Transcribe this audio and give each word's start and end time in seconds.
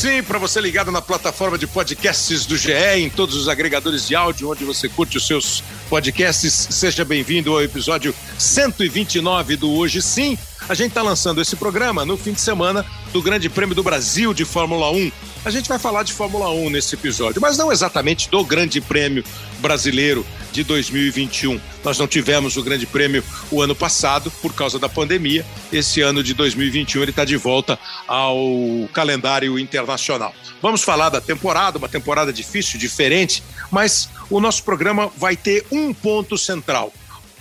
Sim, 0.00 0.22
para 0.22 0.38
você 0.38 0.62
ligado 0.62 0.90
na 0.90 1.02
plataforma 1.02 1.58
de 1.58 1.66
podcasts 1.66 2.46
do 2.46 2.56
GE, 2.56 2.72
em 2.96 3.10
todos 3.10 3.36
os 3.36 3.48
agregadores 3.50 4.08
de 4.08 4.16
áudio 4.16 4.50
onde 4.50 4.64
você 4.64 4.88
curte 4.88 5.18
os 5.18 5.26
seus 5.26 5.62
podcasts, 5.90 6.68
seja 6.70 7.04
bem-vindo 7.04 7.52
ao 7.52 7.62
episódio 7.62 8.14
129 8.38 9.56
do 9.56 9.70
Hoje 9.70 10.00
Sim. 10.00 10.38
A 10.70 10.74
gente 10.74 10.90
está 10.90 11.02
lançando 11.02 11.40
esse 11.40 11.56
programa 11.56 12.04
no 12.04 12.16
fim 12.16 12.32
de 12.32 12.40
semana 12.40 12.86
do 13.12 13.20
Grande 13.20 13.50
Prêmio 13.50 13.74
do 13.74 13.82
Brasil 13.82 14.32
de 14.32 14.44
Fórmula 14.44 14.88
1. 14.92 15.10
A 15.44 15.50
gente 15.50 15.68
vai 15.68 15.80
falar 15.80 16.04
de 16.04 16.12
Fórmula 16.12 16.48
1 16.48 16.70
nesse 16.70 16.94
episódio, 16.94 17.40
mas 17.42 17.58
não 17.58 17.72
exatamente 17.72 18.30
do 18.30 18.44
Grande 18.44 18.80
Prêmio 18.80 19.24
Brasileiro 19.58 20.24
de 20.52 20.62
2021. 20.62 21.60
Nós 21.82 21.98
não 21.98 22.06
tivemos 22.06 22.56
o 22.56 22.62
Grande 22.62 22.86
Prêmio 22.86 23.24
o 23.50 23.60
ano 23.60 23.74
passado 23.74 24.30
por 24.40 24.54
causa 24.54 24.78
da 24.78 24.88
pandemia. 24.88 25.44
Esse 25.72 26.02
ano 26.02 26.22
de 26.22 26.34
2021 26.34 27.02
ele 27.02 27.10
está 27.10 27.24
de 27.24 27.36
volta 27.36 27.76
ao 28.06 28.38
calendário 28.92 29.58
internacional. 29.58 30.32
Vamos 30.62 30.84
falar 30.84 31.08
da 31.08 31.20
temporada, 31.20 31.78
uma 31.78 31.88
temporada 31.88 32.32
difícil, 32.32 32.78
diferente, 32.78 33.42
mas 33.72 34.08
o 34.30 34.38
nosso 34.38 34.62
programa 34.62 35.10
vai 35.16 35.36
ter 35.36 35.66
um 35.72 35.92
ponto 35.92 36.38
central. 36.38 36.92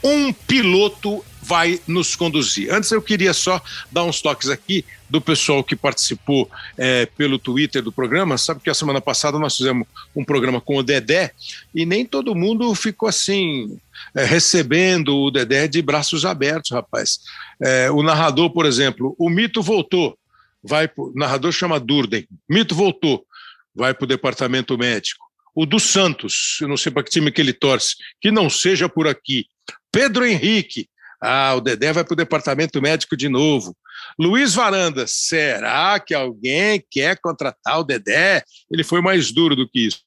Um 0.04 0.34
piloto 0.34 1.24
vai 1.50 1.82
nos 1.88 2.16
conduzir. 2.16 2.72
Antes 2.72 2.92
eu 2.92 3.02
queria 3.02 3.34
só 3.34 3.60
dar 3.92 4.04
uns 4.04 4.22
toques 4.22 4.50
aqui 4.50 4.86
do 5.10 5.20
pessoal 5.20 5.64
que 5.64 5.76
participou 5.76 6.48
é, 6.78 7.08
pelo 7.08 7.40
Twitter 7.40 7.82
do 7.82 7.92
programa. 7.92 8.38
Sabe 8.38 8.62
que 8.62 8.70
a 8.70 8.74
semana 8.76 9.02
passada 9.02 9.40
nós 9.40 9.58
fizemos 9.58 9.88
um 10.16 10.24
programa 10.24 10.62
com 10.62 10.78
o 10.78 10.84
Dedé 10.84 11.32
e 11.74 11.88
nem 11.88 12.06
todo 12.06 12.36
mundo 12.36 12.76
ficou 12.76 13.10
assim 13.10 13.80
é, 14.16 14.24
recebendo 14.26 15.18
o 15.18 15.32
Dedé 15.32 15.68
de 15.68 15.82
braços 15.82 16.24
abertos, 16.24 16.70
rapaz. 16.70 17.22
É, 17.60 17.90
o 17.90 18.04
narrador, 18.04 18.52
por 18.52 18.68
exemplo, 18.68 19.16
o 19.18 19.28
mito 19.28 19.64
voltou. 19.64 20.16
Vai 20.64 20.88
pro, 20.88 21.06
o 21.06 21.14
narrador 21.16 21.52
chama 21.52 21.80
Durden. 21.80 22.28
Mito 22.48 22.76
voltou. 22.76 23.26
Vai 23.74 23.96
para 23.96 24.04
o 24.04 24.08
departamento 24.08 24.78
médico. 24.78 25.26
O 25.56 25.66
do 25.66 25.80
Santos, 25.80 26.60
eu 26.62 26.68
não 26.68 26.78
sei 26.78 26.92
para 26.92 27.02
que 27.02 27.10
time 27.10 27.32
que 27.32 27.42
ele 27.42 27.54
torce, 27.54 27.96
que 28.22 28.30
não 28.30 28.52
seja 28.52 28.88
por 28.88 29.08
aqui. 29.08 29.48
Pedro 29.92 30.24
Henrique, 30.24 30.88
ah, 31.22 31.56
o 31.56 31.62
Dedé 31.62 31.92
vai 31.92 32.04
para 32.04 32.14
o 32.14 32.18
departamento 32.18 32.82
médico 32.82 33.18
de 33.18 33.28
novo. 33.28 33.76
Luiz 34.18 34.54
Varanda, 34.54 35.06
será 35.08 36.00
que 36.00 36.14
alguém 36.14 36.84
quer 36.90 37.18
contratar 37.20 37.80
o 37.80 37.84
Dedé? 37.84 38.44
Ele 38.72 38.84
foi 38.84 39.02
mais 39.02 39.32
duro 39.32 39.56
do 39.56 39.68
que 39.68 39.88
isso. 39.88 40.00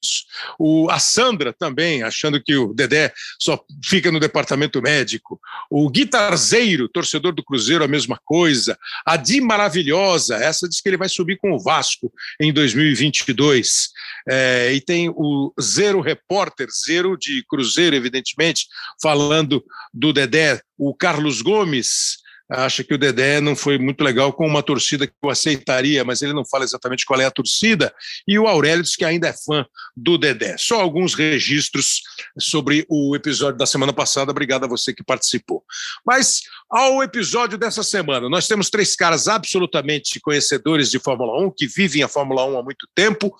O, 0.58 0.90
a 0.90 0.98
Sandra 0.98 1.52
também, 1.52 2.02
achando 2.02 2.42
que 2.42 2.56
o 2.56 2.72
Dedé 2.72 3.12
só 3.38 3.62
fica 3.84 4.10
no 4.10 4.20
departamento 4.20 4.80
médico. 4.80 5.40
O 5.70 5.88
Guitarzeiro, 5.90 6.88
torcedor 6.88 7.34
do 7.34 7.44
Cruzeiro, 7.44 7.84
a 7.84 7.88
mesma 7.88 8.18
coisa. 8.24 8.78
A 9.04 9.16
Di 9.16 9.40
Maravilhosa, 9.40 10.36
essa 10.36 10.68
diz 10.68 10.80
que 10.80 10.88
ele 10.88 10.96
vai 10.96 11.08
subir 11.08 11.36
com 11.36 11.52
o 11.52 11.58
Vasco 11.58 12.12
em 12.40 12.52
2022. 12.52 13.90
É, 14.28 14.72
e 14.72 14.80
tem 14.80 15.08
o 15.10 15.52
Zero 15.60 16.00
Repórter, 16.00 16.68
Zero 16.70 17.16
de 17.16 17.44
Cruzeiro, 17.48 17.96
evidentemente, 17.96 18.66
falando 19.00 19.64
do 19.92 20.12
Dedé. 20.12 20.60
O 20.78 20.94
Carlos 20.94 21.42
Gomes, 21.42 22.22
acha 22.52 22.84
que 22.84 22.94
o 22.94 22.98
Dedé 22.98 23.40
não 23.40 23.56
foi 23.56 23.78
muito 23.78 24.02
legal 24.02 24.32
com 24.32 24.46
uma 24.46 24.62
torcida 24.62 25.06
que 25.06 25.12
o 25.22 25.30
aceitaria, 25.30 26.04
mas 26.04 26.22
ele 26.22 26.32
não 26.32 26.44
fala 26.44 26.64
exatamente 26.64 27.06
qual 27.06 27.20
é 27.20 27.24
a 27.24 27.30
torcida. 27.30 27.92
E 28.26 28.38
o 28.38 28.46
Aurélio 28.46 28.82
diz 28.82 28.96
que 28.96 29.04
ainda 29.04 29.28
é 29.28 29.32
fã 29.32 29.64
do 29.96 30.18
Dedé. 30.18 30.56
Só 30.58 30.80
alguns 30.80 31.14
registros 31.14 32.02
sobre 32.38 32.84
o 32.88 33.16
episódio 33.16 33.58
da 33.58 33.66
semana 33.66 33.92
passada. 33.92 34.30
Obrigado 34.30 34.64
a 34.64 34.68
você 34.68 34.92
que 34.92 35.02
participou. 35.02 35.64
Mas 36.04 36.42
ao 36.70 37.02
episódio 37.02 37.56
dessa 37.56 37.82
semana, 37.82 38.28
nós 38.28 38.46
temos 38.46 38.68
três 38.68 38.94
caras 38.94 39.28
absolutamente 39.28 40.20
conhecedores 40.20 40.90
de 40.90 40.98
Fórmula 40.98 41.46
1, 41.46 41.52
que 41.56 41.66
vivem 41.66 42.02
a 42.02 42.08
Fórmula 42.08 42.44
1 42.44 42.58
há 42.58 42.62
muito 42.62 42.86
tempo. 42.94 43.34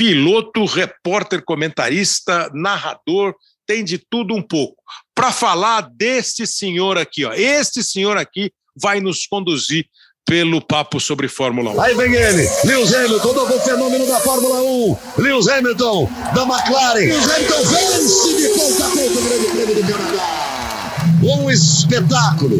Piloto, 0.00 0.64
repórter, 0.64 1.44
comentarista, 1.44 2.50
narrador, 2.54 3.34
tem 3.66 3.84
de 3.84 3.98
tudo 3.98 4.34
um 4.34 4.40
pouco 4.40 4.82
para 5.14 5.30
falar 5.30 5.90
deste 5.94 6.46
senhor 6.46 6.96
aqui. 6.96 7.26
Ó. 7.26 7.34
Este 7.34 7.82
senhor 7.82 8.16
aqui 8.16 8.50
vai 8.74 8.98
nos 8.98 9.26
conduzir 9.26 9.84
pelo 10.24 10.62
papo 10.62 10.98
sobre 10.98 11.28
Fórmula 11.28 11.72
1. 11.72 11.80
Aí 11.82 11.94
vem 11.94 12.14
ele, 12.14 12.48
Lewis 12.64 12.94
Hamilton, 12.94 13.32
novo 13.34 13.60
fenômeno 13.60 14.06
da 14.06 14.18
Fórmula 14.20 14.62
1. 14.62 14.96
Lewis 15.18 15.48
Hamilton, 15.48 16.10
da 16.34 16.42
McLaren. 16.44 17.00
Lewis 17.00 17.30
Hamilton 17.30 17.62
vence 17.68 18.36
de 18.36 18.48
ponta 18.58 18.86
a 18.86 18.88
ponta 18.88 19.18
o 19.18 19.22
Grande 19.22 19.46
Prêmio 19.48 19.74
do 19.74 19.82
Canadá. 19.82 21.10
Um 21.22 21.50
espetáculo. 21.50 22.56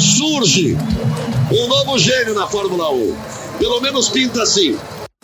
Surge 0.00 0.76
um 1.52 1.68
novo 1.68 1.96
gênio 1.96 2.34
na 2.34 2.48
Fórmula 2.48 2.90
1. 2.90 3.16
Pelo 3.60 3.80
menos 3.80 4.08
pinta 4.08 4.42
assim. 4.42 4.76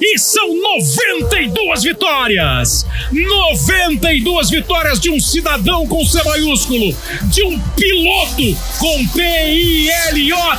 E 0.05 0.19
são 0.19 0.53
92 0.53 1.85
vitórias! 1.85 2.85
92 3.13 4.51
vitórias 4.51 4.99
de 4.99 5.09
um 5.09 5.21
cidadão 5.21 5.87
com 5.87 6.05
C 6.05 6.21
maiúsculo, 6.25 6.93
de 7.31 7.45
um 7.45 7.57
piloto 7.61 8.59
com 8.81 9.07
P-I-L-O-T-O 9.07 10.51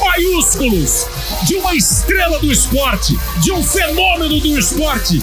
maiúsculos, 0.00 1.06
de 1.46 1.56
uma 1.56 1.74
estrela 1.74 2.38
do 2.38 2.50
esporte, 2.50 3.14
de 3.42 3.52
um 3.52 3.62
fenômeno 3.62 4.40
do 4.40 4.58
esporte. 4.58 5.22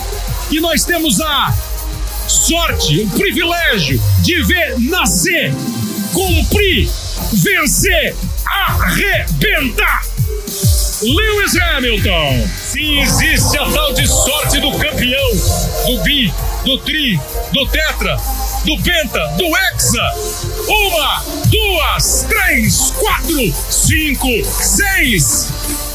E 0.51 0.59
nós 0.59 0.85
temos 0.85 1.19
a 1.19 1.51
sorte, 2.27 3.01
o 3.01 3.09
privilégio 3.17 3.99
de 4.21 4.43
ver 4.43 4.79
nascer, 4.79 5.51
cumprir, 6.13 6.88
vencer, 7.33 8.15
arrebentar 8.45 10.19
Lewis 11.01 11.55
Hamilton. 11.55 12.47
Se 12.57 12.99
existe 12.99 13.57
a 13.57 13.65
tal 13.71 13.93
de 13.93 14.07
sorte 14.07 14.59
do 14.59 14.71
campeão, 14.71 15.29
do 15.85 16.03
bi, 16.03 16.33
do 16.65 16.77
tri, 16.79 17.19
do 17.53 17.65
tetra, 17.67 18.17
do 18.65 18.77
penta, 18.81 19.19
do 19.38 19.45
hexa. 19.55 20.13
Uma, 20.67 21.23
duas, 21.45 22.25
três, 22.27 22.91
quatro, 22.97 23.53
cinco, 23.69 24.27
seis. 24.59 25.49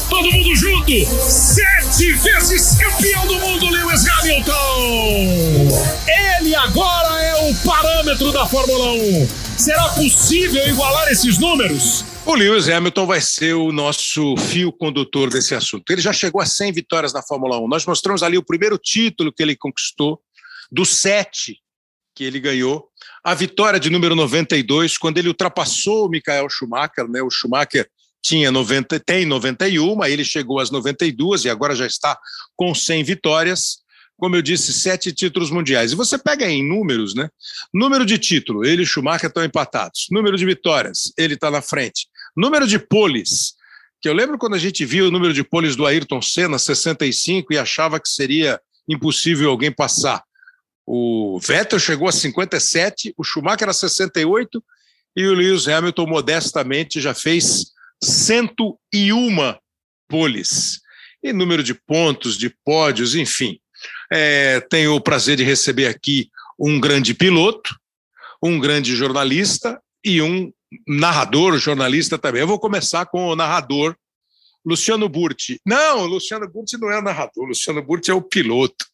Todo 0.09 0.31
mundo 0.31 0.55
junto. 0.55 0.91
Sete 1.29 2.13
vezes 2.13 2.75
campeão 2.75 3.27
do 3.27 3.35
mundo, 3.35 3.69
Lewis 3.69 4.07
Hamilton. 4.07 5.67
Ele 6.39 6.55
agora 6.55 7.21
é 7.21 7.49
o 7.49 7.55
parâmetro 7.55 8.31
da 8.31 8.45
Fórmula 8.45 8.93
1. 8.93 9.27
Será 9.57 9.89
possível 9.89 10.65
igualar 10.67 11.09
esses 11.09 11.37
números? 11.37 12.05
O 12.27 12.33
Lewis 12.33 12.67
Hamilton 12.67 13.05
vai 13.05 13.21
ser 13.21 13.53
o 13.53 13.71
nosso 13.71 14.35
fio 14.35 14.71
condutor 14.71 15.29
desse 15.29 15.53
assunto. 15.53 15.87
Ele 15.91 16.01
já 16.01 16.11
chegou 16.11 16.41
a 16.41 16.45
100 16.45 16.71
vitórias 16.71 17.13
na 17.13 17.21
Fórmula 17.21 17.59
1. 17.59 17.67
Nós 17.67 17.85
mostramos 17.85 18.23
ali 18.23 18.35
o 18.35 18.43
primeiro 18.43 18.79
título 18.79 19.31
que 19.31 19.43
ele 19.43 19.55
conquistou, 19.55 20.19
dos 20.71 20.97
sete 20.97 21.61
que 22.15 22.23
ele 22.23 22.39
ganhou. 22.39 22.89
A 23.23 23.35
vitória 23.35 23.79
de 23.79 23.91
número 23.91 24.15
92, 24.15 24.97
quando 24.97 25.19
ele 25.19 25.27
ultrapassou 25.27 26.07
o 26.07 26.09
Michael 26.09 26.49
Schumacher, 26.49 27.07
né? 27.07 27.21
O 27.21 27.29
Schumacher 27.29 27.87
tinha 28.23 28.51
90, 28.51 28.99
tem 29.01 29.23
91, 29.23 30.01
aí 30.01 30.11
ele 30.11 30.25
chegou 30.25 30.59
às 30.59 30.71
92 30.71 31.45
e 31.45 31.49
agora 31.49 31.75
já 31.75 31.85
está 31.85 32.17
com 32.55 32.73
100 32.73 33.03
vitórias. 33.03 33.77
Como 34.17 34.35
eu 34.35 34.41
disse, 34.41 34.73
sete 34.73 35.13
títulos 35.13 35.51
mundiais. 35.51 35.91
E 35.91 35.95
você 35.95 36.17
pega 36.17 36.49
em 36.49 36.67
números, 36.67 37.13
né? 37.13 37.29
Número 37.71 38.03
de 38.03 38.17
título, 38.17 38.65
ele 38.65 38.81
e 38.81 38.85
Schumacher 38.85 39.27
estão 39.27 39.43
empatados. 39.43 40.07
Número 40.09 40.35
de 40.37 40.45
vitórias, 40.45 41.13
ele 41.17 41.35
está 41.35 41.51
na 41.51 41.61
frente. 41.61 42.07
Número 42.35 42.67
de 42.67 42.77
poles, 42.77 43.53
que 44.01 44.09
eu 44.09 44.13
lembro 44.13 44.37
quando 44.37 44.55
a 44.55 44.59
gente 44.59 44.83
viu 44.85 45.07
o 45.07 45.11
número 45.11 45.33
de 45.33 45.43
poles 45.43 45.75
do 45.75 45.85
Ayrton 45.85 46.21
Senna, 46.21 46.59
65, 46.59 47.53
e 47.53 47.57
achava 47.57 47.99
que 47.99 48.09
seria 48.09 48.59
impossível 48.87 49.49
alguém 49.49 49.71
passar. 49.71 50.23
O 50.85 51.39
Vettel 51.39 51.79
chegou 51.79 52.07
a 52.07 52.11
57, 52.11 53.13
o 53.17 53.23
Schumacher 53.23 53.69
a 53.69 53.73
68 53.73 54.63
e 55.15 55.25
o 55.25 55.33
Lewis 55.33 55.67
Hamilton 55.67 56.05
modestamente 56.05 56.99
já 56.99 57.13
fez 57.13 57.71
101 58.03 59.55
poles. 60.07 60.81
E 61.23 61.33
número 61.33 61.63
de 61.63 61.73
pontos, 61.73 62.37
de 62.37 62.49
pódios, 62.63 63.15
enfim. 63.15 63.59
É, 64.11 64.59
tenho 64.59 64.93
o 64.93 65.01
prazer 65.01 65.37
de 65.37 65.43
receber 65.43 65.87
aqui 65.87 66.29
um 66.59 66.79
grande 66.79 67.13
piloto, 67.13 67.75
um 68.43 68.59
grande 68.59 68.95
jornalista 68.95 69.81
e 70.03 70.21
um 70.21 70.51
narrador, 70.87 71.57
jornalista 71.57 72.17
também. 72.17 72.41
Eu 72.41 72.47
vou 72.47 72.59
começar 72.59 73.05
com 73.05 73.27
o 73.27 73.35
narrador, 73.35 73.95
Luciano 74.65 75.07
Burti. 75.07 75.59
Não, 75.65 76.05
Luciano 76.05 76.49
Burti 76.49 76.77
não 76.77 76.91
é 76.91 77.01
narrador, 77.01 77.45
Luciano 77.45 77.83
Burti 77.83 78.09
é 78.09 78.13
o 78.13 78.21
piloto. 78.21 78.85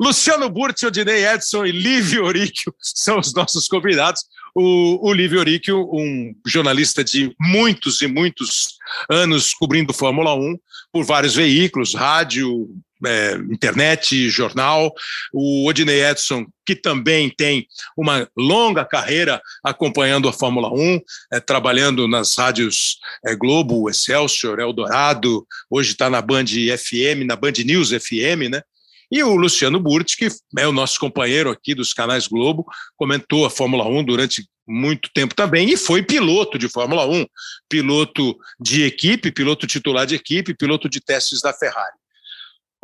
Luciano 0.00 0.48
Burti, 0.48 0.86
Odinei 0.86 1.26
Edson 1.26 1.66
e 1.66 1.72
Lívio 1.72 2.24
Oríquio 2.24 2.74
são 2.80 3.18
os 3.18 3.34
nossos 3.34 3.68
convidados. 3.68 4.24
O, 4.54 5.08
o 5.08 5.12
Lívio 5.12 5.40
Oríquio, 5.40 5.88
um 5.92 6.34
jornalista 6.46 7.04
de 7.04 7.34
muitos 7.38 8.00
e 8.00 8.06
muitos 8.06 8.78
anos 9.10 9.52
cobrindo 9.52 9.92
Fórmula 9.92 10.34
1 10.34 10.58
por 10.90 11.04
vários 11.04 11.34
veículos, 11.34 11.94
rádio, 11.94 12.68
é, 13.06 13.34
internet, 13.50 14.30
jornal. 14.30 14.92
O 15.32 15.68
Odinei 15.68 16.04
Edson, 16.04 16.46
que 16.64 16.74
também 16.74 17.30
tem 17.30 17.66
uma 17.96 18.28
longa 18.36 18.84
carreira 18.84 19.40
acompanhando 19.64 20.28
a 20.28 20.32
Fórmula 20.32 20.72
1, 20.72 21.00
é, 21.32 21.40
trabalhando 21.40 22.06
nas 22.06 22.34
rádios 22.36 22.98
é, 23.24 23.34
Globo, 23.34 23.88
Excelsior, 23.88 24.58
Eldorado, 24.58 25.46
hoje 25.70 25.92
está 25.92 26.08
na 26.08 26.20
Band 26.20 26.46
FM, 26.46 27.26
na 27.26 27.36
Band 27.36 27.52
News 27.64 27.90
FM, 27.90 28.50
né? 28.50 28.62
E 29.10 29.22
o 29.22 29.36
Luciano 29.36 29.78
Burti, 29.78 30.16
que 30.16 30.28
é 30.58 30.66
o 30.66 30.72
nosso 30.72 30.98
companheiro 30.98 31.50
aqui 31.50 31.74
dos 31.74 31.92
canais 31.92 32.26
Globo, 32.26 32.64
comentou 32.96 33.44
a 33.44 33.50
Fórmula 33.50 33.86
1 33.86 34.04
durante 34.04 34.48
muito 34.66 35.10
tempo 35.12 35.34
também 35.34 35.68
e 35.70 35.76
foi 35.76 36.02
piloto 36.02 36.58
de 36.58 36.68
Fórmula 36.68 37.06
1, 37.06 37.26
piloto 37.68 38.34
de 38.58 38.84
equipe, 38.84 39.30
piloto 39.30 39.66
titular 39.66 40.06
de 40.06 40.14
equipe, 40.14 40.54
piloto 40.54 40.88
de 40.88 40.98
testes 40.98 41.42
da 41.42 41.52
Ferrari. 41.52 42.01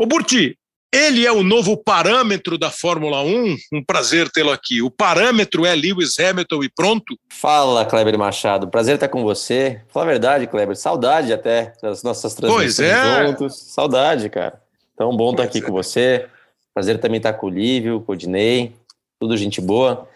O 0.01 0.07
Burti, 0.07 0.57
ele 0.95 1.27
é 1.27 1.33
o 1.33 1.43
novo 1.43 1.77
parâmetro 1.77 2.57
da 2.57 2.71
Fórmula 2.71 3.21
1. 3.21 3.57
Um 3.73 3.85
prazer 3.85 4.31
tê-lo 4.31 4.53
aqui. 4.53 4.81
O 4.81 4.89
parâmetro 4.89 5.67
é 5.67 5.75
Lewis 5.75 6.17
Hamilton 6.21 6.63
e 6.63 6.69
pronto. 6.69 7.19
Fala, 7.29 7.85
Kleber 7.85 8.17
Machado. 8.17 8.69
Prazer 8.69 8.95
estar 8.95 9.09
com 9.09 9.25
você. 9.25 9.81
Fala 9.89 10.07
a 10.07 10.09
verdade, 10.09 10.47
Kleber. 10.47 10.77
Saudade 10.77 11.33
até 11.33 11.73
das 11.83 12.05
nossas 12.05 12.33
transmissões 12.33 12.77
pois 12.77 12.89
é. 12.89 13.27
juntos. 13.27 13.59
Saudade, 13.59 14.31
cara. 14.31 14.63
Então, 14.95 15.17
bom 15.17 15.33
estar 15.33 15.43
aqui 15.43 15.59
é. 15.59 15.63
com 15.63 15.73
você. 15.73 16.27
Prazer 16.73 17.01
também 17.01 17.17
estar 17.17 17.33
com 17.33 17.49
o 17.49 17.51
Lívio, 17.51 18.01
com 18.03 18.13
o 18.13 18.17
Dinei. 18.17 18.73
Tudo 19.19 19.37
gente 19.37 19.61
boa. 19.61 20.09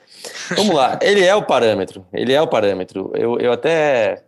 Vamos 0.51 0.77
lá. 0.77 0.97
Ele 1.03 1.25
é 1.25 1.35
o 1.35 1.43
parâmetro. 1.43 2.07
Ele 2.13 2.33
é 2.33 2.41
o 2.41 2.47
parâmetro. 2.47 3.11
Eu, 3.17 3.37
eu 3.41 3.51
até 3.51 4.23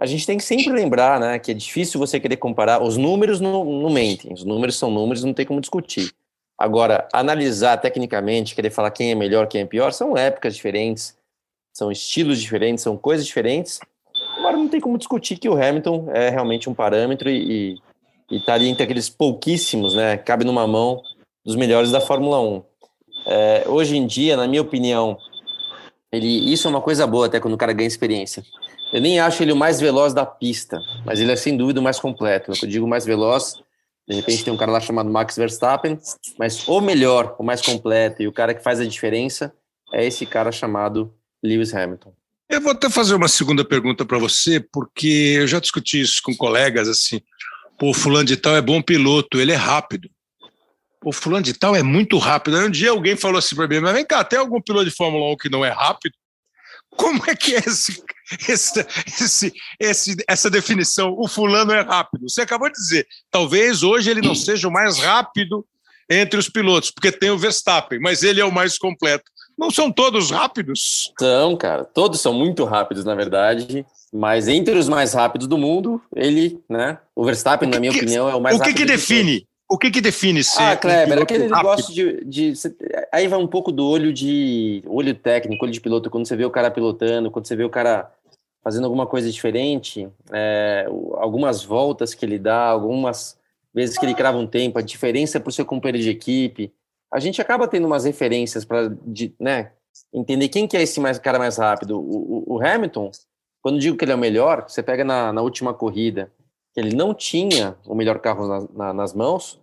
a 0.00 0.06
gente 0.06 0.26
tem 0.26 0.38
que 0.38 0.44
sempre 0.44 0.72
lembrar, 0.72 1.20
né, 1.20 1.38
que 1.38 1.50
é 1.50 1.54
difícil 1.54 2.00
você 2.00 2.18
querer 2.18 2.38
comparar. 2.38 2.82
Os 2.82 2.96
números 2.96 3.38
não, 3.38 3.62
não 3.66 3.90
mentem, 3.90 4.32
os 4.32 4.42
números 4.44 4.78
são 4.78 4.90
números, 4.90 5.22
não 5.22 5.34
tem 5.34 5.44
como 5.44 5.60
discutir. 5.60 6.10
Agora, 6.56 7.06
analisar 7.12 7.76
tecnicamente, 7.76 8.54
querer 8.54 8.70
falar 8.70 8.90
quem 8.92 9.10
é 9.10 9.14
melhor, 9.14 9.46
quem 9.46 9.60
é 9.60 9.66
pior, 9.66 9.92
são 9.92 10.16
épocas 10.16 10.54
diferentes, 10.54 11.14
são 11.74 11.92
estilos 11.92 12.40
diferentes, 12.40 12.82
são 12.82 12.96
coisas 12.96 13.26
diferentes. 13.26 13.78
Agora, 14.38 14.56
não 14.56 14.68
tem 14.68 14.80
como 14.80 14.96
discutir 14.96 15.36
que 15.36 15.50
o 15.50 15.62
Hamilton 15.62 16.08
é 16.14 16.30
realmente 16.30 16.70
um 16.70 16.74
parâmetro 16.74 17.28
e 17.28 17.78
está 18.30 18.54
ali 18.54 18.68
entre 18.68 18.84
aqueles 18.84 19.10
pouquíssimos, 19.10 19.94
né, 19.94 20.16
cabe 20.16 20.46
numa 20.46 20.66
mão 20.66 21.02
dos 21.44 21.56
melhores 21.56 21.90
da 21.90 22.00
Fórmula 22.00 22.40
1. 22.40 22.62
É, 23.26 23.64
hoje 23.66 23.98
em 23.98 24.06
dia, 24.06 24.34
na 24.34 24.48
minha 24.48 24.62
opinião, 24.62 25.18
ele, 26.10 26.50
isso 26.50 26.66
é 26.66 26.70
uma 26.70 26.80
coisa 26.80 27.06
boa 27.06 27.26
até 27.26 27.38
quando 27.38 27.52
o 27.52 27.58
cara 27.58 27.74
ganha 27.74 27.86
experiência. 27.86 28.42
Eu 28.92 29.00
nem 29.00 29.20
acho 29.20 29.42
ele 29.42 29.52
o 29.52 29.56
mais 29.56 29.80
veloz 29.80 30.12
da 30.12 30.26
pista, 30.26 30.80
mas 31.04 31.20
ele 31.20 31.30
é 31.30 31.36
sem 31.36 31.56
dúvida 31.56 31.80
o 31.80 31.82
mais 31.82 32.00
completo. 32.00 32.52
Eu 32.60 32.68
digo 32.68 32.88
mais 32.88 33.04
veloz, 33.04 33.54
de 34.08 34.16
repente 34.16 34.44
tem 34.44 34.52
um 34.52 34.56
cara 34.56 34.72
lá 34.72 34.80
chamado 34.80 35.08
Max 35.08 35.36
Verstappen, 35.36 35.98
mas 36.36 36.66
o 36.66 36.80
melhor, 36.80 37.36
o 37.38 37.44
mais 37.44 37.60
completo 37.60 38.22
e 38.22 38.26
o 38.26 38.32
cara 38.32 38.52
que 38.52 38.62
faz 38.62 38.80
a 38.80 38.84
diferença 38.84 39.54
é 39.92 40.04
esse 40.04 40.26
cara 40.26 40.50
chamado 40.50 41.14
Lewis 41.42 41.72
Hamilton. 41.72 42.12
Eu 42.48 42.60
vou 42.60 42.72
até 42.72 42.90
fazer 42.90 43.14
uma 43.14 43.28
segunda 43.28 43.64
pergunta 43.64 44.04
para 44.04 44.18
você, 44.18 44.58
porque 44.58 45.36
eu 45.38 45.46
já 45.46 45.60
discuti 45.60 46.00
isso 46.00 46.20
com 46.24 46.34
colegas 46.36 46.88
assim. 46.88 47.20
Pô, 47.78 47.94
fulano 47.94 48.24
de 48.24 48.36
tal 48.36 48.56
é 48.56 48.60
bom 48.60 48.82
piloto, 48.82 49.40
ele 49.40 49.52
é 49.52 49.56
rápido. 49.56 50.10
Pô, 51.00 51.12
fulano 51.12 51.44
de 51.44 51.54
tal 51.54 51.76
é 51.76 51.82
muito 51.82 52.18
rápido. 52.18 52.56
Aí 52.56 52.66
um 52.66 52.70
dia 52.70 52.90
alguém 52.90 53.16
falou 53.16 53.38
assim 53.38 53.54
para 53.54 53.68
mim, 53.68 53.78
mas 53.78 53.94
vem 53.94 54.04
cá, 54.04 54.24
tem 54.24 54.38
algum 54.38 54.60
piloto 54.60 54.84
de 54.84 54.90
Fórmula 54.90 55.32
1 55.32 55.36
que 55.36 55.48
não 55.48 55.64
é 55.64 55.70
rápido? 55.70 56.14
Como 56.96 57.22
é 57.26 57.34
que 57.34 57.54
é 57.54 57.58
esse, 57.58 58.02
esse, 58.48 58.86
esse, 59.06 59.52
esse, 59.78 60.16
essa 60.28 60.50
definição? 60.50 61.14
O 61.16 61.28
fulano 61.28 61.72
é 61.72 61.80
rápido. 61.80 62.28
Você 62.28 62.42
acabou 62.42 62.68
de 62.68 62.74
dizer. 62.74 63.06
Talvez 63.30 63.82
hoje 63.82 64.10
ele 64.10 64.20
não 64.20 64.34
seja 64.34 64.68
o 64.68 64.72
mais 64.72 64.98
rápido 64.98 65.64
entre 66.08 66.38
os 66.38 66.48
pilotos, 66.48 66.90
porque 66.90 67.12
tem 67.12 67.30
o 67.30 67.38
Verstappen, 67.38 68.00
mas 68.00 68.22
ele 68.22 68.40
é 68.40 68.44
o 68.44 68.52
mais 68.52 68.76
completo. 68.76 69.24
Não 69.56 69.70
são 69.70 69.92
todos 69.92 70.30
rápidos? 70.30 71.12
São, 71.18 71.56
cara. 71.56 71.84
Todos 71.84 72.20
são 72.20 72.32
muito 72.32 72.64
rápidos, 72.64 73.04
na 73.04 73.14
verdade. 73.14 73.84
Mas 74.12 74.48
entre 74.48 74.76
os 74.76 74.88
mais 74.88 75.12
rápidos 75.12 75.46
do 75.46 75.56
mundo, 75.56 76.02
ele, 76.16 76.58
né? 76.68 76.98
O 77.14 77.24
Verstappen, 77.24 77.68
na 77.68 77.78
minha 77.78 77.92
que, 77.92 77.98
opinião, 77.98 78.28
é 78.28 78.34
o 78.34 78.40
mais 78.40 78.58
rápido. 78.58 78.72
O 78.72 78.74
que, 78.74 78.80
que 78.80 78.90
define? 78.90 79.46
O 79.70 79.78
que 79.78 79.88
que 79.88 80.00
define 80.00 80.42
ser 80.42 80.60
Ah, 80.60 80.76
Kleber, 80.76 81.20
um 81.20 81.22
aquele 81.22 81.48
negócio 81.48 81.94
de, 81.94 82.24
de, 82.24 82.52
Aí 83.12 83.28
vai 83.28 83.38
um 83.38 83.46
pouco 83.46 83.70
do 83.70 83.86
olho 83.86 84.12
de... 84.12 84.82
Olho 84.84 85.14
técnico, 85.14 85.64
olho 85.64 85.72
de 85.72 85.80
piloto. 85.80 86.10
Quando 86.10 86.26
você 86.26 86.34
vê 86.34 86.44
o 86.44 86.50
cara 86.50 86.72
pilotando, 86.72 87.30
quando 87.30 87.46
você 87.46 87.54
vê 87.54 87.62
o 87.62 87.70
cara 87.70 88.12
fazendo 88.64 88.84
alguma 88.84 89.06
coisa 89.06 89.30
diferente, 89.30 90.08
é, 90.32 90.86
algumas 91.14 91.62
voltas 91.62 92.14
que 92.14 92.26
ele 92.26 92.36
dá, 92.36 92.66
algumas 92.66 93.38
vezes 93.72 93.96
que 93.96 94.04
ele 94.04 94.14
crava 94.14 94.38
um 94.38 94.46
tempo, 94.46 94.78
a 94.78 94.82
diferença 94.82 95.38
para 95.38 95.48
o 95.48 95.52
seu 95.52 95.64
companheiro 95.64 96.02
de 96.02 96.10
equipe. 96.10 96.72
A 97.12 97.20
gente 97.20 97.40
acaba 97.40 97.68
tendo 97.68 97.86
umas 97.86 98.04
referências 98.04 98.64
para 98.64 98.92
né, 99.38 99.70
entender 100.12 100.48
quem 100.48 100.66
que 100.66 100.76
é 100.76 100.82
esse 100.82 100.98
mais, 100.98 101.16
cara 101.18 101.38
mais 101.38 101.58
rápido. 101.58 101.96
O, 101.96 102.44
o, 102.50 102.56
o 102.56 102.66
Hamilton, 102.66 103.10
quando 103.62 103.78
digo 103.78 103.96
que 103.96 104.04
ele 104.04 104.12
é 104.12 104.16
o 104.16 104.18
melhor, 104.18 104.64
você 104.66 104.82
pega 104.82 105.04
na, 105.04 105.32
na 105.32 105.42
última 105.42 105.72
corrida, 105.72 106.32
que 106.74 106.80
ele 106.80 106.94
não 106.94 107.14
tinha 107.14 107.76
o 107.86 107.94
melhor 107.94 108.18
carro 108.18 108.46
na, 108.46 108.68
na, 108.72 108.92
nas 108.92 109.14
mãos, 109.14 109.59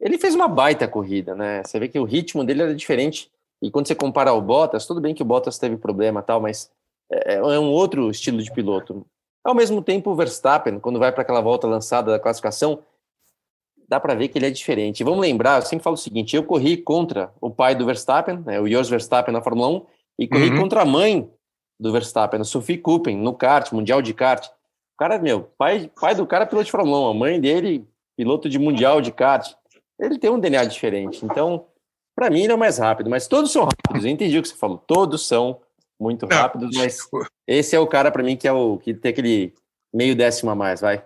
ele 0.00 0.18
fez 0.18 0.34
uma 0.34 0.48
baita 0.48 0.86
corrida, 0.88 1.34
né? 1.34 1.62
Você 1.64 1.78
vê 1.78 1.88
que 1.88 1.98
o 1.98 2.04
ritmo 2.04 2.44
dele 2.44 2.62
era 2.62 2.74
diferente. 2.74 3.30
E 3.62 3.70
quando 3.70 3.86
você 3.86 3.94
compara 3.94 4.30
ao 4.30 4.40
Bottas, 4.40 4.86
tudo 4.86 5.00
bem 5.00 5.14
que 5.14 5.22
o 5.22 5.24
Bottas 5.24 5.58
teve 5.58 5.76
problema 5.76 6.22
tal, 6.22 6.40
mas 6.40 6.70
é, 7.10 7.34
é 7.36 7.58
um 7.58 7.70
outro 7.70 8.10
estilo 8.10 8.42
de 8.42 8.52
piloto. 8.52 9.06
Ao 9.42 9.54
mesmo 9.54 9.80
tempo, 9.80 10.10
o 10.10 10.14
Verstappen, 10.14 10.80
quando 10.80 10.98
vai 10.98 11.12
para 11.12 11.22
aquela 11.22 11.40
volta 11.40 11.66
lançada 11.66 12.10
da 12.10 12.18
classificação, 12.18 12.80
dá 13.88 14.00
para 14.00 14.14
ver 14.14 14.28
que 14.28 14.38
ele 14.38 14.46
é 14.46 14.50
diferente. 14.50 15.04
vamos 15.04 15.20
lembrar, 15.20 15.60
eu 15.60 15.66
sempre 15.66 15.84
falo 15.84 15.94
o 15.94 15.98
seguinte: 15.98 16.34
eu 16.34 16.42
corri 16.42 16.76
contra 16.76 17.32
o 17.40 17.50
pai 17.50 17.74
do 17.74 17.86
Verstappen, 17.86 18.42
né, 18.44 18.60
o 18.60 18.68
Jos 18.68 18.88
Verstappen 18.88 19.32
na 19.32 19.40
Fórmula 19.40 19.68
1, 19.68 19.86
e 20.18 20.28
corri 20.28 20.50
uhum. 20.50 20.58
contra 20.58 20.82
a 20.82 20.84
mãe 20.84 21.30
do 21.78 21.92
Verstappen, 21.92 22.40
a 22.40 22.44
Sophie 22.44 22.78
Kuppen, 22.78 23.16
no 23.16 23.34
kart, 23.34 23.72
Mundial 23.72 24.02
de 24.02 24.12
Kart. 24.12 24.46
O 24.46 24.98
cara, 24.98 25.18
meu, 25.18 25.42
pai, 25.58 25.90
pai 26.00 26.14
do 26.14 26.26
cara 26.26 26.44
é 26.44 26.46
piloto 26.46 26.64
de 26.64 26.72
Fórmula 26.72 27.08
1, 27.08 27.10
a 27.10 27.14
mãe 27.14 27.40
dele, 27.40 27.86
piloto 28.16 28.48
de 28.48 28.58
Mundial 28.58 29.00
de 29.00 29.12
Kart 29.12 29.54
ele 29.98 30.18
tem 30.18 30.30
um 30.30 30.38
DNA 30.38 30.64
diferente. 30.64 31.24
Então, 31.24 31.66
para 32.14 32.30
mim, 32.30 32.42
ele 32.42 32.52
é 32.52 32.54
o 32.54 32.58
mais 32.58 32.78
rápido, 32.78 33.10
mas 33.10 33.26
todos 33.26 33.52
são 33.52 33.64
rápidos. 33.64 34.04
Eu 34.04 34.10
entendi 34.10 34.38
o 34.38 34.42
que 34.42 34.48
você 34.48 34.56
falou. 34.56 34.78
Todos 34.78 35.26
são 35.26 35.60
muito 35.98 36.26
rápidos, 36.26 36.76
mas 36.76 36.98
esse 37.46 37.74
é 37.74 37.80
o 37.80 37.86
cara 37.86 38.10
para 38.10 38.22
mim 38.22 38.36
que 38.36 38.46
é 38.46 38.52
o 38.52 38.78
que 38.78 38.92
tem 38.92 39.10
aquele 39.10 39.54
meio 39.92 40.14
décimo 40.14 40.50
a 40.50 40.54
mais, 40.54 40.80
vai. 40.80 41.02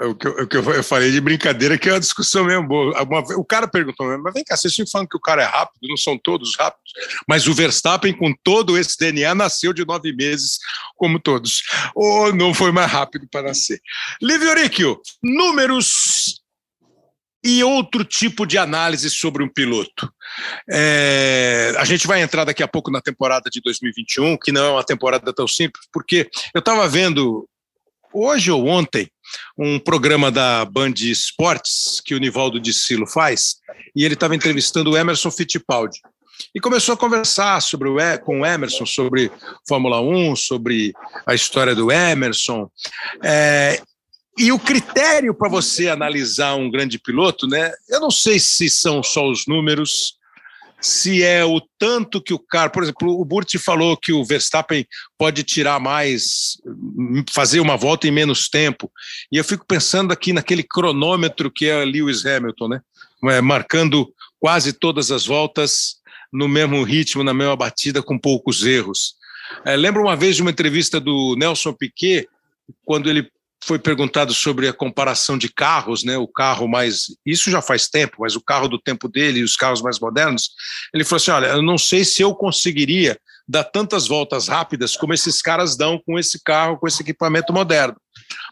É 0.00 0.04
o 0.04 0.16
que, 0.16 0.26
eu, 0.26 0.32
o 0.32 0.48
que 0.48 0.56
eu 0.56 0.82
falei 0.82 1.12
de 1.12 1.20
brincadeira, 1.20 1.78
que 1.78 1.88
é 1.88 1.92
uma 1.92 2.00
discussão 2.00 2.44
mesmo 2.44 2.66
boa. 2.66 2.92
O 3.36 3.44
cara 3.44 3.68
perguntou, 3.68 4.18
mas 4.18 4.34
vem 4.34 4.42
cá, 4.42 4.56
vocês 4.56 4.72
estão 4.72 4.86
falando 4.90 5.08
que 5.08 5.16
o 5.16 5.20
cara 5.20 5.42
é 5.42 5.46
rápido, 5.46 5.88
não 5.88 5.96
são 5.96 6.18
todos 6.18 6.56
rápidos, 6.56 6.92
mas 7.28 7.46
o 7.46 7.54
Verstappen, 7.54 8.12
com 8.12 8.34
todo 8.42 8.76
esse 8.76 8.98
DNA, 8.98 9.32
nasceu 9.32 9.72
de 9.72 9.86
nove 9.86 10.12
meses, 10.12 10.58
como 10.96 11.20
todos. 11.20 11.62
Ou 11.94 12.34
não 12.34 12.52
foi 12.52 12.72
mais 12.72 12.90
rápido 12.90 13.28
para 13.30 13.48
nascer. 13.48 13.80
Livio 14.20 14.50
Oricchio, 14.50 15.00
números 15.22 16.41
e 17.44 17.64
outro 17.64 18.04
tipo 18.04 18.46
de 18.46 18.56
análise 18.56 19.10
sobre 19.10 19.42
um 19.42 19.48
piloto. 19.48 20.12
É, 20.70 21.74
a 21.76 21.84
gente 21.84 22.06
vai 22.06 22.22
entrar 22.22 22.44
daqui 22.44 22.62
a 22.62 22.68
pouco 22.68 22.90
na 22.90 23.00
temporada 23.00 23.50
de 23.50 23.60
2021, 23.60 24.36
que 24.38 24.52
não 24.52 24.64
é 24.64 24.70
uma 24.70 24.84
temporada 24.84 25.32
tão 25.32 25.48
simples, 25.48 25.86
porque 25.92 26.30
eu 26.54 26.60
estava 26.60 26.88
vendo 26.88 27.48
hoje 28.12 28.50
ou 28.50 28.66
ontem 28.66 29.08
um 29.58 29.78
programa 29.78 30.30
da 30.30 30.64
Band 30.64 30.94
Esportes 30.98 32.00
que 32.04 32.14
o 32.14 32.18
Nivaldo 32.18 32.60
de 32.60 32.72
Silo 32.72 33.06
faz, 33.06 33.56
e 33.96 34.04
ele 34.04 34.14
estava 34.14 34.36
entrevistando 34.36 34.90
o 34.90 34.96
Emerson 34.96 35.30
Fittipaldi. 35.30 35.98
E 36.54 36.60
começou 36.60 36.94
a 36.94 36.98
conversar 36.98 37.60
sobre 37.60 37.88
o, 37.88 37.96
com 38.24 38.40
o 38.40 38.46
Emerson 38.46 38.84
sobre 38.86 39.30
Fórmula 39.68 40.00
1, 40.00 40.36
sobre 40.36 40.92
a 41.26 41.34
história 41.34 41.74
do 41.74 41.90
Emerson. 41.90 42.70
É, 43.22 43.80
e 44.38 44.50
o 44.50 44.58
critério 44.58 45.34
para 45.34 45.48
você 45.48 45.88
analisar 45.88 46.54
um 46.54 46.70
grande 46.70 46.98
piloto, 46.98 47.46
né? 47.46 47.72
Eu 47.88 48.00
não 48.00 48.10
sei 48.10 48.38
se 48.38 48.68
são 48.70 49.02
só 49.02 49.28
os 49.28 49.46
números, 49.46 50.16
se 50.80 51.22
é 51.22 51.44
o 51.44 51.60
tanto 51.78 52.20
que 52.20 52.34
o 52.34 52.38
cara, 52.38 52.68
por 52.68 52.82
exemplo, 52.82 53.20
o 53.20 53.24
Burti 53.24 53.58
falou 53.58 53.96
que 53.96 54.12
o 54.12 54.24
Verstappen 54.24 54.86
pode 55.16 55.44
tirar 55.44 55.78
mais, 55.78 56.56
fazer 57.30 57.60
uma 57.60 57.76
volta 57.76 58.08
em 58.08 58.10
menos 58.10 58.48
tempo. 58.48 58.90
E 59.30 59.36
eu 59.36 59.44
fico 59.44 59.64
pensando 59.66 60.12
aqui 60.12 60.32
naquele 60.32 60.62
cronômetro 60.62 61.50
que 61.50 61.66
é 61.66 61.84
Lewis 61.84 62.26
Hamilton, 62.26 62.68
né? 62.68 62.80
É, 63.24 63.40
marcando 63.40 64.12
quase 64.40 64.72
todas 64.72 65.12
as 65.12 65.24
voltas 65.24 65.96
no 66.32 66.48
mesmo 66.48 66.82
ritmo, 66.82 67.22
na 67.22 67.34
mesma 67.34 67.54
batida, 67.54 68.02
com 68.02 68.18
poucos 68.18 68.64
erros. 68.64 69.14
É, 69.64 69.76
lembro 69.76 70.02
uma 70.02 70.16
vez 70.16 70.34
de 70.34 70.42
uma 70.42 70.50
entrevista 70.50 70.98
do 70.98 71.36
Nelson 71.36 71.72
Piquet, 71.74 72.26
quando 72.84 73.08
ele 73.08 73.30
foi 73.64 73.78
perguntado 73.78 74.34
sobre 74.34 74.66
a 74.66 74.72
comparação 74.72 75.38
de 75.38 75.48
carros, 75.48 76.02
né? 76.02 76.16
O 76.18 76.26
carro 76.26 76.66
mais. 76.66 77.06
Isso 77.24 77.50
já 77.50 77.62
faz 77.62 77.88
tempo, 77.88 78.16
mas 78.20 78.34
o 78.34 78.40
carro 78.40 78.68
do 78.68 78.78
tempo 78.78 79.08
dele 79.08 79.40
e 79.40 79.44
os 79.44 79.56
carros 79.56 79.80
mais 79.80 80.00
modernos. 80.00 80.50
Ele 80.92 81.04
falou 81.04 81.16
assim: 81.16 81.30
olha, 81.30 81.46
eu 81.46 81.62
não 81.62 81.78
sei 81.78 82.04
se 82.04 82.22
eu 82.22 82.34
conseguiria 82.34 83.18
dar 83.46 83.64
tantas 83.64 84.06
voltas 84.06 84.48
rápidas 84.48 84.96
como 84.96 85.14
esses 85.14 85.40
caras 85.40 85.76
dão 85.76 86.00
com 86.04 86.18
esse 86.18 86.42
carro, 86.42 86.76
com 86.78 86.88
esse 86.88 87.02
equipamento 87.02 87.52
moderno. 87.52 87.96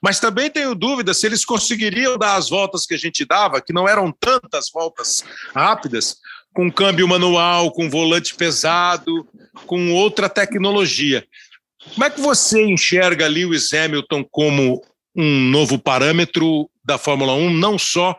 Mas 0.02 0.20
também 0.20 0.50
tenho 0.50 0.74
dúvida 0.74 1.12
se 1.14 1.26
eles 1.26 1.44
conseguiriam 1.44 2.16
dar 2.16 2.36
as 2.36 2.48
voltas 2.48 2.86
que 2.86 2.94
a 2.94 2.98
gente 2.98 3.24
dava, 3.24 3.60
que 3.60 3.72
não 3.72 3.88
eram 3.88 4.12
tantas 4.12 4.70
voltas 4.72 5.24
rápidas, 5.54 6.16
com 6.52 6.70
câmbio 6.70 7.06
manual, 7.06 7.70
com 7.72 7.88
volante 7.88 8.34
pesado, 8.34 9.26
com 9.66 9.92
outra 9.92 10.28
tecnologia. 10.28 11.24
Como 11.94 12.04
é 12.04 12.10
que 12.10 12.20
você 12.20 12.62
enxerga 12.64 13.26
Lewis 13.26 13.72
Hamilton 13.72 14.24
como 14.30 14.82
um 15.20 15.50
novo 15.50 15.78
parâmetro 15.78 16.68
da 16.82 16.96
Fórmula 16.96 17.34
1, 17.34 17.50
não 17.50 17.78
só 17.78 18.18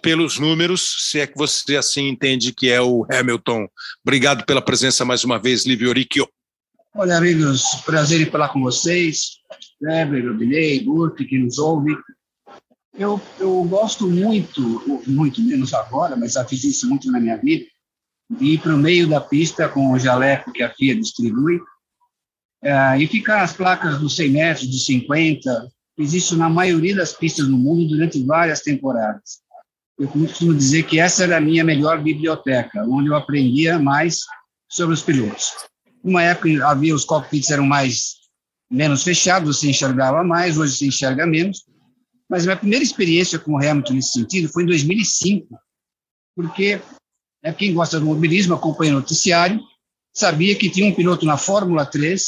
pelos 0.00 0.38
números, 0.38 1.10
se 1.10 1.18
é 1.18 1.26
que 1.26 1.36
você 1.36 1.76
assim 1.76 2.08
entende 2.08 2.54
que 2.54 2.70
é 2.70 2.80
o 2.80 3.04
Hamilton. 3.10 3.68
Obrigado 4.02 4.44
pela 4.46 4.62
presença 4.62 5.04
mais 5.04 5.24
uma 5.24 5.38
vez, 5.38 5.66
Livio 5.66 5.88
Oricchio. 5.88 6.28
Olha, 6.94 7.18
amigos, 7.18 7.62
prazer 7.84 8.20
em 8.20 8.30
falar 8.30 8.48
com 8.48 8.62
vocês, 8.62 9.38
Kleber, 9.78 10.28
Rodinei, 10.28 10.80
Burke, 10.82 11.26
que 11.26 11.36
nos 11.36 11.58
ouve. 11.58 11.94
Eu, 12.98 13.20
eu 13.38 13.62
gosto 13.64 14.08
muito, 14.08 15.02
muito 15.06 15.42
menos 15.42 15.74
agora, 15.74 16.16
mas 16.16 16.32
já 16.32 16.44
fiz 16.44 16.64
isso 16.64 16.88
muito 16.88 17.10
na 17.10 17.20
minha 17.20 17.36
vida, 17.36 17.66
de 18.30 18.54
ir 18.54 18.58
para 18.58 18.74
o 18.74 18.78
meio 18.78 19.06
da 19.06 19.20
pista 19.20 19.68
com 19.68 19.92
o 19.92 19.98
jaleco 19.98 20.52
que 20.52 20.62
a 20.62 20.72
FIA 20.72 20.94
distribui 20.94 21.60
é, 22.62 22.98
e 22.98 23.06
ficar 23.06 23.42
as 23.42 23.52
placas 23.52 23.98
dos 23.98 24.16
100 24.16 24.30
metros, 24.30 24.70
de 24.70 24.78
50, 24.80 25.68
Fiz 25.96 26.12
isso 26.12 26.36
na 26.36 26.48
maioria 26.50 26.94
das 26.94 27.12
pistas 27.14 27.48
do 27.48 27.56
mundo 27.56 27.88
durante 27.88 28.22
várias 28.22 28.60
temporadas. 28.60 29.40
Eu 29.98 30.08
costumo 30.08 30.54
dizer 30.54 30.82
que 30.82 31.00
essa 31.00 31.24
era 31.24 31.38
a 31.38 31.40
minha 31.40 31.64
melhor 31.64 32.02
biblioteca, 32.02 32.84
onde 32.86 33.08
eu 33.08 33.16
aprendia 33.16 33.78
mais 33.78 34.18
sobre 34.68 34.94
os 34.94 35.02
pilotos. 35.02 35.52
Uma 36.04 36.22
época 36.22 36.48
havia 36.66 36.94
os 36.94 37.04
cockpits 37.04 37.50
eram 37.50 37.64
mais 37.64 38.16
menos 38.70 39.02
fechados, 39.02 39.56
você 39.56 39.70
enxergava 39.70 40.22
mais, 40.22 40.58
hoje 40.58 40.76
você 40.76 40.86
enxerga 40.86 41.26
menos. 41.26 41.64
Mas 42.28 42.44
minha 42.44 42.56
primeira 42.56 42.84
experiência 42.84 43.38
com 43.38 43.52
o 43.52 43.56
Hamilton 43.56 43.94
nesse 43.94 44.12
sentido 44.12 44.48
foi 44.48 44.64
em 44.64 44.66
2005, 44.66 45.58
porque 46.34 46.80
é 47.42 47.52
quem 47.52 47.72
gosta 47.72 47.98
do 47.98 48.06
mobilismo, 48.06 48.54
acompanha 48.54 48.92
o 48.92 48.96
noticiário, 48.96 49.60
sabia 50.12 50.54
que 50.56 50.68
tinha 50.68 50.86
um 50.86 50.94
piloto 50.94 51.24
na 51.24 51.38
Fórmula 51.38 51.86
3 51.86 52.22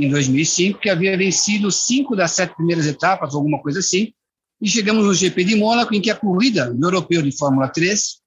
em 0.00 0.08
2005, 0.08 0.80
que 0.80 0.88
havia 0.88 1.16
vencido 1.16 1.70
cinco 1.70 2.16
das 2.16 2.32
sete 2.32 2.54
primeiras 2.56 2.86
etapas, 2.86 3.34
alguma 3.34 3.60
coisa 3.60 3.80
assim, 3.80 4.12
e 4.60 4.68
chegamos 4.68 5.04
no 5.04 5.14
GP 5.14 5.44
de 5.44 5.56
Mônaco, 5.56 5.94
em 5.94 6.00
que 6.00 6.10
a 6.10 6.16
corrida 6.16 6.72
do 6.72 6.86
europeu 6.86 7.22
de 7.22 7.36
Fórmula 7.36 7.68
3 7.68 8.20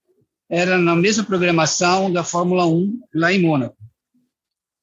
era 0.49 0.77
na 0.77 0.95
mesma 0.95 1.23
programação 1.23 2.11
da 2.11 2.23
Fórmula 2.23 2.65
1 2.65 2.99
lá 3.15 3.33
em 3.33 3.41
Mônaco. 3.41 3.75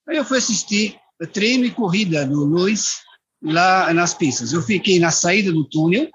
Aí 0.08 0.16
eu 0.16 0.24
fui 0.24 0.38
assistir 0.38 0.96
treino 1.32 1.64
e 1.64 1.70
corrida 1.70 2.26
do 2.26 2.44
Luiz 2.44 3.00
lá 3.42 3.92
nas 3.94 4.12
pistas. 4.12 4.52
Eu 4.52 4.62
fiquei 4.62 4.98
na 4.98 5.12
saída 5.12 5.52
do 5.52 5.68
túnel 5.68 6.08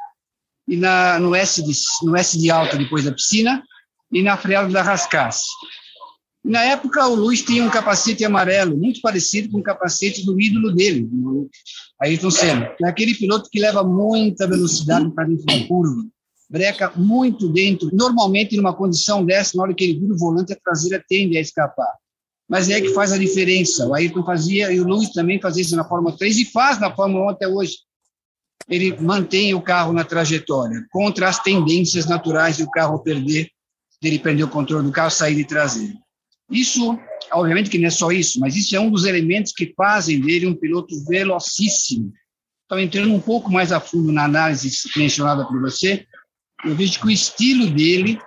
e 0.68 0.76
na, 0.76 1.20
no, 1.20 1.34
S 1.34 1.64
de, 1.64 1.74
no 2.04 2.18
S 2.18 2.38
de 2.38 2.52
alta 2.52 2.78
depois 2.78 3.06
da 3.06 3.14
piscina 3.14 3.64
e 4.12 4.22
na 4.22 4.36
freada 4.36 4.70
da 4.70 4.82
Rascasse. 4.82 5.46
Na 6.46 6.64
época, 6.64 7.08
o 7.08 7.16
Luiz 7.16 7.42
tinha 7.42 7.64
um 7.64 7.72
capacete 7.72 8.24
amarelo, 8.24 8.78
muito 8.78 9.02
parecido 9.02 9.50
com 9.50 9.58
o 9.58 9.64
capacete 9.64 10.24
do 10.24 10.40
ídolo 10.40 10.72
dele, 10.72 11.02
do 11.02 11.50
Ayrton 12.00 12.30
Senna. 12.30 12.72
É 12.84 12.88
aquele 12.88 13.16
piloto 13.16 13.50
que 13.50 13.60
leva 13.60 13.84
muita 13.84 14.48
velocidade 14.48 15.10
para 15.10 15.26
dentro 15.26 15.44
da 15.44 15.68
curva, 15.68 16.06
breca 16.48 16.94
muito 16.96 17.50
dentro. 17.50 17.90
Normalmente, 17.92 18.56
numa 18.56 18.76
condição 18.76 19.26
dessa, 19.26 19.58
na 19.58 19.64
hora 19.64 19.74
que 19.74 19.84
ele 19.84 20.00
vira 20.00 20.14
o 20.14 20.18
volante, 20.20 20.54
a 20.54 20.56
traseira 20.56 21.04
tende 21.10 21.36
a 21.36 21.42
escapar. 21.42 21.92
Mas 22.48 22.70
é 22.70 22.80
que 22.80 22.90
faz 22.90 23.12
a 23.12 23.18
diferença. 23.18 23.88
O 23.88 23.96
Ayrton 23.96 24.24
fazia, 24.24 24.72
e 24.72 24.80
o 24.80 24.86
Luiz 24.86 25.10
também 25.14 25.42
fazia 25.42 25.64
isso 25.64 25.76
na 25.76 25.84
Fórmula 25.84 26.16
3 26.16 26.38
e 26.38 26.46
faz 26.46 26.80
na 26.80 26.96
Fórmula 26.96 27.26
1 27.26 27.30
até 27.30 27.48
hoje. 27.48 27.78
Ele 28.70 28.96
mantém 29.00 29.56
o 29.56 29.62
carro 29.64 29.92
na 29.92 30.04
trajetória, 30.04 30.86
contra 30.92 31.28
as 31.28 31.40
tendências 31.40 32.06
naturais 32.06 32.58
de 32.58 32.64
o 32.64 32.70
carro 32.70 33.00
perder, 33.00 33.50
ele 34.00 34.20
perder 34.20 34.44
o 34.44 34.48
controle 34.48 34.86
do 34.86 34.92
carro, 34.92 35.10
sair 35.10 35.34
de 35.34 35.44
traseira. 35.44 36.05
Isso, 36.50 36.98
obviamente 37.32 37.70
que 37.70 37.78
não 37.78 37.88
é 37.88 37.92
só 37.92 38.12
isso, 38.12 38.40
mas 38.40 38.56
isso 38.56 38.76
é 38.76 38.80
um 38.80 38.92
dos 38.92 39.06
elementos 39.06 39.52
que 39.52 39.74
fazem 39.76 40.20
dele 40.20 40.48
um 40.48 40.56
piloto 40.56 40.96
velocíssimo. 41.06 42.14
Então, 42.66 42.80
entrando 42.80 43.14
um 43.14 43.20
pouco 43.20 43.52
mais 43.52 43.72
a 43.72 43.80
fundo 43.80 44.12
na 44.12 44.26
análise 44.26 44.72
mencionada 44.96 45.46
por 45.46 45.60
você, 45.62 46.06
eu 46.64 46.76
vejo 46.76 47.00
que 47.00 47.08
o 47.08 47.12
estilo 47.12 47.68
dele 47.68 48.20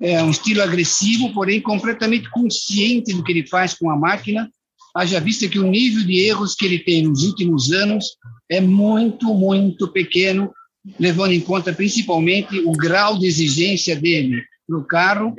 é 0.00 0.22
um 0.22 0.30
estilo 0.30 0.62
agressivo, 0.62 1.32
porém 1.32 1.60
completamente 1.60 2.30
consciente 2.30 3.12
do 3.12 3.22
que 3.22 3.32
ele 3.32 3.46
faz 3.46 3.74
com 3.74 3.90
a 3.90 3.96
máquina, 3.96 4.50
haja 4.94 5.20
vista 5.20 5.48
que 5.48 5.58
o 5.58 5.68
nível 5.68 6.04
de 6.04 6.20
erros 6.20 6.54
que 6.54 6.64
ele 6.64 6.78
tem 6.80 7.02
nos 7.02 7.24
últimos 7.24 7.70
anos 7.72 8.04
é 8.50 8.60
muito, 8.60 9.32
muito 9.34 9.88
pequeno, 9.88 10.52
levando 10.98 11.32
em 11.32 11.40
conta 11.40 11.72
principalmente 11.72 12.58
o 12.60 12.72
grau 12.72 13.18
de 13.18 13.26
exigência 13.26 13.94
dele 13.94 14.42
para 14.66 14.78
o 14.78 14.84
carro 14.84 15.34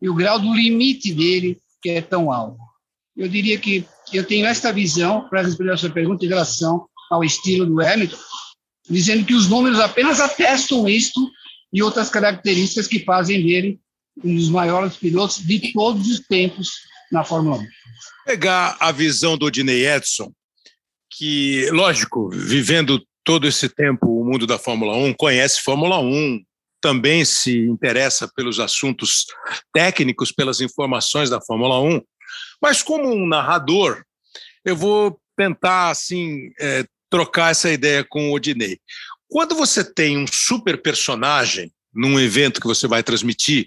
e 0.00 0.08
o 0.08 0.14
grau 0.14 0.38
do 0.38 0.52
limite 0.54 1.12
dele 1.12 1.58
que 1.84 1.90
é 1.90 2.00
tão 2.00 2.32
alto. 2.32 2.56
Eu 3.14 3.28
diria 3.28 3.58
que 3.58 3.86
eu 4.10 4.24
tenho 4.24 4.46
esta 4.46 4.72
visão 4.72 5.28
para 5.28 5.42
responder 5.42 5.72
a 5.72 5.76
sua 5.76 5.90
pergunta 5.90 6.24
em 6.24 6.28
relação 6.28 6.88
ao 7.10 7.22
estilo 7.22 7.66
do 7.66 7.78
Hamilton, 7.78 8.16
dizendo 8.88 9.26
que 9.26 9.34
os 9.34 9.50
números 9.50 9.78
apenas 9.78 10.18
atestam 10.18 10.88
isto 10.88 11.20
e 11.70 11.82
outras 11.82 12.08
características 12.08 12.88
que 12.88 13.04
fazem 13.04 13.44
dele 13.44 13.78
um 14.24 14.34
dos 14.34 14.48
maiores 14.48 14.96
pilotos 14.96 15.44
de 15.44 15.72
todos 15.74 16.08
os 16.08 16.20
tempos 16.20 16.70
na 17.12 17.22
Fórmula 17.22 17.58
1. 17.58 17.66
Pegar 18.24 18.78
a 18.80 18.90
visão 18.90 19.36
do 19.36 19.44
Odinei 19.44 19.86
Edson, 19.86 20.32
que, 21.10 21.68
lógico, 21.70 22.30
vivendo 22.30 23.04
todo 23.22 23.46
esse 23.46 23.68
tempo 23.68 24.06
o 24.06 24.24
mundo 24.24 24.46
da 24.46 24.58
Fórmula 24.58 24.96
1, 24.96 25.12
conhece 25.14 25.60
Fórmula 25.60 25.98
1, 25.98 26.42
também 26.84 27.24
se 27.24 27.60
interessa 27.60 28.30
pelos 28.36 28.60
assuntos 28.60 29.24
técnicos, 29.72 30.30
pelas 30.30 30.60
informações 30.60 31.30
da 31.30 31.40
Fórmula 31.40 31.80
1, 31.80 31.98
mas 32.60 32.82
como 32.82 33.10
um 33.10 33.26
narrador, 33.26 34.04
eu 34.62 34.76
vou 34.76 35.18
tentar 35.34 35.88
assim 35.88 36.50
é, 36.60 36.84
trocar 37.08 37.52
essa 37.52 37.72
ideia 37.72 38.04
com 38.06 38.28
o 38.28 38.34
Odinei. 38.34 38.78
Quando 39.26 39.54
você 39.54 39.82
tem 39.82 40.18
um 40.18 40.26
super 40.30 40.82
personagem 40.82 41.72
num 41.90 42.20
evento 42.20 42.60
que 42.60 42.66
você 42.66 42.86
vai 42.86 43.02
transmitir, 43.02 43.66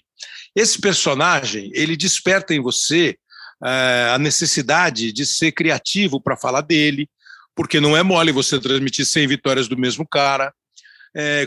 esse 0.55 0.79
personagem 0.79 1.71
ele 1.73 1.97
desperta 1.97 2.53
em 2.53 2.61
você 2.61 3.17
é, 3.65 4.11
a 4.13 4.19
necessidade 4.19 5.11
de 5.11 5.25
ser 5.25 5.53
criativo 5.53 6.21
para 6.21 6.37
falar 6.37 6.61
dele, 6.61 7.09
porque 7.55 7.79
não 7.79 7.97
é 7.97 8.03
mole 8.03 8.31
você 8.31 8.59
transmitir 8.59 9.07
100 9.07 9.25
vitórias 9.25 9.67
do 9.67 9.75
mesmo 9.75 10.07
cara, 10.07 10.53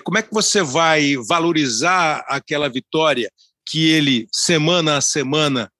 como 0.04 0.18
é 0.18 0.22
que 0.22 0.32
você 0.32 0.62
vai 0.62 1.16
valorizar 1.28 2.24
aquela 2.28 2.68
vitória 2.68 3.30
que 3.66 3.88
ele, 3.90 4.28
semana 4.32 4.96
a 4.96 5.00
semana, 5.00 5.70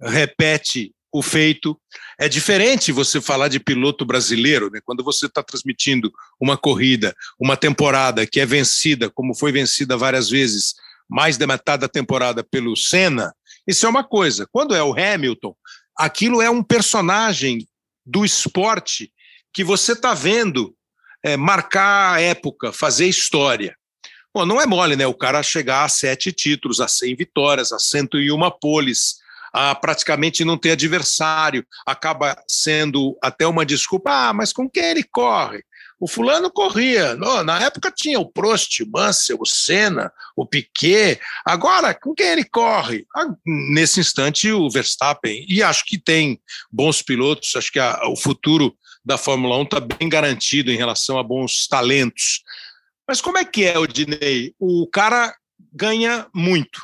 repete 0.00 0.92
o 1.12 1.22
feito? 1.22 1.80
É 2.18 2.28
diferente 2.28 2.92
você 2.92 3.20
falar 3.20 3.48
de 3.48 3.58
piloto 3.58 4.04
brasileiro, 4.04 4.70
né? 4.70 4.80
quando 4.84 5.02
você 5.02 5.26
está 5.26 5.42
transmitindo 5.42 6.12
uma 6.40 6.56
corrida, 6.56 7.14
uma 7.40 7.56
temporada 7.56 8.26
que 8.26 8.40
é 8.40 8.46
vencida, 8.46 9.08
como 9.10 9.34
foi 9.34 9.52
vencida 9.52 9.96
várias 9.96 10.28
vezes, 10.28 10.74
mais 11.08 11.38
da 11.38 11.46
metade 11.46 11.80
da 11.80 11.88
temporada 11.88 12.44
pelo 12.44 12.76
Senna, 12.76 13.32
isso 13.66 13.86
é 13.86 13.88
uma 13.88 14.04
coisa. 14.04 14.46
Quando 14.50 14.74
é 14.74 14.82
o 14.82 14.92
Hamilton, 14.92 15.54
aquilo 15.96 16.42
é 16.42 16.50
um 16.50 16.62
personagem 16.62 17.66
do 18.04 18.24
esporte 18.24 19.12
que 19.52 19.64
você 19.64 19.92
está 19.92 20.14
vendo 20.14 20.74
é, 21.24 21.36
marcar 21.36 22.14
a 22.14 22.20
época, 22.20 22.72
fazer 22.72 23.06
história. 23.06 23.76
Bom, 24.34 24.44
não 24.44 24.60
é 24.60 24.66
mole, 24.66 24.94
né? 24.94 25.06
O 25.06 25.14
cara 25.14 25.42
chegar 25.42 25.84
a 25.84 25.88
sete 25.88 26.32
títulos, 26.32 26.80
a 26.80 26.88
100 26.88 27.16
vitórias, 27.16 27.72
a 27.72 27.78
101 27.78 28.38
poles, 28.60 29.16
a 29.52 29.74
praticamente 29.74 30.44
não 30.44 30.58
ter 30.58 30.72
adversário. 30.72 31.66
Acaba 31.86 32.36
sendo 32.46 33.16
até 33.22 33.46
uma 33.46 33.64
desculpa. 33.64 34.10
Ah, 34.10 34.32
mas 34.32 34.52
com 34.52 34.68
quem 34.68 34.84
ele 34.84 35.02
corre? 35.02 35.62
O 36.00 36.06
fulano 36.06 36.50
corria. 36.50 37.16
na 37.16 37.60
época 37.60 37.90
tinha 37.90 38.20
o 38.20 38.30
Prost, 38.30 38.80
o 38.82 38.88
Mansell, 38.88 39.38
o 39.40 39.46
Senna, 39.46 40.12
o 40.36 40.46
Piquet. 40.46 41.18
Agora, 41.44 41.92
com 41.92 42.14
quem 42.14 42.28
ele 42.28 42.44
corre? 42.44 43.04
Ah, 43.16 43.26
nesse 43.44 43.98
instante, 43.98 44.52
o 44.52 44.70
Verstappen. 44.70 45.44
E 45.48 45.62
acho 45.62 45.84
que 45.84 45.98
tem 45.98 46.40
bons 46.70 47.02
pilotos. 47.02 47.56
Acho 47.56 47.72
que 47.72 47.80
a, 47.80 48.00
o 48.08 48.16
futuro 48.16 48.76
da 49.08 49.16
Fórmula 49.16 49.56
1 49.56 49.62
está 49.62 49.80
bem 49.80 50.06
garantido 50.06 50.70
em 50.70 50.76
relação 50.76 51.18
a 51.18 51.22
bons 51.22 51.66
talentos. 51.66 52.42
Mas 53.08 53.22
como 53.22 53.38
é 53.38 53.44
que 53.44 53.64
é, 53.64 53.78
o 53.78 53.86
Dinei? 53.86 54.52
O 54.58 54.86
cara 54.86 55.34
ganha 55.72 56.26
muito. 56.34 56.78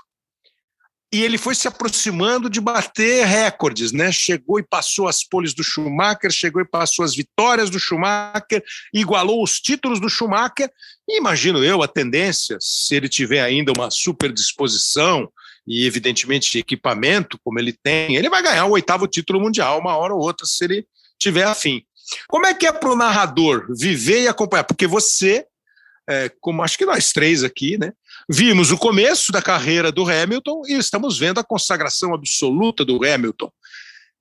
E 1.13 1.23
ele 1.23 1.37
foi 1.37 1.55
se 1.55 1.69
aproximando 1.69 2.49
de 2.49 2.63
bater 2.63 3.27
recordes, 3.27 3.93
né? 3.93 4.11
Chegou 4.11 4.59
e 4.59 4.63
passou 4.63 5.07
as 5.07 5.23
poles 5.23 5.53
do 5.53 5.63
Schumacher, 5.63 6.31
chegou 6.31 6.63
e 6.63 6.65
passou 6.65 7.05
as 7.05 7.15
vitórias 7.15 7.69
do 7.69 7.79
Schumacher, 7.79 8.65
igualou 8.93 9.45
os 9.45 9.61
títulos 9.61 10.01
do 10.01 10.09
Schumacher. 10.09 10.71
E 11.07 11.19
imagino 11.19 11.63
eu 11.63 11.83
a 11.83 11.87
tendência, 11.87 12.57
se 12.59 12.97
ele 12.97 13.09
tiver 13.09 13.43
ainda 13.43 13.71
uma 13.77 13.91
super 13.91 14.33
disposição 14.33 15.31
e, 15.67 15.85
evidentemente, 15.85 16.59
equipamento, 16.59 17.39
como 17.45 17.59
ele 17.59 17.75
tem, 17.75 18.17
ele 18.17 18.31
vai 18.31 18.43
ganhar 18.43 18.65
o 18.65 18.73
oitavo 18.73 19.07
título 19.07 19.41
mundial 19.41 19.79
uma 19.79 19.95
hora 19.95 20.15
ou 20.15 20.21
outra, 20.21 20.47
se 20.47 20.65
ele 20.65 20.87
tiver 21.19 21.45
afim. 21.45 21.85
Como 22.29 22.47
é 22.47 22.55
que 22.55 22.67
é 22.67 22.73
para 22.73 22.91
o 22.91 22.97
narrador 22.97 23.67
viver 23.69 24.23
e 24.23 24.29
acompanhar? 24.29 24.65
Porque 24.65 24.87
você 24.87 25.47
é, 26.09 26.31
como 26.41 26.63
acho 26.63 26.77
que 26.77 26.85
nós 26.85 27.13
três 27.13 27.43
aqui, 27.43 27.79
né? 27.79 27.93
Vimos 28.29 28.71
o 28.71 28.79
começo 28.79 29.33
da 29.33 29.43
carreira 29.43 29.91
do 29.91 30.09
Hamilton 30.09 30.63
e 30.67 30.75
estamos 30.75 31.19
vendo 31.19 31.41
a 31.41 31.45
consagração 31.45 32.15
absoluta 32.15 32.85
do 32.85 33.05
Hamilton. 33.05 33.51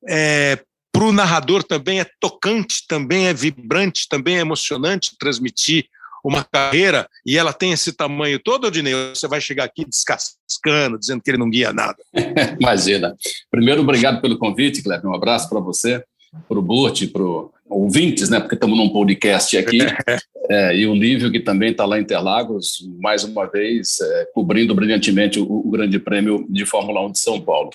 É, 0.08 0.60
Para 0.92 1.04
o 1.04 1.12
narrador 1.12 1.64
também 1.64 2.00
é 2.00 2.06
tocante, 2.20 2.86
também 2.88 3.28
é 3.28 3.34
vibrante, 3.34 4.08
também 4.10 4.38
é 4.38 4.42
emocionante 4.42 5.18
transmitir 5.18 5.86
uma 6.24 6.44
carreira 6.44 7.10
e 7.26 7.38
ela 7.38 7.52
tem 7.52 7.74
esse 7.74 7.92
tamanho 7.92 8.40
todo, 8.40 8.68
Odinei, 8.68 8.94
você 9.14 9.28
vai 9.28 9.42
chegar 9.42 9.66
aqui 9.66 9.84
descascando, 9.84 10.98
dizendo 10.98 11.22
que 11.22 11.30
ele 11.30 11.38
não 11.38 11.50
guia 11.50 11.74
nada. 11.74 11.98
Imagina. 12.60 13.14
Primeiro, 13.52 13.82
obrigado 13.82 14.22
pelo 14.22 14.38
convite, 14.38 14.82
Cleber. 14.82 15.10
Um 15.10 15.16
abraço 15.16 15.50
para 15.50 15.60
você, 15.60 16.02
para 16.48 16.58
o 16.58 16.62
Burt, 16.62 17.12
para 17.12 17.24
os 17.24 17.53
ouvintes, 17.70 18.30
né? 18.30 18.40
Porque 18.40 18.56
estamos 18.56 18.78
num 18.78 18.90
podcast 18.90 19.58
aqui. 19.58 19.80
é, 20.50 20.76
e 20.76 20.88
o 20.88 20.94
Lívio, 20.94 21.32
que 21.32 21.40
também 21.40 21.72
está 21.72 21.86
lá 21.86 22.00
em 22.00 22.04
Interlagos, 22.04 22.86
mais 23.00 23.24
uma 23.24 23.46
vez, 23.46 24.00
é, 24.02 24.28
cobrindo 24.34 24.76
brilhantemente 24.76 25.40
o, 25.40 25.46
o 25.46 25.70
Grande 25.70 26.00
Prêmio 26.00 26.46
de 26.50 26.66
Fórmula 26.66 27.06
1 27.08 27.12
de 27.12 27.20
São 27.20 27.42
Paulo. 27.42 27.70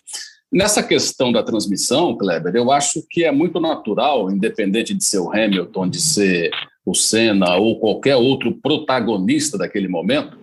Nessa 0.50 0.83
questão 0.83 1.30
da 1.30 1.42
transmissão, 1.42 2.16
Kleber, 2.16 2.57
eu 2.57 2.71
acho 2.73 3.02
que 3.11 3.25
é 3.25 3.30
muito 3.30 3.61
natural, 3.61 4.30
independente 4.30 4.95
de 4.95 5.04
ser 5.04 5.18
o 5.18 5.30
Hamilton, 5.30 5.88
de 5.88 6.00
ser 6.00 6.50
o 6.87 6.95
Senna 6.95 7.57
ou 7.57 7.78
qualquer 7.78 8.16
outro 8.16 8.59
protagonista 8.62 9.59
daquele 9.59 9.88
momento, 9.88 10.38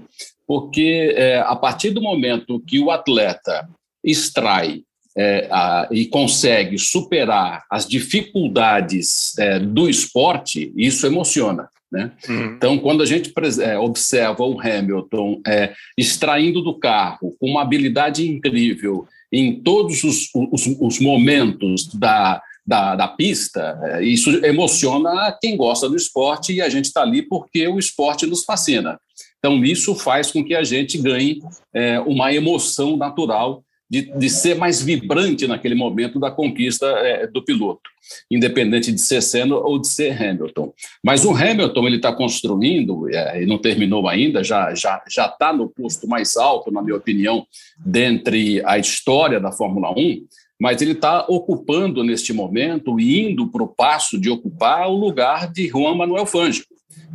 porque 0.48 1.12
é, 1.16 1.40
a 1.40 1.56
partir 1.56 1.90
do 1.90 2.02
momento 2.02 2.62
que 2.68 2.80
o 2.80 2.92
atleta 2.92 3.68
extrai 4.04 4.84
é, 5.18 5.48
a, 5.50 5.88
e 5.92 6.06
consegue 6.06 6.78
superar 6.78 7.64
as 7.70 7.88
dificuldades 7.88 9.38
é, 9.40 9.60
do 9.60 9.90
esporte, 9.90 10.74
isso 10.76 11.08
emociona. 11.08 11.70
Né? 11.92 12.12
Uhum. 12.28 12.56
Então, 12.56 12.78
quando 12.78 13.02
a 13.02 13.06
gente 13.06 13.32
é, 13.62 13.78
observa 13.78 14.44
o 14.44 14.60
Hamilton 14.60 15.42
é, 15.48 15.74
extraindo 15.98 16.62
do 16.62 16.78
carro 16.78 17.36
com 17.40 17.50
uma 17.50 17.62
habilidade 17.62 18.28
incrível 18.28 19.08
em 19.32 19.62
todos 19.62 20.04
os, 20.04 20.30
os, 20.34 20.68
os 20.80 21.00
momentos 21.00 21.88
da, 21.94 22.42
da, 22.66 22.96
da, 22.96 23.08
pista, 23.08 23.80
é, 23.84 24.04
isso 24.04 24.30
emociona 24.46 25.38
quem 25.42 25.56
gosta 25.56 25.88
do 25.88 25.96
esporte 25.96 26.54
e 26.54 26.62
a 26.62 26.70
gente 26.70 26.86
está 26.86 27.02
ali 27.02 27.22
porque 27.22 27.68
o 27.68 27.80
esporte 27.80 28.26
nos 28.26 28.44
fascina. 28.44 29.00
Então, 29.40 29.64
isso 29.64 29.94
faz 29.96 30.32
com 30.32 30.44
que 30.44 30.56
a 30.56 30.64
gente 30.64 30.98
ganhe 30.98 31.40
é, 31.74 32.00
uma 32.00 32.34
emoção 32.34 32.98
natural 32.98 33.64
de, 33.90 34.12
de 34.18 34.30
ser 34.30 34.56
mais 34.56 34.82
vibrante 34.82 35.48
naquele 35.48 35.76
momento 35.76 36.20
da 36.20 36.32
conquista 36.32 36.86
é, 36.86 37.28
do 37.28 37.44
piloto, 37.44 37.82
independente 38.30 38.92
de 38.92 39.00
ser 39.00 39.22
Senna 39.22 39.56
ou 39.56 39.80
de 39.80 39.88
ser 39.88 40.12
Hamilton. 40.22 40.74
Mas 41.04 41.24
o 41.24 41.32
Hamilton 41.32 41.88
ele 41.88 41.98
está 41.98 42.12
construindo 42.12 43.08
é, 43.10 43.44
e 43.44 43.46
não 43.46 43.58
terminou 43.58 44.08
ainda, 44.08 44.44
já 44.44 44.74
já 44.74 45.04
já 45.08 45.28
está 45.28 45.54
no 45.54 45.70
posto 45.70 46.08
mais 46.08 46.36
alto, 46.36 46.72
na 46.72 46.82
minha 46.82 46.98
opinião, 46.98 47.46
dentre 47.86 48.62
a 48.66 48.78
história 48.78 49.40
da 49.40 49.52
Fórmula 49.52 49.92
1. 49.92 50.26
Mas 50.60 50.82
ele 50.82 50.94
está 50.94 51.26
ocupando 51.28 52.04
neste 52.04 52.32
momento 52.32 52.98
indo 53.00 53.52
para 53.52 53.64
o 53.64 53.68
passo 53.68 54.20
de 54.20 54.30
ocupar 54.30 54.88
o 54.88 54.96
lugar 54.96 55.52
de 55.52 55.68
Juan 55.68 55.96
Manuel 55.96 56.26
Fangio, 56.26 56.64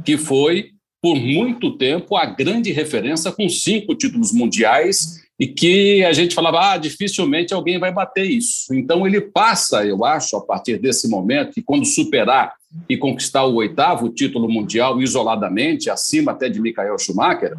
que 0.04 0.18
foi 0.18 0.72
por 1.02 1.16
muito 1.16 1.76
tempo 1.78 2.16
a 2.16 2.26
grande 2.26 2.70
referência 2.70 3.32
com 3.32 3.48
cinco 3.48 3.94
títulos 3.94 4.32
mundiais 4.32 5.20
e 5.40 5.46
que 5.46 6.04
a 6.04 6.12
gente 6.12 6.34
falava, 6.34 6.72
ah, 6.72 6.76
dificilmente 6.76 7.54
alguém 7.54 7.78
vai 7.78 7.90
bater 7.90 8.26
isso. 8.26 8.74
Então 8.74 9.06
ele 9.06 9.22
passa, 9.22 9.86
eu 9.86 10.04
acho, 10.04 10.36
a 10.36 10.40
partir 10.42 10.76
desse 10.76 11.08
momento, 11.08 11.54
que 11.54 11.62
quando 11.62 11.86
superar 11.86 12.52
e 12.86 12.94
conquistar 12.94 13.46
o 13.46 13.54
oitavo 13.54 14.10
título 14.10 14.50
mundial 14.50 15.00
isoladamente, 15.00 15.88
acima 15.88 16.32
até 16.32 16.50
de 16.50 16.60
Michael 16.60 16.98
Schumacher, 16.98 17.56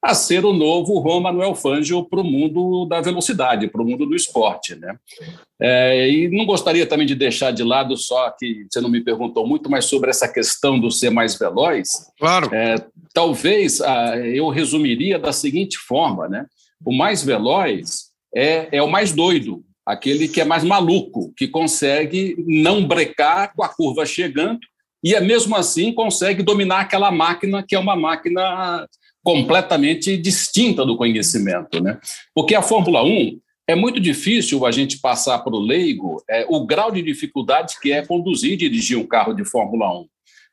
a 0.00 0.14
ser 0.14 0.44
o 0.44 0.52
novo 0.52 1.02
Juan 1.02 1.20
Manuel 1.22 1.56
Fangio 1.56 2.04
para 2.04 2.20
o 2.20 2.24
mundo 2.24 2.84
da 2.84 3.00
velocidade, 3.00 3.66
para 3.66 3.82
o 3.82 3.84
mundo 3.84 4.06
do 4.06 4.14
esporte. 4.14 4.76
Né? 4.76 4.94
É, 5.60 6.08
e 6.08 6.28
não 6.28 6.46
gostaria 6.46 6.86
também 6.86 7.06
de 7.06 7.16
deixar 7.16 7.50
de 7.50 7.64
lado, 7.64 7.96
só 7.96 8.30
que 8.30 8.64
você 8.70 8.80
não 8.80 8.90
me 8.90 9.00
perguntou 9.00 9.44
muito, 9.44 9.68
mas 9.68 9.86
sobre 9.86 10.10
essa 10.10 10.28
questão 10.28 10.78
do 10.78 10.88
ser 10.88 11.10
mais 11.10 11.36
veloz. 11.36 11.88
Claro. 12.16 12.54
É, 12.54 12.76
talvez 13.12 13.80
ah, 13.80 14.16
eu 14.18 14.50
resumiria 14.50 15.18
da 15.18 15.32
seguinte 15.32 15.78
forma, 15.78 16.28
né? 16.28 16.46
O 16.84 16.92
mais 16.92 17.22
veloz 17.24 18.10
é, 18.34 18.68
é 18.72 18.82
o 18.82 18.90
mais 18.90 19.12
doido, 19.12 19.64
aquele 19.86 20.28
que 20.28 20.40
é 20.40 20.44
mais 20.44 20.64
maluco, 20.64 21.32
que 21.36 21.48
consegue 21.48 22.36
não 22.46 22.86
brecar 22.86 23.54
com 23.54 23.62
a 23.62 23.68
curva 23.68 24.04
chegando 24.04 24.60
e, 25.02 25.14
é 25.14 25.20
mesmo 25.20 25.54
assim, 25.54 25.92
consegue 25.92 26.42
dominar 26.42 26.80
aquela 26.80 27.10
máquina 27.10 27.62
que 27.62 27.74
é 27.74 27.78
uma 27.78 27.94
máquina 27.94 28.88
completamente 29.22 30.16
distinta 30.16 30.84
do 30.84 30.96
conhecimento. 30.96 31.82
Né? 31.82 31.98
Porque 32.34 32.54
a 32.54 32.62
Fórmula 32.62 33.02
1 33.02 33.38
é 33.68 33.74
muito 33.74 34.00
difícil 34.00 34.64
a 34.66 34.70
gente 34.70 34.98
passar 35.00 35.38
para 35.38 35.54
o 35.54 35.60
leigo 35.60 36.22
é, 36.28 36.46
o 36.48 36.66
grau 36.66 36.90
de 36.90 37.02
dificuldade 37.02 37.76
que 37.80 37.92
é 37.92 38.04
conduzir 38.04 38.52
e 38.52 38.56
dirigir 38.56 38.98
um 38.98 39.06
carro 39.06 39.32
de 39.32 39.44
Fórmula 39.44 40.00
1 40.00 40.06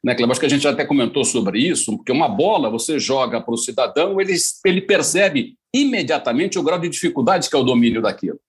né? 0.04 0.16
Acho 0.30 0.40
que 0.40 0.46
a 0.46 0.50
gente 0.50 0.68
até 0.68 0.84
comentou 0.86 1.24
sobre 1.24 1.60
isso, 1.60 1.96
porque 1.96 2.12
uma 2.12 2.28
bola 2.28 2.70
você 2.70 3.00
joga 3.00 3.40
para 3.40 3.54
o 3.54 3.58
cidadão, 3.58 4.20
ele, 4.20 4.36
ele 4.66 4.82
percebe 4.82 5.56
imediatamente 5.74 6.58
o 6.58 6.64
grau 6.64 6.80
de 6.80 6.90
dificuldade 6.90 7.50
que 7.50 7.56
é 7.56 7.60
o 7.60 7.64
domínio 7.64 8.02
daquilo. 8.02 8.40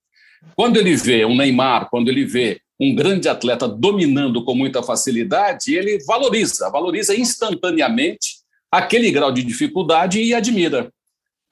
Quando 0.56 0.76
ele 0.76 0.96
vê 0.96 1.24
um 1.24 1.36
Neymar, 1.36 1.88
quando 1.90 2.08
ele 2.08 2.24
vê 2.24 2.60
um 2.80 2.94
grande 2.94 3.28
atleta 3.28 3.68
dominando 3.68 4.44
com 4.44 4.54
muita 4.54 4.82
facilidade, 4.82 5.74
ele 5.74 6.02
valoriza, 6.04 6.68
valoriza 6.70 7.14
instantaneamente 7.14 8.42
aquele 8.70 9.10
grau 9.10 9.30
de 9.30 9.42
dificuldade 9.44 10.20
e 10.20 10.34
admira. 10.34 10.90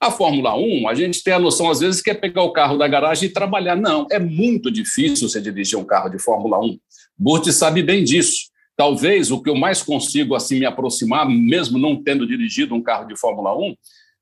A 0.01 0.09
Fórmula 0.09 0.57
1, 0.57 0.89
a 0.89 0.95
gente 0.95 1.23
tem 1.23 1.31
a 1.31 1.39
noção, 1.39 1.69
às 1.69 1.79
vezes, 1.79 2.01
que 2.01 2.09
é 2.09 2.15
pegar 2.15 2.41
o 2.41 2.51
carro 2.51 2.75
da 2.75 2.87
garagem 2.87 3.29
e 3.29 3.31
trabalhar. 3.31 3.75
Não, 3.75 4.07
é 4.11 4.17
muito 4.17 4.71
difícil 4.71 5.29
você 5.29 5.39
dirigir 5.39 5.77
um 5.77 5.85
carro 5.85 6.09
de 6.09 6.17
Fórmula 6.17 6.59
1. 6.59 6.77
Burt 7.15 7.47
sabe 7.51 7.83
bem 7.83 8.03
disso. 8.03 8.50
Talvez 8.81 9.29
o 9.29 9.39
que 9.39 9.47
eu 9.47 9.55
mais 9.55 9.83
consigo 9.83 10.33
assim 10.33 10.57
me 10.57 10.65
aproximar, 10.65 11.29
mesmo 11.29 11.77
não 11.77 12.01
tendo 12.01 12.25
dirigido 12.25 12.73
um 12.73 12.81
carro 12.81 13.05
de 13.05 13.15
Fórmula 13.15 13.55
1, 13.55 13.75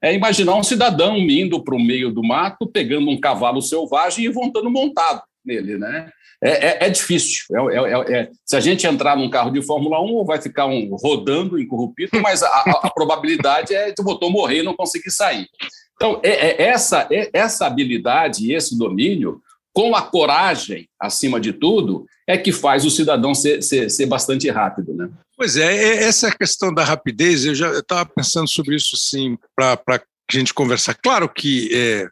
é 0.03 0.13
imaginar 0.13 0.55
um 0.55 0.63
cidadão 0.63 1.15
indo 1.15 1.63
para 1.63 1.77
o 1.77 1.81
meio 1.81 2.11
do 2.11 2.21
mato, 2.21 2.67
pegando 2.67 3.09
um 3.09 3.17
cavalo 3.17 3.61
selvagem 3.61 4.25
e 4.25 4.27
voltando 4.27 4.69
montado 4.69 5.21
nele, 5.45 5.77
né? 5.77 6.09
É, 6.43 6.49
é, 6.49 6.87
é 6.87 6.89
difícil. 6.89 7.45
É, 7.71 7.77
é, 7.77 8.19
é, 8.19 8.29
se 8.45 8.57
a 8.57 8.59
gente 8.59 8.85
entrar 8.85 9.15
num 9.15 9.29
carro 9.29 9.49
de 9.49 9.61
Fórmula 9.61 10.01
1, 10.01 10.25
vai 10.25 10.41
ficar 10.41 10.65
um 10.65 10.93
rodando 11.01 11.57
incorrupível, 11.57 12.19
mas 12.21 12.43
a, 12.43 12.47
a, 12.47 12.79
a 12.83 12.89
probabilidade 12.91 13.73
é 13.73 13.93
de 13.93 14.01
o 14.01 14.03
motor 14.03 14.29
morrer 14.29 14.59
e 14.59 14.63
não 14.63 14.75
conseguir 14.75 15.11
sair. 15.11 15.47
Então, 15.95 16.19
essa, 16.21 17.07
essa 17.31 17.65
habilidade 17.65 18.45
e 18.45 18.53
esse 18.53 18.77
domínio 18.77 19.41
com 19.71 19.95
a 19.95 20.01
coragem, 20.01 20.89
acima 20.99 21.39
de 21.39 21.53
tudo, 21.53 22.05
é 22.29 22.37
que 22.37 22.51
faz 22.51 22.85
o 22.85 22.91
cidadão 22.91 23.33
ser, 23.33 23.63
ser, 23.63 23.89
ser 23.89 24.05
bastante 24.05 24.47
rápido. 24.51 24.93
Né? 24.93 25.09
Pois 25.35 25.57
é, 25.57 25.75
é 25.75 26.03
essa 26.03 26.29
questão 26.29 26.71
da 26.71 26.83
rapidez, 26.83 27.43
eu 27.43 27.55
já 27.55 27.79
estava 27.79 28.05
pensando 28.05 28.47
sobre 28.47 28.75
isso 28.75 28.95
sim, 28.95 29.35
para 29.55 29.81
a 29.87 30.01
gente 30.31 30.53
conversar. 30.53 30.93
Claro 30.93 31.27
que 31.27 31.71
é, 31.73 32.07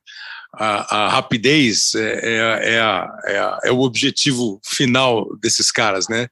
a, 0.55 1.05
a, 1.05 1.09
rapidez 1.09 1.93
é, 1.93 1.99
é, 2.01 2.73
é, 2.73 2.79
a, 2.79 3.19
é, 3.25 3.37
a, 3.37 3.59
é, 3.65 3.71
o 3.71 3.81
objetivo 3.81 4.59
final 4.65 5.27
desses 5.39 5.71
caras. 5.71 6.07
Né? 6.07 6.27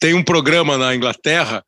Tem 0.00 0.14
um 0.14 0.24
programa 0.24 0.78
na 0.78 0.94
Inglaterra 0.94 1.62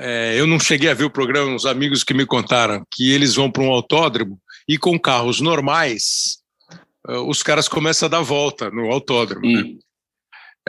é, 0.00 0.38
eu 0.38 0.46
não 0.46 0.60
cheguei 0.60 0.88
a 0.88 0.94
ver 0.94 1.06
o 1.06 1.10
programa, 1.10 1.50
uns 1.50 1.66
amigos 1.66 2.04
que 2.04 2.14
me 2.14 2.24
contaram 2.24 2.84
que 2.88 3.10
eles 3.10 3.34
vão 3.34 3.50
para 3.50 3.64
um 3.64 3.72
autódromo 3.72 4.38
e 4.68 4.78
com 4.78 4.96
carros 4.96 5.40
normais 5.40 6.38
os 7.26 7.42
caras 7.42 7.66
começam 7.66 8.06
a 8.06 8.10
dar 8.10 8.20
volta 8.20 8.70
no 8.70 8.92
autódromo. 8.92 9.44
Né? 9.44 9.60
Hum. 9.60 9.62
Né? 9.62 9.78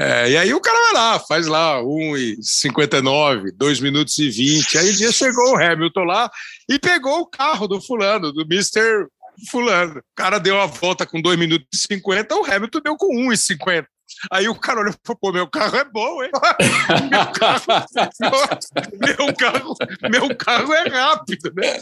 É, 0.01 0.31
e 0.31 0.37
aí 0.37 0.53
o 0.53 0.61
cara 0.61 0.79
vai 0.79 0.93
lá, 0.93 1.19
faz 1.19 1.45
lá 1.45 1.81
1,59, 1.81 3.51
2 3.53 3.79
minutos 3.81 4.17
e 4.17 4.29
20. 4.29 4.77
Aí 4.77 4.91
o 4.91 4.95
dia 4.95 5.11
chegou 5.11 5.51
o 5.51 5.61
Hamilton 5.61 6.05
lá 6.05 6.31
e 6.69 6.79
pegou 6.79 7.19
o 7.19 7.25
carro 7.25 7.67
do 7.67 7.81
fulano, 7.81 8.31
do 8.31 8.43
Mr. 8.43 9.07
Fulano. 9.51 9.99
O 9.99 10.03
cara 10.15 10.39
deu 10.39 10.57
a 10.57 10.67
volta 10.67 11.05
com 11.05 11.21
2 11.21 11.37
minutos 11.37 11.67
e 11.73 11.77
50, 11.95 12.33
o 12.33 12.45
Hamilton 12.45 12.79
deu 12.79 12.95
com 12.95 13.13
1,50. 13.13 13.87
Aí 14.31 14.47
o 14.49 14.55
cara 14.55 14.81
olhou 14.81 14.93
e 14.93 14.97
falou, 15.05 15.19
pô, 15.19 15.31
meu 15.31 15.47
carro 15.47 15.77
é 15.77 15.83
bom, 15.83 16.23
hein? 16.23 16.31
meu, 17.09 17.25
carro, 17.33 17.65
meu, 18.99 19.33
carro, 19.35 19.75
meu 20.09 20.35
carro 20.35 20.73
é 20.73 20.89
rápido, 20.89 21.51
né? 21.55 21.79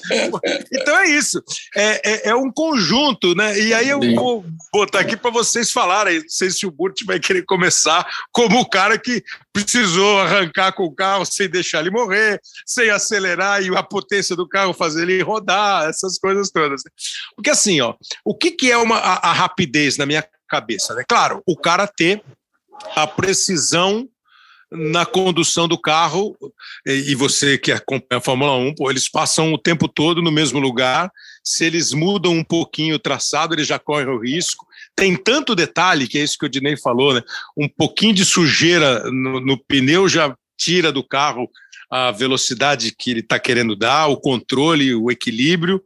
Então 0.72 0.98
é 0.98 1.10
isso. 1.10 1.42
É, 1.76 2.02
é, 2.04 2.30
é 2.30 2.36
um 2.36 2.52
conjunto, 2.52 3.36
né? 3.36 3.60
E 3.60 3.74
aí 3.74 3.90
eu 3.90 4.02
Sim. 4.02 4.16
vou 4.16 4.46
botar 4.72 5.00
aqui 5.00 5.18
para 5.18 5.32
vocês 5.32 5.72
falarem. 5.72 6.20
Não 6.20 6.30
sei 6.30 6.50
se 6.50 6.66
o 6.66 6.72
Burt 6.72 7.04
vai 7.06 7.20
querer 7.20 7.44
começar 7.44 8.08
como 8.32 8.60
o 8.60 8.70
cara 8.70 8.98
que 8.98 9.24
precisou 9.52 10.20
arrancar 10.20 10.72
com 10.74 10.84
o 10.84 10.94
carro 10.94 11.26
sem 11.26 11.50
deixar 11.50 11.80
ele 11.80 11.90
morrer, 11.90 12.40
sem 12.66 12.90
acelerar 12.90 13.62
e 13.64 13.76
a 13.76 13.82
potência 13.82 14.36
do 14.36 14.48
carro 14.48 14.74
fazer 14.74 15.04
ele 15.04 15.22
rodar, 15.24 15.90
essas 15.90 16.20
coisas 16.20 16.52
todas. 16.52 16.82
Porque 17.36 17.50
assim, 17.50 17.82
ó, 17.82 17.96
o 18.24 18.36
que, 18.36 18.52
que 18.52 18.72
é 18.72 18.78
uma, 18.78 18.98
a, 18.98 19.30
a 19.30 19.34
rapidez 19.34 19.98
na 19.98 20.06
minha 20.06 20.24
cabeça. 20.48 20.96
Né? 20.96 21.04
Claro, 21.08 21.42
o 21.46 21.56
cara 21.56 21.88
ter 21.88 22.22
a 22.96 23.06
precisão 23.06 24.08
na 24.70 25.06
condução 25.06 25.68
do 25.68 25.78
carro, 25.78 26.38
e 26.86 27.16
você 27.16 27.58
que 27.58 27.72
acompanha 27.72 28.20
a 28.20 28.22
Fórmula 28.22 28.54
1, 28.58 28.76
pô, 28.76 28.92
eles 28.92 29.10
passam 29.10 29.54
o 29.54 29.58
tempo 29.58 29.88
todo 29.88 30.22
no 30.22 30.32
mesmo 30.32 30.60
lugar. 30.60 31.10
Se 31.42 31.64
eles 31.64 31.94
mudam 31.94 32.34
um 32.34 32.44
pouquinho 32.44 32.96
o 32.96 33.00
traçado, 33.00 33.56
eles 33.56 33.66
já 33.66 33.80
correm 33.80 34.10
o 34.10 34.20
risco. 34.20 34.68
Tem 34.94 35.16
tanto 35.16 35.56
detalhe, 35.56 36.08
que 36.08 36.18
é 36.18 36.24
isso 36.24 36.38
que 36.38 36.46
o 36.46 36.50
Dinei 36.50 36.76
falou, 36.76 37.14
né? 37.14 37.22
Um 37.56 37.70
pouquinho 37.70 38.14
de 38.14 38.26
sujeira 38.26 39.10
no, 39.10 39.40
no 39.40 39.58
pneu 39.58 40.10
já 40.10 40.36
tira 40.58 40.92
do 40.92 41.04
carro 41.04 41.50
a 41.90 42.12
velocidade 42.12 42.94
que 42.94 43.12
ele 43.12 43.22
está 43.22 43.40
querendo 43.40 43.76
dar, 43.76 44.08
o 44.08 44.18
controle, 44.18 44.94
o 44.94 45.10
equilíbrio. 45.10 45.82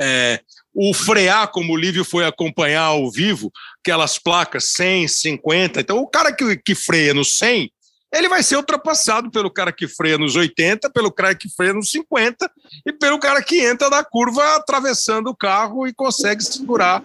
É, 0.00 0.40
o 0.74 0.92
frear, 0.92 1.48
como 1.52 1.72
o 1.72 1.76
Lívio 1.76 2.04
foi 2.04 2.26
acompanhar 2.26 2.82
ao 2.82 3.10
vivo, 3.10 3.52
aquelas 3.80 4.18
placas 4.18 4.64
100, 4.72 5.08
50. 5.08 5.80
Então, 5.80 5.98
o 5.98 6.06
cara 6.06 6.32
que, 6.34 6.56
que 6.56 6.74
freia 6.74 7.14
no 7.14 7.24
100, 7.24 7.70
ele 8.12 8.28
vai 8.28 8.42
ser 8.42 8.56
ultrapassado 8.56 9.30
pelo 9.30 9.50
cara 9.50 9.72
que 9.72 9.86
freia 9.86 10.18
nos 10.18 10.36
80, 10.36 10.90
pelo 10.90 11.12
cara 11.12 11.34
que 11.34 11.48
freia 11.48 11.72
nos 11.72 11.90
50 11.90 12.50
e 12.86 12.92
pelo 12.92 13.18
cara 13.18 13.42
que 13.42 13.60
entra 13.60 13.88
na 13.88 14.04
curva 14.04 14.56
atravessando 14.56 15.28
o 15.28 15.36
carro 15.36 15.86
e 15.86 15.94
consegue 15.94 16.42
segurar 16.42 17.02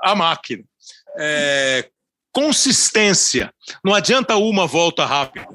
a 0.00 0.14
máquina. 0.14 0.64
É, 1.18 1.88
consistência. 2.32 3.52
Não 3.84 3.94
adianta 3.94 4.36
uma 4.36 4.66
volta 4.66 5.04
rápida. 5.04 5.48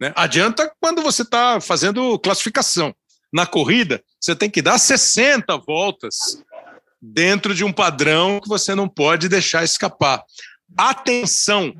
Né? 0.00 0.12
Adianta 0.16 0.72
quando 0.80 1.02
você 1.02 1.22
está 1.22 1.60
fazendo 1.60 2.18
classificação. 2.18 2.94
Na 3.32 3.46
corrida, 3.46 4.02
você 4.20 4.36
tem 4.36 4.50
que 4.50 4.60
dar 4.60 4.76
60 4.76 5.56
voltas 5.58 6.42
dentro 7.02 7.52
de 7.52 7.64
um 7.64 7.72
padrão 7.72 8.40
que 8.40 8.48
você 8.48 8.74
não 8.74 8.88
pode 8.88 9.28
deixar 9.28 9.64
escapar. 9.64 10.22
Atenção! 10.76 11.74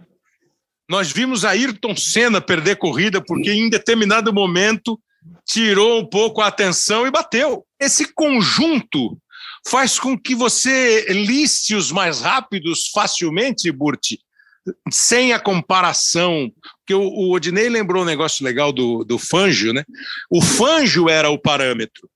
Nós 0.89 1.13
vimos 1.13 1.45
a 1.45 1.51
Ayrton 1.51 1.97
Senna 1.97 2.41
perder 2.41 2.77
corrida 2.77 3.23
porque 3.25 3.53
em 3.53 3.71
determinado 3.71 4.33
momento 4.33 5.01
tirou 5.47 6.01
um 6.01 6.07
pouco 6.07 6.41
a 6.41 6.49
atenção 6.49 7.07
e 7.07 7.11
bateu. 7.11 7.65
Esse 7.81 8.13
conjunto 8.13 9.17
faz 9.67 9.99
com 9.99 10.19
que 10.19 10.35
você 10.35 11.07
liste 11.09 11.75
os 11.75 11.93
mais 11.93 12.21
rápidos 12.21 12.89
facilmente, 12.89 13.71
Burti, 13.71 14.19
sem 14.91 15.33
a 15.33 15.41
comparação. 15.41 16.53
Porque 16.79 16.95
o, 16.95 17.03
o 17.03 17.33
Odinei 17.33 17.69
lembrou 17.69 18.03
um 18.03 18.07
negócio 18.07 18.45
legal 18.45 18.73
do, 18.73 19.05
do 19.05 19.19
Fangio, 19.19 19.73
né? 19.73 19.85
O 20.29 20.43
Fangio 20.43 21.09
era 21.09 21.31
o 21.31 21.39
parâmetro, 21.39 22.09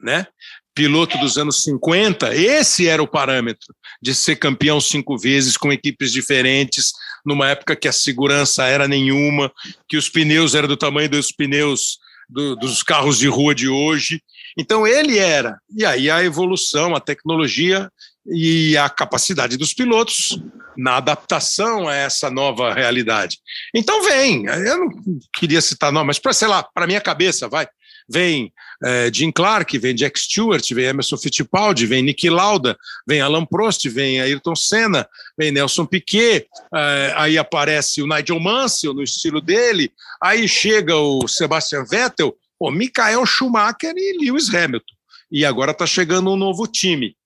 né? 0.00 0.26
Piloto 0.74 1.18
dos 1.18 1.36
anos 1.36 1.62
50, 1.62 2.34
esse 2.34 2.88
era 2.88 3.02
o 3.02 3.06
parâmetro 3.06 3.74
de 4.00 4.14
ser 4.14 4.36
campeão 4.36 4.80
cinco 4.80 5.18
vezes 5.18 5.56
com 5.56 5.72
equipes 5.72 6.12
diferentes, 6.12 6.92
numa 7.24 7.48
época 7.48 7.76
que 7.76 7.88
a 7.88 7.92
segurança 7.92 8.64
era 8.64 8.88
nenhuma, 8.88 9.52
que 9.88 9.96
os 9.96 10.08
pneus 10.08 10.54
eram 10.54 10.68
do 10.68 10.76
tamanho 10.76 11.08
dos 11.08 11.30
pneus 11.30 11.98
do, 12.28 12.56
dos 12.56 12.82
carros 12.82 13.18
de 13.18 13.28
rua 13.28 13.54
de 13.54 13.68
hoje. 13.68 14.22
Então 14.58 14.86
ele 14.86 15.18
era. 15.18 15.58
E 15.76 15.84
aí 15.84 16.10
a 16.10 16.24
evolução, 16.24 16.94
a 16.94 17.00
tecnologia 17.00 17.90
e 18.26 18.76
a 18.76 18.88
capacidade 18.88 19.56
dos 19.56 19.74
pilotos 19.74 20.38
na 20.76 20.96
adaptação 20.96 21.88
a 21.88 21.94
essa 21.94 22.30
nova 22.30 22.72
realidade. 22.72 23.38
Então 23.74 24.02
vem, 24.04 24.46
eu 24.46 24.78
não 24.78 24.88
queria 25.34 25.60
citar 25.60 25.92
não, 25.92 26.04
mas 26.04 26.18
para 26.18 26.32
sei 26.32 26.48
lá, 26.48 26.62
para 26.62 26.86
minha 26.86 27.00
cabeça, 27.00 27.48
vai 27.48 27.66
vem 28.08 28.52
é, 28.84 29.10
Jim 29.12 29.30
Clark, 29.30 29.76
vem 29.78 29.94
Jack 29.94 30.18
Stewart, 30.18 30.68
vem 30.72 30.86
Emerson 30.86 31.16
Fittipaldi, 31.16 31.86
vem 31.86 32.02
Nicky 32.02 32.28
Lauda, 32.28 32.76
vem 33.06 33.20
Alan 33.20 33.44
Prost, 33.44 33.88
vem 33.88 34.20
Ayrton 34.20 34.56
Senna, 34.56 35.08
vem 35.38 35.52
Nelson 35.52 35.86
Piquet, 35.86 36.46
é, 36.74 37.12
aí 37.16 37.38
aparece 37.38 38.02
o 38.02 38.06
Nigel 38.06 38.40
Mansell 38.40 38.94
no 38.94 39.02
estilo 39.02 39.40
dele, 39.40 39.92
aí 40.20 40.48
chega 40.48 40.96
o 40.96 41.26
Sebastian 41.28 41.84
Vettel, 41.84 42.36
o 42.58 42.70
Michael 42.70 43.24
Schumacher 43.26 43.94
e 43.96 44.18
Lewis 44.18 44.52
Hamilton. 44.52 44.94
E 45.30 45.44
agora 45.44 45.72
está 45.72 45.86
chegando 45.86 46.30
um 46.30 46.36
novo 46.36 46.66
time. 46.66 47.16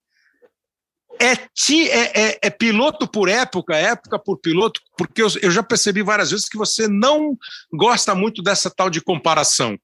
É, 1.20 1.34
ti, 1.54 1.88
é, 1.90 2.12
é, 2.14 2.38
é, 2.42 2.50
piloto 2.50 3.08
por 3.08 3.28
época, 3.28 3.74
época 3.74 4.18
por 4.18 4.38
piloto, 4.38 4.80
porque 4.96 5.22
eu, 5.22 5.28
eu 5.42 5.50
já 5.50 5.62
percebi 5.62 6.02
várias 6.02 6.30
vezes 6.30 6.48
que 6.48 6.58
você 6.58 6.86
não 6.86 7.36
gosta 7.72 8.14
muito 8.14 8.42
dessa 8.42 8.70
tal 8.70 8.90
de 8.90 9.00
comparação. 9.00 9.78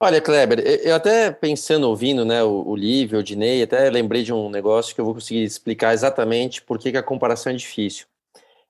Olha, 0.00 0.20
Kleber, 0.20 0.60
eu 0.60 0.94
até 0.94 1.32
pensando, 1.32 1.88
ouvindo 1.88 2.24
né, 2.24 2.40
o, 2.44 2.62
o 2.68 2.76
Lívio, 2.76 3.18
o 3.18 3.22
Dinei, 3.22 3.64
até 3.64 3.90
lembrei 3.90 4.22
de 4.22 4.32
um 4.32 4.48
negócio 4.48 4.94
que 4.94 5.00
eu 5.00 5.04
vou 5.04 5.14
conseguir 5.14 5.42
explicar 5.42 5.92
exatamente 5.92 6.62
por 6.62 6.78
que, 6.78 6.96
a 6.96 7.02
comparação 7.02 7.52
é 7.52 7.56
difícil. 7.56 8.06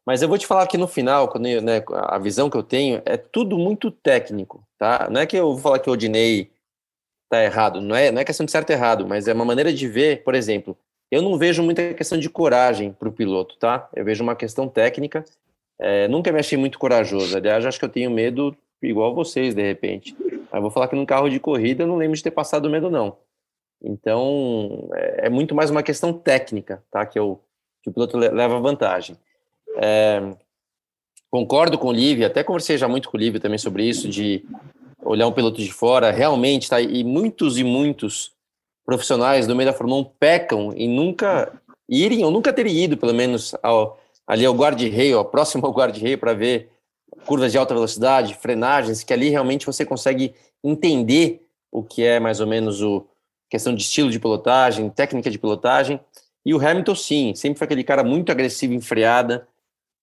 Mas 0.07 0.23
eu 0.23 0.29
vou 0.29 0.39
te 0.39 0.47
falar 0.47 0.67
que 0.67 0.79
no 0.79 0.89
final, 0.89 1.29
quando 1.29 1.47
eu, 1.47 1.61
né, 1.61 1.85
a 1.93 2.19
visão 2.19 2.49
que 2.49 2.57
eu 2.57 2.63
tenho 2.63 3.03
é 3.05 3.19
tudo 3.19 3.59
muito 3.59 3.91
técnico, 3.91 4.67
tá? 4.79 5.07
Não 5.11 5.21
é 5.21 5.27
que 5.27 5.37
eu 5.37 5.53
vou 5.53 5.59
falar 5.59 5.81
que 5.81 5.91
o 5.91 5.97
Dinei 5.97 6.51
tá 7.29 7.45
errado, 7.45 7.83
não 7.83 7.95
é, 7.95 8.11
não 8.11 8.23
é 8.23 8.25
questão 8.25 8.47
de 8.47 8.53
certo 8.53 8.71
e 8.71 8.73
errado, 8.73 9.07
mas 9.07 9.29
é 9.29 9.35
uma 9.35 9.45
maneira 9.45 9.71
de 9.71 9.87
ver, 9.87 10.25
por 10.25 10.35
exemplo, 10.35 10.79
eu 11.11 11.21
não 11.21 11.37
vejo 11.37 11.63
muita 11.63 11.93
questão 11.93 12.19
de 12.19 12.31
coragem 12.31 12.91
para 12.93 13.09
o 13.09 13.13
piloto, 13.13 13.59
tá? 13.59 13.87
Eu 13.95 14.03
vejo 14.03 14.23
uma 14.23 14.35
questão 14.35 14.67
técnica. 14.67 15.23
É, 15.79 16.09
nunca 16.09 16.33
me 16.33 16.39
achei 16.39 16.57
muito 16.57 16.79
corajoso. 16.79 17.37
Aliás, 17.37 17.67
acho 17.67 17.79
que 17.79 17.85
eu 17.85 17.91
tenho 17.91 18.11
medo 18.11 18.57
igual 18.83 19.15
vocês, 19.15 19.55
de 19.55 19.63
repente. 19.63 20.17
Mas 20.51 20.63
vou 20.63 20.71
falar 20.71 20.89
que 20.89 20.97
num 20.97 21.07
carro 21.07 21.29
de 21.29 21.39
corrida 21.39 21.83
eu 21.83 21.87
não 21.87 21.97
lembro 21.97 22.17
de 22.17 22.23
ter 22.23 22.31
passado 22.31 22.71
medo, 22.71 22.91
não. 22.91 23.17
Então, 23.83 24.89
é, 24.95 25.27
é 25.27 25.29
muito 25.29 25.55
mais 25.55 25.71
uma 25.71 25.83
questão 25.83 26.13
técnica, 26.13 26.83
tá? 26.91 27.07
Que, 27.07 27.19
eu, 27.19 27.41
que 27.83 27.91
o 27.91 27.93
piloto 27.93 28.17
leva 28.17 28.61
vantagem. 28.61 29.17
É, 29.77 30.35
concordo 31.31 31.79
com 31.79 31.89
o 31.89 31.93
Livio, 31.93 32.27
até 32.27 32.43
conversei 32.43 32.77
já 32.77 32.89
muito 32.89 33.11
com 33.11 33.17
o 33.17 33.21
Livio 33.21 33.41
também 33.41 33.59
sobre 33.59 33.85
isso, 33.85 34.09
de 34.09 34.45
olhar 35.03 35.27
um 35.27 35.33
piloto 35.33 35.63
de 35.63 35.73
fora, 35.73 36.11
realmente, 36.11 36.69
tá? 36.69 36.81
E 36.81 37.05
muitos 37.05 37.59
e 37.59 37.65
muitos 37.65 38.33
profissionais 38.85 39.47
do 39.47 39.55
meio 39.55 39.71
da 39.71 39.77
Fórmula 39.77 40.01
1 40.01 40.05
pecam 40.19 40.73
em 40.75 40.89
nunca 40.89 41.53
irem, 41.89 42.25
ou 42.25 42.31
nunca 42.31 42.53
terem 42.53 42.85
ido, 42.85 42.97
pelo 42.97 43.15
menos, 43.15 43.55
ao, 43.63 44.01
ali 44.27 44.45
ao 44.45 44.55
guarda-reio, 44.55 45.25
próximo 45.25 45.67
ao 45.67 45.73
guarda-reio, 45.73 46.19
para 46.19 46.35
ver 46.35 46.71
curvas 47.27 47.53
de 47.53 47.59
alta 47.59 47.75
velocidade, 47.75 48.35
frenagens, 48.35 49.03
que 49.03 49.13
ali 49.13 49.29
realmente 49.29 49.67
você 49.67 49.85
consegue 49.85 50.35
entender 50.63 51.47
o 51.71 51.83
que 51.83 52.05
é 52.05 52.19
mais 52.19 52.41
ou 52.41 52.47
menos 52.47 52.83
o 52.83 53.07
questão 53.49 53.75
de 53.75 53.83
estilo 53.83 54.11
de 54.11 54.19
pilotagem, 54.19 54.91
técnica 54.91 55.31
de 55.31 55.39
pilotagem. 55.39 56.01
E 56.45 56.55
o 56.55 56.67
Hamilton, 56.67 56.95
sim, 56.95 57.35
sempre 57.35 57.59
foi 57.59 57.65
aquele 57.67 57.85
cara 57.85 58.05
muito 58.05 58.31
agressivo 58.31 58.73
em 58.73 58.81
freada. 58.81 59.47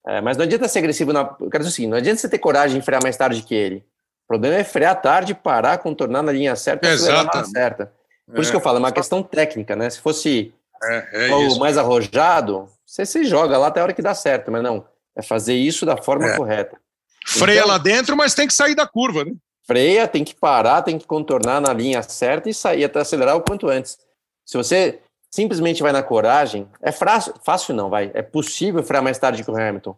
É, 0.08 0.22
mas 0.22 0.38
não 0.38 0.44
adianta 0.44 0.68
ser 0.68 0.80
agressivo 0.80 1.12
na. 1.12 1.36
Eu 1.40 1.50
quero 1.50 1.64
dizer 1.64 1.74
assim, 1.74 1.88
não 1.88 1.98
adianta 1.98 2.20
você 2.20 2.30
ter 2.30 2.38
coragem 2.38 2.80
de 2.80 2.86
frear 2.86 3.02
mais 3.02 3.18
tarde 3.18 3.42
que 3.42 3.56
ele. 3.56 3.78
O 4.24 4.28
problema 4.28 4.56
é 4.56 4.64
frear 4.64 5.00
tarde, 5.02 5.34
parar, 5.34 5.78
contornar 5.80 6.22
na 6.22 6.32
linha 6.32 6.56
certa, 6.56 6.88
Exato. 6.88 7.38
na 7.38 7.44
certa. 7.46 7.92
Por 8.28 8.38
é. 8.38 8.42
isso 8.42 8.52
que 8.52 8.58
eu 8.58 8.62
falo, 8.62 8.78
é 8.78 8.80
uma 8.80 8.92
questão 8.92 9.22
técnica, 9.22 9.76
né? 9.76 9.90
Se 9.90 10.00
fosse 10.00 10.54
é, 10.84 11.30
é 11.30 11.36
o 11.36 11.58
mais 11.58 11.78
arrojado, 11.78 12.68
você 12.86 13.06
se 13.06 13.24
joga 13.24 13.58
lá 13.58 13.68
até 13.68 13.80
a 13.80 13.84
hora 13.84 13.94
que 13.94 14.02
dá 14.02 14.14
certo, 14.14 14.52
mas 14.52 14.62
não. 14.62 14.86
É 15.16 15.22
fazer 15.22 15.54
isso 15.54 15.86
da 15.86 15.96
forma 15.98 16.28
é. 16.28 16.36
correta. 16.36 16.78
Freia 17.26 17.58
então, 17.58 17.70
lá 17.70 17.78
dentro, 17.80 18.16
mas 18.16 18.36
tem 18.36 18.48
que 18.48 18.54
sair 18.54 18.76
da 18.76 18.86
curva, 18.86 19.26
né? 19.26 19.34
Freia, 19.66 20.08
tem 20.08 20.24
que 20.24 20.36
parar, 20.36 20.84
tem 20.84 21.00
que 21.00 21.08
contornar 21.08 21.60
na 21.60 21.74
linha 21.74 22.04
certa 22.04 22.48
e 22.48 22.54
sair 22.54 22.84
até 22.84 23.00
acelerar 23.00 23.36
o 23.36 23.42
quanto 23.42 23.68
antes. 23.68 23.98
Se 24.46 24.56
você 24.56 25.00
simplesmente 25.32 25.82
vai 25.82 25.92
na 25.92 26.04
coragem, 26.04 26.70
é 26.80 26.92
fácil, 26.92 27.34
fácil 27.44 27.74
não, 27.74 27.90
vai. 27.90 28.12
É 28.14 28.22
possível 28.22 28.84
frear 28.84 29.02
mais 29.02 29.18
tarde 29.18 29.44
que 29.44 29.50
o 29.50 29.58
Hamilton, 29.58 29.98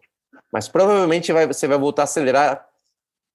mas 0.53 0.69
provavelmente 0.69 1.33
vai, 1.33 1.45
você 1.45 1.67
vai 1.67 1.77
voltar 1.77 2.03
a 2.03 2.05
acelerar 2.05 2.65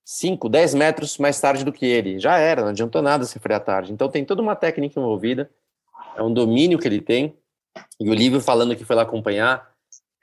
5, 0.07 0.49
10 0.49 0.75
metros 0.75 1.19
mais 1.19 1.39
tarde 1.39 1.63
do 1.63 1.73
que 1.73 1.85
ele. 1.85 2.19
Já 2.19 2.39
era, 2.39 2.63
não 2.63 2.71
adiantou 2.71 3.03
nada 3.03 3.27
se 3.27 3.39
frear 3.39 3.61
tarde. 3.61 3.93
Então 3.93 4.09
tem 4.09 4.25
toda 4.25 4.41
uma 4.41 4.57
técnica 4.57 4.99
envolvida, 4.99 5.51
é 6.17 6.23
um 6.23 6.33
domínio 6.33 6.79
que 6.79 6.89
ele 6.89 7.03
tem. 7.03 7.37
E 8.01 8.09
o 8.09 8.15
Lívio 8.15 8.41
falando 8.41 8.75
que 8.75 8.87
foi 8.87 8.97
lá 8.97 9.03
acompanhar, 9.03 9.71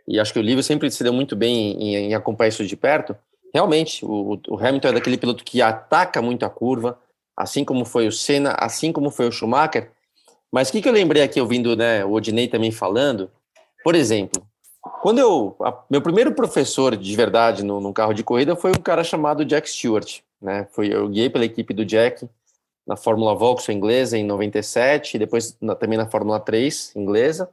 e 0.07 0.19
acho 0.19 0.33
que 0.33 0.39
o 0.39 0.41
Lívio 0.41 0.63
sempre 0.63 0.89
se 0.89 1.03
deu 1.03 1.13
muito 1.13 1.35
bem 1.35 1.71
em, 1.79 1.95
em 1.95 2.15
acompanhar 2.15 2.49
isso 2.49 2.65
de 2.65 2.75
perto 2.75 3.15
realmente, 3.53 4.05
o, 4.05 4.39
o, 4.47 4.57
Hamilton 4.57 4.89
é 4.89 4.93
daquele 4.93 5.17
piloto 5.17 5.43
que 5.43 5.61
ataca 5.61 6.21
muito 6.21 6.45
a 6.45 6.49
curva, 6.49 6.99
assim 7.35 7.63
como 7.63 7.85
foi 7.85 8.07
o 8.07 8.11
Senna, 8.11 8.55
assim 8.59 8.91
como 8.91 9.09
foi 9.09 9.27
o 9.27 9.31
Schumacher. 9.31 9.91
Mas 10.51 10.69
o 10.69 10.71
que, 10.71 10.81
que 10.81 10.89
eu 10.89 10.93
lembrei 10.93 11.21
aqui, 11.21 11.39
ouvindo 11.39 11.75
né, 11.75 12.03
o 12.03 12.11
Odinei 12.11 12.47
também 12.47 12.71
falando? 12.71 13.29
Por 13.83 13.95
exemplo, 13.95 14.43
quando 15.01 15.19
eu. 15.19 15.55
A, 15.61 15.83
meu 15.89 16.01
primeiro 16.01 16.33
professor 16.33 16.95
de 16.95 17.15
verdade 17.15 17.63
no, 17.63 17.79
no, 17.79 17.93
carro 17.93 18.13
de 18.13 18.23
corrida 18.23 18.55
foi 18.55 18.71
um 18.71 18.81
cara 18.81 19.03
chamado 19.03 19.45
Jack 19.45 19.69
Stewart. 19.69 20.19
Né? 20.41 20.67
Foi, 20.71 20.93
eu 20.93 21.07
guiei 21.07 21.29
pela 21.29 21.45
equipe 21.45 21.73
do 21.73 21.85
Jack 21.85 22.27
na 22.87 22.95
Fórmula 22.95 23.35
Vauxhall 23.35 23.75
inglesa 23.75 24.17
em 24.17 24.23
97, 24.23 25.15
e 25.15 25.19
depois 25.19 25.55
na, 25.61 25.75
também 25.75 25.97
na 25.97 26.09
Fórmula 26.09 26.39
3 26.39 26.95
inglesa. 26.95 27.49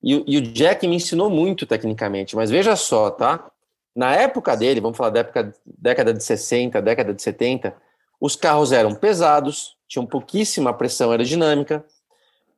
E, 0.00 0.22
e, 0.26 0.38
o 0.38 0.40
Jack 0.40 0.86
me 0.86 0.96
ensinou 0.96 1.28
muito 1.28 1.66
tecnicamente, 1.66 2.36
mas 2.36 2.50
veja 2.50 2.76
só, 2.76 3.10
tá? 3.10 3.50
Na 3.94 4.14
época 4.14 4.56
dele, 4.56 4.80
vamos 4.80 4.96
falar 4.96 5.10
da 5.10 5.20
época, 5.20 5.52
década 5.66 6.14
de 6.14 6.22
60, 6.22 6.80
década 6.80 7.12
de 7.12 7.22
70, 7.22 7.74
os 8.20 8.36
carros 8.36 8.72
eram 8.72 8.94
pesados, 8.94 9.76
tinham 9.86 10.06
pouquíssima 10.06 10.72
pressão 10.72 11.10
aerodinâmica, 11.10 11.84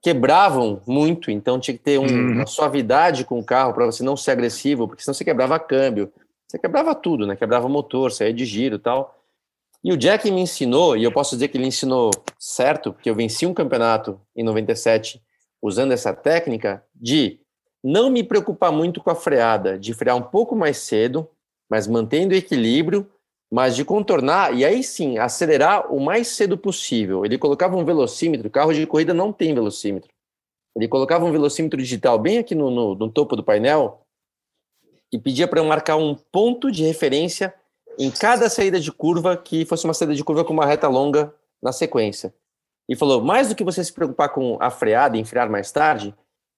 quebravam 0.01 0.83
muito, 0.87 1.31
então 1.31 1.59
tinha 1.59 1.77
que 1.77 1.83
ter 1.83 1.99
um, 1.99 2.05
uhum. 2.05 2.33
uma 2.33 2.47
suavidade 2.47 3.25
com 3.25 3.38
o 3.38 3.44
carro 3.44 3.73
para 3.73 3.87
você 3.87 4.05
não 4.05 4.16
ser 4.16 4.33
agressivo, 4.33 4.87
porque 4.87 5.03
senão 5.03 5.14
você 5.14 5.25
quebrava 5.25 5.59
câmbio, 5.59 6.12
Você 6.47 6.59
quebrava 6.59 6.94
tudo, 6.94 7.27
né? 7.27 7.35
Quebrava 7.35 7.68
motor, 7.68 8.12
saía 8.12 8.33
de 8.33 8.44
giro 8.44 8.77
e 8.77 8.79
tal. 8.79 9.18
E 9.83 9.92
o 9.92 9.97
Jack 9.97 10.31
me 10.31 10.42
ensinou, 10.42 10.97
e 10.97 11.03
eu 11.03 11.11
posso 11.11 11.35
dizer 11.35 11.49
que 11.49 11.57
ele 11.57 11.66
ensinou 11.66 12.11
certo, 12.38 12.92
porque 12.92 13.09
eu 13.09 13.14
venci 13.14 13.47
um 13.47 13.55
campeonato 13.55 14.20
em 14.37 14.44
97 14.44 15.20
usando 15.61 15.92
essa 15.92 16.12
técnica 16.12 16.85
de 16.94 17.40
não 17.85 18.09
me 18.09 18.25
preocupar 18.25 18.73
muito 18.73 19.03
com 19.03 19.11
a 19.11 19.14
freada, 19.14 19.79
de 19.79 19.92
frear 19.92 20.16
um 20.16 20.23
pouco 20.23 20.57
mais 20.57 20.79
cedo, 20.79 21.29
mas 21.70 21.87
mantendo 21.87 22.33
o 22.33 22.37
equilíbrio, 22.37 23.07
mas 23.53 23.77
de 23.77 23.85
contornar 23.85 24.55
e 24.55 24.64
aí 24.64 24.83
sim 24.83 25.18
acelerar 25.18 25.92
o 25.92 26.01
mais 26.01 26.29
cedo 26.29 26.57
possível. 26.57 27.27
Ele 27.27 27.37
colocava 27.37 27.77
um 27.77 27.85
velocímetro, 27.85 28.49
carro 28.49 28.73
de 28.73 28.87
corrida 28.87 29.12
não 29.12 29.31
tem 29.31 29.55
velocímetro. 29.55 30.11
Ele 30.75 30.88
colocava 30.88 31.27
um 31.27 31.31
velocímetro 31.31 31.79
digital 31.79 32.18
bem 32.18 32.38
aqui 32.38 32.55
no, 32.55 32.70
no, 32.70 32.94
no 32.94 33.11
topo 33.11 33.37
do 33.37 33.44
painel 33.44 34.01
e 35.12 35.18
pedia 35.18 35.47
para 35.47 35.61
eu 35.61 35.64
marcar 35.64 35.97
um 35.97 36.14
ponto 36.33 36.73
de 36.73 36.85
referência 36.85 37.55
em 37.99 38.11
cada 38.11 38.49
saída 38.49 38.81
de 38.81 38.90
curva 38.90 39.37
que 39.37 39.66
fosse 39.66 39.85
uma 39.85 39.94
saída 39.94 40.14
de 40.14 40.25
curva 40.25 40.42
com 40.42 40.55
uma 40.55 40.66
reta 40.66 40.88
longa 40.88 41.33
na 41.62 41.70
sequência. 41.70 42.35
E 42.88 42.97
falou: 42.97 43.23
mais 43.23 43.49
do 43.49 43.55
que 43.55 43.62
você 43.62 43.85
se 43.85 43.92
preocupar 43.92 44.31
com 44.31 44.57
a 44.59 44.70
freada 44.70 45.16
e 45.16 45.20
enfriar 45.20 45.49
mais 45.49 45.70
tarde, 45.70 46.14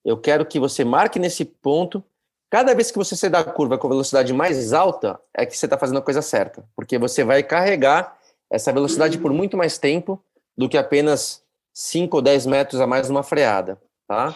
eu 0.07 0.17
quero 0.17 0.47
que 0.47 0.61
você 0.61 0.85
marque 0.85 1.19
nesse 1.19 1.45
ponto. 1.45 2.03
Cada 2.49 2.73
vez 2.73 2.93
que 2.93 2.97
você 2.97 3.17
sair 3.17 3.29
da 3.29 3.43
curva 3.43 3.77
com 3.77 3.89
velocidade 3.89 4.33
mais 4.33 4.73
alta, 4.73 5.19
é 5.35 5.45
que 5.45 5.59
você 5.59 5.67
está 5.67 5.77
fazendo 5.77 5.99
a 5.99 6.03
coisa 6.03 6.23
certa, 6.23 6.65
porque 6.77 6.97
você 6.97 7.25
vai 7.25 7.43
carregar 7.43 8.17
essa 8.49 8.73
velocidade 8.73 9.19
por 9.19 9.33
muito 9.33 9.57
mais 9.57 9.79
tempo 9.79 10.23
do 10.57 10.69
que 10.69 10.79
apenas 10.79 11.43
5 11.75 12.17
ou 12.17 12.23
10 12.23 12.47
metros 12.47 12.81
a 12.81 12.87
mais 12.87 13.09
numa 13.09 13.25
freada. 13.25 13.83
Tá? 14.07 14.33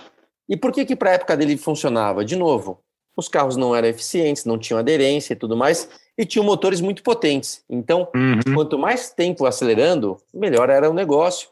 E 0.48 0.56
por 0.56 0.72
que, 0.72 0.84
que 0.84 0.96
para 0.96 1.10
a 1.10 1.14
época 1.14 1.36
dele 1.36 1.56
funcionava? 1.56 2.24
De 2.24 2.34
novo, 2.34 2.80
os 3.16 3.28
carros 3.28 3.56
não 3.56 3.74
eram 3.74 3.86
eficientes, 3.86 4.44
não 4.44 4.58
tinham 4.58 4.80
aderência 4.80 5.34
e 5.34 5.36
tudo 5.36 5.56
mais, 5.56 5.88
e 6.18 6.26
tinham 6.26 6.44
motores 6.44 6.80
muito 6.80 7.04
potentes. 7.04 7.62
Então, 7.70 8.08
uhum. 8.12 8.54
quanto 8.56 8.76
mais 8.76 9.10
tempo 9.12 9.46
acelerando, 9.46 10.20
melhor 10.34 10.68
era 10.68 10.90
o 10.90 10.94
negócio. 10.94 11.48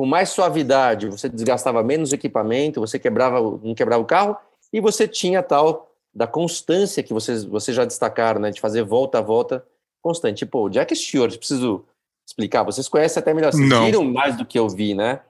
Com 0.00 0.06
mais 0.06 0.30
suavidade, 0.30 1.08
você 1.08 1.28
desgastava 1.28 1.82
menos 1.82 2.10
equipamento, 2.10 2.80
você 2.80 2.98
quebrava, 2.98 3.38
não 3.38 3.74
quebrava 3.74 4.02
o 4.02 4.06
carro, 4.06 4.34
e 4.72 4.80
você 4.80 5.06
tinha 5.06 5.42
tal 5.42 5.92
da 6.14 6.26
constância 6.26 7.02
que 7.02 7.12
vocês, 7.12 7.44
vocês 7.44 7.76
já 7.76 7.84
destacaram, 7.84 8.40
né, 8.40 8.50
de 8.50 8.62
fazer 8.62 8.82
volta 8.82 9.18
a 9.18 9.20
volta 9.20 9.62
constante. 10.00 10.46
Pô, 10.46 10.62
o 10.62 10.70
Jack 10.70 10.96
Stewart, 10.96 11.36
preciso 11.36 11.84
explicar, 12.26 12.62
vocês 12.62 12.88
conhecem 12.88 13.20
até 13.20 13.34
melhor, 13.34 13.52
vocês 13.52 13.68
não. 13.68 13.84
viram 13.84 14.02
mais 14.02 14.38
do 14.38 14.46
que 14.46 14.58
eu 14.58 14.70
vi, 14.70 14.94
né? 14.94 15.20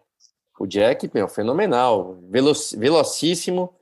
O 0.56 0.68
Jack, 0.68 1.11
meu, 1.12 1.26
fenomenal, 1.26 2.18
veloc, 2.30 2.56
velocíssimo, 2.76 3.74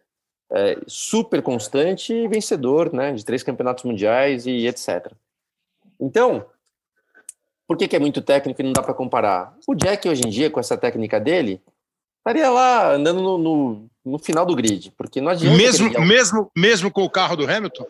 é, 0.51 0.79
super 0.87 1.43
constante 1.43 2.15
e 2.15 2.27
vencedor, 2.29 2.95
né, 2.95 3.13
de 3.13 3.27
três 3.27 3.43
campeonatos 3.43 3.85
mundiais 3.85 4.47
e 4.47 4.67
etc. 4.67 5.13
Então, 6.01 6.47
por 7.69 7.77
que, 7.77 7.87
que 7.87 7.95
é 7.95 7.99
muito 7.99 8.23
técnico 8.23 8.61
e 8.61 8.65
não 8.65 8.73
dá 8.73 8.83
para 8.83 8.95
comparar? 8.95 9.55
O 9.69 9.75
Jack 9.75 10.09
hoje 10.09 10.23
em 10.27 10.31
dia, 10.31 10.51
com 10.51 10.59
essa 10.59 10.77
técnica 10.77 11.21
dele, 11.21 11.61
estaria 12.19 12.51
lá 12.51 12.95
andando 12.95 13.23
no, 13.23 13.39
no, 13.39 13.87
no 14.05 14.19
final 14.19 14.45
do 14.45 14.57
grid, 14.57 14.91
porque 14.97 15.21
não 15.21 15.31
adianta. 15.31 15.57
Mesmo, 15.57 16.01
mesmo, 16.01 16.51
mesmo 16.57 16.91
com 16.91 17.05
o 17.05 17.11
carro 17.11 17.37
do 17.37 17.49
Hamilton? 17.49 17.87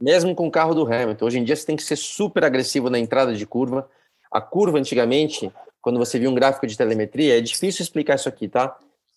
Mesmo 0.00 0.34
com 0.34 0.46
o 0.46 0.50
carro 0.50 0.74
do 0.74 0.84
Hamilton. 0.86 1.24
Hoje 1.24 1.38
em 1.38 1.44
dia 1.44 1.56
você 1.56 1.66
tem 1.66 1.76
que 1.76 1.82
ser 1.82 1.96
super 1.96 2.44
agressivo 2.44 2.90
na 2.90 2.98
entrada 2.98 3.34
de 3.34 3.46
curva. 3.46 3.88
A 4.30 4.40
curva, 4.40 4.78
antigamente, 4.78 5.50
quando 5.80 5.98
você 5.98 6.18
viu 6.18 6.30
um 6.30 6.34
gráfico 6.34 6.66
de 6.66 6.76
telemetria, 6.76 7.38
é 7.38 7.40
difícil 7.40 7.82
explicar 7.82 8.16
isso 8.16 8.28
aqui, 8.28 8.48
tá? 8.48 8.76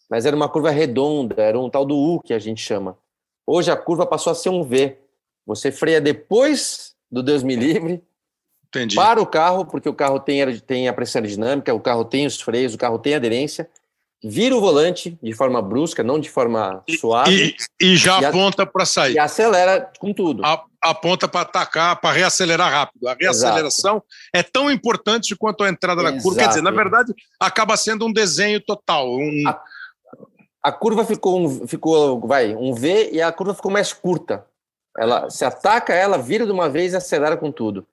mas 0.10 0.25
era 0.25 0.36
uma 0.36 0.49
curva 0.49 0.69
redonda, 0.69 1.41
era 1.41 1.60
um 1.60 1.69
tal 1.69 1.86
do 1.86 1.97
U 1.97 2.21
que 2.21 2.34
a 2.34 2.39
gente 2.39 2.62
chama. 2.62 2.97
Hoje 3.45 3.71
a 3.71 3.78
curva 3.78 4.06
passou 4.06 4.32
a 4.32 4.36
ser 4.36 4.49
um 4.49 4.63
V. 4.63 4.97
Você 5.45 5.71
freia 5.71 6.01
depois 6.01 6.95
do 7.12 7.21
Deus 7.21 7.43
me 7.43 7.56
livre, 7.56 8.04
Entendi. 8.78 8.96
para 8.96 9.22
o 9.22 9.26
carro, 9.26 9.66
porque 9.66 9.88
o 9.88 9.94
carro 9.94 10.20
tem, 10.20 10.60
tem 10.60 10.88
a 10.88 10.94
pressão 10.94 11.20
aerodinâmica, 11.20 11.74
o 11.74 11.80
carro 11.80 12.06
tem 12.06 12.26
os 12.26 12.40
freios, 12.40 12.74
o 12.74 12.78
carro 12.78 13.00
tem 13.00 13.16
aderência, 13.16 13.70
vira 14.24 14.56
o 14.56 14.62
volante 14.62 15.18
de 15.22 15.34
forma 15.34 15.62
brusca, 15.62 16.04
não 16.04 16.20
de 16.20 16.30
forma 16.30 16.84
suave. 17.00 17.56
E, 17.80 17.94
e 17.94 17.96
já 17.96 18.22
e 18.22 18.26
aponta 18.26 18.66
para 18.66 18.86
sair. 18.86 19.14
E 19.14 19.20
acelera 19.20 19.92
com 20.00 20.14
tudo. 20.14 20.46
A, 20.46 20.64
aponta 20.82 21.28
para 21.28 21.42
atacar, 21.42 22.00
para 22.00 22.16
reacelerar 22.16 22.72
rápido. 22.72 23.08
A 23.08 23.16
reaceleração 23.20 23.96
Exato. 23.96 24.08
é 24.34 24.44
tão 24.44 24.70
importante 24.72 25.36
quanto 25.36 25.64
a 25.64 25.70
entrada 25.70 26.02
Exato. 26.02 26.16
na 26.16 26.22
curva. 26.22 26.40
Quer 26.40 26.48
dizer, 26.50 26.62
na 26.62 26.72
verdade, 26.72 27.14
acaba 27.40 27.78
sendo 27.78 28.06
um 28.06 28.14
desenho 28.14 28.60
total. 28.60 29.10
Um... 29.10 29.44
A 29.48 29.62
a 30.66 30.72
curva 30.72 31.06
ficou, 31.06 31.40
um, 31.40 31.68
ficou 31.68 32.20
vai, 32.22 32.56
um 32.56 32.74
V 32.74 33.12
e 33.12 33.22
a 33.22 33.32
curva 33.32 33.54
ficou 33.54 33.70
mais 33.70 33.94
curta. 33.94 34.44
Ela 34.98 35.30
se 35.30 35.46
ataca, 35.46 35.94
ela 35.94 36.18
vira 36.18 36.44
de 36.44 36.52
uma 36.52 36.68
vez 36.68 36.94
e 36.94 36.96
acelera 36.96 37.38
com 37.38 37.52
tudo. 37.52 37.86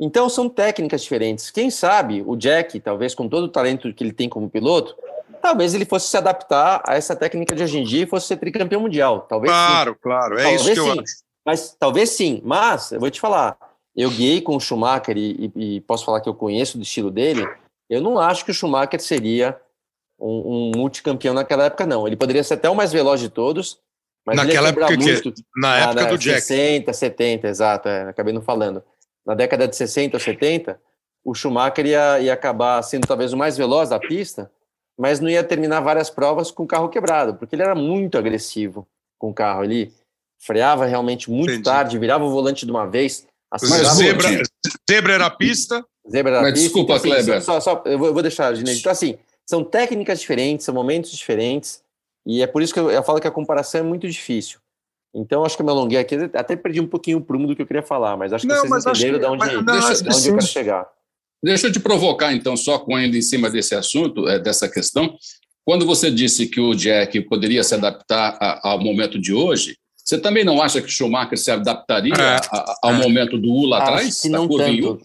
Então 0.00 0.28
são 0.28 0.48
técnicas 0.48 1.02
diferentes. 1.02 1.50
Quem 1.50 1.70
sabe 1.70 2.22
o 2.26 2.36
Jack, 2.36 2.78
talvez 2.80 3.14
com 3.14 3.28
todo 3.28 3.44
o 3.44 3.48
talento 3.48 3.92
que 3.92 4.04
ele 4.04 4.12
tem 4.12 4.28
como 4.28 4.48
piloto, 4.48 4.96
talvez 5.42 5.74
ele 5.74 5.84
fosse 5.84 6.08
se 6.08 6.16
adaptar 6.16 6.82
a 6.86 6.94
essa 6.94 7.16
técnica 7.16 7.54
de 7.54 7.62
hoje 7.62 7.78
em 7.78 7.84
dia 7.84 8.04
e 8.04 8.06
fosse 8.06 8.26
ser 8.28 8.36
tricampeão 8.36 8.80
mundial. 8.80 9.22
Talvez 9.28 9.50
claro, 9.50 9.92
sim. 9.92 9.98
claro, 10.00 10.38
é 10.38 10.42
talvez 10.42 10.60
isso 10.60 10.70
que 10.70 10.80
sim. 10.80 10.86
eu 10.86 11.00
acho. 11.00 11.14
Mas 11.44 11.76
talvez 11.78 12.10
sim. 12.10 12.40
Mas 12.44 12.92
eu 12.92 13.00
vou 13.00 13.10
te 13.10 13.20
falar, 13.20 13.56
eu 13.96 14.10
guiei 14.10 14.40
com 14.40 14.54
o 14.54 14.60
Schumacher 14.60 15.16
e, 15.16 15.50
e, 15.56 15.76
e 15.76 15.80
posso 15.80 16.04
falar 16.04 16.20
que 16.20 16.28
eu 16.28 16.34
conheço 16.34 16.78
do 16.78 16.82
estilo 16.82 17.10
dele. 17.10 17.48
Eu 17.90 18.00
não 18.00 18.18
acho 18.18 18.44
que 18.44 18.50
o 18.50 18.54
Schumacher 18.54 19.00
seria 19.00 19.58
um, 20.20 20.70
um 20.76 20.78
multicampeão 20.78 21.34
naquela 21.34 21.64
época, 21.64 21.86
não. 21.86 22.06
Ele 22.06 22.16
poderia 22.16 22.44
ser 22.44 22.54
até 22.54 22.68
o 22.68 22.74
mais 22.74 22.92
veloz 22.92 23.20
de 23.20 23.28
todos, 23.28 23.78
mas 24.26 24.36
naquela 24.36 24.68
época 24.68 24.96
que, 24.96 25.34
na 25.56 25.78
época 25.78 26.06
do 26.06 26.18
Jack. 26.18 26.40
60, 26.42 26.92
70, 26.92 27.48
exato, 27.48 27.88
é, 27.88 28.08
acabei 28.08 28.32
não 28.32 28.42
falando. 28.42 28.82
Na 29.28 29.34
década 29.34 29.68
de 29.68 29.76
60 29.76 30.16
ou 30.16 30.20
70, 30.20 30.80
o 31.22 31.34
Schumacher 31.34 31.84
ia, 31.84 32.18
ia 32.18 32.32
acabar 32.32 32.82
sendo 32.82 33.06
talvez 33.06 33.34
o 33.34 33.36
mais 33.36 33.58
veloz 33.58 33.90
da 33.90 34.00
pista, 34.00 34.50
mas 34.98 35.20
não 35.20 35.28
ia 35.28 35.44
terminar 35.44 35.80
várias 35.80 36.08
provas 36.08 36.50
com 36.50 36.62
o 36.62 36.66
carro 36.66 36.88
quebrado, 36.88 37.34
porque 37.34 37.54
ele 37.54 37.62
era 37.62 37.74
muito 37.74 38.16
agressivo 38.16 38.88
com 39.18 39.28
o 39.28 39.34
carro. 39.34 39.64
Ele 39.64 39.92
freava 40.38 40.86
realmente 40.86 41.30
muito 41.30 41.50
Entendi. 41.50 41.64
tarde, 41.64 41.98
virava 41.98 42.24
o 42.24 42.30
volante 42.30 42.64
de 42.64 42.72
uma 42.72 42.86
vez. 42.86 43.26
Mas 43.52 43.62
zebra, 43.96 44.42
zebra 44.90 45.12
era 45.12 45.26
a 45.26 45.30
pista. 45.30 45.84
Zebra 46.10 46.32
era 46.32 46.42
mas 46.42 46.54
pista. 46.54 46.64
Desculpa, 46.64 46.96
então, 46.96 47.12
assim, 47.12 47.24
Kleber. 47.24 47.42
Só, 47.42 47.60
só, 47.60 47.82
eu, 47.84 47.98
vou, 47.98 48.06
eu 48.08 48.14
vou 48.14 48.22
deixar, 48.22 48.54
Ginei. 48.54 48.78
Então, 48.78 48.90
assim, 48.90 49.18
são 49.46 49.62
técnicas 49.62 50.20
diferentes, 50.20 50.64
são 50.64 50.74
momentos 50.74 51.10
diferentes, 51.10 51.82
e 52.24 52.40
é 52.40 52.46
por 52.46 52.62
isso 52.62 52.72
que 52.72 52.80
eu, 52.80 52.90
eu 52.90 53.02
falo 53.02 53.20
que 53.20 53.28
a 53.28 53.30
comparação 53.30 53.82
é 53.82 53.84
muito 53.84 54.08
difícil. 54.08 54.58
Então, 55.14 55.44
acho 55.44 55.56
que 55.56 55.62
eu 55.62 55.66
me 55.66 55.72
alonguei 55.72 55.98
aqui, 55.98 56.16
até 56.34 56.54
perdi 56.54 56.80
um 56.80 56.86
pouquinho 56.86 57.18
o 57.18 57.20
prumo 57.20 57.46
do 57.46 57.56
que 57.56 57.62
eu 57.62 57.66
queria 57.66 57.82
falar, 57.82 58.16
mas 58.16 58.32
acho 58.32 58.46
que 58.46 58.52
não, 58.52 58.66
vocês 58.66 58.98
entenderam 58.98 59.18
que, 59.18 59.24
de 59.24 59.26
onde, 59.26 59.38
mas, 59.38 59.52
não, 59.54 59.64
deixa, 59.64 60.02
de 60.02 60.08
onde 60.08 60.28
eu 60.28 60.34
quero 60.34 60.46
chegar. 60.46 60.86
Deixa 61.42 61.66
eu 61.68 61.72
te 61.72 61.80
provocar, 61.80 62.32
então, 62.32 62.56
só 62.56 62.78
com 62.78 62.94
ainda 62.94 63.16
em 63.16 63.22
cima 63.22 63.48
desse 63.48 63.74
assunto, 63.74 64.28
é, 64.28 64.38
dessa 64.38 64.68
questão. 64.68 65.16
Quando 65.64 65.86
você 65.86 66.10
disse 66.10 66.46
que 66.46 66.60
o 66.60 66.74
Jack 66.74 67.20
poderia 67.22 67.62
se 67.62 67.74
adaptar 67.74 68.36
a, 68.40 68.70
ao 68.70 68.80
momento 68.80 69.18
de 69.18 69.32
hoje, 69.32 69.76
você 69.96 70.18
também 70.18 70.44
não 70.44 70.62
acha 70.62 70.80
que 70.80 70.88
o 70.88 70.90
Schumacher 70.90 71.38
se 71.38 71.50
adaptaria 71.50 72.14
é, 72.14 72.36
a, 72.50 72.74
ao 72.82 72.94
é. 72.94 72.98
momento 72.98 73.38
do 73.38 73.52
U 73.52 73.66
lá 73.66 73.78
atrás? 73.82 74.08
Acho 74.08 74.22
que 74.22 74.28
não 74.28 74.48
tanto. 74.48 75.00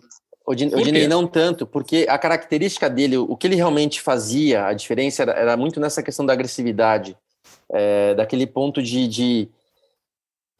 O 0.46 0.54
Dinei 0.54 1.08
não 1.08 1.26
tanto, 1.26 1.66
porque 1.66 2.06
a 2.10 2.18
característica 2.18 2.90
dele, 2.90 3.18
o 3.18 3.36
que 3.38 3.48
ele 3.48 3.56
realmente 3.56 4.02
fazia, 4.02 4.66
a 4.66 4.74
diferença 4.74 5.22
era, 5.22 5.32
era 5.34 5.58
muito 5.58 5.80
nessa 5.80 6.04
questão 6.04 6.26
da 6.26 6.34
agressividade, 6.34 7.16
é, 7.72 8.14
daquele 8.14 8.46
ponto 8.46 8.82
de, 8.82 9.08
de 9.08 9.50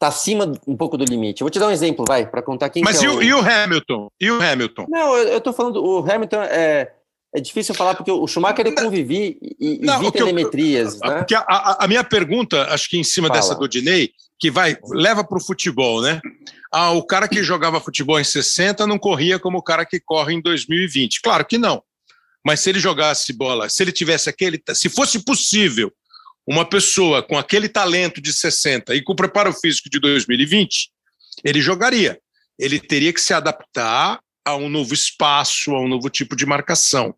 tá 0.04 0.08
acima 0.08 0.52
um 0.66 0.76
pouco 0.76 0.96
do 0.96 1.04
limite. 1.04 1.40
Eu 1.40 1.46
vou 1.46 1.50
te 1.50 1.58
dar 1.58 1.68
um 1.68 1.70
exemplo, 1.70 2.04
vai, 2.06 2.26
para 2.26 2.42
contar 2.42 2.68
quem. 2.68 2.82
Mas 2.82 2.98
que 2.98 3.06
é 3.06 3.10
o... 3.10 3.22
e 3.22 3.32
o 3.32 3.38
Hamilton? 3.38 4.08
E 4.20 4.30
o 4.30 4.40
Hamilton? 4.40 4.86
Não, 4.88 5.16
eu, 5.16 5.28
eu 5.28 5.40
tô 5.40 5.52
falando, 5.52 5.82
o 5.82 5.98
Hamilton 5.98 6.42
é, 6.42 6.92
é 7.34 7.40
difícil 7.40 7.74
falar 7.74 7.94
porque 7.94 8.10
o 8.10 8.26
Schumacher 8.26 8.66
ele 8.66 8.76
convivi 8.76 9.38
e, 9.58 9.78
não, 9.82 10.00
vi 10.00 10.12
telemetrias. 10.12 11.00
Eu, 11.02 11.10
né? 11.10 11.18
Porque 11.18 11.34
a, 11.34 11.78
a, 11.80 11.88
minha 11.88 12.04
pergunta, 12.04 12.62
acho 12.72 12.88
que 12.90 12.98
em 12.98 13.04
cima 13.04 13.28
Fala. 13.28 13.40
dessa 13.40 13.54
do 13.54 13.68
Dinei, 13.68 14.10
que 14.38 14.50
vai 14.50 14.76
leva 14.90 15.24
para 15.24 15.38
o 15.38 15.44
futebol, 15.44 16.02
né? 16.02 16.20
ah, 16.70 16.90
o 16.92 17.02
cara 17.02 17.28
que 17.28 17.42
jogava 17.42 17.80
futebol 17.80 18.20
em 18.20 18.24
60 18.24 18.86
não 18.86 18.98
corria 18.98 19.38
como 19.38 19.58
o 19.58 19.62
cara 19.62 19.86
que 19.86 20.00
corre 20.00 20.34
em 20.34 20.42
2020. 20.42 21.22
Claro 21.22 21.44
que 21.44 21.56
não. 21.56 21.82
Mas 22.44 22.60
se 22.60 22.68
ele 22.68 22.78
jogasse 22.78 23.32
bola, 23.32 23.70
se 23.70 23.82
ele 23.82 23.92
tivesse 23.92 24.28
aquele. 24.28 24.62
Se 24.74 24.90
fosse 24.90 25.24
possível 25.24 25.90
uma 26.46 26.68
pessoa 26.68 27.22
com 27.22 27.38
aquele 27.38 27.68
talento 27.68 28.20
de 28.20 28.32
60 28.32 28.94
e 28.94 29.02
com 29.02 29.12
o 29.12 29.16
preparo 29.16 29.52
físico 29.52 29.88
de 29.88 29.98
2020, 29.98 30.90
ele 31.44 31.60
jogaria. 31.60 32.18
Ele 32.58 32.78
teria 32.78 33.12
que 33.12 33.20
se 33.20 33.32
adaptar 33.32 34.20
a 34.44 34.56
um 34.56 34.68
novo 34.68 34.92
espaço, 34.92 35.74
a 35.74 35.80
um 35.80 35.88
novo 35.88 36.10
tipo 36.10 36.36
de 36.36 36.44
marcação. 36.44 37.14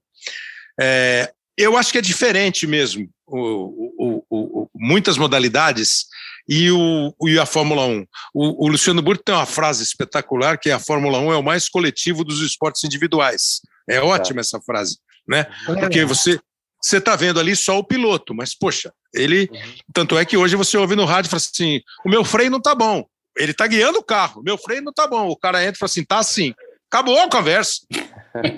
É, 0.80 1.32
eu 1.56 1.76
acho 1.76 1.90
que 1.90 1.98
é 1.98 2.02
diferente 2.02 2.66
mesmo. 2.66 3.08
O, 3.26 3.90
o, 3.98 4.24
o, 4.30 4.70
muitas 4.74 5.18
modalidades 5.18 6.06
e, 6.48 6.70
o, 6.70 7.12
e 7.22 7.38
a 7.38 7.46
Fórmula 7.46 7.84
1. 7.86 8.06
O, 8.32 8.68
Luciano 8.68 9.02
Burto 9.02 9.24
tem 9.24 9.34
uma 9.34 9.46
frase 9.46 9.82
espetacular 9.82 10.58
que 10.58 10.70
a 10.70 10.78
Fórmula 10.78 11.18
1 11.18 11.32
é 11.32 11.36
o 11.36 11.42
mais 11.42 11.68
coletivo 11.68 12.22
dos 12.22 12.40
esportes 12.40 12.84
individuais. 12.84 13.60
É 13.88 14.00
ótima 14.00 14.40
essa 14.40 14.60
frase, 14.60 14.98
né? 15.26 15.46
Porque 15.64 16.04
você 16.04 16.38
você 16.80 16.98
está 16.98 17.16
vendo 17.16 17.40
ali 17.40 17.56
só 17.56 17.78
o 17.78 17.84
piloto, 17.84 18.34
mas 18.34 18.54
poxa, 18.54 18.92
ele 19.14 19.48
uhum. 19.50 19.74
tanto 19.92 20.18
é 20.18 20.24
que 20.24 20.36
hoje 20.36 20.56
você 20.56 20.76
ouve 20.76 20.94
no 20.94 21.04
rádio 21.04 21.28
e 21.28 21.30
fala 21.30 21.40
assim: 21.40 21.80
o 22.04 22.08
meu 22.08 22.24
freio 22.24 22.50
não 22.50 22.58
está 22.58 22.74
bom. 22.74 23.04
ele 23.36 23.52
tá 23.52 23.66
guiando 23.66 23.98
o 23.98 24.04
carro, 24.04 24.42
meu 24.42 24.56
freio 24.56 24.82
não 24.82 24.92
tá 24.92 25.06
bom. 25.06 25.28
O 25.28 25.36
cara 25.36 25.62
entra 25.62 25.74
e 25.74 25.78
fala 25.78 25.90
assim, 25.90 26.04
tá 26.04 26.18
assim. 26.18 26.54
Acabou 26.90 27.18
a 27.20 27.28
conversa. 27.28 27.80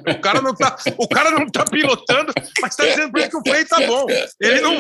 O 0.07 0.21
cara 0.21 0.43
não 0.43 0.55
tá, 0.55 0.77
o 0.99 1.09
cara 1.09 1.31
não 1.31 1.47
tá 1.49 1.65
pilotando, 1.65 2.33
mas 2.61 2.77
tá 2.77 2.85
dizendo 2.85 3.11
pra 3.11 3.23
ele 3.23 3.31
que 3.31 3.37
o 3.37 3.43
freio 3.43 3.67
tá 3.67 3.81
bom. 3.87 4.07
Ele 4.41 4.61
não. 4.61 4.77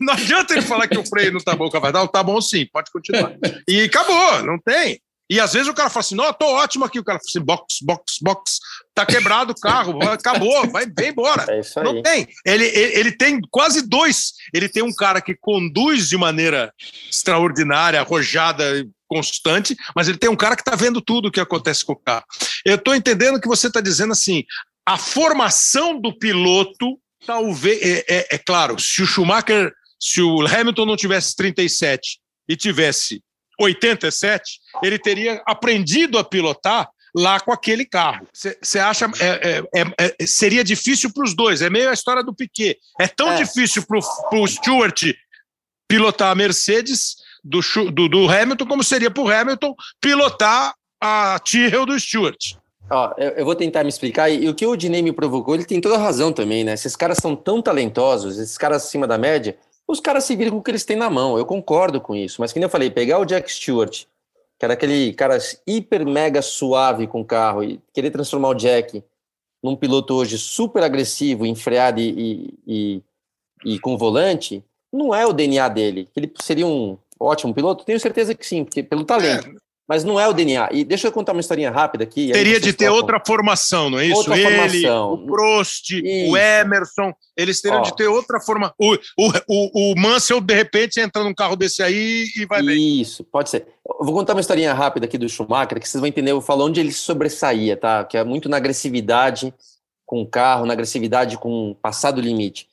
Não 0.00 0.12
adianta 0.12 0.52
ele 0.52 0.62
falar 0.62 0.88
que 0.88 0.98
o 0.98 1.06
freio 1.06 1.32
não 1.32 1.40
tá 1.40 1.54
bom, 1.54 1.70
vai 1.70 1.92
dar, 1.92 2.06
tá 2.08 2.22
bom 2.22 2.40
sim, 2.40 2.66
pode 2.72 2.90
continuar. 2.90 3.32
E 3.68 3.82
acabou, 3.84 4.42
não 4.42 4.58
tem. 4.58 5.00
E 5.30 5.40
às 5.40 5.54
vezes 5.54 5.68
o 5.68 5.74
cara 5.74 5.88
fala 5.88 6.00
assim: 6.00 6.14
não, 6.14 6.32
tô 6.32 6.46
ótimo 6.46 6.84
aqui. 6.84 6.98
O 6.98 7.04
cara 7.04 7.18
fala 7.18 7.28
assim: 7.28 7.40
box, 7.40 7.78
box, 7.82 8.18
box, 8.20 8.58
tá 8.94 9.06
quebrado 9.06 9.52
o 9.52 9.60
carro, 9.60 9.98
acabou, 10.02 10.68
vai 10.70 10.86
bem 10.86 11.10
embora. 11.10 11.46
É 11.48 11.60
isso 11.60 11.78
aí. 11.78 11.84
Não 11.84 12.02
tem. 12.02 12.28
Ele, 12.44 12.64
ele, 12.64 12.98
ele, 12.98 13.12
tem 13.12 13.40
quase 13.50 13.82
dois. 13.82 14.32
Ele 14.52 14.68
tem 14.68 14.82
um 14.82 14.94
cara 14.94 15.20
que 15.20 15.34
conduz 15.34 16.08
de 16.08 16.16
maneira 16.16 16.72
extraordinária, 17.10 18.00
arrojada, 18.00 18.86
constante, 19.08 19.76
mas 19.94 20.08
ele 20.08 20.18
tem 20.18 20.28
um 20.28 20.36
cara 20.36 20.56
que 20.56 20.62
está 20.62 20.76
vendo 20.76 21.00
tudo 21.00 21.28
o 21.28 21.30
que 21.30 21.40
acontece 21.40 21.84
com 21.84 21.92
o 21.92 21.96
carro. 21.96 22.24
Eu 22.64 22.74
estou 22.74 22.94
entendendo 22.94 23.40
que 23.40 23.48
você 23.48 23.68
está 23.68 23.80
dizendo 23.80 24.12
assim: 24.12 24.44
a 24.86 24.98
formação 24.98 25.98
do 26.00 26.16
piloto, 26.18 26.98
talvez. 27.26 27.80
É, 27.82 28.04
é, 28.08 28.26
é 28.32 28.38
claro, 28.38 28.78
se 28.78 29.02
o 29.02 29.06
Schumacher, 29.06 29.72
se 29.98 30.20
o 30.20 30.46
Hamilton 30.46 30.84
não 30.84 30.96
tivesse 30.96 31.34
37 31.34 32.18
e 32.46 32.56
tivesse 32.56 33.22
87, 33.60 34.60
ele 34.82 34.98
teria 34.98 35.42
aprendido 35.46 36.18
a 36.18 36.24
pilotar 36.24 36.88
lá 37.14 37.38
com 37.38 37.52
aquele 37.52 37.84
carro. 37.84 38.26
Você 38.32 38.78
acha 38.78 39.06
é, 39.20 39.62
é, 39.72 39.82
é, 39.82 40.14
é, 40.18 40.26
seria 40.26 40.64
difícil 40.64 41.12
para 41.12 41.24
os 41.24 41.34
dois? 41.34 41.62
É 41.62 41.70
meio 41.70 41.88
a 41.88 41.94
história 41.94 42.22
do 42.22 42.34
Piquet. 42.34 42.78
É 43.00 43.06
tão 43.06 43.32
é. 43.32 43.36
difícil 43.36 43.84
para 43.86 44.38
o 44.38 44.46
Stewart 44.46 45.12
pilotar 45.88 46.32
a 46.32 46.34
Mercedes 46.34 47.16
do, 47.44 47.60
do, 47.92 48.08
do 48.08 48.28
Hamilton 48.28 48.66
como 48.66 48.82
seria 48.82 49.10
para 49.10 49.22
o 49.22 49.30
Hamilton 49.30 49.74
pilotar 50.00 50.74
a 51.00 51.38
Tyrrell 51.38 51.86
do 51.86 51.98
Stewart. 52.00 52.56
Ó, 52.90 53.14
eu, 53.16 53.30
eu, 53.30 53.44
vou 53.44 53.54
tentar 53.54 53.82
me 53.82 53.88
explicar. 53.88 54.28
E, 54.28 54.44
e 54.44 54.48
o 54.48 54.54
que 54.54 54.66
o 54.66 54.76
Dinei 54.76 55.02
me 55.02 55.12
provocou, 55.12 55.54
ele 55.54 55.64
tem 55.64 55.80
toda 55.80 55.94
a 55.96 55.98
razão 55.98 56.32
também, 56.32 56.64
né? 56.64 56.74
Esses 56.74 56.96
caras 56.96 57.18
são 57.18 57.34
tão 57.36 57.62
talentosos, 57.62 58.38
esses 58.38 58.58
caras 58.58 58.84
acima 58.84 59.06
da 59.06 59.16
média, 59.16 59.56
os 59.86 60.00
caras 60.00 60.24
se 60.24 60.34
viram 60.34 60.52
com 60.52 60.58
o 60.58 60.62
que 60.62 60.70
eles 60.70 60.84
têm 60.84 60.96
na 60.96 61.10
mão. 61.10 61.36
Eu 61.36 61.44
concordo 61.44 62.00
com 62.00 62.14
isso. 62.14 62.40
Mas, 62.40 62.52
como 62.52 62.64
eu 62.64 62.70
falei, 62.70 62.90
pegar 62.90 63.18
o 63.18 63.24
Jack 63.24 63.50
Stewart, 63.50 64.04
que 64.58 64.64
era 64.64 64.74
aquele 64.74 65.12
cara 65.12 65.38
hiper 65.66 66.06
mega 66.06 66.40
suave 66.40 67.06
com 67.06 67.20
o 67.20 67.24
carro, 67.24 67.62
e 67.62 67.80
querer 67.92 68.10
transformar 68.10 68.48
o 68.48 68.54
Jack 68.54 69.02
num 69.62 69.76
piloto 69.76 70.14
hoje 70.14 70.38
super 70.38 70.82
agressivo, 70.82 71.46
enfreado 71.46 72.00
e, 72.00 72.10
e, 72.66 73.02
e, 73.66 73.74
e 73.74 73.78
com 73.78 73.96
volante, 73.96 74.62
não 74.92 75.14
é 75.14 75.26
o 75.26 75.32
DNA 75.32 75.68
dele. 75.68 76.08
Ele 76.14 76.32
seria 76.42 76.66
um 76.66 76.98
ótimo 77.18 77.54
piloto? 77.54 77.84
Tenho 77.84 77.98
certeza 77.98 78.34
que 78.34 78.46
sim, 78.46 78.64
porque 78.64 78.82
pelo 78.82 79.04
talento. 79.04 79.48
Mas 79.86 80.02
não 80.02 80.18
é 80.18 80.26
o 80.26 80.32
DNA. 80.32 80.70
E 80.72 80.82
deixa 80.82 81.08
eu 81.08 81.12
contar 81.12 81.32
uma 81.32 81.40
historinha 81.40 81.70
rápida 81.70 82.04
aqui. 82.04 82.32
Teria 82.32 82.58
de 82.58 82.72
ter 82.72 82.86
tocam. 82.86 82.96
outra 82.96 83.22
formação, 83.24 83.90
não 83.90 83.98
é 83.98 84.06
isso? 84.06 84.16
Outra 84.16 84.38
Ele, 84.38 84.80
formação. 84.80 85.12
o 85.12 85.26
Prost, 85.26 85.90
isso. 85.90 86.32
o 86.32 86.36
Emerson, 86.36 87.12
eles 87.36 87.60
teriam 87.60 87.80
Ó. 87.80 87.84
de 87.84 87.94
ter 87.94 88.08
outra 88.08 88.40
forma. 88.40 88.72
O, 88.78 88.94
o, 88.94 89.32
o, 89.46 89.92
o 89.92 90.00
Mansell, 90.00 90.40
de 90.40 90.54
repente, 90.54 90.98
entra 91.00 91.22
num 91.22 91.34
carro 91.34 91.54
desse 91.54 91.82
aí 91.82 92.24
e 92.34 92.46
vai 92.46 92.62
bem. 92.62 93.00
Isso, 93.00 93.22
pode 93.24 93.50
ser. 93.50 93.66
Eu 93.86 94.06
vou 94.06 94.14
contar 94.14 94.32
uma 94.32 94.40
historinha 94.40 94.72
rápida 94.72 95.04
aqui 95.04 95.18
do 95.18 95.28
Schumacher, 95.28 95.78
que 95.78 95.86
vocês 95.86 96.00
vão 96.00 96.08
entender. 96.08 96.30
Eu 96.30 96.40
falo 96.40 96.64
onde 96.64 96.80
ele 96.80 96.92
sobressaía, 96.92 97.76
tá? 97.76 98.04
Que 98.04 98.16
é 98.16 98.24
muito 98.24 98.48
na 98.48 98.56
agressividade 98.56 99.52
com 100.06 100.22
o 100.22 100.26
carro, 100.26 100.64
na 100.64 100.72
agressividade 100.72 101.36
com 101.36 101.76
passado 101.82 102.22
limite. 102.22 102.68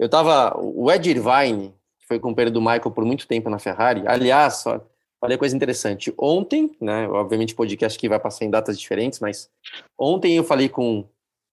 Eu 0.00 0.08
tava. 0.08 0.52
O 0.58 0.90
Ed 0.90 1.08
Irvine, 1.08 1.72
que 2.00 2.08
foi 2.08 2.18
companheiro 2.18 2.52
do 2.52 2.60
Michael 2.60 2.90
por 2.90 3.04
muito 3.04 3.28
tempo 3.28 3.48
na 3.48 3.60
Ferrari, 3.60 4.02
aliás, 4.04 4.54
só 4.54 4.80
Falei 5.20 5.38
coisa 5.38 5.56
interessante. 5.56 6.12
Ontem, 6.18 6.76
né? 6.80 7.08
Obviamente, 7.08 7.54
podcast 7.54 7.96
aqui 7.96 8.08
vai 8.08 8.20
passar 8.20 8.44
em 8.44 8.50
datas 8.50 8.78
diferentes, 8.78 9.18
mas 9.18 9.50
ontem 9.98 10.36
eu 10.36 10.44
falei 10.44 10.68
com, 10.68 11.04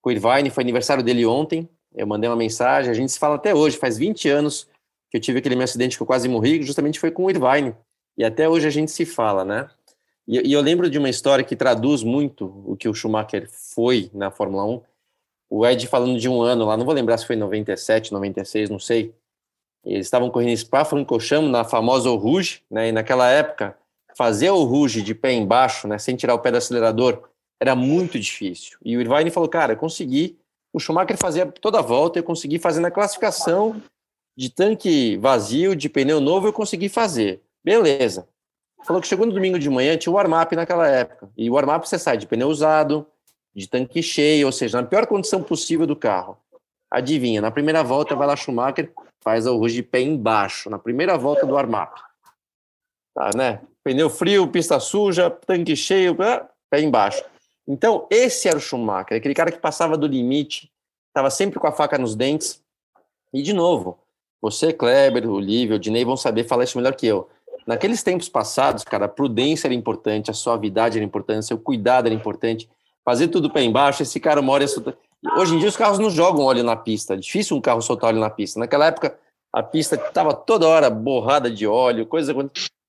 com 0.02 0.10
o 0.10 0.12
Irvine, 0.12 0.50
foi 0.50 0.64
aniversário 0.64 1.04
dele 1.04 1.26
ontem. 1.26 1.68
Eu 1.96 2.06
mandei 2.06 2.30
uma 2.30 2.36
mensagem, 2.36 2.92
a 2.92 2.94
gente 2.94 3.12
se 3.12 3.20
fala 3.20 3.36
até 3.36 3.54
hoje, 3.54 3.78
faz 3.78 3.98
20 3.98 4.28
anos 4.30 4.68
que 5.10 5.18
eu 5.18 5.22
tive 5.22 5.40
aquele 5.40 5.56
meu 5.56 5.64
acidente 5.64 5.96
que 5.96 6.02
eu 6.04 6.08
quase 6.08 6.28
morri, 6.28 6.62
justamente 6.64 7.00
foi 7.00 7.12
com 7.12 7.26
o 7.26 7.30
Irvine. 7.30 7.76
E 8.18 8.24
até 8.24 8.50
hoje 8.50 8.68
a 8.68 8.72
gente 8.72 8.92
se 8.92 9.06
fala, 9.06 9.46
né? 9.46 9.70
E, 10.28 10.50
e 10.50 10.54
eu 10.54 10.62
lembro 10.62 10.90
de 10.90 10.98
uma 10.98 11.10
história 11.10 11.44
que 11.44 11.56
traduz 11.56 12.04
muito 12.04 12.46
o 12.66 12.76
que 12.76 12.90
o 12.90 12.94
Schumacher 12.94 13.48
foi 13.50 14.10
na 14.14 14.32
Fórmula 14.32 14.66
1. 14.66 14.82
O 15.50 15.66
Ed 15.66 15.88
falando 15.88 16.20
de 16.20 16.28
um 16.28 16.42
ano 16.42 16.66
lá, 16.66 16.76
não 16.76 16.86
vou 16.86 16.94
lembrar 16.94 17.18
se 17.18 17.28
foi 17.28 17.36
97, 17.36 18.12
96, 18.12 18.70
não 18.70 18.80
sei 18.80 19.14
eles 19.86 20.08
estavam 20.08 20.30
correndo 20.30 20.58
Spa-Francorchamps, 20.58 21.50
na 21.50 21.64
famosa 21.64 22.10
Rouge, 22.10 22.62
né? 22.70 22.90
E 22.90 22.92
naquela 22.92 23.30
época, 23.30 23.78
fazer 24.16 24.50
o 24.50 24.64
Rouge 24.64 25.02
de 25.02 25.14
pé 25.14 25.34
embaixo, 25.34 25.88
né? 25.88 25.98
Sem 25.98 26.16
tirar 26.16 26.36
o 26.36 26.40
pé 26.40 26.52
do 26.52 26.58
acelerador, 26.58 27.24
era 27.60 27.76
muito 27.76 28.20
difícil. 28.20 28.78
E 28.84 28.96
o 28.96 29.02
Irvine 29.02 29.32
falou, 29.32 29.50
cara, 29.50 29.74
eu 29.74 29.78
consegui. 29.78 30.38
O 30.72 30.80
Schumacher 30.80 31.18
fazia 31.18 31.46
toda 31.46 31.80
a 31.80 31.82
volta, 31.82 32.20
eu 32.20 32.24
consegui 32.24 32.60
fazer 32.60 32.80
na 32.80 32.90
classificação 32.90 33.82
de 34.36 34.50
tanque 34.50 35.18
vazio, 35.18 35.76
de 35.76 35.88
pneu 35.88 36.20
novo, 36.20 36.48
eu 36.48 36.54
consegui 36.54 36.90
fazer. 36.90 37.42
Beleza. 37.64 38.28
Falou 38.84 39.02
que 39.02 39.08
chegou 39.08 39.26
no 39.26 39.32
domingo 39.32 39.60
de 39.60 39.70
manhã, 39.70 39.96
tinha 39.96 40.12
o 40.12 40.16
warm-up 40.16 40.56
naquela 40.56 40.88
época. 40.88 41.30
E 41.38 41.50
o 41.50 41.54
warm-up 41.54 41.88
você 41.88 41.98
sai 42.00 42.18
de 42.18 42.28
pneu 42.28 42.50
usado, 42.50 43.06
de 43.56 43.68
tanque 43.68 44.02
cheio, 44.02 44.48
ou 44.48 44.52
seja, 44.52 44.82
na 44.82 44.88
pior 44.88 45.06
condição 45.06 45.42
possível 45.42 45.86
do 45.86 45.96
carro. 45.96 46.38
Adivinha, 46.90 47.40
na 47.42 47.52
primeira 47.52 47.84
volta 47.84 48.16
vai 48.16 48.28
lá 48.28 48.36
Schumacher, 48.36 48.92
faz 49.24 49.48
o 49.48 49.58
Rouge 49.58 49.76
de 49.76 49.84
pé 49.84 50.02
embaixo, 50.02 50.70
na 50.70 50.78
primeira 50.78 51.18
volta 51.18 51.46
do 51.46 51.58
armap. 51.58 51.98
Tá, 53.16 53.32
né? 53.36 53.62
Pneu 53.84 54.10
frio, 54.10 54.48
pista 54.48 54.80
suja, 54.80 55.30
tanque 55.30 55.76
cheio, 55.76 56.16
pé 56.16 56.82
embaixo. 56.82 57.24
Então, 57.68 58.08
esse 58.10 58.48
era 58.48 58.58
o 58.58 58.62
Schumacher, 58.62 59.18
aquele 59.18 59.34
cara 59.34 59.52
que 59.52 59.60
passava 59.60 59.98
do 59.98 60.06
limite, 60.06 60.72
estava 61.08 61.30
sempre 61.30 61.60
com 61.60 61.68
a 61.68 61.72
faca 61.72 61.98
nos 61.98 62.16
dentes. 62.16 62.62
E, 63.34 63.42
de 63.42 63.54
novo, 63.54 63.98
você, 64.42 64.74
Kleber, 64.74 65.30
o 65.30 65.40
Lívio, 65.40 65.78
o 65.78 65.80
Dinei 65.80 66.04
vão 66.04 66.18
saber 66.18 66.44
falar 66.44 66.66
isso 66.66 66.78
melhor 66.78 66.94
que 66.96 67.08
eu. 67.08 67.30
Naqueles 67.66 68.04
tempos 68.04 68.28
passados, 68.28 68.84
cara, 68.84 69.06
a 69.06 69.10
prudência 69.10 69.68
era 69.68 69.74
importante, 69.74 70.30
a 70.30 70.34
suavidade 70.34 70.98
era 70.98 71.06
importante, 71.06 71.54
o 71.54 71.58
cuidado 71.58 72.08
era 72.08 72.16
importante. 72.16 72.70
Fazer 73.06 73.30
tudo 73.30 73.50
pé 73.50 73.64
embaixo, 73.64 74.04
esse 74.04 74.20
cara 74.20 74.42
mora... 74.42 74.66
Hoje 75.38 75.56
em 75.56 75.60
dia 75.60 75.70
os 75.70 75.78
carros 75.78 76.00
não 76.00 76.10
jogam 76.10 76.44
óleo 76.44 76.64
na 76.64 76.76
pista. 76.76 77.14
É 77.14 77.18
difícil 77.18 77.56
um 77.56 77.62
carro 77.62 77.82
soltar 77.82 78.10
óleo 78.10 78.20
na 78.20 78.30
pista. 78.30 78.60
Naquela 78.60 78.88
época 78.88 79.18
a 79.54 79.62
pista 79.62 79.96
estava 79.96 80.34
toda 80.34 80.68
hora 80.68 80.90
borrada 80.90 81.50
de 81.50 81.68
óleo, 81.68 82.08
coisa. 82.08 82.34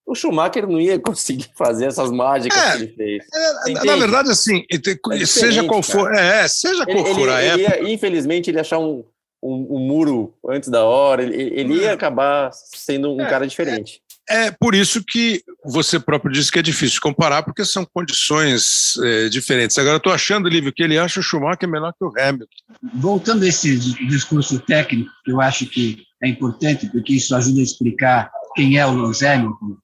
O 0.07 0.15
Schumacher 0.15 0.67
não 0.67 0.81
ia 0.81 0.99
conseguir 1.01 1.51
fazer 1.55 1.87
essas 1.87 2.11
mágicas 2.11 2.59
é, 2.59 2.71
que 2.71 2.83
ele 2.83 2.93
fez. 2.95 3.25
É, 3.69 3.85
na 3.85 3.97
verdade, 3.97 4.31
assim, 4.31 4.65
é 4.71 5.27
seja 5.27 5.65
qual 5.65 5.83
for, 5.83 6.13
é, 6.15 6.49
seja 6.49 6.85
qual 6.85 6.99
ele, 6.99 7.15
for 7.15 7.29
a 7.29 7.43
ele, 7.43 7.65
época. 7.65 7.81
Ia, 7.83 7.93
infelizmente, 7.93 8.51
ele 8.51 8.59
ia 8.59 8.63
achar 8.63 8.79
um, 8.79 9.05
um, 9.43 9.77
um, 9.77 9.79
muro 9.79 10.35
antes 10.49 10.71
da 10.71 10.85
hora. 10.85 11.23
Ele, 11.23 11.37
ele 11.37 11.75
ia 11.75 11.91
é. 11.91 11.93
acabar 11.93 12.51
sendo 12.53 13.13
um 13.13 13.21
é, 13.21 13.29
cara 13.29 13.47
diferente. 13.47 14.03
É 14.29 14.51
por 14.51 14.75
isso 14.75 15.05
que 15.05 15.43
você 15.65 16.01
próprio 16.01 16.33
disse 16.33 16.51
que 16.51 16.59
é 16.59 16.63
difícil 16.63 17.01
comparar, 17.01 17.43
porque 17.43 17.65
são 17.65 17.85
condições 17.85 18.97
é, 19.03 19.29
diferentes. 19.29 19.77
Agora, 19.77 19.99
estou 19.99 20.13
achando, 20.13 20.49
Lívio, 20.49 20.73
que 20.73 20.83
ele 20.83 20.99
acha 20.99 21.21
o 21.21 21.23
Schumacher 21.23 21.69
melhor 21.69 21.93
que 21.93 22.05
o 22.05 22.13
Hamilton. 22.19 22.47
Voltando 22.95 23.45
a 23.45 23.49
esse 23.49 23.77
discurso 24.07 24.59
técnico, 24.61 25.11
que 25.25 25.31
eu 25.31 25.41
acho 25.41 25.67
que 25.67 26.05
é 26.23 26.29
importante, 26.29 26.89
porque 26.89 27.15
isso 27.15 27.37
ajuda 27.37 27.61
a 27.61 27.65
explicar 27.65 28.31
quem 28.55 28.79
é 28.79 28.87
o 28.87 28.95
Lewis 28.95 29.23
Hamilton. 29.23 29.77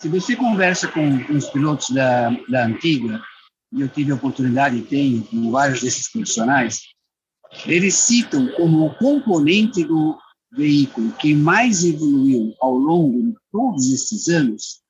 Se 0.00 0.08
você 0.08 0.36
conversa 0.36 0.86
com, 0.86 1.16
os 1.32 1.46
pilotos 1.46 1.90
da, 1.90 2.30
da 2.48 2.66
antiga, 2.66 3.20
e 3.72 3.80
eu 3.80 3.88
tive 3.88 4.12
a 4.12 4.14
oportunidade, 4.14 4.80
tenho, 4.82 5.22
com 5.24 5.50
vários 5.50 5.80
desses 5.80 6.10
profissionais, 6.10 6.82
eles 7.66 7.94
citam 7.94 8.46
como 8.52 8.94
componente 8.96 9.82
do 9.84 10.16
veículo 10.52 11.12
que 11.12 11.34
mais 11.34 11.84
evoluiu 11.84 12.54
ao 12.60 12.74
longo 12.74 13.22
de 13.22 13.34
todos 13.50 13.90
esses 13.92 14.28
anos, 14.28 14.80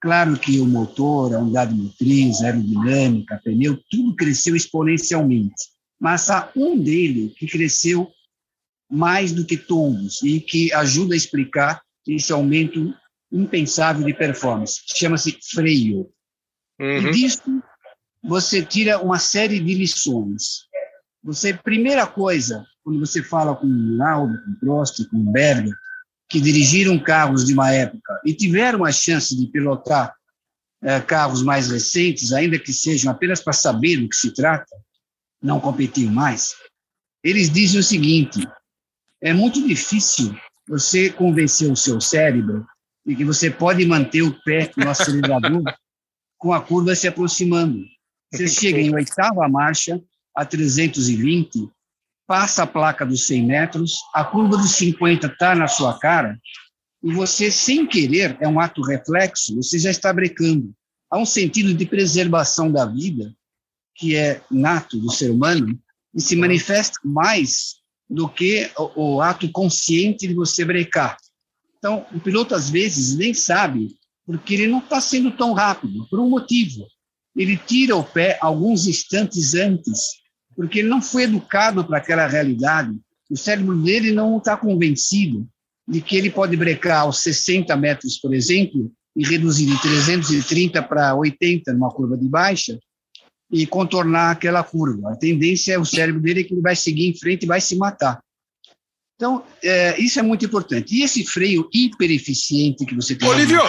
claro 0.00 0.38
que 0.38 0.60
o 0.60 0.66
motor, 0.66 1.34
a 1.34 1.38
unidade 1.38 1.74
motriz, 1.74 2.40
aerodinâmica, 2.40 3.40
pneu, 3.44 3.78
tudo 3.90 4.16
cresceu 4.16 4.56
exponencialmente, 4.56 5.70
mas 6.00 6.30
há 6.30 6.50
um 6.56 6.78
dele 6.78 7.34
que 7.36 7.46
cresceu 7.46 8.10
mais 8.90 9.32
do 9.32 9.44
que 9.44 9.56
todos 9.56 10.22
e 10.22 10.40
que 10.40 10.72
ajuda 10.72 11.14
a 11.14 11.16
explicar 11.16 11.82
esse 12.06 12.32
aumento 12.32 12.94
impensável 13.30 14.04
de 14.04 14.14
performance. 14.14 14.80
Chama-se 14.96 15.38
freio. 15.52 16.10
Uhum. 16.80 17.08
E 17.08 17.10
disso 17.10 17.62
você 18.22 18.64
tira 18.64 18.98
uma 19.00 19.18
série 19.18 19.60
de 19.60 19.74
lições. 19.74 20.67
Você, 21.22 21.52
primeira 21.52 22.06
coisa, 22.06 22.64
quando 22.84 23.00
você 23.00 23.22
fala 23.22 23.54
com 23.54 23.66
Lauda, 23.96 24.42
com 24.44 24.54
Prost, 24.54 25.04
com 25.10 25.32
Berger, 25.32 25.74
que 26.28 26.40
dirigiram 26.40 26.98
carros 26.98 27.44
de 27.44 27.54
uma 27.54 27.72
época 27.72 28.20
e 28.24 28.34
tiveram 28.34 28.84
a 28.84 28.92
chance 28.92 29.36
de 29.36 29.46
pilotar 29.46 30.14
é, 30.82 31.00
carros 31.00 31.42
mais 31.42 31.70
recentes, 31.70 32.32
ainda 32.32 32.58
que 32.58 32.72
sejam 32.72 33.10
apenas 33.10 33.40
para 33.40 33.52
saber 33.52 33.96
do 33.96 34.08
que 34.08 34.16
se 34.16 34.32
trata, 34.32 34.76
não 35.42 35.60
competir 35.60 36.10
mais, 36.10 36.54
eles 37.22 37.50
dizem 37.50 37.80
o 37.80 37.84
seguinte: 37.84 38.46
é 39.20 39.32
muito 39.32 39.66
difícil 39.66 40.36
você 40.68 41.10
convencer 41.10 41.70
o 41.70 41.76
seu 41.76 42.00
cérebro 42.00 42.66
de 43.04 43.16
que 43.16 43.24
você 43.24 43.50
pode 43.50 43.84
manter 43.86 44.22
o 44.22 44.38
pé 44.42 44.70
no 44.76 44.90
acelerador 44.90 45.62
com 46.36 46.52
a 46.52 46.60
curva 46.60 46.94
se 46.94 47.08
aproximando. 47.08 47.84
Você 48.32 48.46
chega 48.46 48.78
em 48.78 48.94
oitava 48.94 49.48
marcha, 49.48 50.00
a 50.38 50.44
320, 50.44 51.68
passa 52.24 52.62
a 52.62 52.66
placa 52.66 53.04
dos 53.04 53.26
100 53.26 53.44
metros, 53.44 53.94
a 54.14 54.24
curva 54.24 54.56
dos 54.56 54.70
50 54.76 55.26
está 55.26 55.52
na 55.52 55.66
sua 55.66 55.98
cara, 55.98 56.38
e 57.02 57.12
você, 57.12 57.50
sem 57.50 57.84
querer, 57.84 58.38
é 58.40 58.46
um 58.46 58.60
ato 58.60 58.80
reflexo, 58.82 59.56
você 59.56 59.80
já 59.80 59.90
está 59.90 60.12
brecando. 60.12 60.72
Há 61.10 61.18
um 61.18 61.26
sentido 61.26 61.74
de 61.74 61.84
preservação 61.84 62.70
da 62.70 62.86
vida, 62.86 63.34
que 63.96 64.14
é 64.14 64.40
nato 64.48 65.00
do 65.00 65.10
ser 65.10 65.32
humano, 65.32 65.76
e 66.14 66.20
se 66.20 66.36
manifesta 66.36 67.00
mais 67.04 67.78
do 68.08 68.28
que 68.28 68.70
o, 68.78 69.16
o 69.16 69.20
ato 69.20 69.50
consciente 69.50 70.28
de 70.28 70.34
você 70.34 70.64
brecar. 70.64 71.16
Então, 71.78 72.06
o 72.14 72.20
piloto, 72.20 72.54
às 72.54 72.70
vezes, 72.70 73.16
nem 73.16 73.34
sabe, 73.34 73.96
porque 74.24 74.54
ele 74.54 74.68
não 74.68 74.78
está 74.78 75.00
sendo 75.00 75.32
tão 75.32 75.52
rápido, 75.52 76.06
por 76.08 76.20
um 76.20 76.30
motivo. 76.30 76.86
Ele 77.34 77.56
tira 77.56 77.96
o 77.96 78.04
pé 78.04 78.38
alguns 78.40 78.86
instantes 78.86 79.54
antes, 79.54 80.27
porque 80.58 80.80
ele 80.80 80.88
não 80.88 81.00
foi 81.00 81.22
educado 81.22 81.84
para 81.84 81.98
aquela 81.98 82.26
realidade. 82.26 82.92
O 83.30 83.36
cérebro 83.36 83.80
dele 83.80 84.10
não 84.10 84.38
está 84.38 84.56
convencido 84.56 85.46
de 85.86 86.00
que 86.00 86.16
ele 86.16 86.30
pode 86.30 86.56
brecar 86.56 87.02
aos 87.02 87.20
60 87.20 87.76
metros, 87.76 88.18
por 88.18 88.34
exemplo, 88.34 88.90
e 89.14 89.24
reduzir 89.24 89.66
de 89.66 89.80
330 89.80 90.82
para 90.82 91.14
80 91.14 91.72
numa 91.72 91.88
curva 91.90 92.18
de 92.18 92.26
baixa 92.26 92.76
e 93.52 93.68
contornar 93.68 94.32
aquela 94.32 94.64
curva. 94.64 95.12
A 95.12 95.16
tendência 95.16 95.74
é 95.74 95.78
o 95.78 95.84
cérebro 95.84 96.20
dele 96.20 96.42
que 96.42 96.52
ele 96.52 96.60
vai 96.60 96.74
seguir 96.74 97.06
em 97.06 97.16
frente 97.16 97.44
e 97.44 97.46
vai 97.46 97.60
se 97.60 97.76
matar. 97.76 98.20
Então, 99.14 99.44
é, 99.62 100.00
isso 100.00 100.18
é 100.18 100.22
muito 100.22 100.44
importante. 100.44 100.92
E 100.92 101.04
esse 101.04 101.24
freio 101.24 101.68
hipereficiente 101.72 102.84
que 102.84 102.96
você 102.96 103.14
tem... 103.14 103.28
Olívio, 103.28 103.60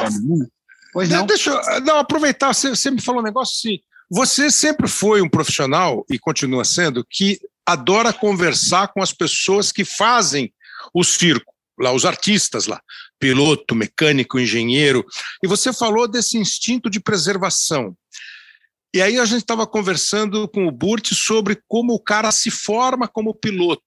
pois 0.91 1.07
não? 1.07 1.23
Deixa 1.27 1.51
eu 1.51 1.81
não, 1.81 1.99
aproveitar, 1.99 2.51
você, 2.51 2.69
você 2.69 2.89
me 2.89 2.99
falou 2.99 3.21
um 3.21 3.25
negócio 3.25 3.69
assim, 3.69 3.79
você 4.09 4.49
sempre 4.49 4.87
foi 4.87 5.21
um 5.21 5.29
profissional, 5.29 6.05
e 6.09 6.17
continua 6.17 6.65
sendo, 6.65 7.05
que 7.07 7.39
adora 7.65 8.11
conversar 8.11 8.87
com 8.87 9.01
as 9.01 9.13
pessoas 9.13 9.71
que 9.71 9.85
fazem 9.85 10.51
o 10.93 11.03
circo, 11.03 11.53
lá 11.79 11.91
os 11.93 12.05
artistas 12.05 12.65
lá, 12.65 12.81
piloto, 13.19 13.75
mecânico, 13.75 14.39
engenheiro, 14.39 15.05
e 15.43 15.47
você 15.47 15.71
falou 15.71 16.07
desse 16.07 16.37
instinto 16.37 16.89
de 16.89 16.99
preservação. 16.99 17.95
E 18.93 19.01
aí 19.01 19.19
a 19.19 19.25
gente 19.25 19.41
estava 19.41 19.67
conversando 19.67 20.47
com 20.47 20.65
o 20.65 20.71
Burt 20.71 21.13
sobre 21.13 21.61
como 21.67 21.93
o 21.93 21.99
cara 21.99 22.31
se 22.31 22.49
forma 22.49 23.07
como 23.07 23.35
piloto. 23.35 23.83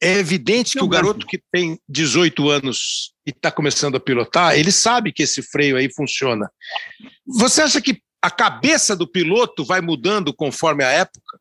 É 0.00 0.14
evidente 0.14 0.72
que 0.72 0.84
o 0.84 0.88
garoto 0.88 1.26
que 1.26 1.40
tem 1.52 1.78
18 1.88 2.50
anos 2.50 3.12
e 3.26 3.30
está 3.30 3.50
começando 3.50 3.96
a 3.96 4.00
pilotar, 4.00 4.54
ele 4.54 4.72
sabe 4.72 5.12
que 5.12 5.22
esse 5.22 5.42
freio 5.42 5.76
aí 5.76 5.92
funciona. 5.92 6.50
Você 7.26 7.62
acha 7.62 7.80
que 7.80 8.00
a 8.22 8.30
cabeça 8.30 8.96
do 8.96 9.06
piloto 9.06 9.64
vai 9.64 9.80
mudando 9.80 10.32
conforme 10.34 10.84
a 10.84 10.88
época? 10.88 11.38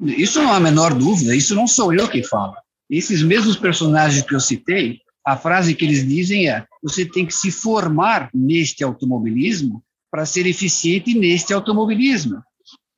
Isso 0.00 0.42
não 0.42 0.52
há 0.52 0.56
a 0.56 0.60
menor 0.60 0.94
dúvida, 0.94 1.34
isso 1.34 1.54
não 1.54 1.66
sou 1.66 1.92
eu 1.92 2.08
que 2.08 2.22
falo. 2.22 2.54
Esses 2.90 3.22
mesmos 3.22 3.56
personagens 3.56 4.24
que 4.24 4.34
eu 4.34 4.40
citei, 4.40 5.00
a 5.24 5.36
frase 5.36 5.74
que 5.74 5.84
eles 5.84 6.06
dizem 6.06 6.48
é: 6.50 6.66
você 6.82 7.04
tem 7.04 7.24
que 7.24 7.34
se 7.34 7.50
formar 7.50 8.28
neste 8.34 8.84
automobilismo 8.84 9.82
para 10.10 10.26
ser 10.26 10.46
eficiente 10.46 11.18
neste 11.18 11.52
automobilismo. 11.52 12.42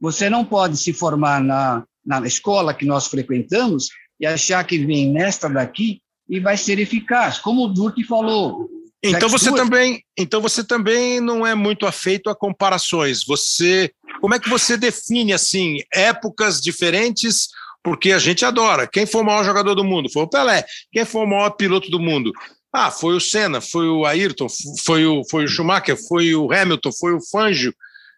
Você 0.00 0.28
não 0.28 0.44
pode 0.44 0.76
se 0.76 0.92
formar 0.92 1.42
na, 1.42 1.84
na 2.04 2.26
escola 2.26 2.74
que 2.74 2.84
nós 2.84 3.06
frequentamos 3.06 3.88
e 4.20 4.26
achar 4.26 4.64
que 4.64 4.78
vem 4.78 5.10
nesta 5.10 5.48
daqui 5.48 6.00
e 6.28 6.40
vai 6.40 6.56
ser 6.56 6.78
eficaz, 6.78 7.38
como 7.38 7.64
o 7.64 7.68
Durk 7.68 8.02
falou. 8.04 8.68
Então 9.10 9.28
você 9.28 9.52
também, 9.52 10.02
então 10.16 10.40
você 10.40 10.64
também 10.64 11.20
não 11.20 11.46
é 11.46 11.54
muito 11.54 11.86
afeito 11.86 12.30
a 12.30 12.36
comparações. 12.36 13.24
Você, 13.24 13.90
como 14.20 14.34
é 14.34 14.38
que 14.38 14.48
você 14.48 14.76
define 14.76 15.32
assim 15.32 15.78
épocas 15.92 16.60
diferentes? 16.60 17.48
Porque 17.82 18.12
a 18.12 18.18
gente 18.18 18.44
adora. 18.44 18.86
Quem 18.86 19.06
foi 19.06 19.20
o 19.22 19.24
maior 19.24 19.44
jogador 19.44 19.74
do 19.74 19.84
mundo? 19.84 20.10
Foi 20.10 20.22
o 20.22 20.28
Pelé. 20.28 20.64
Quem 20.90 21.04
foi 21.04 21.22
o 21.22 21.26
maior 21.26 21.50
piloto 21.50 21.90
do 21.90 22.00
mundo? 22.00 22.32
Ah, 22.72 22.90
foi 22.90 23.14
o 23.14 23.20
Senna, 23.20 23.60
foi 23.60 23.88
o 23.88 24.04
Ayrton, 24.04 24.48
foi 24.84 25.06
o, 25.06 25.22
foi 25.30 25.44
o 25.44 25.48
Schumacher, 25.48 25.96
foi 26.08 26.34
o 26.34 26.52
Hamilton, 26.52 26.90
foi 26.92 27.14
o 27.14 27.20
Fangio. 27.30 27.74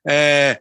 É, 0.09 0.59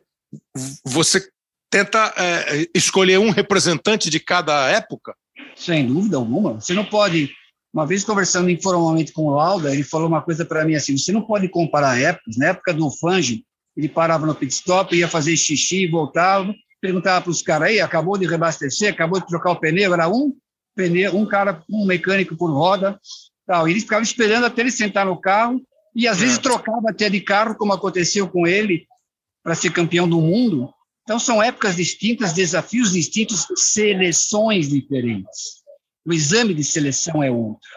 você 0.86 1.28
tenta 1.69 2.13
é, 2.17 2.67
escolher 2.75 3.17
um 3.17 3.30
representante 3.30 4.09
de 4.09 4.19
cada 4.19 4.69
época? 4.69 5.15
Sem 5.55 5.88
dúvida 5.88 6.17
alguma. 6.17 6.55
Você 6.55 6.73
não 6.73 6.86
pode. 6.86 7.32
Uma 7.78 7.86
vez 7.86 8.03
conversando 8.03 8.49
informalmente 8.49 9.13
com 9.13 9.28
o 9.28 9.36
Lauda, 9.36 9.71
ele 9.71 9.84
falou 9.84 10.07
uma 10.07 10.19
coisa 10.19 10.43
para 10.43 10.65
mim 10.65 10.73
assim: 10.73 10.97
você 10.97 11.11
não 11.11 11.21
pode 11.21 11.47
comparar 11.47 12.01
épocas. 12.01 12.36
Na 12.36 12.47
época 12.47 12.73
do 12.73 12.89
Fangio, 12.89 13.39
ele 13.75 13.88
parava 13.88 14.25
no 14.25 14.34
pit 14.34 14.51
stop, 14.51 14.95
ia 14.95 15.07
fazer 15.07 15.38
xixi, 15.38 15.86
voltava, 15.86 16.51
perguntava 16.82 17.21
para 17.21 17.30
os 17.30 17.43
caras 17.43 17.67
aí, 17.67 17.80
acabou 17.80 18.17
de 18.17 18.25
reabastecer, 18.25 18.91
acabou 18.91 19.19
de 19.19 19.28
trocar 19.28 19.51
o 19.51 19.59
pneu, 19.59 19.93
era 19.93 20.09
um 20.09 20.34
pneu, 20.75 21.15
um 21.15 21.23
cara, 21.28 21.63
um 21.69 21.86
mecânico 21.86 22.36
por 22.36 22.49
roda, 22.49 22.99
tal. 23.45 23.67
E 23.67 23.73
ele 23.73 23.82
ficava 23.82 24.01
esperando 24.01 24.45
até 24.47 24.61
ele 24.61 24.71
sentar 24.71 25.05
no 25.05 25.21
carro 25.21 25.61
e 25.95 26.07
às 26.07 26.17
vezes 26.17 26.39
trocava 26.39 26.89
até 26.89 27.11
de 27.11 27.21
carro, 27.21 27.53
como 27.53 27.73
aconteceu 27.73 28.28
com 28.28 28.47
ele 28.47 28.88
para 29.43 29.53
ser 29.53 29.69
campeão 29.69 30.09
do 30.09 30.19
mundo. 30.19 30.67
Então, 31.03 31.19
são 31.19 31.43
épocas 31.43 31.75
distintas, 31.75 32.34
desafios 32.34 32.91
distintos, 32.91 33.45
seleções 33.55 34.67
diferentes. 34.67 35.66
O 36.08 36.14
exame 36.14 36.53
de 36.53 36.64
seleção 36.64 37.22
é 37.22 37.30
outro. 37.30 37.70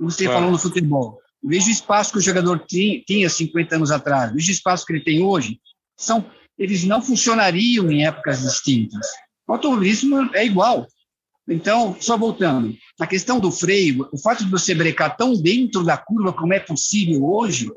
Você 0.00 0.24
claro. 0.24 0.38
falou 0.38 0.52
no 0.52 0.58
futebol. 0.58 1.20
Veja 1.44 1.68
o 1.68 1.70
espaço 1.70 2.12
que 2.12 2.18
o 2.18 2.22
jogador 2.22 2.64
tinha 2.66 3.28
50 3.28 3.76
anos 3.76 3.90
atrás, 3.90 4.32
veja 4.32 4.48
o 4.48 4.52
espaço 4.52 4.86
que 4.86 4.94
ele 4.94 5.04
tem 5.04 5.22
hoje. 5.22 5.60
São, 5.94 6.24
eles 6.58 6.84
não 6.84 7.02
funcionariam 7.02 7.90
em 7.90 8.06
épocas 8.06 8.40
distintas. 8.40 9.06
O 9.46 9.52
automobilismo 9.52 10.34
é 10.34 10.46
igual. 10.46 10.86
Então, 11.46 11.94
só 12.00 12.16
voltando, 12.16 12.74
a 12.98 13.06
questão 13.06 13.38
do 13.38 13.52
freio, 13.52 14.08
o 14.12 14.18
fato 14.18 14.44
de 14.44 14.50
você 14.50 14.74
brecar 14.74 15.14
tão 15.16 15.34
dentro 15.34 15.84
da 15.84 15.96
curva 15.96 16.32
como 16.32 16.54
é 16.54 16.60
possível 16.60 17.22
hoje, 17.24 17.70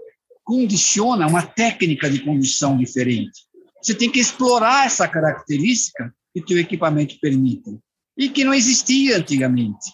condiciona 0.43 1.27
uma 1.27 1.45
técnica 1.45 2.09
de 2.09 2.19
condução 2.19 2.77
diferente. 2.77 3.41
Você 3.81 3.93
tem 3.93 4.09
que 4.09 4.19
explorar 4.19 4.85
essa 4.85 5.07
característica 5.07 6.13
que 6.33 6.41
o 6.41 6.45
teu 6.45 6.57
equipamento 6.57 7.19
permite 7.19 7.77
e 8.21 8.29
que 8.29 8.43
não 8.43 8.53
existia 8.53 9.17
antigamente. 9.17 9.91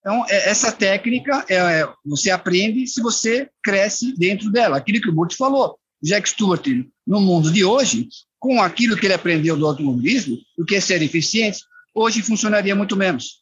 Então, 0.00 0.24
é, 0.28 0.50
essa 0.50 0.70
técnica 0.70 1.44
é, 1.48 1.56
é, 1.56 1.88
você 2.04 2.30
aprende 2.30 2.86
se 2.86 3.00
você 3.00 3.48
cresce 3.62 4.14
dentro 4.16 4.50
dela. 4.50 4.76
Aquilo 4.76 5.00
que 5.00 5.08
o 5.08 5.12
Burt 5.12 5.34
falou, 5.34 5.78
Jack 6.02 6.28
Stewart, 6.28 6.66
no 7.06 7.20
mundo 7.20 7.50
de 7.50 7.64
hoje, 7.64 8.08
com 8.38 8.60
aquilo 8.62 8.96
que 8.96 9.06
ele 9.06 9.14
aprendeu 9.14 9.56
do 9.56 9.66
automobilismo, 9.66 10.36
o 10.58 10.64
que 10.64 10.76
é 10.76 10.80
ser 10.80 11.02
eficiente, 11.02 11.60
hoje 11.94 12.22
funcionaria 12.22 12.76
muito 12.76 12.96
menos. 12.96 13.40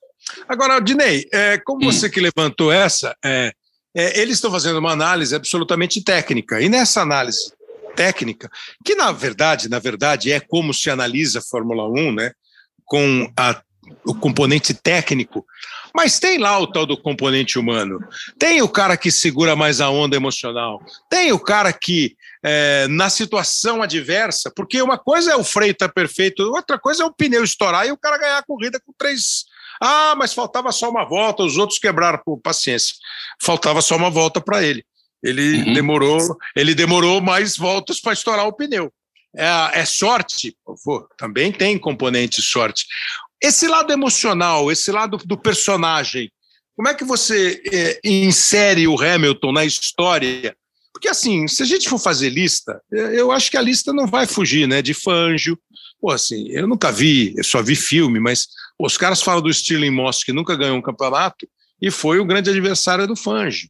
Agora, 0.49 0.81
Dinei, 0.81 1.29
é, 1.33 1.59
como 1.59 1.85
hum. 1.85 1.93
você 1.93 2.09
que 2.09 2.21
levantou 2.21 2.71
essa, 2.71 3.17
é, 3.25 3.53
é, 3.97 4.21
eles 4.21 4.35
estão 4.35 4.51
fazendo 4.51 4.79
uma 4.79 4.93
análise 4.93 5.35
absolutamente 5.35 6.03
técnica, 6.03 6.61
e 6.61 6.69
nessa 6.69 7.03
análise 7.03 7.53
técnica, 7.97 8.49
que 8.85 8.95
na 8.95 9.11
verdade, 9.11 9.69
na 9.69 9.81
verdade 9.81 10.31
é 10.31 10.39
como 10.39 10.73
se 10.73 10.89
analisa 10.91 11.41
a 11.41 11.43
Fórmula 11.43 11.89
1, 11.89 12.13
né? 12.13 12.33
Com 12.85 13.31
a, 13.37 13.61
o 14.05 14.15
componente 14.15 14.75
técnico, 14.75 15.45
mas 15.95 16.19
tem 16.19 16.39
lá 16.39 16.59
o 16.59 16.67
tal 16.67 16.87
do 16.87 17.01
componente 17.01 17.59
humano. 17.59 17.99
Tem 18.39 18.63
o 18.63 18.69
cara 18.69 18.97
que 18.97 19.11
segura 19.11 19.57
mais 19.57 19.81
a 19.81 19.91
onda 19.91 20.17
emocional. 20.17 20.81
Tem 21.11 21.33
o 21.33 21.39
cara 21.39 21.73
que, 21.73 22.17
é, 22.43 22.87
na 22.89 23.11
situação 23.11 23.83
adversa, 23.83 24.53
porque 24.55 24.81
uma 24.81 24.99
coisa 24.99 25.33
é 25.33 25.37
o 25.37 25.45
freio 25.45 25.73
estar 25.73 25.89
tá 25.89 25.95
perfeito, 25.95 26.43
outra 26.43 26.79
coisa 26.79 27.03
é 27.03 27.07
o 27.07 27.13
pneu 27.13 27.43
estourar 27.43 27.87
e 27.87 27.93
o 27.93 27.99
cara 27.99 28.19
ganhar 28.19 28.39
a 28.39 28.45
corrida 28.45 28.81
com 28.81 28.93
três. 28.97 29.45
Ah, 29.81 30.15
mas 30.17 30.35
faltava 30.35 30.73
só 30.73 30.91
uma 30.91 31.05
volta, 31.05 31.43
os 31.43 31.57
outros 31.57 31.79
quebraram 31.79 32.21
por 32.25 32.39
paciência. 32.39 32.95
Faltava 33.41 33.81
só 33.81 33.97
uma 33.97 34.11
volta 34.11 34.41
para 34.41 34.63
ele. 34.63 34.85
Ele 35.23 35.63
uhum. 35.63 35.73
demorou, 35.73 36.37
ele 36.55 36.75
demorou 36.75 37.21
mais 37.21 37.57
voltas 37.57 38.01
para 38.01 38.13
estourar 38.13 38.47
o 38.47 38.53
pneu. 38.53 38.93
É, 39.37 39.81
é 39.81 39.85
sorte, 39.85 40.57
também 41.17 41.53
tem 41.53 41.79
componente 41.79 42.41
sorte. 42.41 42.87
Esse 43.43 43.69
lado 43.69 43.93
emocional, 43.93 44.71
esse 44.71 44.91
lado 44.91 45.17
do 45.19 45.39
personagem, 45.39 46.31
como 46.77 46.89
é 46.89 46.95
que 46.95 47.05
você 47.05 47.61
é, 47.73 48.01
insere 48.05 48.87
o 48.87 49.01
Hamilton 49.01 49.53
na 49.53 49.65
história? 49.65 50.57
Porque 50.93 51.09
assim, 51.09 51.47
se 51.47 51.63
a 51.63 51.67
gente 51.67 51.89
for 51.89 51.99
fazer 51.99 52.31
lista, 52.31 52.81
é, 52.93 53.21
eu 53.21 53.31
acho 53.31 53.51
que 53.51 53.57
a 53.57 53.63
lista 53.63 53.93
não 53.93 54.07
vai 54.07 54.27
fugir, 54.27 54.67
né? 54.67 54.83
De 54.83 54.95
Fangio. 54.95 55.59
Pô, 56.01 56.11
assim, 56.11 56.49
eu 56.51 56.67
nunca 56.67 56.93
vi, 56.93 57.35
eu 57.37 57.45
só 57.45 57.63
vi 57.63 57.75
filme, 57.75 58.21
mas 58.21 58.49
pô, 58.77 58.87
os 58.87 58.97
caras 58.97 59.23
falam 59.23 59.43
do 59.43 59.53
Stirling 59.53 59.91
Moss, 59.91 60.25
que 60.25 60.33
nunca 60.33 60.57
ganhou 60.57 60.77
um 60.77 60.83
campeonato, 60.83 61.49
e 61.81 61.91
foi 61.91 62.19
o 62.19 62.25
grande 62.25 62.51
adversário 62.51 63.07
do 63.07 63.17
Fangio. 63.17 63.69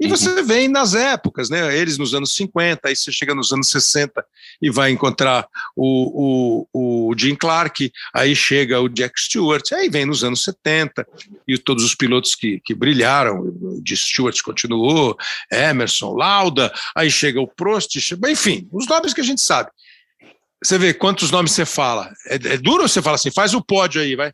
E 0.00 0.06
uhum. 0.06 0.10
você 0.10 0.42
vem 0.42 0.66
nas 0.66 0.94
épocas, 0.94 1.50
né? 1.50 1.76
Eles 1.76 1.98
nos 1.98 2.14
anos 2.14 2.34
50, 2.34 2.88
aí 2.88 2.96
você 2.96 3.12
chega 3.12 3.34
nos 3.34 3.52
anos 3.52 3.68
60 3.68 4.24
e 4.62 4.70
vai 4.70 4.90
encontrar 4.90 5.46
o, 5.76 6.66
o, 6.72 7.08
o 7.10 7.14
Jim 7.18 7.34
Clark, 7.34 7.92
aí 8.14 8.34
chega 8.34 8.80
o 8.80 8.88
Jack 8.88 9.20
Stewart, 9.20 9.72
aí 9.72 9.90
vem 9.90 10.06
nos 10.06 10.24
anos 10.24 10.42
70 10.42 11.06
e 11.46 11.58
todos 11.58 11.84
os 11.84 11.94
pilotos 11.94 12.34
que, 12.34 12.60
que 12.64 12.74
brilharam, 12.74 13.40
o 13.40 13.80
de 13.82 13.94
Stewart 13.94 14.40
continuou, 14.42 15.16
Emerson, 15.52 16.14
Lauda, 16.14 16.72
aí 16.96 17.10
chega 17.10 17.38
o 17.38 17.46
Prost, 17.46 17.94
enfim, 18.26 18.66
os 18.72 18.86
nomes 18.86 19.12
que 19.12 19.20
a 19.20 19.24
gente 19.24 19.42
sabe. 19.42 19.70
Você 20.64 20.78
vê 20.78 20.94
quantos 20.94 21.30
nomes 21.30 21.52
você 21.52 21.66
fala. 21.66 22.10
É, 22.26 22.34
é 22.34 22.56
duro 22.56 22.88
você 22.88 23.02
fala 23.02 23.16
assim, 23.16 23.30
faz 23.30 23.52
o 23.52 23.62
pódio 23.62 24.00
aí, 24.00 24.16
vai. 24.16 24.32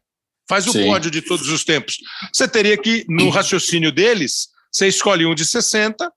Faz 0.48 0.66
o 0.68 0.72
Sim. 0.72 0.86
pódio 0.86 1.10
de 1.10 1.22
todos 1.22 1.48
os 1.48 1.64
tempos. 1.64 1.96
Você 2.32 2.46
teria 2.46 2.76
que, 2.76 3.04
no 3.08 3.30
raciocínio 3.30 3.90
deles, 3.90 4.48
você 4.76 4.88
escolhe 4.88 5.24
um 5.24 5.34
de 5.34 5.46
60, 5.46 6.12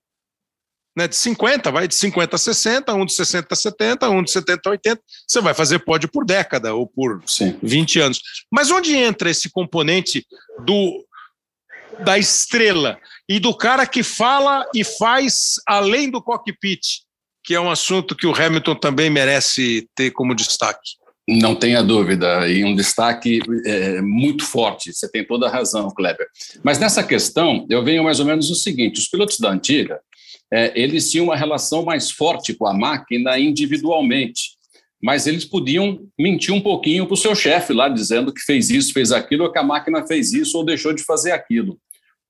né, 0.97 1.07
de 1.07 1.15
50, 1.15 1.71
vai 1.71 1.87
de 1.87 1.95
50 1.95 2.35
a 2.35 2.39
60, 2.39 2.93
um 2.93 3.05
de 3.05 3.13
60 3.13 3.47
a 3.53 3.55
70, 3.55 4.09
um 4.09 4.21
de 4.21 4.31
70 4.31 4.61
a 4.65 4.71
80. 4.71 5.01
Você 5.25 5.39
vai 5.39 5.53
fazer 5.53 5.79
pódio 5.79 6.09
por 6.11 6.25
década 6.25 6.73
ou 6.73 6.85
por 6.85 7.23
Sim. 7.25 7.57
20 7.63 7.99
anos. 8.01 8.21
Mas 8.51 8.69
onde 8.69 8.93
entra 8.97 9.29
esse 9.29 9.49
componente 9.49 10.27
do 10.65 11.05
da 12.01 12.17
estrela 12.17 12.99
e 13.27 13.39
do 13.39 13.55
cara 13.55 13.85
que 13.85 14.03
fala 14.03 14.65
e 14.75 14.83
faz 14.83 15.55
além 15.65 16.09
do 16.09 16.21
cockpit, 16.21 17.01
que 17.43 17.55
é 17.55 17.59
um 17.59 17.71
assunto 17.71 18.15
que 18.15 18.27
o 18.27 18.33
Hamilton 18.33 18.75
também 18.75 19.09
merece 19.09 19.89
ter 19.95 20.11
como 20.11 20.35
destaque? 20.35 20.97
Não 21.37 21.53
tenha 21.53 21.83
dúvida, 21.83 22.49
e 22.49 22.63
um 22.63 22.73
destaque 22.73 23.39
é, 23.63 24.01
muito 24.01 24.43
forte, 24.43 24.91
você 24.91 25.07
tem 25.07 25.23
toda 25.23 25.45
a 25.45 25.51
razão, 25.51 25.91
Kleber. 25.91 26.25
Mas 26.63 26.79
nessa 26.79 27.03
questão, 27.03 27.67
eu 27.69 27.83
venho 27.83 28.03
mais 28.03 28.19
ou 28.19 28.25
menos 28.25 28.49
o 28.49 28.55
seguinte: 28.55 28.99
os 28.99 29.07
pilotos 29.07 29.39
da 29.39 29.51
antiga, 29.51 29.99
é, 30.51 30.71
eles 30.73 31.11
tinham 31.11 31.25
uma 31.25 31.35
relação 31.35 31.85
mais 31.85 32.09
forte 32.09 32.55
com 32.55 32.65
a 32.65 32.73
máquina 32.73 33.37
individualmente, 33.37 34.57
mas 34.99 35.27
eles 35.27 35.45
podiam 35.45 35.99
mentir 36.17 36.51
um 36.51 36.61
pouquinho 36.61 37.05
para 37.05 37.13
o 37.13 37.17
seu 37.17 37.35
chefe 37.35 37.73
lá, 37.73 37.89
dizendo 37.89 38.33
que 38.33 38.41
fez 38.41 38.71
isso, 38.71 38.91
fez 38.91 39.11
aquilo, 39.11 39.43
ou 39.43 39.51
que 39.51 39.59
a 39.59 39.63
máquina 39.63 40.07
fez 40.07 40.33
isso 40.33 40.57
ou 40.57 40.65
deixou 40.65 40.93
de 40.93 41.03
fazer 41.03 41.31
aquilo. 41.31 41.77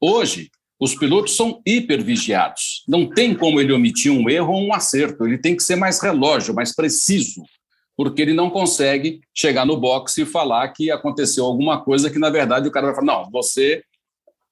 Hoje, 0.01 0.49
os 0.77 0.93
pilotos 0.93 1.37
são 1.37 1.61
hipervigiados. 1.65 2.83
Não 2.85 3.09
tem 3.09 3.33
como 3.33 3.61
ele 3.61 3.71
omitir 3.71 4.11
um 4.11 4.29
erro 4.29 4.51
ou 4.51 4.61
um 4.61 4.73
acerto, 4.73 5.25
ele 5.25 5.37
tem 5.37 5.55
que 5.55 5.63
ser 5.63 5.77
mais 5.77 6.01
relógio, 6.01 6.53
mais 6.53 6.75
preciso 6.75 7.41
porque 7.99 8.21
ele 8.21 8.31
não 8.31 8.49
consegue 8.49 9.19
chegar 9.35 9.65
no 9.65 9.75
boxe 9.75 10.21
e 10.21 10.25
falar 10.25 10.69
que 10.69 10.89
aconteceu 10.89 11.43
alguma 11.43 11.81
coisa 11.81 12.09
que, 12.09 12.17
na 12.17 12.29
verdade, 12.29 12.65
o 12.65 12.71
cara 12.71 12.85
vai 12.85 12.95
falar: 12.95 13.05
não, 13.07 13.29
você 13.29 13.83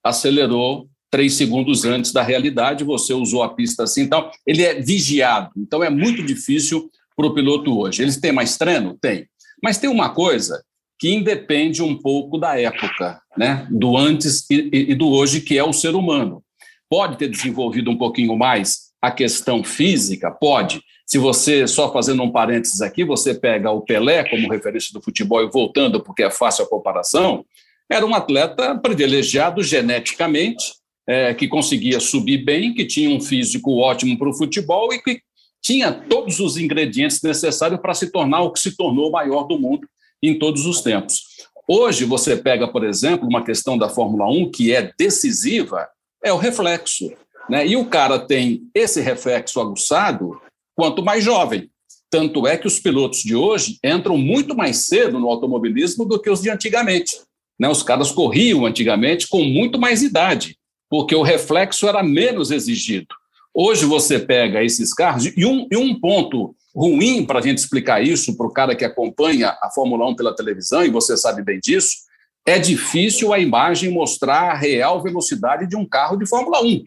acelerou 0.03 0.89
três 1.09 1.35
segundos 1.35 1.85
antes 1.85 2.11
da 2.11 2.21
realidade, 2.21 2.83
você 2.83 3.13
usou 3.13 3.41
a 3.41 3.47
pista 3.47 3.83
assim. 3.83 4.01
Então, 4.01 4.29
ele 4.45 4.63
é 4.63 4.81
vigiado. 4.81 5.51
Então, 5.55 5.81
é 5.81 5.89
muito 5.89 6.21
difícil 6.25 6.91
para 7.15 7.25
o 7.25 7.33
piloto 7.33 7.79
hoje. 7.79 8.01
Eles 8.01 8.17
têm 8.17 8.33
mais 8.33 8.57
treino? 8.57 8.97
Tem. 8.99 9.25
Mas 9.63 9.77
tem 9.77 9.89
uma 9.89 10.09
coisa 10.09 10.61
que 10.99 11.09
independe 11.09 11.81
um 11.81 11.97
pouco 11.97 12.37
da 12.37 12.59
época, 12.59 13.21
né? 13.37 13.65
do 13.71 13.95
antes 13.95 14.45
e, 14.51 14.89
e 14.89 14.93
do 14.93 15.07
hoje, 15.07 15.39
que 15.39 15.57
é 15.57 15.63
o 15.63 15.71
ser 15.71 15.95
humano. 15.95 16.43
Pode 16.89 17.17
ter 17.17 17.29
desenvolvido 17.29 17.89
um 17.89 17.97
pouquinho 17.97 18.35
mais 18.35 18.91
a 19.01 19.09
questão 19.09 19.63
física? 19.63 20.29
Pode 20.29 20.81
se 21.07 21.17
você, 21.17 21.65
só 21.65 21.91
fazendo 21.91 22.21
um 22.21 22.29
parênteses 22.29 22.81
aqui, 22.81 23.05
você 23.05 23.33
pega 23.33 23.71
o 23.71 23.79
Pelé 23.79 24.29
como 24.29 24.51
referência 24.51 24.91
do 24.91 25.01
futebol 25.01 25.41
e 25.41 25.49
voltando, 25.49 26.03
porque 26.03 26.21
é 26.21 26.29
fácil 26.29 26.65
a 26.65 26.69
comparação, 26.69 27.45
era 27.89 28.05
um 28.05 28.13
atleta 28.13 28.77
privilegiado 28.77 29.63
geneticamente, 29.63 30.73
é, 31.07 31.33
que 31.33 31.47
conseguia 31.47 32.01
subir 32.01 32.43
bem, 32.43 32.73
que 32.73 32.83
tinha 32.83 33.09
um 33.09 33.21
físico 33.21 33.77
ótimo 33.77 34.17
para 34.17 34.27
o 34.27 34.33
futebol 34.33 34.93
e 34.93 35.01
que 35.01 35.21
tinha 35.61 35.93
todos 35.93 36.41
os 36.41 36.57
ingredientes 36.57 37.21
necessários 37.21 37.79
para 37.79 37.93
se 37.93 38.11
tornar 38.11 38.41
o 38.41 38.51
que 38.51 38.59
se 38.59 38.75
tornou 38.75 39.07
o 39.07 39.11
maior 39.13 39.43
do 39.43 39.57
mundo 39.57 39.87
em 40.21 40.37
todos 40.37 40.65
os 40.65 40.81
tempos. 40.81 41.21
Hoje, 41.65 42.03
você 42.03 42.35
pega, 42.35 42.67
por 42.67 42.83
exemplo, 42.83 43.25
uma 43.25 43.45
questão 43.45 43.77
da 43.77 43.87
Fórmula 43.87 44.29
1 44.29 44.51
que 44.51 44.73
é 44.73 44.91
decisiva, 44.99 45.87
é 46.21 46.33
o 46.33 46.37
reflexo. 46.37 47.13
Né? 47.49 47.65
E 47.65 47.77
o 47.77 47.85
cara 47.85 48.19
tem 48.19 48.63
esse 48.75 48.99
reflexo 48.99 49.61
aguçado 49.61 50.37
quanto 50.77 51.03
mais 51.03 51.23
jovem. 51.23 51.69
Tanto 52.09 52.47
é 52.47 52.55
que 52.55 52.67
os 52.67 52.79
pilotos 52.79 53.19
de 53.19 53.35
hoje 53.35 53.79
entram 53.83 54.17
muito 54.17 54.55
mais 54.55 54.85
cedo 54.85 55.19
no 55.19 55.27
automobilismo 55.27 56.05
do 56.05 56.21
que 56.21 56.29
os 56.29 56.41
de 56.41 56.49
antigamente. 56.49 57.17
Né? 57.59 57.67
Os 57.67 57.81
caras 57.81 58.11
corriam 58.11 58.65
antigamente 58.65 59.27
com 59.27 59.43
muito 59.43 59.79
mais 59.79 60.03
idade, 60.03 60.55
porque 60.87 61.15
o 61.15 61.23
reflexo 61.23 61.87
era 61.87 62.03
menos 62.03 62.51
exigido. 62.51 63.07
Hoje 63.53 63.85
você 63.85 64.19
pega 64.19 64.63
esses 64.63 64.93
carros, 64.93 65.25
e 65.25 65.43
um, 65.43 65.67
e 65.69 65.75
um 65.75 65.99
ponto 65.99 66.55
ruim 66.73 67.25
para 67.25 67.39
a 67.39 67.41
gente 67.41 67.57
explicar 67.57 68.03
isso 68.03 68.37
para 68.37 68.45
o 68.45 68.53
cara 68.53 68.75
que 68.75 68.85
acompanha 68.85 69.57
a 69.61 69.71
Fórmula 69.71 70.07
1 70.09 70.15
pela 70.15 70.35
televisão, 70.35 70.85
e 70.85 70.91
você 70.91 71.17
sabe 71.17 71.43
bem 71.43 71.59
disso, 71.59 72.05
é 72.45 72.59
difícil 72.59 73.33
a 73.33 73.39
imagem 73.39 73.89
mostrar 73.89 74.51
a 74.51 74.55
real 74.55 75.01
velocidade 75.01 75.67
de 75.67 75.75
um 75.75 75.85
carro 75.85 76.15
de 76.15 76.29
Fórmula 76.29 76.61
1 76.61 76.85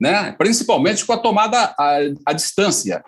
né? 0.00 0.32
principalmente 0.38 1.04
com 1.04 1.12
a 1.12 1.18
tomada 1.18 1.74
à, 1.78 1.98
à 2.26 2.32
distância. 2.32 3.02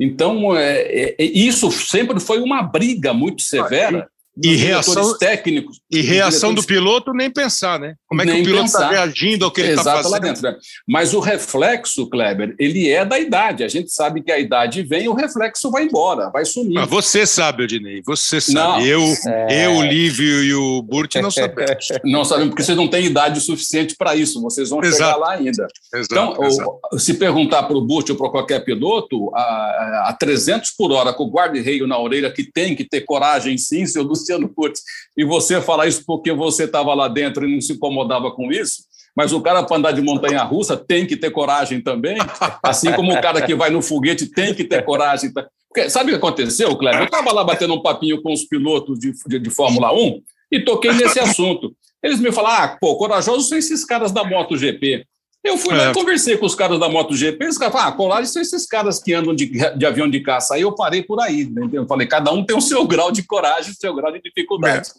Então, 0.00 0.56
é, 0.56 1.14
é, 1.18 1.24
isso 1.24 1.70
sempre 1.70 2.20
foi 2.20 2.40
uma 2.40 2.62
briga 2.62 3.14
muito 3.14 3.42
severa 3.42 4.08
e 4.42 4.54
reação 4.54 5.16
técnicos. 5.16 5.80
E 5.90 6.02
reação 6.02 6.52
do 6.52 6.62
piloto, 6.62 7.12
nem 7.12 7.30
pensar, 7.30 7.80
né? 7.80 7.94
Como 8.06 8.20
é 8.20 8.26
que 8.26 8.32
o 8.32 8.44
piloto 8.44 8.66
está 8.66 8.90
reagindo 8.90 9.44
ao 9.46 9.50
que 9.50 9.62
ele 9.62 9.70
está 9.70 9.84
fazendo? 9.84 10.12
Lá 10.12 10.18
dentro, 10.18 10.42
né? 10.42 10.56
Mas 10.86 11.14
o 11.14 11.20
reflexo, 11.20 12.06
Kleber, 12.08 12.54
ele 12.58 12.90
é 12.90 13.04
da 13.04 13.18
idade. 13.18 13.64
A 13.64 13.68
gente 13.68 13.90
sabe 13.90 14.22
que 14.22 14.30
a 14.30 14.38
idade 14.38 14.82
vem, 14.82 15.08
o 15.08 15.14
reflexo 15.14 15.70
vai 15.70 15.84
embora, 15.84 16.28
vai 16.28 16.44
sumir. 16.44 16.74
Mas 16.74 16.88
você 16.88 17.26
sabe, 17.26 17.62
Odinei, 17.62 18.02
você 18.04 18.40
sabe. 18.40 18.54
Não, 18.54 18.80
eu, 18.80 19.02
é... 19.26 19.66
eu, 19.66 19.76
o 19.76 19.82
Lívio 19.82 20.44
e 20.44 20.54
o 20.54 20.82
Burt 20.82 21.14
não 21.16 21.30
sabemos. 21.30 21.88
não 22.04 22.24
sabemos, 22.24 22.50
porque 22.50 22.62
vocês 22.62 22.76
não 22.76 22.88
têm 22.88 23.06
idade 23.06 23.40
suficiente 23.40 23.96
para 23.96 24.14
isso. 24.14 24.42
Vocês 24.42 24.68
vão 24.68 24.82
exato. 24.82 24.96
chegar 24.96 25.16
lá 25.16 25.32
ainda. 25.32 25.66
Exato, 25.94 26.12
então, 26.12 26.44
exato. 26.44 26.98
se 26.98 27.14
perguntar 27.14 27.62
para 27.62 27.76
o 27.76 27.80
Burt 27.80 28.10
ou 28.10 28.16
para 28.16 28.28
qualquer 28.28 28.60
piloto, 28.64 29.34
a, 29.34 30.08
a 30.08 30.16
300 30.18 30.72
por 30.72 30.92
hora, 30.92 31.14
com 31.14 31.24
o 31.24 31.30
guarda-reio 31.30 31.86
na 31.86 31.98
orelha, 31.98 32.30
que 32.30 32.44
tem 32.44 32.76
que 32.76 32.84
ter 32.84 33.00
coragem 33.00 33.56
sim, 33.56 33.86
seu 33.86 34.02
Luciano 34.02 34.25
Putz, 34.54 34.80
e 35.16 35.24
você 35.24 35.60
falar 35.60 35.86
isso 35.86 36.02
porque 36.06 36.32
você 36.32 36.64
estava 36.64 36.94
lá 36.94 37.08
dentro 37.08 37.46
e 37.46 37.52
não 37.54 37.60
se 37.60 37.72
incomodava 37.74 38.30
com 38.30 38.50
isso, 38.50 38.84
mas 39.16 39.32
o 39.32 39.40
cara 39.40 39.62
para 39.62 39.76
andar 39.76 39.92
de 39.92 40.02
montanha 40.02 40.42
russa 40.42 40.76
tem 40.76 41.06
que 41.06 41.16
ter 41.16 41.30
coragem 41.30 41.80
também, 41.80 42.18
assim 42.62 42.92
como 42.92 43.12
o 43.12 43.20
cara 43.20 43.40
que 43.40 43.54
vai 43.54 43.70
no 43.70 43.80
foguete 43.80 44.26
tem 44.26 44.54
que 44.54 44.64
ter 44.64 44.84
coragem. 44.84 45.32
Porque, 45.32 45.88
sabe 45.88 46.10
o 46.10 46.14
que 46.14 46.18
aconteceu, 46.18 46.76
Cleber? 46.76 47.00
Eu 47.00 47.04
estava 47.06 47.32
lá 47.32 47.42
batendo 47.42 47.74
um 47.74 47.82
papinho 47.82 48.20
com 48.22 48.32
os 48.32 48.44
pilotos 48.44 48.98
de, 48.98 49.12
de, 49.26 49.38
de 49.38 49.50
Fórmula 49.50 49.92
1 49.92 50.20
e 50.52 50.60
toquei 50.60 50.92
nesse 50.92 51.18
assunto. 51.18 51.74
Eles 52.02 52.20
me 52.20 52.30
falaram: 52.30 52.64
ah, 52.64 52.76
pô, 52.80 52.96
corajosos 52.96 53.48
são 53.48 53.58
esses 53.58 53.84
caras 53.84 54.12
da 54.12 54.22
MotoGP. 54.22 55.06
Eu 55.44 55.56
fui 55.56 55.72
é. 55.74 55.76
lá 55.76 55.90
e 55.90 55.94
conversei 55.94 56.36
com 56.36 56.46
os 56.46 56.54
caras 56.54 56.80
da 56.80 56.88
MotoGP, 56.88 57.46
os 57.46 57.56
caras 57.56 57.72
falaram, 57.72 57.92
ah, 57.92 57.96
Colares 57.96 58.32
são 58.32 58.42
esses 58.42 58.66
caras 58.66 59.00
que 59.00 59.14
andam 59.14 59.34
de, 59.34 59.46
de, 59.46 59.86
avião 59.86 60.10
de 60.10 60.20
caça. 60.20 60.54
Aí 60.54 60.62
eu 60.62 60.74
parei 60.74 61.02
por 61.02 61.20
aí, 61.20 61.42
entendeu? 61.42 61.82
Eu 61.82 61.86
falei, 61.86 62.06
cada 62.06 62.32
um 62.32 62.44
tem 62.44 62.56
o 62.56 62.60
seu 62.60 62.84
grau 62.88 63.12
de 63.12 63.22
coragem, 63.22 63.70
o 63.70 63.74
seu 63.74 63.94
grau 63.94 64.12
de 64.12 64.20
dificuldade. 64.20 64.90
É. 64.90 64.92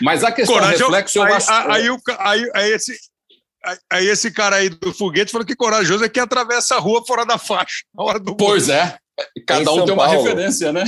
Mas 0.00 0.24
a 0.24 0.32
questão 0.32 0.54
coragem, 0.54 0.78
do 0.78 0.84
reflexo, 0.84 1.18
eu, 1.18 1.22
aí, 1.22 1.32
acho... 1.32 1.50
Aí, 1.50 1.88
aí, 2.18 2.50
aí, 2.54 2.72
esse, 2.72 2.96
aí 3.90 4.06
esse 4.06 4.30
cara 4.30 4.56
aí 4.56 4.70
do 4.70 4.92
foguete 4.92 5.32
falou 5.32 5.46
que 5.46 5.56
corajoso 5.56 6.04
é 6.04 6.08
que 6.08 6.20
atravessa 6.20 6.76
a 6.76 6.78
rua 6.78 7.04
fora 7.06 7.26
da 7.26 7.36
faixa. 7.36 7.84
hora 7.96 8.18
do 8.18 8.34
pois 8.36 8.68
é. 8.68 8.96
Cada 9.46 9.72
um 9.72 9.84
tem 9.84 9.94
uma 9.94 10.06
Paulo. 10.06 10.22
referência, 10.22 10.72
né? 10.72 10.84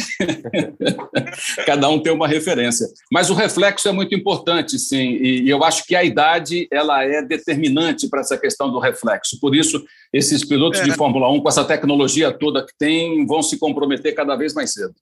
Cada 1.66 1.89
um 1.89 2.01
tem 2.01 2.12
uma 2.12 2.28
referência. 2.28 2.87
Mas 3.11 3.30
o 3.30 3.35
reflexo 3.35 3.89
é 3.89 3.93
muito 3.93 4.14
importante, 4.14 4.78
sim, 4.78 5.16
e 5.20 5.49
eu 5.49 5.62
acho 5.64 5.85
que 5.85 5.95
a 5.95 6.05
idade 6.05 6.68
ela 6.70 7.05
é 7.05 7.22
determinante 7.22 8.09
para 8.09 8.20
essa 8.20 8.39
questão 8.39 8.70
do 8.70 8.78
reflexo. 8.78 9.39
Por 9.41 9.55
isso, 9.55 9.85
esses 10.12 10.45
pilotos 10.45 10.80
é. 10.80 10.85
de 10.85 10.93
Fórmula 10.93 11.30
1, 11.30 11.41
com 11.41 11.49
essa 11.49 11.64
tecnologia 11.64 12.33
toda 12.33 12.64
que 12.64 12.72
tem, 12.78 13.26
vão 13.26 13.43
se 13.43 13.59
comprometer 13.59 14.14
cada 14.14 14.37
vez 14.37 14.55
mais 14.55 14.72
cedo. 14.72 14.95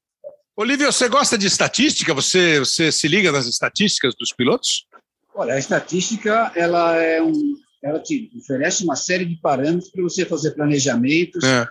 Olívio, 0.57 0.93
você 0.93 1.09
gosta 1.09 1.39
de 1.39 1.47
estatística? 1.47 2.13
Você, 2.13 2.59
você 2.59 2.93
se 2.93 3.09
liga 3.09 3.33
nas 3.33 3.47
estatísticas 3.47 4.15
dos 4.15 4.33
pilotos? 4.33 4.87
Olha, 5.35 5.55
a 5.55 5.59
estatística 5.59 6.53
ela 6.55 6.97
é 6.97 7.23
um, 7.23 7.55
ela 7.83 7.99
te 7.99 8.31
oferece 8.37 8.85
uma 8.85 8.97
série 8.97 9.25
de 9.25 9.37
parâmetros 9.37 9.91
para 9.91 10.03
você 10.03 10.25
fazer 10.27 10.51
planejamentos. 10.53 11.43
É 11.45 11.67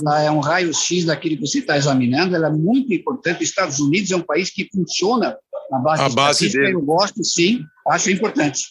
ela 0.00 0.22
é 0.22 0.30
um 0.30 0.40
raio-x 0.40 1.04
daquilo 1.04 1.36
que 1.36 1.46
você 1.46 1.60
está 1.60 1.76
examinando, 1.76 2.34
ela 2.34 2.48
é 2.48 2.52
muito 2.52 2.92
importante. 2.92 3.42
Os 3.42 3.48
Estados 3.48 3.78
Unidos 3.78 4.10
é 4.10 4.16
um 4.16 4.22
país 4.22 4.50
que 4.50 4.68
funciona 4.72 5.36
na 5.70 5.78
base 5.78 6.02
a 6.02 6.08
base 6.08 6.48
dele. 6.50 6.74
eu 6.74 6.80
gosto, 6.80 7.22
sim, 7.22 7.64
acho 7.88 8.10
importante. 8.10 8.64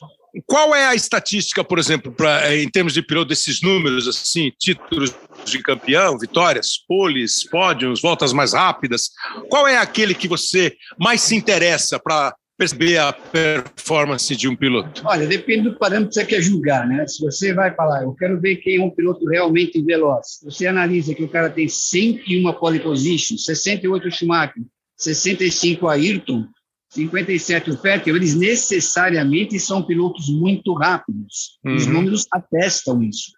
Qual 0.47 0.73
é 0.73 0.85
a 0.87 0.95
estatística, 0.95 1.63
por 1.63 1.77
exemplo, 1.77 2.11
pra, 2.11 2.51
eh, 2.51 2.63
em 2.63 2.69
termos 2.69 2.93
de 2.93 3.03
piloto, 3.03 3.29
desses 3.29 3.61
números, 3.61 4.07
assim, 4.07 4.51
títulos 4.59 5.13
de 5.45 5.61
campeão, 5.61 6.17
vitórias, 6.17 6.79
poles, 6.87 7.47
pódios, 7.47 8.01
voltas 8.01 8.33
mais 8.33 8.53
rápidas? 8.53 9.11
Qual 9.47 9.67
é 9.67 9.77
aquele 9.77 10.15
que 10.15 10.27
você 10.27 10.75
mais 10.99 11.21
se 11.21 11.35
interessa 11.35 11.99
para 11.99 12.35
perceber 12.63 12.97
a 12.97 13.11
performance 13.11 14.33
de 14.35 14.47
um 14.47 14.55
piloto? 14.55 15.01
Olha, 15.05 15.27
depende 15.27 15.69
do 15.69 15.77
parâmetro 15.77 16.09
que 16.09 16.15
você 16.15 16.25
quer 16.25 16.41
julgar, 16.41 16.87
né? 16.87 17.05
Se 17.05 17.21
você 17.21 17.53
vai 17.53 17.75
falar, 17.75 18.03
eu 18.03 18.13
quero 18.13 18.39
ver 18.39 18.57
quem 18.57 18.77
é 18.77 18.83
um 18.83 18.89
piloto 18.89 19.25
realmente 19.27 19.81
veloz, 19.81 20.39
você 20.41 20.65
analisa 20.65 21.13
que 21.13 21.23
o 21.23 21.27
cara 21.27 21.49
tem 21.49 21.67
101 21.67 22.53
pole 22.53 22.79
position, 22.79 23.37
68 23.37 24.09
Schumacher, 24.11 24.63
65 24.97 25.87
Ayrton, 25.89 26.47
57 26.89 27.71
o 27.71 27.81
Vettel, 27.81 28.15
eles 28.15 28.33
necessariamente 28.33 29.59
são 29.59 29.83
pilotos 29.83 30.29
muito 30.29 30.73
rápidos. 30.73 31.59
Uhum. 31.65 31.75
Os 31.75 31.85
números 31.85 32.25
atestam 32.31 33.03
isso. 33.03 33.31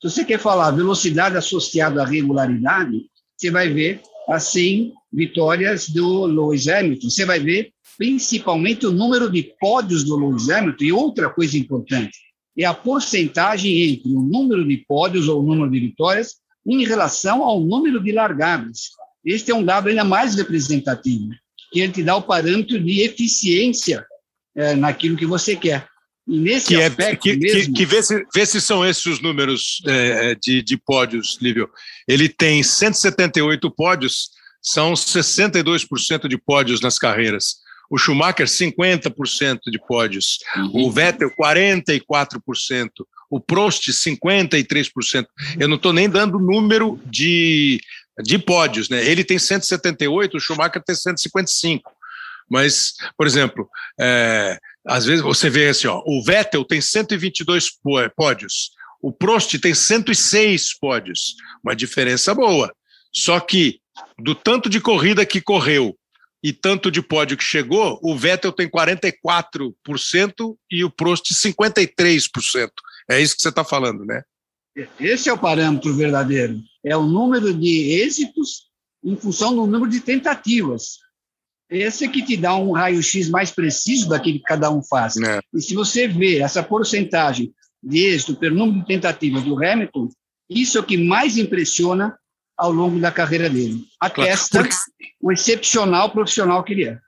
Se 0.00 0.08
você 0.08 0.24
quer 0.24 0.38
falar 0.38 0.70
velocidade 0.70 1.36
associada 1.36 2.02
à 2.02 2.06
regularidade, 2.06 3.02
você 3.36 3.50
vai 3.50 3.68
ver, 3.68 4.00
assim, 4.28 4.92
vitórias 5.12 5.88
do 5.88 6.24
Lewis 6.24 6.66
Hamilton. 6.66 7.10
Você 7.10 7.26
vai 7.26 7.40
ver 7.40 7.72
principalmente 8.00 8.86
o 8.86 8.92
número 8.92 9.30
de 9.30 9.42
pódios 9.60 10.04
do 10.04 10.16
Lewis 10.16 10.48
Hamilton. 10.48 10.84
E 10.84 10.90
outra 10.90 11.28
coisa 11.28 11.58
importante 11.58 12.18
é 12.56 12.64
a 12.64 12.72
porcentagem 12.72 13.90
entre 13.90 14.08
o 14.08 14.22
número 14.22 14.66
de 14.66 14.78
pódios 14.88 15.28
ou 15.28 15.42
o 15.42 15.46
número 15.46 15.70
de 15.70 15.80
vitórias 15.80 16.36
em 16.66 16.82
relação 16.86 17.44
ao 17.44 17.60
número 17.60 18.02
de 18.02 18.10
largadas. 18.10 18.88
Este 19.22 19.50
é 19.50 19.54
um 19.54 19.62
dado 19.62 19.90
ainda 19.90 20.02
mais 20.02 20.34
representativo, 20.34 21.28
que 21.70 21.80
ele 21.80 21.92
te 21.92 22.02
dá 22.02 22.16
o 22.16 22.22
parâmetro 22.22 22.82
de 22.82 23.02
eficiência 23.02 24.02
é, 24.56 24.74
naquilo 24.74 25.14
que 25.14 25.26
você 25.26 25.54
quer. 25.54 25.86
E 26.26 26.38
nesse 26.38 26.68
que 26.68 26.76
é 26.76 26.86
aspecto 26.86 27.28
é, 27.28 27.32
que, 27.32 27.36
mesmo... 27.36 27.74
Que, 27.74 27.80
que 27.80 27.84
vê, 27.84 28.02
se, 28.02 28.26
vê 28.34 28.46
se 28.46 28.62
são 28.62 28.82
esses 28.82 29.04
os 29.04 29.20
números 29.20 29.82
é, 29.86 30.34
de, 30.36 30.62
de 30.62 30.76
pódios, 30.78 31.36
Lívio. 31.38 31.68
Ele 32.08 32.30
tem 32.30 32.62
178 32.62 33.70
pódios, 33.72 34.30
são 34.62 34.94
62% 34.94 36.28
de 36.28 36.38
pódios 36.38 36.80
nas 36.80 36.98
carreiras. 36.98 37.60
O 37.90 37.98
Schumacher, 37.98 38.46
50% 38.46 39.58
de 39.66 39.78
pódios. 39.84 40.38
Uhum. 40.56 40.86
O 40.86 40.92
Vettel, 40.92 41.30
44%. 41.30 42.88
O 43.28 43.40
Prost, 43.40 43.88
53%. 43.88 45.26
Eu 45.58 45.68
não 45.68 45.76
estou 45.76 45.92
nem 45.92 46.08
dando 46.08 46.38
número 46.38 47.00
de, 47.04 47.80
de 48.22 48.38
pódios, 48.38 48.88
né? 48.88 49.04
Ele 49.04 49.24
tem 49.24 49.38
178, 49.38 50.36
o 50.36 50.40
Schumacher 50.40 50.82
tem 50.82 50.94
155. 50.94 51.92
Mas, 52.48 52.94
por 53.16 53.26
exemplo, 53.26 53.68
é, 53.98 54.58
às 54.86 55.04
vezes 55.04 55.22
você 55.22 55.50
vê 55.50 55.68
assim, 55.68 55.86
ó, 55.86 56.02
o 56.06 56.22
Vettel 56.22 56.64
tem 56.64 56.80
122 56.80 57.70
pódios, 58.16 58.70
o 59.00 59.12
Prost 59.12 59.56
tem 59.58 59.74
106 59.74 60.78
pódios, 60.78 61.36
uma 61.62 61.74
diferença 61.74 62.34
boa. 62.34 62.72
Só 63.12 63.38
que 63.40 63.80
do 64.18 64.34
tanto 64.34 64.68
de 64.68 64.80
corrida 64.80 65.24
que 65.24 65.40
correu 65.40 65.96
e 66.42 66.52
tanto 66.52 66.90
de 66.90 67.02
pódio 67.02 67.36
que 67.36 67.44
chegou, 67.44 67.98
o 68.02 68.16
Vettel 68.16 68.52
tem 68.52 68.68
44% 68.68 70.56
e 70.70 70.84
o 70.84 70.90
Prost 70.90 71.32
53%. 71.34 72.70
É 73.10 73.20
isso 73.20 73.36
que 73.36 73.42
você 73.42 73.50
está 73.50 73.64
falando, 73.64 74.04
né? 74.04 74.22
Esse 74.98 75.28
é 75.28 75.32
o 75.32 75.38
parâmetro 75.38 75.94
verdadeiro. 75.94 76.58
É 76.84 76.96
o 76.96 77.02
número 77.02 77.52
de 77.52 78.00
êxitos 78.00 78.70
em 79.04 79.16
função 79.16 79.54
do 79.54 79.66
número 79.66 79.90
de 79.90 80.00
tentativas. 80.00 80.98
Esse 81.68 82.04
é 82.04 82.08
que 82.08 82.22
te 82.22 82.36
dá 82.36 82.56
um 82.56 82.72
raio-x 82.72 83.28
mais 83.28 83.50
preciso 83.50 84.08
daquilo 84.08 84.38
que 84.38 84.44
cada 84.44 84.70
um 84.70 84.82
faz. 84.82 85.16
É. 85.18 85.40
E 85.54 85.60
se 85.60 85.74
você 85.74 86.08
vê 86.08 86.38
essa 86.38 86.62
porcentagem 86.62 87.52
de 87.82 88.06
êxito 88.06 88.34
pelo 88.34 88.56
número 88.56 88.80
de 88.80 88.86
tentativas 88.86 89.42
do 89.42 89.56
Hamilton, 89.62 90.08
isso 90.48 90.78
é 90.78 90.80
o 90.80 90.84
que 90.84 90.96
mais 90.96 91.36
impressiona 91.36 92.16
ao 92.60 92.70
longo 92.70 93.00
da 93.00 93.10
carreira 93.10 93.48
dele. 93.48 93.84
Atesta 93.98 94.58
Porque... 94.58 94.76
o 95.20 95.32
excepcional 95.32 96.10
profissional 96.10 96.62
que 96.62 96.74
ele 96.74 96.84
é. 96.84 96.98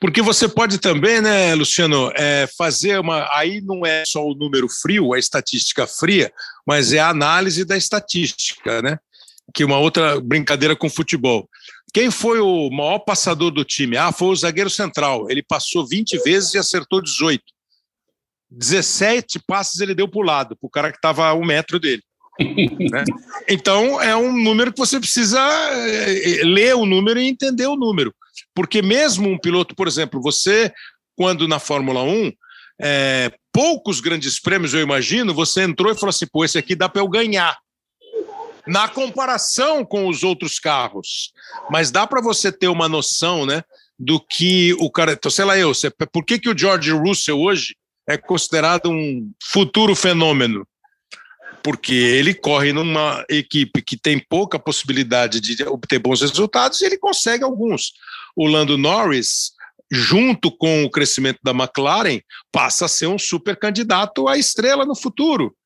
Porque 0.00 0.22
você 0.22 0.48
pode 0.48 0.78
também, 0.78 1.20
né, 1.20 1.54
Luciano, 1.54 2.10
é, 2.16 2.48
fazer 2.56 2.98
uma. 2.98 3.28
Aí 3.36 3.60
não 3.60 3.84
é 3.84 4.04
só 4.06 4.24
o 4.26 4.34
número 4.34 4.66
frio, 4.70 5.12
a 5.12 5.18
estatística 5.18 5.86
fria, 5.86 6.32
mas 6.66 6.94
é 6.94 6.98
a 6.98 7.10
análise 7.10 7.62
da 7.62 7.76
estatística, 7.76 8.80
né? 8.80 8.98
Que 9.52 9.64
uma 9.64 9.78
outra 9.78 10.18
brincadeira 10.18 10.74
com 10.74 10.88
futebol. 10.88 11.46
Quem 11.92 12.10
foi 12.10 12.40
o 12.40 12.70
maior 12.70 13.00
passador 13.00 13.50
do 13.50 13.64
time? 13.64 13.98
Ah, 13.98 14.12
foi 14.12 14.28
o 14.28 14.36
zagueiro 14.36 14.70
central. 14.70 15.30
Ele 15.30 15.42
passou 15.42 15.86
20 15.86 16.22
vezes 16.22 16.54
e 16.54 16.58
acertou 16.58 17.02
18. 17.02 17.42
17 18.50 19.40
passes 19.46 19.78
ele 19.80 19.94
deu 19.94 20.08
para 20.08 20.20
o 20.20 20.24
lado, 20.24 20.56
para 20.56 20.66
o 20.66 20.70
cara 20.70 20.90
que 20.90 20.98
estava 20.98 21.26
a 21.26 21.34
um 21.34 21.44
metro 21.44 21.78
dele. 21.78 22.02
Né? 22.38 23.04
Então, 23.48 24.00
é 24.00 24.16
um 24.16 24.32
número 24.32 24.72
que 24.72 24.78
você 24.78 24.98
precisa 24.98 25.40
eh, 25.40 26.40
ler 26.44 26.74
o 26.74 26.86
número 26.86 27.20
e 27.20 27.28
entender 27.28 27.66
o 27.66 27.76
número. 27.76 28.14
Porque 28.54 28.82
mesmo 28.82 29.28
um 29.28 29.38
piloto, 29.38 29.74
por 29.74 29.86
exemplo, 29.86 30.20
você, 30.20 30.72
quando 31.16 31.46
na 31.48 31.58
Fórmula 31.58 32.02
1, 32.02 32.32
é, 32.80 33.32
poucos 33.52 34.00
grandes 34.00 34.40
prêmios, 34.40 34.74
eu 34.74 34.80
imagino, 34.80 35.34
você 35.34 35.62
entrou 35.62 35.92
e 35.92 35.94
falou 35.94 36.10
assim: 36.10 36.26
pô, 36.26 36.44
esse 36.44 36.58
aqui 36.58 36.74
dá 36.74 36.88
para 36.88 37.02
eu 37.02 37.08
ganhar 37.08 37.56
na 38.66 38.88
comparação 38.88 39.84
com 39.84 40.08
os 40.08 40.22
outros 40.22 40.58
carros. 40.58 41.32
Mas 41.70 41.90
dá 41.90 42.06
para 42.06 42.20
você 42.20 42.50
ter 42.50 42.68
uma 42.68 42.88
noção, 42.88 43.46
né, 43.46 43.62
do 43.98 44.20
que 44.20 44.74
o 44.74 44.90
cara. 44.90 45.12
Então, 45.12 45.30
sei 45.30 45.44
lá, 45.44 45.56
eu, 45.56 45.72
por 46.12 46.24
que, 46.24 46.38
que 46.38 46.48
o 46.48 46.58
George 46.58 46.90
Russell 46.90 47.38
hoje 47.38 47.76
é 48.08 48.16
considerado 48.16 48.90
um 48.90 49.30
futuro 49.42 49.94
fenômeno? 49.94 50.66
Porque 51.66 51.94
ele 51.94 52.32
corre 52.32 52.72
numa 52.72 53.24
equipe 53.28 53.82
que 53.82 53.96
tem 53.96 54.24
pouca 54.28 54.56
possibilidade 54.56 55.40
de 55.40 55.64
obter 55.64 55.98
bons 55.98 56.20
resultados 56.20 56.80
e 56.80 56.84
ele 56.84 56.96
consegue 56.96 57.42
alguns. 57.42 57.92
O 58.36 58.46
Lando 58.46 58.78
Norris, 58.78 59.50
junto 59.90 60.56
com 60.56 60.84
o 60.84 60.90
crescimento 60.90 61.40
da 61.42 61.50
McLaren, 61.50 62.20
passa 62.52 62.84
a 62.84 62.88
ser 62.88 63.08
um 63.08 63.18
super 63.18 63.58
candidato 63.58 64.28
à 64.28 64.38
estrela 64.38 64.86
no 64.86 64.94
futuro. 64.94 65.56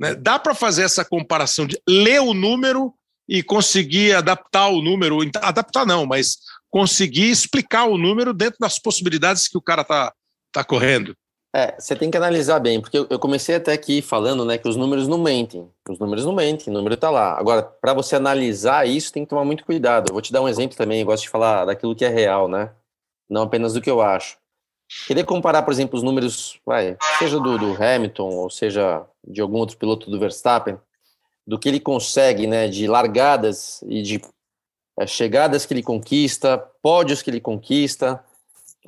Né? 0.00 0.14
Dá 0.14 0.38
para 0.38 0.54
fazer 0.54 0.84
essa 0.84 1.04
comparação 1.04 1.66
de 1.66 1.78
ler 1.86 2.22
o 2.22 2.32
número 2.32 2.94
e 3.28 3.42
conseguir 3.42 4.14
adaptar 4.14 4.68
o 4.68 4.80
número, 4.80 5.18
adaptar 5.36 5.84
não, 5.84 6.06
mas 6.06 6.38
conseguir 6.70 7.30
explicar 7.30 7.84
o 7.84 7.98
número 7.98 8.32
dentro 8.32 8.58
das 8.58 8.78
possibilidades 8.78 9.48
que 9.48 9.58
o 9.58 9.62
cara 9.62 9.82
está 9.82 10.14
tá 10.50 10.64
correndo. 10.64 11.14
É, 11.54 11.78
você 11.78 11.94
tem 11.94 12.10
que 12.10 12.16
analisar 12.16 12.58
bem, 12.60 12.80
porque 12.80 12.96
eu 12.96 13.18
comecei 13.18 13.56
até 13.56 13.72
aqui 13.72 14.00
falando 14.00 14.42
né, 14.42 14.56
que 14.56 14.66
os 14.66 14.74
números 14.74 15.06
não 15.06 15.18
mentem. 15.18 15.70
Os 15.86 15.98
números 15.98 16.24
não 16.24 16.32
mentem, 16.32 16.72
o 16.72 16.76
número 16.76 16.94
está 16.94 17.10
lá. 17.10 17.38
Agora, 17.38 17.62
para 17.62 17.92
você 17.92 18.16
analisar 18.16 18.88
isso, 18.88 19.12
tem 19.12 19.24
que 19.24 19.28
tomar 19.28 19.44
muito 19.44 19.64
cuidado. 19.64 20.08
Eu 20.08 20.14
vou 20.14 20.22
te 20.22 20.32
dar 20.32 20.40
um 20.40 20.48
exemplo 20.48 20.76
também, 20.76 21.00
eu 21.00 21.06
gosto 21.06 21.24
de 21.24 21.28
falar 21.28 21.66
daquilo 21.66 21.94
que 21.94 22.06
é 22.06 22.08
real, 22.08 22.48
né? 22.48 22.70
Não 23.28 23.42
apenas 23.42 23.74
do 23.74 23.82
que 23.82 23.90
eu 23.90 24.00
acho. 24.00 24.38
Queria 25.06 25.24
comparar, 25.24 25.62
por 25.62 25.72
exemplo, 25.72 25.96
os 25.96 26.02
números, 26.02 26.58
vai, 26.64 26.96
seja 27.18 27.38
do, 27.38 27.58
do, 27.58 27.82
Hamilton 27.82 28.28
ou 28.30 28.50
seja 28.50 29.04
de 29.26 29.40
algum 29.40 29.58
outro 29.58 29.76
piloto 29.76 30.10
do 30.10 30.18
Verstappen, 30.18 30.78
do 31.46 31.58
que 31.58 31.68
ele 31.68 31.80
consegue, 31.80 32.46
né, 32.46 32.68
de 32.68 32.86
largadas 32.86 33.82
e 33.86 34.02
de 34.02 34.20
é, 34.98 35.06
chegadas 35.06 35.66
que 35.66 35.74
ele 35.74 35.82
conquista, 35.82 36.58
pódios 36.82 37.22
que 37.22 37.30
ele 37.30 37.40
conquista. 37.40 38.22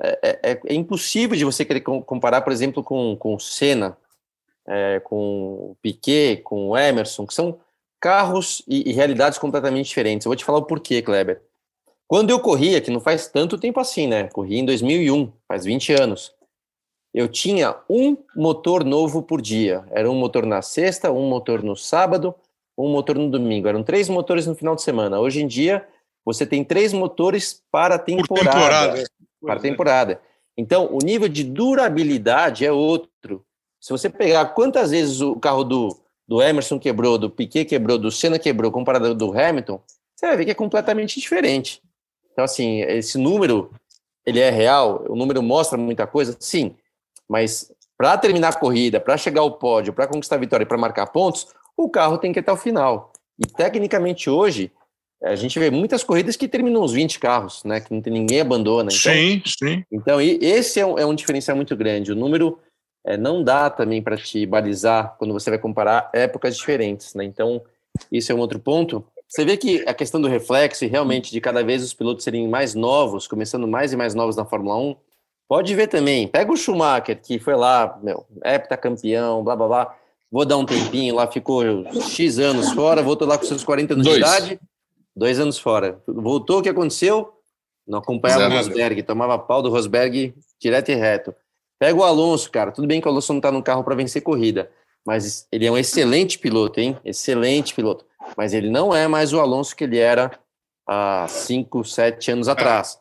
É, 0.01 0.19
é, 0.21 0.51
é, 0.51 0.61
é 0.67 0.73
impossível 0.73 1.37
de 1.37 1.45
você 1.45 1.63
querer 1.63 1.81
comparar, 1.81 2.41
por 2.41 2.51
exemplo, 2.51 2.83
com, 2.83 3.15
com 3.15 3.35
o 3.35 3.39
Senna, 3.39 3.97
é, 4.67 4.99
com 4.99 5.17
o 5.71 5.77
Piquet, 5.81 6.41
com 6.43 6.69
o 6.69 6.77
Emerson, 6.77 7.25
que 7.25 7.33
são 7.33 7.59
carros 7.99 8.61
e, 8.67 8.89
e 8.89 8.93
realidades 8.93 9.37
completamente 9.37 9.87
diferentes. 9.87 10.25
Eu 10.25 10.29
vou 10.29 10.35
te 10.35 10.45
falar 10.45 10.59
o 10.59 10.65
porquê, 10.65 11.01
Kleber. 11.01 11.41
Quando 12.07 12.29
eu 12.29 12.39
corria, 12.39 12.81
que 12.81 12.91
não 12.91 12.99
faz 12.99 13.27
tanto 13.27 13.57
tempo 13.57 13.79
assim, 13.79 14.07
né? 14.07 14.27
Corri 14.27 14.59
em 14.59 14.65
2001, 14.65 15.31
faz 15.47 15.65
20 15.65 15.93
anos. 15.93 16.33
Eu 17.13 17.27
tinha 17.27 17.75
um 17.89 18.17
motor 18.35 18.83
novo 18.83 19.23
por 19.23 19.41
dia. 19.41 19.83
Era 19.89 20.09
um 20.11 20.15
motor 20.15 20.45
na 20.45 20.61
sexta, 20.61 21.11
um 21.11 21.27
motor 21.27 21.63
no 21.63 21.75
sábado, 21.75 22.35
um 22.77 22.91
motor 22.91 23.17
no 23.17 23.29
domingo. 23.29 23.67
Eram 23.67 23.83
três 23.83 24.09
motores 24.09 24.45
no 24.45 24.53
final 24.53 24.75
de 24.75 24.81
semana. 24.81 25.19
Hoje 25.19 25.41
em 25.41 25.47
dia, 25.47 25.87
você 26.23 26.45
tem 26.45 26.63
três 26.63 26.91
motores 26.91 27.63
para 27.71 27.95
a 27.95 27.99
temporada. 27.99 28.51
temporada. 28.51 29.03
Para 29.45 29.55
a 29.55 29.61
temporada. 29.61 30.21
Então, 30.57 30.89
o 30.91 30.99
nível 30.99 31.27
de 31.27 31.43
durabilidade 31.43 32.65
é 32.65 32.71
outro. 32.71 33.45
Se 33.79 33.91
você 33.91 34.09
pegar 34.09 34.45
quantas 34.47 34.91
vezes 34.91 35.21
o 35.21 35.35
carro 35.35 35.63
do, 35.63 35.97
do 36.27 36.41
Emerson 36.41 36.79
quebrou, 36.79 37.17
do 37.17 37.29
Piquet 37.29 37.65
quebrou, 37.65 37.97
do 37.97 38.11
Senna 38.11 38.39
quebrou, 38.39 38.71
comparado 38.71 39.07
ao 39.07 39.13
do 39.13 39.37
Hamilton, 39.37 39.81
você 40.15 40.27
vai 40.27 40.37
ver 40.37 40.45
que 40.45 40.51
é 40.51 40.55
completamente 40.55 41.19
diferente. 41.19 41.81
Então, 42.31 42.43
assim, 42.43 42.81
esse 42.81 43.17
número, 43.17 43.71
ele 44.25 44.39
é 44.39 44.49
real, 44.49 45.05
o 45.07 45.15
número 45.15 45.41
mostra 45.43 45.77
muita 45.77 46.07
coisa, 46.07 46.35
sim, 46.39 46.75
mas 47.29 47.71
para 47.97 48.17
terminar 48.17 48.49
a 48.49 48.59
corrida, 48.59 48.99
para 48.99 49.17
chegar 49.17 49.41
ao 49.41 49.51
pódio, 49.51 49.93
para 49.93 50.07
conquistar 50.07 50.35
a 50.35 50.39
vitória 50.39 50.63
e 50.63 50.67
para 50.67 50.77
marcar 50.77 51.07
pontos, 51.07 51.47
o 51.77 51.89
carro 51.89 52.17
tem 52.17 52.33
que 52.33 52.39
ir 52.39 52.41
até 52.41 52.51
o 52.51 52.57
final. 52.57 53.11
E 53.39 53.45
tecnicamente 53.45 54.29
hoje, 54.29 54.71
a 55.25 55.35
gente 55.35 55.57
vê 55.59 55.69
muitas 55.69 56.03
corridas 56.03 56.35
que 56.35 56.47
terminam 56.47 56.83
os 56.83 56.93
20 56.93 57.19
carros, 57.19 57.63
né? 57.63 57.79
Que 57.79 57.93
não 57.93 58.01
tem 58.01 58.13
ninguém 58.13 58.41
abandona. 58.41 58.89
Então, 58.91 59.13
sim, 59.13 59.41
sim. 59.45 59.83
Então, 59.91 60.21
esse 60.21 60.79
é 60.79 60.85
um, 60.85 60.99
é 60.99 61.05
um 61.05 61.15
diferencial 61.15 61.55
muito 61.55 61.75
grande. 61.75 62.11
O 62.11 62.15
número 62.15 62.59
é, 63.05 63.17
não 63.17 63.43
dá 63.43 63.69
também 63.69 64.01
para 64.01 64.17
te 64.17 64.45
balizar 64.45 65.15
quando 65.17 65.33
você 65.33 65.49
vai 65.49 65.59
comparar 65.59 66.09
épocas 66.13 66.55
diferentes, 66.55 67.13
né? 67.13 67.23
Então, 67.23 67.61
isso 68.11 68.31
é 68.31 68.35
um 68.35 68.39
outro 68.39 68.59
ponto. 68.59 69.05
Você 69.27 69.43
vê 69.43 69.57
que 69.57 69.83
a 69.87 69.93
questão 69.93 70.21
do 70.21 70.27
reflexo 70.27 70.85
e 70.85 70.87
realmente 70.87 71.31
de 71.31 71.41
cada 71.41 71.63
vez 71.63 71.83
os 71.83 71.93
pilotos 71.93 72.23
serem 72.23 72.47
mais 72.47 72.75
novos, 72.75 73.27
começando 73.27 73.67
mais 73.67 73.91
e 73.91 73.97
mais 73.97 74.13
novos 74.13 74.35
na 74.35 74.45
Fórmula 74.45 74.77
1, 74.77 74.95
Pode 75.47 75.75
ver 75.75 75.87
também. 75.87 76.27
Pega 76.27 76.51
o 76.51 76.57
Schumacher, 76.57 77.21
que 77.21 77.37
foi 77.37 77.55
lá, 77.55 77.99
meu, 78.01 78.25
heptacampeão, 78.43 79.43
blá 79.43 79.55
blá 79.55 79.67
blá. 79.67 79.95
Vou 80.31 80.43
dar 80.43 80.57
um 80.57 80.65
tempinho 80.65 81.15
lá, 81.15 81.27
ficou 81.27 81.63
X 82.01 82.39
anos 82.39 82.71
fora, 82.71 83.03
voltou 83.03 83.27
lá 83.27 83.37
com 83.37 83.45
seus 83.45 83.63
40 83.63 83.93
anos 83.93 84.05
Dois. 84.05 84.17
de 84.17 84.21
idade. 84.21 84.59
Dois 85.15 85.39
anos 85.39 85.57
fora. 85.57 86.01
Voltou, 86.07 86.59
o 86.59 86.61
que 86.61 86.69
aconteceu? 86.69 87.31
Não 87.87 87.99
acompanhava 87.99 88.47
o. 88.49 88.57
Rosberg, 88.57 89.03
tomava 89.03 89.37
pau 89.37 89.61
do 89.61 89.69
Rosberg 89.69 90.33
direto 90.59 90.89
e 90.89 90.95
reto. 90.95 91.33
Pega 91.79 91.97
o 91.97 92.03
Alonso, 92.03 92.49
cara. 92.51 92.71
Tudo 92.71 92.87
bem 92.87 92.99
que 92.99 93.07
o 93.07 93.11
Alonso 93.11 93.33
não 93.33 93.41
tá 93.41 93.51
no 93.51 93.61
carro 93.63 93.83
para 93.83 93.95
vencer 93.95 94.21
corrida, 94.21 94.71
mas 95.05 95.47
ele 95.51 95.65
é 95.65 95.71
um 95.71 95.77
excelente 95.77 96.39
piloto, 96.39 96.79
hein? 96.79 96.97
Excelente 97.05 97.73
piloto. 97.75 98.05
Mas 98.35 98.53
ele 98.53 98.69
não 98.69 98.93
é 98.95 99.07
mais 99.07 99.33
o 99.33 99.39
Alonso 99.39 99.75
que 99.75 99.83
ele 99.83 99.99
era 99.99 100.31
há 100.87 101.25
5, 101.27 101.83
7 101.83 102.31
anos 102.31 102.47
atrás. 102.47 102.99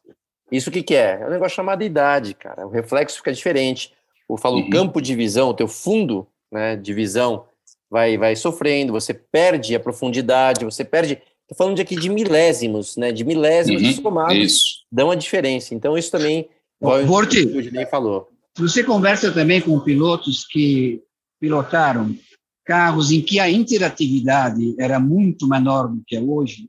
Isso 0.52 0.68
o 0.68 0.72
que, 0.72 0.82
que 0.82 0.94
é? 0.94 1.20
É 1.22 1.26
um 1.26 1.30
negócio 1.30 1.56
chamado 1.56 1.82
idade, 1.82 2.34
cara. 2.34 2.66
O 2.66 2.70
reflexo 2.70 3.16
fica 3.16 3.32
diferente. 3.32 3.92
Eu 4.28 4.36
falo, 4.36 4.56
o 4.56 4.60
Uhum. 4.60 4.70
campo 4.70 5.00
de 5.00 5.14
visão, 5.14 5.48
o 5.48 5.54
teu 5.54 5.66
fundo 5.66 6.26
né, 6.52 6.76
de 6.76 6.92
visão 6.92 7.46
vai, 7.90 8.16
vai 8.18 8.36
sofrendo, 8.36 8.92
você 8.92 9.14
perde 9.14 9.74
a 9.74 9.80
profundidade, 9.80 10.64
você 10.64 10.84
perde. 10.84 11.20
Estou 11.44 11.56
falando 11.58 11.76
de 11.76 11.82
aqui 11.82 11.96
de 11.96 12.08
milésimos, 12.08 12.96
né? 12.96 13.12
De 13.12 13.22
milésimos 13.24 13.82
Uhum, 13.82 13.94
somados 13.94 14.36
Isso. 14.36 14.64
dão 14.90 15.10
a 15.10 15.14
diferença. 15.14 15.74
Então, 15.74 15.96
isso 15.96 16.10
também, 16.10 16.48
Borti. 16.80 17.44
o 17.44 17.62
Gilney 17.62 17.86
falou. 17.86 18.30
Você 18.56 18.82
conversa 18.82 19.30
também 19.32 19.60
com 19.60 19.78
pilotos 19.80 20.46
que 20.46 21.02
pilotaram 21.40 22.16
carros 22.64 23.10
em 23.10 23.20
que 23.20 23.38
a 23.38 23.50
interatividade 23.50 24.74
era 24.78 24.98
muito 24.98 25.46
menor 25.46 25.88
do 25.88 26.02
que 26.06 26.16
é 26.16 26.20
hoje, 26.20 26.68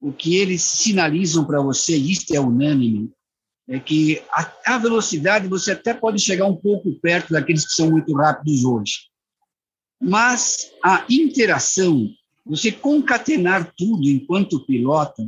o 0.00 0.12
que 0.12 0.36
eles 0.36 0.62
sinalizam 0.62 1.44
para 1.44 1.60
você, 1.60 1.96
e 1.96 2.12
isso 2.12 2.34
é 2.34 2.40
unânime, 2.40 3.10
é 3.68 3.78
que 3.80 4.22
a, 4.32 4.74
a 4.74 4.78
velocidade 4.78 5.48
você 5.48 5.72
até 5.72 5.92
pode 5.92 6.20
chegar 6.20 6.46
um 6.46 6.56
pouco 6.56 6.92
perto 7.00 7.32
daqueles 7.32 7.66
que 7.66 7.72
são 7.72 7.90
muito 7.90 8.14
rápidos 8.14 8.64
hoje. 8.64 8.92
Mas 10.00 10.70
a 10.82 11.04
interação, 11.10 12.08
você 12.50 12.72
concatenar 12.72 13.72
tudo 13.76 14.08
enquanto 14.08 14.66
pilota 14.66 15.22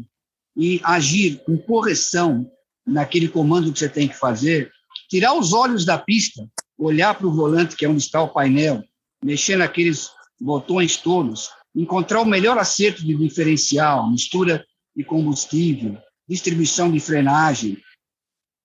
e 0.57 0.81
agir 0.83 1.41
com 1.47 1.57
correção 1.57 2.51
naquele 2.85 3.29
comando 3.29 3.73
que 3.73 3.79
você 3.79 3.89
tem 3.89 4.09
que 4.09 4.19
fazer, 4.19 4.73
tirar 5.09 5.33
os 5.35 5.53
olhos 5.53 5.85
da 5.85 5.97
pista, 5.97 6.45
olhar 6.77 7.15
para 7.15 7.29
o 7.29 7.33
volante, 7.33 7.77
que 7.77 7.85
é 7.85 7.89
onde 7.89 8.03
está 8.03 8.21
o 8.21 8.33
painel, 8.33 8.83
mexer 9.25 9.55
naqueles 9.55 10.11
botões 10.41 10.97
todos, 10.97 11.49
encontrar 11.77 12.21
o 12.21 12.27
melhor 12.27 12.59
acerto 12.59 13.07
de 13.07 13.15
diferencial, 13.15 14.11
mistura 14.11 14.67
de 14.97 15.05
combustível, 15.05 15.97
distribuição 16.29 16.91
de 16.91 16.99
frenagem. 16.99 17.79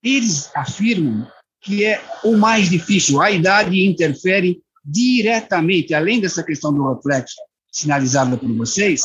Eles 0.04 0.50
afirmam 0.56 1.28
que 1.62 1.86
é 1.86 2.04
o 2.24 2.36
mais 2.36 2.72
difícil. 2.72 3.22
A 3.22 3.30
idade 3.30 3.86
interfere 3.86 4.60
diretamente, 4.84 5.94
além 5.94 6.20
dessa 6.20 6.44
questão 6.44 6.74
do 6.74 6.92
reflexo 6.92 7.36
sinalizada 7.82 8.36
por 8.36 8.52
vocês, 8.54 9.04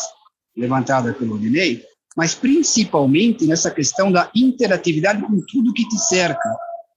levantada 0.57 1.13
pelo 1.13 1.39
Dinei, 1.39 1.85
mas 2.17 2.35
principalmente 2.35 3.47
nessa 3.47 3.71
questão 3.71 4.11
da 4.11 4.31
interatividade 4.35 5.21
com 5.23 5.41
tudo 5.47 5.75
que 5.75 5.87
te 5.87 5.99
cerca. 5.99 6.49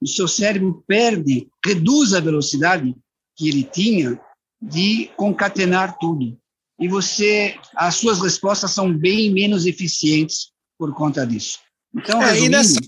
O 0.02 0.08
seu 0.08 0.28
cérebro 0.28 0.84
perde, 0.88 1.48
reduz 1.66 2.14
a 2.14 2.20
velocidade 2.22 2.96
que 3.36 3.50
ele 3.50 3.64
tinha 3.64 4.20
de 4.62 5.10
concatenar 5.18 5.98
tudo. 6.00 6.38
E 6.80 6.88
você, 6.88 7.58
as 7.76 7.96
suas 7.96 8.22
respostas 8.22 8.72
são 8.72 8.92
bem 8.98 9.32
menos 9.34 9.66
eficientes 9.66 10.52
por 10.78 10.94
conta 10.94 11.26
disso. 11.28 11.60
Então, 11.94 12.22
É, 12.22 12.32
resumindo, 12.32 12.58
nessa- 12.58 12.80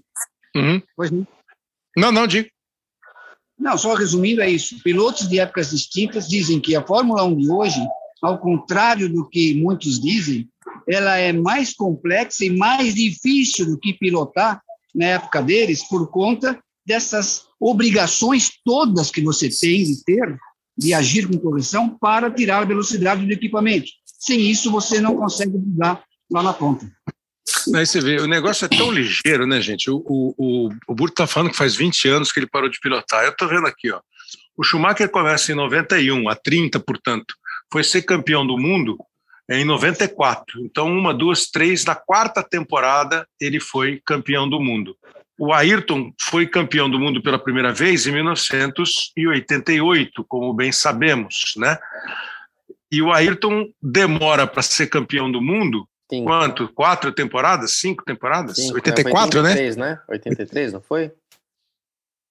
Uhum. 0.55 0.81
pois 0.95 1.11
não. 1.11 1.27
Não, 1.97 2.11
não, 2.11 2.27
digo. 2.27 2.49
Não, 3.59 3.77
só 3.77 3.93
resumindo 3.95 4.41
é 4.41 4.49
isso. 4.49 4.81
Pilotos 4.83 5.27
de 5.27 5.39
épocas 5.39 5.71
distintas 5.71 6.27
dizem 6.27 6.59
que 6.59 6.75
a 6.75 6.85
Fórmula 6.85 7.23
1 7.23 7.35
de 7.37 7.49
hoje, 7.49 7.79
ao 8.21 8.39
contrário 8.39 9.09
do 9.09 9.27
que 9.27 9.53
muitos 9.53 9.99
dizem, 9.99 10.49
ela 10.87 11.17
é 11.17 11.33
mais 11.33 11.73
complexa 11.73 12.45
e 12.45 12.49
mais 12.49 12.95
difícil 12.95 13.65
do 13.65 13.77
que 13.77 13.93
pilotar 13.93 14.61
na 14.93 15.05
época 15.05 15.41
deles 15.41 15.87
por 15.87 16.09
conta 16.09 16.59
dessas 16.85 17.43
obrigações 17.59 18.51
todas 18.63 19.11
que 19.11 19.21
você 19.21 19.49
tem 19.49 19.83
de 19.83 20.03
ter, 20.03 20.37
de 20.77 20.93
agir 20.93 21.27
com 21.27 21.37
correção 21.37 21.89
para 21.89 22.31
tirar 22.31 22.59
a 22.59 22.65
velocidade 22.65 23.25
do 23.25 23.31
equipamento. 23.31 23.87
Sem 24.05 24.49
isso, 24.49 24.71
você 24.71 25.01
não 25.01 25.15
consegue 25.15 25.57
mudar 25.57 26.03
lá 26.31 26.41
na 26.41 26.53
ponta. 26.53 26.89
Aí 27.75 27.85
você 27.85 27.99
vê, 27.99 28.19
o 28.19 28.27
negócio 28.27 28.65
é 28.65 28.67
tão 28.67 28.91
ligeiro, 28.91 29.45
né, 29.45 29.61
gente? 29.61 29.89
O, 29.89 30.03
o, 30.05 30.69
o, 30.87 30.95
Burto 30.95 31.15
tá 31.15 31.27
falando 31.27 31.51
que 31.51 31.57
faz 31.57 31.75
20 31.75 32.07
anos 32.09 32.31
que 32.31 32.39
ele 32.39 32.47
parou 32.47 32.69
de 32.69 32.79
pilotar. 32.79 33.23
Eu 33.25 33.35
tô 33.35 33.47
vendo 33.47 33.67
aqui, 33.67 33.91
ó. 33.91 33.99
O 34.57 34.63
Schumacher 34.63 35.09
começa 35.09 35.51
em 35.51 35.55
91, 35.55 36.29
há 36.29 36.35
30, 36.35 36.79
portanto. 36.79 37.35
Foi 37.71 37.83
ser 37.83 38.01
campeão 38.03 38.45
do 38.45 38.55
mundo 38.57 38.97
em 39.49 39.63
94. 39.65 40.61
Então, 40.63 40.87
uma, 40.87 41.13
duas, 41.13 41.47
três. 41.47 41.85
Na 41.85 41.95
quarta 41.95 42.43
temporada, 42.43 43.27
ele 43.39 43.59
foi 43.59 44.01
campeão 44.05 44.49
do 44.49 44.59
mundo. 44.59 44.95
O 45.39 45.53
Ayrton 45.53 46.11
foi 46.19 46.47
campeão 46.47 46.89
do 46.89 46.99
mundo 46.99 47.21
pela 47.21 47.37
primeira 47.37 47.71
vez 47.71 48.07
em 48.07 48.11
1988, 48.11 50.25
como 50.27 50.51
bem 50.53 50.71
sabemos, 50.71 51.53
né? 51.57 51.77
E 52.91 52.99
o 53.01 53.11
Ayrton 53.11 53.67
demora 53.81 54.47
para 54.47 54.63
ser 54.63 54.87
campeão 54.87 55.31
do 55.31 55.41
mundo 55.41 55.87
Sim, 56.09 56.23
Quanto? 56.23 56.69
Quatro 56.69 57.11
temporadas? 57.11 57.73
Cinco 57.73 58.03
temporadas? 58.05 58.55
sim, 58.55 58.73
84, 58.73 59.31
foi 59.31 59.41
né? 59.41 59.49
83, 59.49 59.75
né? 59.75 59.99
83, 60.07 60.73
não 60.73 60.81
foi? 60.81 61.11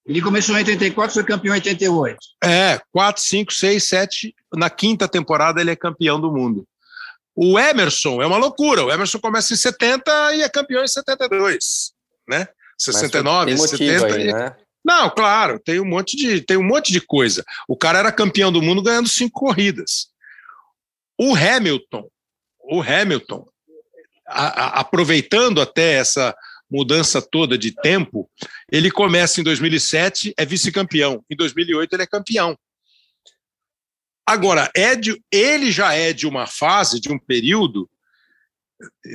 Ele 0.07 0.21
começou 0.21 0.55
em 0.55 0.59
84, 0.59 1.13
foi 1.13 1.23
campeão 1.23 1.53
em 1.53 1.57
88. 1.57 2.17
É, 2.43 2.79
quatro, 2.91 3.21
cinco, 3.21 3.53
seis, 3.53 3.83
sete. 3.83 4.33
Na 4.53 4.69
quinta 4.69 5.07
temporada 5.07 5.59
ele 5.59 5.71
é 5.71 5.75
campeão 5.75 6.19
do 6.19 6.31
mundo. 6.31 6.65
O 7.35 7.59
Emerson 7.59 8.21
é 8.21 8.25
uma 8.25 8.37
loucura. 8.37 8.85
O 8.85 8.91
Emerson 8.91 9.19
começa 9.19 9.53
em 9.53 9.57
70 9.57 10.35
e 10.35 10.41
é 10.41 10.49
campeão 10.49 10.83
em 10.83 10.87
72, 10.87 11.91
né? 12.27 12.47
Mas 12.79 13.01
69, 13.01 13.45
tem 13.51 13.57
motivo 13.57 13.77
70. 13.99 14.15
aí, 14.15 14.27
e- 14.29 14.33
né? 14.33 14.55
Não, 14.85 15.09
claro, 15.09 15.59
tem 15.59 15.81
um 15.81 15.85
monte 15.85 16.15
de 16.15 16.39
tem 16.41 16.55
um 16.55 16.63
monte 16.63 16.93
de 16.93 17.01
coisa. 17.01 17.43
O 17.67 17.75
cara 17.75 17.99
era 17.99 18.11
campeão 18.11 18.49
do 18.51 18.61
mundo 18.61 18.81
ganhando 18.81 19.09
cinco 19.09 19.41
corridas. 19.41 20.07
O 21.19 21.35
Hamilton, 21.35 22.07
o 22.59 22.81
Hamilton, 22.81 23.45
a- 24.27 24.63
a- 24.63 24.79
aproveitando 24.79 25.59
até 25.59 25.93
essa 25.95 26.33
mudança 26.69 27.21
toda 27.21 27.57
de 27.57 27.71
tempo, 27.71 28.29
ele 28.71 28.91
começa 28.91 29.39
em 29.39 29.43
2007, 29.43 30.33
é 30.37 30.45
vice-campeão. 30.45 31.23
Em 31.29 31.35
2008 31.35 31.93
ele 31.93 32.03
é 32.03 32.07
campeão. 32.07 32.57
Agora, 34.25 34.69
é 34.75 34.91
ele 35.31 35.71
já 35.71 35.93
é 35.93 36.11
de 36.11 36.27
uma 36.27 36.45
fase, 36.45 36.99
de 36.99 37.11
um 37.11 37.17
período. 37.19 37.89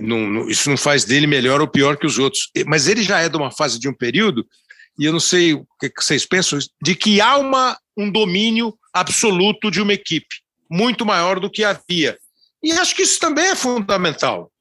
não- 0.03 0.29
não- 0.29 0.49
isso 0.49 0.69
não 0.69 0.77
faz 0.77 1.05
dele 1.05 1.25
melhor 1.25 1.61
ou 1.61 1.69
pior 1.69 1.97
que 1.97 2.05
os 2.05 2.19
outros, 2.19 2.51
mas 2.67 2.89
ele 2.89 3.01
já 3.01 3.21
é 3.21 3.29
de 3.29 3.37
uma 3.37 3.53
fase 3.53 3.79
de 3.79 3.89
um 3.89 3.95
período 3.95 4.45
e 4.99 5.05
eu 5.05 5.13
não 5.13 5.21
sei 5.21 5.55
o 5.55 5.65
que 5.81 5.89
que 5.89 6.03
vocês 6.03 6.27
pensam, 6.27 6.59
de 6.83 6.97
que 6.97 7.21
há 7.21 7.39
uma, 7.39 7.79
um 7.97 8.11
domínio 8.11 8.77
absoluto 8.93 9.71
de 9.71 9.81
uma 9.81 9.93
equipe, 9.93 10.35
muito 10.69 11.07
maior 11.07 11.39
do 11.39 11.49
que 11.49 11.63
havia. 11.63 12.19
E 12.63 12.73
acho 12.73 12.95
que 12.97 13.03
isso 13.03 13.19
também 13.21 13.47
é 13.47 13.55
fundamental. 13.57 14.52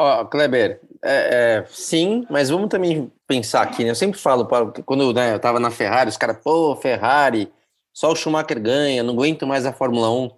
Ó, 0.00 0.24
Kleber, 0.26 0.80
é, 1.02 1.64
é, 1.64 1.66
sim, 1.68 2.24
mas 2.30 2.48
vamos 2.50 2.68
também 2.68 3.10
pensar 3.26 3.62
aqui, 3.62 3.82
né? 3.82 3.90
Eu 3.90 3.94
sempre 3.96 4.16
falo, 4.20 4.46
para- 4.46 4.66
quando 4.86 5.12
né, 5.12 5.34
eu 5.34 5.40
tava 5.40 5.58
na 5.58 5.72
Ferrari, 5.72 6.08
os 6.08 6.16
caras, 6.16 6.36
pô, 6.42 6.76
Ferrari, 6.76 7.50
só 7.92 8.12
o 8.12 8.14
Schumacher 8.14 8.60
ganha, 8.60 9.02
não 9.02 9.14
aguento 9.14 9.44
mais 9.44 9.66
a 9.66 9.72
Fórmula 9.72 10.08
1. 10.08 10.30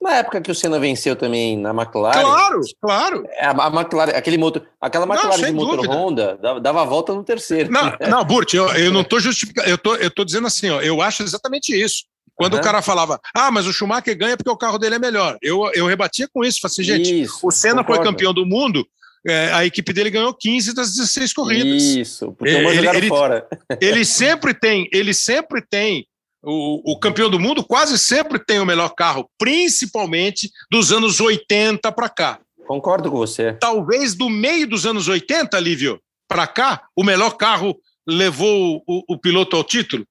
Na 0.00 0.14
época 0.18 0.40
que 0.40 0.52
o 0.52 0.54
Senna 0.54 0.78
venceu 0.78 1.16
também 1.16 1.56
na 1.56 1.70
McLaren, 1.70 2.22
Claro, 2.22 2.60
claro. 2.80 3.24
a, 3.40 3.66
a 3.66 3.80
McLaren, 3.80 4.12
aquele 4.16 4.38
motor, 4.38 4.66
aquela 4.80 5.04
Não, 5.04 5.14
McLaren 5.14 5.36
sem 5.40 5.46
de 5.46 5.52
motor 5.52 5.76
dúvida. 5.78 5.94
Honda 5.94 6.38
dava, 6.60 6.82
a 6.82 6.84
volta 6.84 7.12
no 7.12 7.24
terceiro. 7.24 7.72
Não, 7.72 7.82
não 8.08 8.24
Burt, 8.24 8.54
eu, 8.54 8.68
eu 8.68 8.92
não 8.92 9.00
estou 9.00 9.18
justificando, 9.18 9.68
eu 9.68 9.78
tô, 9.78 9.96
eu 9.96 10.10
tô 10.12 10.24
dizendo 10.24 10.46
assim, 10.46 10.70
ó, 10.70 10.80
eu 10.80 11.02
acho 11.02 11.24
exatamente 11.24 11.74
isso. 11.74 12.04
Quando 12.42 12.54
o 12.54 12.62
cara 12.62 12.82
falava, 12.82 13.20
ah, 13.34 13.50
mas 13.50 13.66
o 13.66 13.72
Schumacher 13.72 14.16
ganha 14.16 14.36
porque 14.36 14.50
o 14.50 14.56
carro 14.56 14.78
dele 14.78 14.96
é 14.96 14.98
melhor. 14.98 15.38
Eu, 15.42 15.70
eu 15.74 15.86
rebatia 15.86 16.28
com 16.32 16.44
isso, 16.44 16.60
falei 16.60 16.72
assim, 16.72 16.82
gente, 16.82 17.22
Isso, 17.22 17.38
o 17.42 17.50
Senna 17.50 17.76
foi 17.84 17.96
concordo. 17.96 18.04
campeão 18.10 18.34
do 18.34 18.44
mundo, 18.46 18.86
é, 19.26 19.52
a 19.52 19.64
equipe 19.64 19.92
dele 19.92 20.10
ganhou 20.10 20.34
15 20.34 20.74
das 20.74 20.92
16 20.94 21.32
corridas. 21.32 21.82
Isso, 21.82 22.32
porque 22.32 22.52
Ele- 22.52 22.64
uma 22.64 22.74
jogaram 22.74 22.98
ele- 22.98 23.08
fora. 23.08 23.46
ele 23.80 24.04
sempre 24.04 24.52
tem, 24.54 24.88
ele 24.92 25.14
sempre 25.14 25.62
tem 25.68 26.06
o, 26.44 26.92
o 26.92 26.98
campeão 26.98 27.30
do 27.30 27.38
mundo 27.38 27.62
quase 27.62 27.96
sempre 27.98 28.38
tem 28.44 28.58
o 28.58 28.66
melhor 28.66 28.90
carro, 28.96 29.30
principalmente 29.38 30.50
dos 30.70 30.90
anos 30.92 31.20
80 31.20 31.90
para 31.92 32.08
cá. 32.08 32.40
Concordo 32.66 33.10
com 33.10 33.16
você. 33.16 33.52
Talvez 33.54 34.14
do 34.14 34.28
meio 34.28 34.66
dos 34.66 34.84
anos 34.86 35.06
80, 35.08 35.58
Lívio, 35.60 36.00
para 36.28 36.46
cá, 36.46 36.84
o 36.96 37.04
melhor 37.04 37.36
carro 37.36 37.78
levou 38.06 38.82
o, 38.86 39.02
o 39.14 39.18
piloto 39.18 39.56
ao 39.56 39.62
título. 39.62 40.04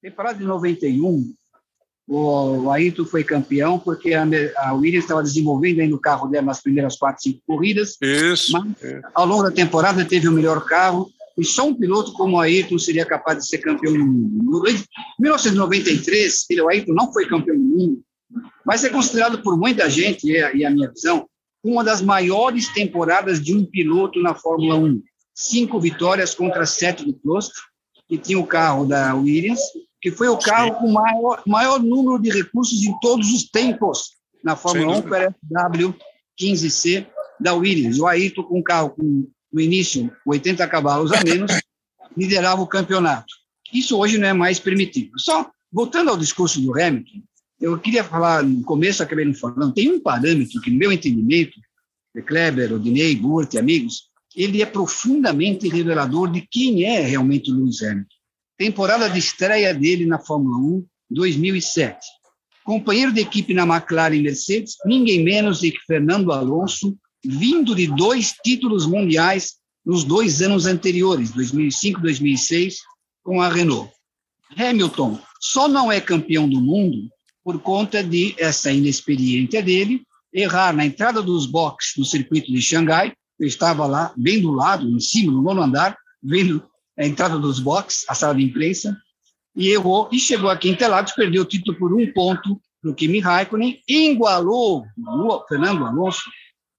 Temporada 0.00 0.38
de 0.38 0.44
91, 0.44 1.32
o 2.14 2.70
Ayrton 2.70 3.04
foi 3.06 3.24
campeão 3.24 3.78
porque 3.78 4.12
a, 4.12 4.26
a 4.58 4.74
Williams 4.74 5.04
estava 5.04 5.22
desenvolvendo 5.22 5.80
ainda 5.80 5.94
o 5.94 6.00
carro 6.00 6.28
dela 6.28 6.46
nas 6.46 6.60
primeiras 6.60 6.96
quatro, 6.96 7.22
cinco 7.22 7.40
corridas. 7.46 7.96
Isso. 8.02 8.52
Mas, 8.52 8.74
ao 9.14 9.24
longo 9.26 9.44
da 9.44 9.50
temporada, 9.50 10.04
teve 10.04 10.28
o 10.28 10.32
melhor 10.32 10.64
carro 10.64 11.10
e 11.38 11.44
só 11.44 11.66
um 11.66 11.74
piloto 11.74 12.12
como 12.12 12.36
o 12.36 12.40
Ayrton 12.40 12.78
seria 12.78 13.06
capaz 13.06 13.38
de 13.38 13.46
ser 13.46 13.58
campeão 13.58 13.94
do 13.94 14.04
mundo. 14.04 14.68
Em 14.68 14.84
1993, 15.18 16.46
o 16.62 16.68
Ayrton 16.68 16.92
não 16.92 17.10
foi 17.12 17.26
campeão 17.26 17.56
do 17.56 17.64
mundo, 17.64 18.02
mas 18.64 18.84
é 18.84 18.90
considerado 18.90 19.42
por 19.42 19.56
muita 19.56 19.88
gente, 19.88 20.26
e 20.26 20.64
a 20.64 20.70
minha 20.70 20.90
visão, 20.90 21.26
uma 21.64 21.82
das 21.82 22.02
maiores 22.02 22.68
temporadas 22.68 23.40
de 23.40 23.54
um 23.56 23.64
piloto 23.64 24.20
na 24.20 24.34
Fórmula 24.34 24.76
1. 24.76 25.02
Cinco 25.34 25.80
vitórias 25.80 26.34
contra 26.34 26.66
sete 26.66 27.06
do 27.06 27.14
Prost, 27.14 27.52
que 28.06 28.18
tinha 28.18 28.38
o 28.38 28.46
carro 28.46 28.84
da 28.84 29.14
Williams, 29.14 29.60
que 30.02 30.10
foi 30.10 30.28
o 30.28 30.36
carro 30.36 30.74
com 30.74 30.90
maior, 30.90 31.42
maior 31.46 31.80
número 31.80 32.20
de 32.20 32.28
recursos 32.28 32.82
em 32.82 32.92
todos 33.00 33.32
os 33.32 33.44
tempos 33.48 34.10
na 34.42 34.56
Fórmula 34.56 34.98
1, 34.98 35.02
para 35.02 35.30
FW 35.30 35.94
15C 36.38 37.06
da 37.38 37.54
Williams. 37.54 38.00
O 38.00 38.06
Ayrton, 38.08 38.42
com 38.42 38.58
um 38.58 38.62
carro 38.62 38.90
com, 38.90 39.28
no 39.52 39.60
início, 39.60 40.12
80 40.26 40.66
cavalos 40.66 41.12
a 41.12 41.22
menos, 41.22 41.52
liderava 42.16 42.60
o 42.60 42.66
campeonato. 42.66 43.32
Isso 43.72 43.96
hoje 43.96 44.18
não 44.18 44.26
é 44.26 44.32
mais 44.32 44.58
permitido. 44.58 45.12
Só 45.18 45.48
voltando 45.70 46.10
ao 46.10 46.16
discurso 46.16 46.60
do 46.60 46.78
Hamilton, 46.78 47.22
eu 47.60 47.78
queria 47.78 48.02
falar, 48.02 48.42
no 48.42 48.64
começo 48.64 49.04
acabei 49.04 49.24
não 49.24 49.34
falando, 49.34 49.72
tem 49.72 49.88
um 49.88 50.00
parâmetro 50.00 50.60
que, 50.60 50.70
no 50.70 50.78
meu 50.78 50.90
entendimento, 50.90 51.52
Kleber, 52.26 52.74
Odinei, 52.74 53.14
Burt 53.14 53.54
e 53.54 53.58
amigos, 53.58 54.10
ele 54.34 54.60
é 54.60 54.66
profundamente 54.66 55.68
revelador 55.68 56.30
de 56.30 56.40
quem 56.50 56.84
é 56.84 57.00
realmente 57.00 57.52
o 57.52 57.54
Lewis 57.54 57.80
Hamilton. 57.82 58.21
Temporada 58.62 59.10
de 59.10 59.18
estreia 59.18 59.74
dele 59.74 60.06
na 60.06 60.20
Fórmula 60.20 60.56
1, 60.56 60.86
2007. 61.10 61.98
Companheiro 62.62 63.12
de 63.12 63.20
equipe 63.20 63.52
na 63.52 63.64
McLaren 63.64 64.22
Mercedes, 64.22 64.76
ninguém 64.86 65.24
menos 65.24 65.62
do 65.62 65.68
que 65.68 65.80
Fernando 65.84 66.30
Alonso, 66.30 66.96
vindo 67.24 67.74
de 67.74 67.88
dois 67.88 68.32
títulos 68.44 68.86
mundiais 68.86 69.54
nos 69.84 70.04
dois 70.04 70.40
anos 70.42 70.64
anteriores, 70.64 71.32
2005 71.32 71.98
e 71.98 72.02
2006, 72.02 72.76
com 73.24 73.42
a 73.42 73.48
Renault. 73.48 73.90
Hamilton 74.56 75.18
só 75.40 75.66
não 75.66 75.90
é 75.90 76.00
campeão 76.00 76.48
do 76.48 76.60
mundo 76.60 77.10
por 77.42 77.58
conta 77.58 78.00
de 78.00 78.32
essa 78.38 78.70
inexperiência 78.70 79.60
dele, 79.60 80.02
errar 80.32 80.72
na 80.72 80.86
entrada 80.86 81.20
dos 81.20 81.46
boxes 81.46 81.94
do 81.96 82.04
circuito 82.04 82.52
de 82.52 82.62
Xangai, 82.62 83.12
eu 83.40 83.48
estava 83.48 83.86
lá, 83.86 84.14
bem 84.16 84.40
do 84.40 84.52
lado, 84.52 84.88
em 84.88 85.00
cima, 85.00 85.32
no 85.32 85.42
nono 85.42 85.62
andar, 85.62 85.98
vendo 86.22 86.64
a 87.02 87.06
entrada 87.06 87.36
dos 87.38 87.58
boxes, 87.58 88.04
a 88.08 88.14
sala 88.14 88.34
de 88.34 88.42
imprensa, 88.42 88.96
e 89.56 89.68
errou, 89.68 90.08
e 90.12 90.18
chegou 90.18 90.48
aqui 90.48 90.68
em 90.68 90.72
Interlagos, 90.72 91.12
perdeu 91.12 91.42
o 91.42 91.46
título 91.46 91.76
por 91.76 91.92
um 91.92 92.10
ponto 92.12 92.60
para 92.80 92.90
o 92.90 92.94
Kimi 92.94 93.18
Raikkonen, 93.18 93.80
igualou 93.86 94.86
o 94.96 95.44
Fernando 95.48 95.84
Alonso 95.84 96.30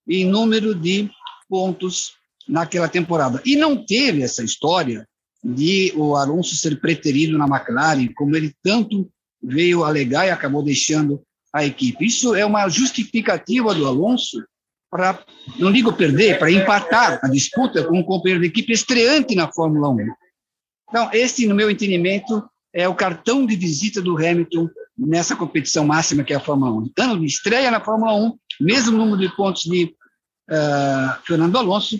em 0.07 0.25
número 0.25 0.73
de 0.73 1.09
pontos 1.49 2.13
naquela 2.47 2.87
temporada. 2.87 3.41
E 3.45 3.55
não 3.55 3.85
teve 3.85 4.21
essa 4.21 4.43
história 4.43 5.07
de 5.43 5.93
o 5.95 6.15
Alonso 6.15 6.55
ser 6.55 6.79
preterido 6.79 7.37
na 7.37 7.45
McLaren, 7.45 8.07
como 8.15 8.35
ele 8.35 8.55
tanto 8.63 9.09
veio 9.41 9.83
alegar 9.83 10.25
e 10.25 10.31
acabou 10.31 10.63
deixando 10.63 11.21
a 11.53 11.65
equipe. 11.65 12.05
Isso 12.05 12.33
é 12.33 12.45
uma 12.45 12.67
justificativa 12.69 13.75
do 13.75 13.85
Alonso 13.85 14.43
para, 14.93 15.19
não 15.57 15.71
digo 15.71 15.91
perder, 15.91 16.37
para 16.37 16.51
empatar 16.51 17.19
a 17.23 17.27
disputa 17.27 17.83
com 17.83 17.97
um 17.97 18.03
companheiro 18.03 18.41
de 18.41 18.47
equipe 18.47 18.71
estreante 18.71 19.33
na 19.33 19.51
Fórmula 19.51 19.89
1. 19.89 19.97
Então, 20.87 21.09
esse, 21.11 21.47
no 21.47 21.55
meu 21.55 21.71
entendimento, 21.71 22.43
é 22.71 22.87
o 22.87 22.93
cartão 22.93 23.43
de 23.43 23.55
visita 23.55 23.99
do 23.99 24.15
Hamilton 24.15 24.69
nessa 24.95 25.35
competição 25.35 25.83
máxima 25.83 26.23
que 26.23 26.31
é 26.31 26.35
a 26.35 26.39
Fórmula 26.39 26.71
1. 26.71 26.91
Ano 26.99 27.19
de 27.19 27.25
estreia 27.25 27.71
na 27.71 27.83
Fórmula 27.83 28.13
1, 28.13 28.37
mesmo 28.61 28.95
número 28.95 29.17
de 29.17 29.35
pontos 29.35 29.63
de 29.63 29.85
uh, 30.51 31.25
Fernando 31.25 31.57
Alonso, 31.57 31.99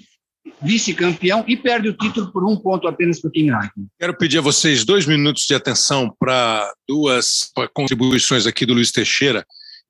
vice-campeão 0.61 1.43
e 1.47 1.57
perde 1.57 1.89
o 1.89 1.97
título 1.97 2.31
por 2.31 2.47
um 2.47 2.55
ponto 2.55 2.87
apenas 2.87 3.19
para 3.19 3.29
o 3.29 3.31
Kimi 3.31 3.49
Raikkonen. 3.49 3.87
Quero 3.99 4.15
pedir 4.15 4.37
a 4.37 4.41
vocês 4.41 4.85
dois 4.85 5.07
minutos 5.07 5.47
de 5.47 5.55
atenção 5.55 6.15
para 6.19 6.71
duas 6.87 7.51
contribuições 7.73 8.45
aqui 8.45 8.67
do 8.67 8.75
Luiz 8.75 8.91
Teixeira, 8.91 9.43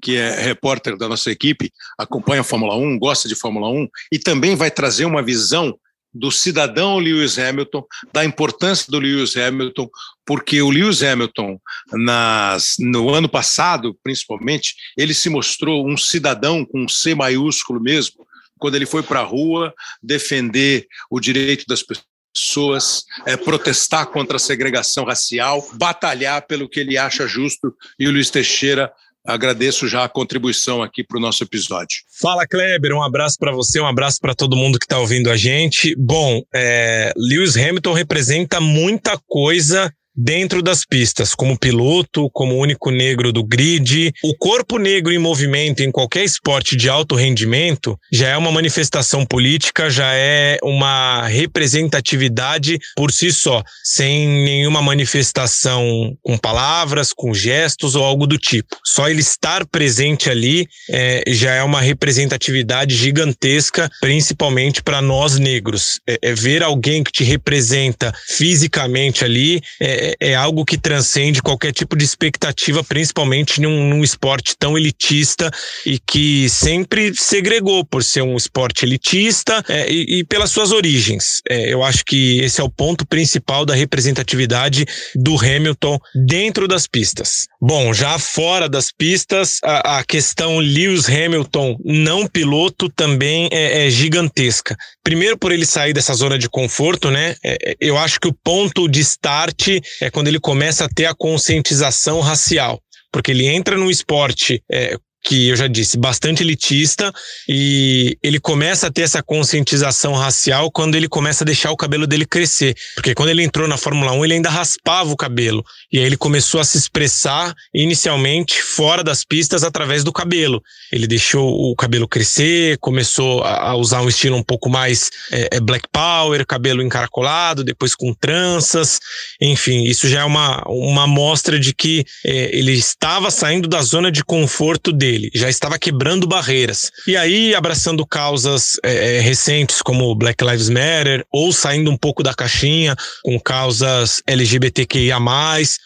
que 0.04 0.18
é 0.18 0.42
repórter 0.42 0.98
da 0.98 1.08
nossa 1.08 1.32
equipe, 1.32 1.72
acompanha 1.98 2.42
a 2.42 2.44
Fórmula 2.44 2.76
1, 2.76 3.00
gosta 3.00 3.30
de 3.30 3.36
Fórmula 3.36 3.70
1 3.70 3.88
e 4.12 4.20
também 4.20 4.54
vai 4.54 4.70
trazer 4.70 5.06
uma 5.06 5.24
visão 5.24 5.74
do 6.14 6.30
cidadão 6.30 7.00
Lewis 7.00 7.40
Hamilton, 7.40 7.84
da 8.12 8.24
importância 8.24 8.92
do 8.92 9.00
Lewis 9.00 9.36
Hamilton, 9.36 9.90
porque 10.26 10.62
o 10.62 10.70
Lewis 10.70 11.02
Hamilton, 11.02 11.58
nas, 11.94 12.76
no 12.78 13.10
ano 13.10 13.28
passado, 13.28 13.98
principalmente, 14.04 14.76
ele 14.96 15.14
se 15.14 15.30
mostrou 15.30 15.88
um 15.90 15.98
cidadão 15.98 16.64
com 16.66 16.84
um 16.84 16.90
C 16.90 17.16
maiúsculo 17.16 17.82
mesmo, 17.82 18.28
quando 18.60 18.76
ele 18.76 18.86
foi 18.86 19.02
para 19.02 19.22
a 19.22 19.26
rua 19.26 19.74
defender 20.04 20.86
o 21.10 21.20
direito 21.20 21.66
das 21.66 21.82
pessoas, 21.82 23.06
é, 23.26 23.36
protestar 23.36 24.08
contra 24.08 24.36
a 24.36 24.40
segregação 24.40 25.06
racial, 25.06 25.68
batalhar 25.74 26.46
pelo 26.46 26.70
que 26.70 26.80
ele 26.80 26.98
acha 26.98 27.26
justo, 27.26 27.74
e 27.98 28.08
o 28.08 28.12
Luiz 28.12 28.30
Teixeira 28.30 28.92
agradeço 29.26 29.88
já 29.88 30.04
a 30.04 30.10
contribuição 30.10 30.82
aqui 30.82 31.04
para 31.04 31.18
o 31.18 31.22
nosso 31.22 31.44
episódio. 31.44 32.00
Fala, 32.20 32.46
Kleber, 32.48 32.94
um 32.94 33.02
abraço 33.02 33.38
para 33.40 33.52
você, 33.52 33.80
um 33.80 33.88
abraço 33.88 34.20
para 34.20 34.36
todo 34.36 34.56
mundo 34.56 34.78
que 34.78 34.86
está 34.86 35.00
ouvindo 35.00 35.30
a 35.30 35.38
gente. 35.38 35.96
Bom, 35.98 36.42
é, 36.54 37.14
Lewis 37.16 37.56
Hamilton 37.56 37.94
representa 37.94 38.60
muita 38.60 39.18
coisa 39.28 39.94
dentro 40.16 40.62
das 40.62 40.86
pistas, 40.86 41.34
como 41.34 41.58
piloto, 41.58 42.30
como 42.32 42.58
único 42.58 42.92
negro 42.92 43.32
do 43.32 43.44
grid. 43.44 44.14
O 44.24 44.36
corpo 44.36 44.78
negro 44.78 45.12
em 45.12 45.18
movimento 45.18 45.82
em 45.82 45.92
qualquer 45.92 46.24
esporte 46.24 46.76
de 46.76 46.90
alto 46.90 47.16
rendimento 47.16 48.00
já 48.12 48.30
é 48.30 48.38
uma 48.38 48.52
manifestação 48.52 49.26
política, 49.26 49.90
já 49.90 50.14
é 50.14 50.58
uma 50.64 51.28
representatividade 51.28 52.80
por 52.96 53.12
si 53.12 53.32
só, 53.32 53.64
sem 53.84 54.28
nenhuma 54.28 54.82
manifestação 54.82 56.16
com 56.22 56.38
palavras, 56.38 57.12
com 57.14 57.34
gestos 57.34 57.96
ou 57.96 58.04
algo 58.04 58.28
do 58.28 58.38
tipo. 58.38 58.78
Só 58.86 59.10
ele 59.10 59.22
estar 59.22 59.66
presente 59.66 60.30
ali 60.30 60.68
é, 60.90 61.24
já 61.28 61.54
é 61.54 61.64
uma 61.64 61.82
representatividade 61.82 62.96
gigantesca, 62.96 63.90
principalmente 64.00 64.82
para 64.84 65.02
nós 65.02 65.40
negros. 65.40 66.00
É, 66.08 66.20
é, 66.22 66.34
ver 66.34 66.62
alguém 66.64 67.04
que 67.04 67.12
te 67.12 67.24
representa 67.24 68.14
fisicamente 68.28 69.24
ali 69.24 69.62
é, 69.80 70.03
é, 70.04 70.32
é, 70.32 70.36
algo 70.36 70.66
que 70.66 70.78
transcende 70.78 71.42
qualquer 71.42 71.72
tipo 71.72 71.96
de 71.96 72.04
expectativa, 72.04 72.84
principalmente 72.84 73.62
num, 73.62 73.88
num, 73.88 74.04
esporte 74.04 74.56
tão 74.58 74.78
elitista 74.78 75.50
e 75.86 75.98
que 75.98 76.50
sempre 76.50 77.14
segregou 77.16 77.86
por 77.86 78.04
ser 78.04 78.22
um 78.22 78.36
esporte 78.36 78.84
elitista 78.84 79.64
é, 79.70 79.90
e, 79.90 80.20
e, 80.20 80.24
pelas 80.26 80.50
suas 80.50 80.72
origens. 80.72 81.42
É, 81.50 81.74
eu 81.74 81.84
acho 81.84 82.04
que 82.04 82.40
esse 82.42 82.60
é 82.60 82.64
o 82.64 82.70
ponto 82.70 83.06
principal 83.06 83.66
da 83.66 83.74
representatividade 83.74 84.86
do 85.16 85.38
Hamilton 85.38 85.98
dentro 86.28 86.68
das 86.68 86.86
pistas. 86.86 87.48
Bom, 87.62 87.94
já 87.94 88.20
fora 88.20 88.68
das 88.68 88.92
pistas, 88.92 89.60
a, 89.64 90.00
a 90.00 90.04
questão 90.04 90.60
Lewis 90.60 91.08
Hamilton 91.08 91.78
não 91.86 92.28
piloto 92.28 92.90
também 92.90 93.48
é, 93.52 93.86
é, 93.86 93.90
gigantesca. 93.90 94.76
Primeiro 95.04 95.38
por 95.38 95.52
ele 95.52 95.66
sair 95.66 95.94
dessa 95.94 96.14
zona 96.14 96.38
de 96.38 96.50
conforto, 96.50 97.10
né? 97.10 97.36
É, 97.44 97.76
eu 97.80 97.98
acho 97.98 98.20
que 98.20 98.28
o 98.28 98.34
ponto 98.34 98.88
de 98.88 99.00
start 99.00 99.68
é 100.02 100.10
quando 100.10 100.28
ele 100.28 100.40
começa 100.40 100.86
a 100.86 100.90
ter 100.90 101.06
a 101.06 101.16
conscientização 101.16 102.20
racial. 102.20 102.82
Porque 103.12 103.32
ele 103.32 103.48
entra 103.48 103.78
num 103.78 103.90
esporte 103.90 104.64
é, 104.72 104.98
que 105.24 105.48
eu 105.48 105.56
já 105.56 105.68
disse, 105.68 105.98
bastante 105.98 106.44
elitista, 106.44 107.14
e 107.48 108.18
ele 108.22 108.40
começa 108.40 108.88
a 108.88 108.92
ter 108.92 109.04
essa 109.04 109.24
conscientização 109.24 110.14
racial 110.14 110.70
quando 110.70 110.96
ele 110.96 111.08
começa 111.08 111.44
a 111.44 111.46
deixar 111.46 111.72
o 111.72 111.78
cabelo 111.78 112.06
dele 112.06 112.26
crescer. 112.26 112.76
Porque 112.94 113.16
quando 113.16 113.30
ele 113.30 113.42
entrou 113.42 113.68
na 113.68 113.78
Fórmula 113.78 114.12
1, 114.12 114.26
ele 114.26 114.34
ainda 114.34 114.50
raspava 114.50 115.12
o 115.12 115.16
cabelo. 115.16 115.64
E 115.92 115.98
aí 115.98 116.06
ele 116.06 116.18
começou 116.18 116.60
a 116.60 116.66
se 116.66 116.78
expressar 116.78 117.56
inicialmente 117.74 118.62
fora 118.62 119.04
das 119.04 119.24
pistas 119.24 119.64
através 119.64 120.04
do 120.04 120.12
cabelo. 120.12 120.62
Ele 120.92 121.08
deixou 121.08 121.72
o 121.72 121.76
cabelo 121.76 122.08
crescer, 122.08 122.78
começou 122.80 123.44
a 123.44 123.76
usar 123.76 124.02
um 124.02 124.10
estilo 124.10 124.36
um 124.36 124.44
pouco 124.44 124.70
mais 124.70 125.10
é, 125.32 125.58
é 125.58 125.60
black 125.62 125.88
power, 125.92 126.46
cabelo 126.46 126.82
encaracolado, 126.82 127.64
depois 127.64 127.96
com 127.96 128.14
tranças. 128.14 129.00
Enfim, 129.40 129.84
isso 129.86 130.10
já 130.10 130.22
é 130.22 130.26
uma, 130.26 130.62
uma 130.68 131.04
amostra 131.04 131.58
de 131.58 131.74
que 131.74 132.06
é, 132.26 132.56
ele 132.58 132.74
estava 132.74 133.32
saindo 133.32 133.68
da 133.70 133.82
zona 133.82 134.12
de 134.12 134.24
conforto 134.24 134.92
dele 134.92 135.13
dele, 135.14 135.30
já 135.34 135.50
estava 135.50 135.78
quebrando 135.78 136.28
barreiras. 136.28 136.92
E 137.08 137.16
aí, 137.16 137.54
abraçando 137.54 138.06
causas 138.06 138.74
é, 138.84 139.18
é 139.18 139.20
recentes 139.20 139.82
como 139.82 140.16
Black 140.16 140.44
Lives 140.44 140.70
Matter, 140.70 141.26
ou 141.32 141.52
saindo 141.52 141.92
um 141.92 141.98
pouco 141.98 142.24
da 142.24 142.34
caixinha 142.34 142.96
com 143.24 143.40
causas 143.40 144.22
LGBTQIA, 144.28 145.18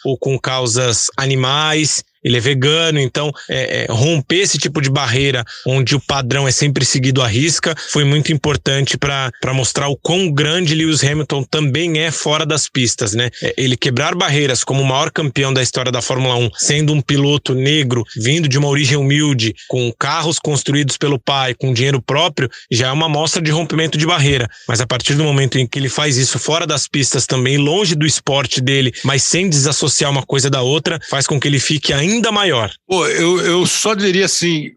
ou 0.04 0.16
com 0.18 0.38
causas 0.38 1.06
animais. 1.16 2.02
Ele 2.22 2.36
é 2.36 2.40
vegano, 2.40 2.98
então 2.98 3.32
é, 3.48 3.84
é, 3.84 3.92
romper 3.92 4.40
esse 4.40 4.58
tipo 4.58 4.80
de 4.80 4.90
barreira 4.90 5.44
onde 5.66 5.94
o 5.94 6.00
padrão 6.00 6.46
é 6.46 6.50
sempre 6.50 6.84
seguido 6.84 7.22
à 7.22 7.26
risca 7.26 7.74
foi 7.90 8.04
muito 8.04 8.32
importante 8.32 8.96
para 8.96 9.32
mostrar 9.54 9.88
o 9.88 9.96
quão 9.96 10.30
grande 10.30 10.74
Lewis 10.74 11.02
Hamilton 11.02 11.42
também 11.44 11.98
é 11.98 12.10
fora 12.10 12.44
das 12.44 12.68
pistas, 12.68 13.14
né? 13.14 13.30
É, 13.42 13.54
ele 13.56 13.76
quebrar 13.76 14.14
barreiras 14.14 14.64
como 14.64 14.82
o 14.82 14.86
maior 14.86 15.10
campeão 15.10 15.52
da 15.52 15.62
história 15.62 15.90
da 15.90 16.02
Fórmula 16.02 16.36
1, 16.36 16.50
sendo 16.56 16.92
um 16.92 17.00
piloto 17.00 17.54
negro, 17.54 18.04
vindo 18.16 18.48
de 18.48 18.58
uma 18.58 18.68
origem 18.68 18.96
humilde, 18.96 19.54
com 19.68 19.92
carros 19.98 20.38
construídos 20.38 20.96
pelo 20.96 21.18
pai, 21.18 21.54
com 21.54 21.72
dinheiro 21.72 22.02
próprio, 22.02 22.50
já 22.70 22.88
é 22.88 22.92
uma 22.92 23.08
mostra 23.08 23.40
de 23.40 23.50
rompimento 23.50 23.96
de 23.96 24.06
barreira. 24.06 24.48
Mas 24.66 24.80
a 24.80 24.86
partir 24.86 25.14
do 25.14 25.24
momento 25.24 25.58
em 25.58 25.66
que 25.66 25.78
ele 25.78 25.88
faz 25.88 26.16
isso 26.16 26.38
fora 26.38 26.66
das 26.66 26.86
pistas 26.86 27.26
também, 27.26 27.56
longe 27.56 27.94
do 27.94 28.06
esporte 28.06 28.60
dele, 28.60 28.92
mas 29.04 29.22
sem 29.22 29.48
desassociar 29.48 30.10
uma 30.10 30.22
coisa 30.22 30.50
da 30.50 30.62
outra, 30.62 30.98
faz 31.08 31.26
com 31.26 31.38
que 31.38 31.48
ele 31.48 31.58
fique 31.58 31.92
ainda 31.92 32.07
maior. 32.32 32.72
Pô, 32.86 33.06
eu, 33.06 33.40
eu 33.40 33.66
só 33.66 33.94
diria 33.94 34.26
assim: 34.26 34.72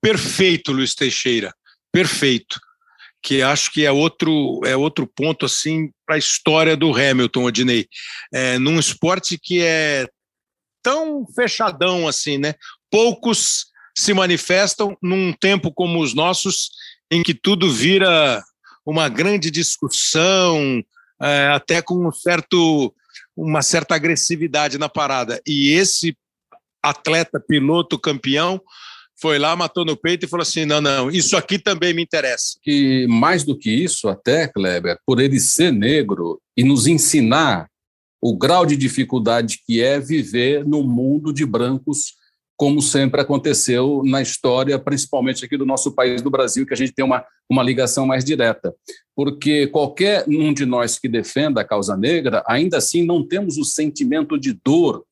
perfeito, 0.00 0.72
Luiz 0.72 0.94
Teixeira, 0.94 1.54
perfeito. 1.92 2.60
Que 3.22 3.40
acho 3.40 3.72
que 3.72 3.86
é 3.86 3.90
outro, 3.90 4.60
é 4.66 4.76
outro 4.76 5.06
ponto 5.06 5.46
assim 5.46 5.90
para 6.04 6.16
a 6.16 6.18
história 6.18 6.76
do 6.76 6.94
Hamilton, 6.94 7.44
Odinei. 7.44 7.86
É, 8.32 8.58
num 8.58 8.78
esporte 8.78 9.38
que 9.42 9.62
é 9.62 10.06
tão 10.82 11.26
fechadão 11.34 12.06
assim, 12.06 12.36
né? 12.36 12.54
Poucos 12.90 13.66
se 13.96 14.12
manifestam 14.12 14.96
num 15.02 15.32
tempo 15.32 15.72
como 15.72 16.02
os 16.02 16.12
nossos, 16.12 16.70
em 17.10 17.22
que 17.22 17.32
tudo 17.32 17.72
vira 17.72 18.42
uma 18.84 19.08
grande 19.08 19.50
discussão, 19.50 20.84
é, 21.22 21.48
até 21.48 21.80
com 21.80 22.06
um 22.06 22.12
certo, 22.12 22.94
uma 23.34 23.62
certa 23.62 23.94
agressividade 23.94 24.76
na 24.76 24.88
parada. 24.88 25.40
E 25.46 25.72
esse 25.72 26.14
atleta, 26.84 27.40
piloto, 27.40 27.98
campeão, 27.98 28.60
foi 29.20 29.38
lá, 29.38 29.54
matou 29.56 29.84
no 29.84 29.96
peito 29.96 30.26
e 30.26 30.28
falou 30.28 30.42
assim: 30.42 30.64
não, 30.64 30.80
não, 30.80 31.10
isso 31.10 31.36
aqui 31.36 31.58
também 31.58 31.94
me 31.94 32.02
interessa. 32.02 32.58
E 32.66 33.06
mais 33.08 33.44
do 33.44 33.56
que 33.56 33.70
isso, 33.70 34.08
até, 34.08 34.48
Kleber, 34.48 34.98
por 35.06 35.20
ele 35.20 35.40
ser 35.40 35.72
negro 35.72 36.40
e 36.56 36.64
nos 36.64 36.86
ensinar 36.86 37.68
o 38.20 38.36
grau 38.36 38.64
de 38.64 38.76
dificuldade 38.76 39.60
que 39.66 39.82
é 39.82 40.00
viver 40.00 40.64
no 40.64 40.82
mundo 40.82 41.32
de 41.32 41.44
brancos 41.44 42.14
como 42.56 42.80
sempre 42.80 43.20
aconteceu 43.20 44.02
na 44.04 44.22
história, 44.22 44.78
principalmente 44.78 45.44
aqui 45.44 45.56
do 45.56 45.66
nosso 45.66 45.92
país, 45.92 46.22
do 46.22 46.30
Brasil, 46.30 46.64
que 46.64 46.72
a 46.72 46.76
gente 46.76 46.92
tem 46.92 47.04
uma, 47.04 47.24
uma 47.50 47.62
ligação 47.62 48.06
mais 48.06 48.24
direta. 48.24 48.72
Porque 49.14 49.66
qualquer 49.66 50.24
um 50.28 50.52
de 50.52 50.64
nós 50.64 50.98
que 50.98 51.08
defenda 51.08 51.60
a 51.60 51.64
causa 51.64 51.96
negra, 51.96 52.44
ainda 52.46 52.78
assim 52.78 53.04
não 53.04 53.26
temos 53.26 53.58
o 53.58 53.64
sentimento 53.64 54.38
de 54.38 54.58
dor 54.64 55.04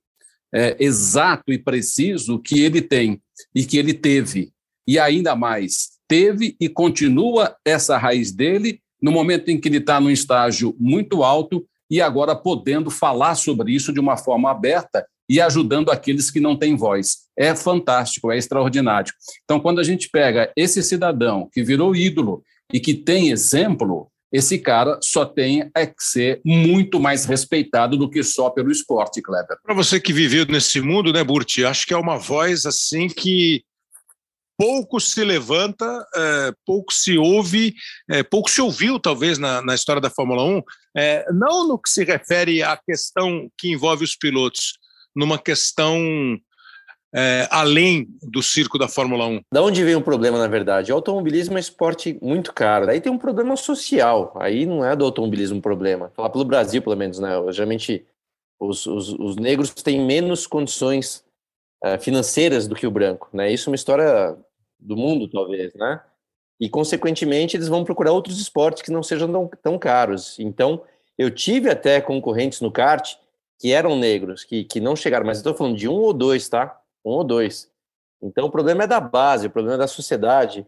é, 0.55 0.77
exato 0.79 1.53
e 1.53 1.59
preciso 1.59 2.39
que 2.39 2.61
ele 2.61 2.83
tem 2.83 3.21
e 3.55 3.65
que 3.65 3.79
ele 3.79 3.95
teve. 3.95 4.53
E 4.87 4.99
ainda 4.99 5.35
mais, 5.35 5.93
teve 6.07 6.57
e 6.61 6.69
continua 6.69 7.57
essa 7.65 7.97
raiz 7.97 8.33
dele 8.33 8.81
no 9.01 9.11
momento 9.11 9.49
em 9.49 9.59
que 9.59 9.69
ele 9.69 9.79
está 9.79 10.01
num 10.01 10.11
estágio 10.11 10.77
muito 10.79 11.25
alto 11.25 11.67
e 11.91 12.01
agora 12.01 12.37
podendo 12.37 12.91
falar 12.91 13.35
sobre 13.35 13.73
isso 13.73 13.93
de 13.93 14.01
uma 14.01 14.17
forma 14.17 14.51
aberta 14.51 15.07
e 15.29 15.41
ajudando 15.41 15.91
aqueles 15.91 16.31
que 16.31 16.41
não 16.41 16.57
têm 16.57 16.77
voz. 16.77 17.23
É 17.39 17.55
fantástico, 17.55 18.31
é 18.31 18.37
extraordinário. 18.37 19.13
Então, 19.45 19.59
quando 19.59 19.81
a 19.81 19.83
gente 19.83 20.11
pega 20.11 20.53
esse 20.55 20.83
cidadão 20.83 21.49
que 21.51 21.63
virou 21.63 21.97
ídolo 21.97 22.43
e 22.73 22.79
que 22.79 22.93
tem 22.93 23.31
exemplo, 23.31 24.12
esse 24.33 24.59
cara 24.59 24.99
só 25.03 25.27
tem 25.27 25.71
é 25.77 25.87
que 25.87 26.03
ser 26.03 26.41
muito 26.45 26.99
mais 26.99 27.27
respeitado 27.27 27.97
do 27.97 28.09
que 28.09 28.23
só 28.23 28.49
pelo 28.49 28.73
esporte, 28.73 29.21
Kleber. 29.21 29.59
Para 29.63 29.75
você 29.75 30.01
que 30.01 30.13
viveu 30.13 30.47
nesse 30.47 30.81
mundo, 30.81 31.13
né, 31.13 31.23
Burti? 31.23 31.65
Acho 31.65 31.87
que 31.87 31.93
é 31.93 31.97
uma 31.97 32.17
voz 32.17 32.65
assim 32.65 33.09
que 33.09 33.63
pouco 34.57 35.01
se 35.01 35.23
levanta, 35.25 36.07
é, 36.15 36.53
pouco 36.65 36.93
se 36.93 37.19
ouve, 37.19 37.75
é, 38.09 38.23
pouco 38.23 38.51
se 38.51 38.61
ouviu, 38.61 38.99
talvez, 38.99 39.37
na, 39.39 39.61
na 39.61 39.75
história 39.75 40.01
da 40.01 40.09
Fórmula 40.09 40.45
1, 40.45 40.63
é, 40.97 41.33
não 41.33 41.69
no 41.69 41.79
que 41.79 41.91
se 41.91 42.05
refere 42.05 42.63
à 42.63 42.77
questão 42.77 43.51
que 43.59 43.71
envolve 43.71 44.05
os 44.05 44.17
pilotos, 44.17 44.79
numa 45.15 45.39
questão 45.39 45.99
é, 47.15 47.47
além 47.51 48.09
do 48.23 48.43
circo 48.43 48.79
da 48.79 48.89
Fórmula 48.89 49.27
1? 49.27 49.41
Da 49.53 49.63
onde 49.63 49.85
vem 49.85 49.95
o 49.95 50.03
problema, 50.03 50.39
na 50.39 50.49
verdade? 50.49 50.91
O 50.91 50.95
automobilismo 50.95 51.55
é 51.55 51.57
um 51.57 51.61
esporte 51.61 52.19
muito 52.23 52.55
caro. 52.55 52.89
Aí 52.91 53.01
tem 53.01 53.13
um 53.13 53.19
problema 53.19 53.57
social. 53.57 54.33
Aí 54.41 54.65
não 54.65 54.85
é 54.85 54.97
do 54.97 55.05
automobilismo 55.05 55.59
o 55.59 55.63
problema. 55.63 56.11
Falar 56.17 56.31
pelo 56.31 56.45
Brasil, 56.45 56.81
pelo 56.81 56.97
menos, 56.97 57.19
né? 57.19 57.31
Geralmente 57.51 58.07
os, 58.59 58.87
os, 58.87 59.09
os 59.11 59.37
negros 59.37 59.71
têm 59.71 60.01
menos 60.01 60.47
condições 60.47 61.25
é, 61.85 61.99
financeiras 61.99 62.67
do 62.67 62.75
que 62.75 62.87
o 62.87 62.91
branco, 62.91 63.29
né? 63.33 63.53
Isso 63.53 63.69
é 63.69 63.71
uma 63.71 63.77
história 63.77 64.37
do 64.79 64.97
mundo, 64.97 65.29
talvez, 65.29 65.75
né? 65.75 66.01
E, 66.59 66.69
consequentemente, 66.69 67.57
eles 67.57 67.69
vão 67.69 67.85
procurar 67.85 68.13
outros 68.13 68.41
esportes 68.41 68.83
que 68.83 68.93
não 68.93 69.03
sejam 69.03 69.31
tão, 69.31 69.51
tão 69.63 69.79
caros. 69.79 70.39
Então, 70.39 70.83
eu 71.19 71.31
tive 71.31 71.69
até 71.69 72.01
concorrentes 72.01 72.61
no 72.61 72.71
kart 72.71 73.17
que 73.59 73.73
eram 73.73 73.97
negros, 73.97 74.45
que, 74.45 74.65
que 74.65 74.81
não 74.81 74.95
chegaram, 74.95 75.27
mas 75.27 75.39
estou 75.39 75.55
falando 75.55 75.77
de 75.77 75.89
um 75.89 75.95
ou 75.95 76.13
dois, 76.13 76.49
tá? 76.49 76.81
Um 77.05 77.11
ou 77.11 77.25
dois. 77.25 77.71
Então 78.23 78.47
o 78.47 78.51
problema 78.51 78.85
é 78.85 78.87
da 78.87 79.01
base, 79.01 79.47
o 79.47 79.51
problema 79.51 79.77
é 79.77 79.79
da 79.79 79.89
sociedade. 79.89 80.67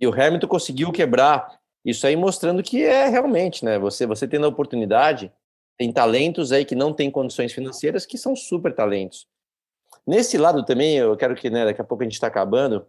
E 0.00 0.06
o 0.06 0.12
Hamilton 0.12 0.48
conseguiu 0.48 0.92
quebrar 0.92 1.58
isso 1.84 2.06
aí, 2.06 2.16
mostrando 2.16 2.62
que 2.62 2.82
é 2.82 3.08
realmente, 3.08 3.64
né? 3.64 3.78
Você, 3.78 4.06
você 4.06 4.26
tendo 4.26 4.44
a 4.44 4.48
oportunidade, 4.48 5.32
tem 5.78 5.92
talentos 5.92 6.50
aí 6.50 6.64
que 6.64 6.74
não 6.74 6.92
têm 6.92 7.10
condições 7.10 7.52
financeiras 7.52 8.04
que 8.04 8.18
são 8.18 8.34
super 8.34 8.74
talentos. 8.74 9.28
Nesse 10.04 10.36
lado 10.36 10.64
também, 10.64 10.96
eu 10.96 11.16
quero 11.16 11.34
que, 11.36 11.48
né, 11.48 11.64
daqui 11.64 11.80
a 11.80 11.84
pouco 11.84 12.02
a 12.02 12.06
gente 12.06 12.14
está 12.14 12.26
acabando, 12.26 12.86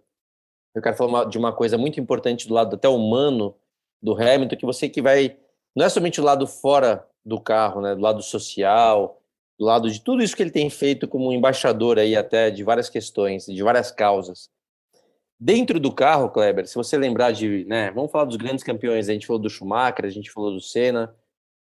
eu 0.73 0.81
quero 0.81 0.95
falar 0.95 1.25
de 1.25 1.37
uma 1.37 1.53
coisa 1.53 1.77
muito 1.77 1.99
importante 1.99 2.47
do 2.47 2.53
lado 2.53 2.75
até 2.75 2.87
humano 2.87 3.55
do 4.01 4.13
Hamilton, 4.13 4.55
que 4.55 4.65
você 4.65 4.89
que 4.89 5.01
vai, 5.01 5.37
não 5.75 5.85
é 5.85 5.89
somente 5.89 6.21
o 6.21 6.23
lado 6.23 6.45
fora 6.47 7.07
do 7.25 7.39
carro, 7.39 7.81
né, 7.81 7.95
do 7.95 8.01
lado 8.01 8.21
social, 8.21 9.16
do 9.57 9.65
lado 9.65 9.89
de 9.89 10.01
tudo 10.01 10.21
isso 10.21 10.35
que 10.35 10.43
ele 10.43 10.51
tem 10.51 10.69
feito 10.69 11.07
como 11.07 11.33
embaixador 11.33 11.97
aí 11.97 12.15
até 12.15 12.51
de 12.51 12.63
várias 12.63 12.89
questões, 12.89 13.45
de 13.45 13.63
várias 13.63 13.91
causas. 13.91 14.49
Dentro 15.39 15.79
do 15.79 15.91
carro, 15.91 16.29
Kleber, 16.29 16.67
se 16.67 16.75
você 16.75 16.97
lembrar 16.97 17.31
de, 17.31 17.65
né, 17.65 17.91
vamos 17.91 18.11
falar 18.11 18.25
dos 18.25 18.37
grandes 18.37 18.63
campeões, 18.63 19.07
a 19.07 19.13
gente 19.13 19.27
falou 19.27 19.41
do 19.41 19.49
Schumacher, 19.49 20.05
a 20.05 20.09
gente 20.09 20.31
falou 20.31 20.51
do 20.51 20.61
Senna, 20.61 21.15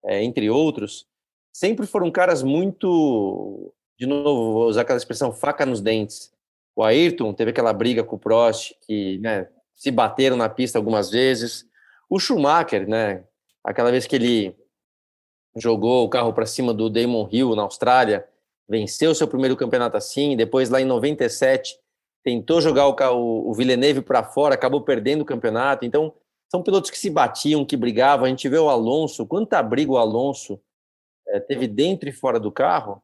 é, 0.04 0.22
entre 0.22 0.48
outros, 0.48 1.06
sempre 1.52 1.86
foram 1.86 2.10
caras 2.10 2.42
muito, 2.42 3.72
de 3.98 4.06
novo, 4.06 4.52
vou 4.52 4.68
usar 4.68 4.82
aquela 4.82 4.98
expressão, 4.98 5.32
faca 5.32 5.66
nos 5.66 5.80
dentes. 5.80 6.32
O 6.76 6.82
Ayrton 6.84 7.32
teve 7.32 7.50
aquela 7.50 7.72
briga 7.72 8.04
com 8.04 8.16
o 8.16 8.18
Prost, 8.18 8.72
que, 8.86 9.18
né, 9.18 9.48
se 9.74 9.90
bateram 9.90 10.36
na 10.36 10.48
pista 10.48 10.78
algumas 10.78 11.10
vezes. 11.10 11.66
O 12.08 12.20
Schumacher, 12.20 12.88
né, 12.88 13.24
aquela 13.64 13.90
vez 13.90 14.06
que 14.06 14.14
ele 14.14 14.54
jogou 15.56 16.04
o 16.04 16.08
carro 16.08 16.32
para 16.32 16.46
cima 16.46 16.72
do 16.72 16.90
Damon 16.90 17.28
Hill 17.30 17.54
na 17.56 17.62
Austrália, 17.62 18.26
venceu 18.68 19.14
seu 19.14 19.26
primeiro 19.26 19.56
campeonato 19.56 19.96
assim, 19.96 20.36
depois 20.36 20.68
lá 20.70 20.80
em 20.80 20.84
97 20.84 21.78
tentou 22.22 22.60
jogar 22.60 22.88
o, 22.88 23.48
o 23.48 23.54
Villeneuve 23.54 24.02
para 24.02 24.24
fora, 24.24 24.54
acabou 24.54 24.80
perdendo 24.80 25.20
o 25.20 25.24
campeonato. 25.24 25.84
Então, 25.86 26.12
são 26.50 26.60
pilotos 26.60 26.90
que 26.90 26.98
se 26.98 27.08
batiam, 27.08 27.64
que 27.64 27.76
brigavam. 27.76 28.26
A 28.26 28.28
gente 28.28 28.48
vê 28.48 28.58
o 28.58 28.68
Alonso, 28.68 29.24
quanta 29.24 29.62
briga 29.62 29.92
o 29.92 29.96
Alonso 29.96 30.60
é, 31.28 31.38
teve 31.38 31.68
dentro 31.68 32.08
e 32.08 32.12
fora 32.12 32.40
do 32.40 32.50
carro. 32.50 33.00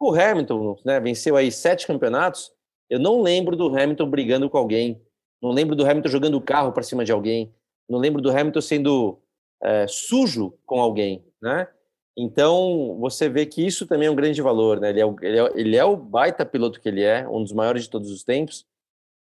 O 0.00 0.14
Hamilton 0.14 0.78
né, 0.86 0.98
venceu 1.00 1.36
aí 1.36 1.52
sete 1.52 1.86
campeonatos. 1.86 2.50
Eu 2.88 2.98
não 2.98 3.20
lembro 3.20 3.56
do 3.56 3.68
Hamilton 3.68 4.08
brigando 4.08 4.48
com 4.48 4.56
alguém. 4.56 5.02
Não 5.42 5.50
lembro 5.50 5.76
do 5.76 5.84
Hamilton 5.84 6.08
jogando 6.08 6.36
o 6.36 6.40
carro 6.40 6.72
para 6.72 6.82
cima 6.82 7.04
de 7.04 7.12
alguém. 7.12 7.54
Não 7.88 7.98
lembro 7.98 8.22
do 8.22 8.30
Hamilton 8.30 8.60
sendo 8.62 9.18
é, 9.62 9.86
sujo 9.86 10.54
com 10.64 10.80
alguém, 10.80 11.24
né? 11.42 11.68
Então, 12.16 12.98
você 13.00 13.28
vê 13.28 13.46
que 13.46 13.66
isso 13.66 13.86
também 13.86 14.08
é 14.08 14.10
um 14.10 14.14
grande 14.14 14.42
valor, 14.42 14.78
né? 14.78 14.90
Ele 14.90 15.00
é, 15.00 15.06
o, 15.06 15.16
ele, 15.22 15.38
é, 15.38 15.52
ele 15.54 15.76
é 15.76 15.84
o 15.84 15.96
baita 15.96 16.44
piloto 16.44 16.80
que 16.80 16.88
ele 16.88 17.02
é, 17.02 17.26
um 17.26 17.42
dos 17.42 17.52
maiores 17.52 17.84
de 17.84 17.90
todos 17.90 18.10
os 18.10 18.22
tempos. 18.22 18.66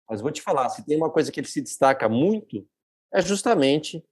Mas 0.09 0.21
vou 0.21 0.33
te 0.33 0.43
falar, 0.43 0.69
se 0.71 0.85
tem 0.85 0.97
uma 0.97 1.11
coisa 1.11 1.31
que 1.31 1.39
ele 1.39 1.47
se 1.47 1.61
destaca 1.61 2.09
muito, 2.09 2.67
é 3.15 3.23
justamente 3.23 4.03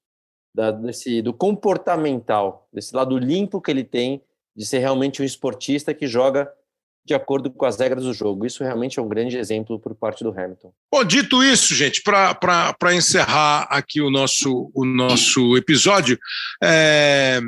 da, 0.55 0.71
desse, 0.71 1.21
do 1.23 1.35
comportamental, 1.35 2.69
desse 2.73 2.95
lado 2.95 3.19
limpo 3.19 3.61
que 3.61 3.71
ele 3.71 3.85
tem 3.85 4.23
de 4.57 4.65
ser 4.65 4.79
realmente 4.79 5.23
um 5.23 5.25
esportista 5.25 5.93
que 5.93 6.07
joga 6.07 6.53
de 7.05 7.15
acordo 7.15 7.51
com 7.51 7.65
as 7.65 7.79
regras 7.79 8.05
do 8.05 8.13
jogo. 8.13 8.45
Isso 8.45 8.63
realmente 8.63 8.99
é 8.99 9.03
um 9.03 9.09
grande 9.09 9.39
exemplo 9.39 9.79
por 9.79 9.95
parte 9.95 10.23
do 10.23 10.31
Hamilton. 10.31 10.73
Bom, 10.93 11.03
dito 11.05 11.43
isso, 11.43 11.75
gente, 11.75 12.03
para 12.03 12.95
encerrar 12.95 13.63
aqui 13.71 14.01
o 14.01 14.11
nosso, 14.11 14.71
o 14.75 14.85
nosso 14.85 15.57
episódio, 15.57 16.19
é, 16.63 17.41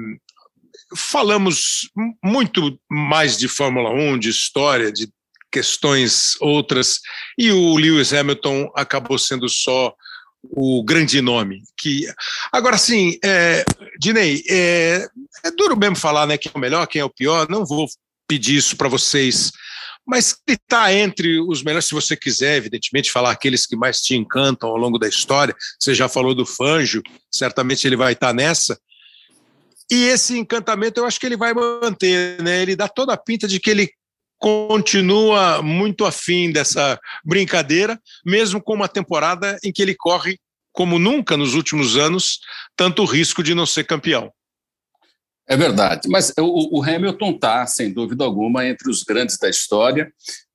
falamos 0.96 1.90
muito 2.22 2.78
mais 2.90 3.36
de 3.36 3.48
Fórmula 3.48 3.90
1, 3.90 4.18
de 4.18 4.28
história, 4.28 4.92
de 4.92 5.08
questões 5.50 6.36
outras, 6.40 7.00
e 7.36 7.50
o 7.50 7.76
Lewis 7.76 8.12
Hamilton 8.12 8.70
acabou 8.74 9.18
sendo 9.18 9.48
só 9.48 9.94
o 10.42 10.82
grande 10.84 11.20
nome. 11.20 11.62
Que 11.76 12.06
agora 12.52 12.78
sim, 12.78 13.18
é, 13.24 13.64
Dinei, 13.98 14.42
é, 14.48 15.06
é 15.44 15.50
duro 15.50 15.76
mesmo 15.76 15.96
falar, 15.96 16.26
né, 16.26 16.38
quem 16.38 16.50
é 16.54 16.56
o 16.56 16.60
melhor, 16.60 16.86
quem 16.86 17.00
é 17.00 17.04
o 17.04 17.10
pior. 17.10 17.48
Não 17.48 17.66
vou 17.66 17.86
pedir 18.28 18.56
isso 18.56 18.76
para 18.76 18.88
vocês, 18.88 19.50
mas 20.06 20.36
ele 20.46 20.56
está 20.56 20.92
entre 20.94 21.40
os 21.40 21.62
melhores, 21.62 21.86
se 21.86 21.94
você 21.94 22.16
quiser, 22.16 22.56
evidentemente, 22.56 23.10
falar 23.12 23.30
aqueles 23.30 23.66
que 23.66 23.76
mais 23.76 24.00
te 24.00 24.14
encantam 24.14 24.68
ao 24.68 24.76
longo 24.76 24.98
da 24.98 25.08
história. 25.08 25.54
Você 25.78 25.94
já 25.94 26.08
falou 26.08 26.34
do 26.34 26.46
Fanjo, 26.46 27.02
certamente 27.30 27.86
ele 27.86 27.96
vai 27.96 28.12
estar 28.12 28.28
tá 28.28 28.32
nessa. 28.32 28.78
E 29.90 30.04
esse 30.04 30.38
encantamento 30.38 31.00
eu 31.00 31.04
acho 31.04 31.18
que 31.18 31.26
ele 31.26 31.36
vai 31.36 31.52
manter, 31.52 32.40
né? 32.42 32.62
Ele 32.62 32.76
dá 32.76 32.86
toda 32.86 33.12
a 33.12 33.16
pinta 33.16 33.48
de 33.48 33.58
que 33.58 33.70
ele 33.70 33.90
continua 34.38 35.60
muito 35.62 36.04
afim 36.04 36.50
dessa 36.50 36.98
brincadeira, 37.24 38.00
mesmo 38.24 38.62
com 38.62 38.74
uma 38.74 38.88
temporada 38.88 39.58
em 39.62 39.70
que 39.70 39.82
ele 39.82 39.94
corre, 39.94 40.38
como 40.72 40.98
nunca 40.98 41.36
nos 41.36 41.54
últimos 41.54 41.96
anos, 41.96 42.38
tanto 42.74 43.04
risco 43.04 43.42
de 43.42 43.54
não 43.54 43.66
ser 43.66 43.84
campeão. 43.84 44.32
É 45.46 45.56
verdade, 45.56 46.08
mas 46.08 46.32
o, 46.38 46.78
o 46.78 46.82
Hamilton 46.82 47.32
está, 47.32 47.66
sem 47.66 47.92
dúvida 47.92 48.24
alguma, 48.24 48.64
entre 48.64 48.88
os 48.88 49.02
grandes 49.02 49.36
da 49.36 49.50
história. 49.50 50.10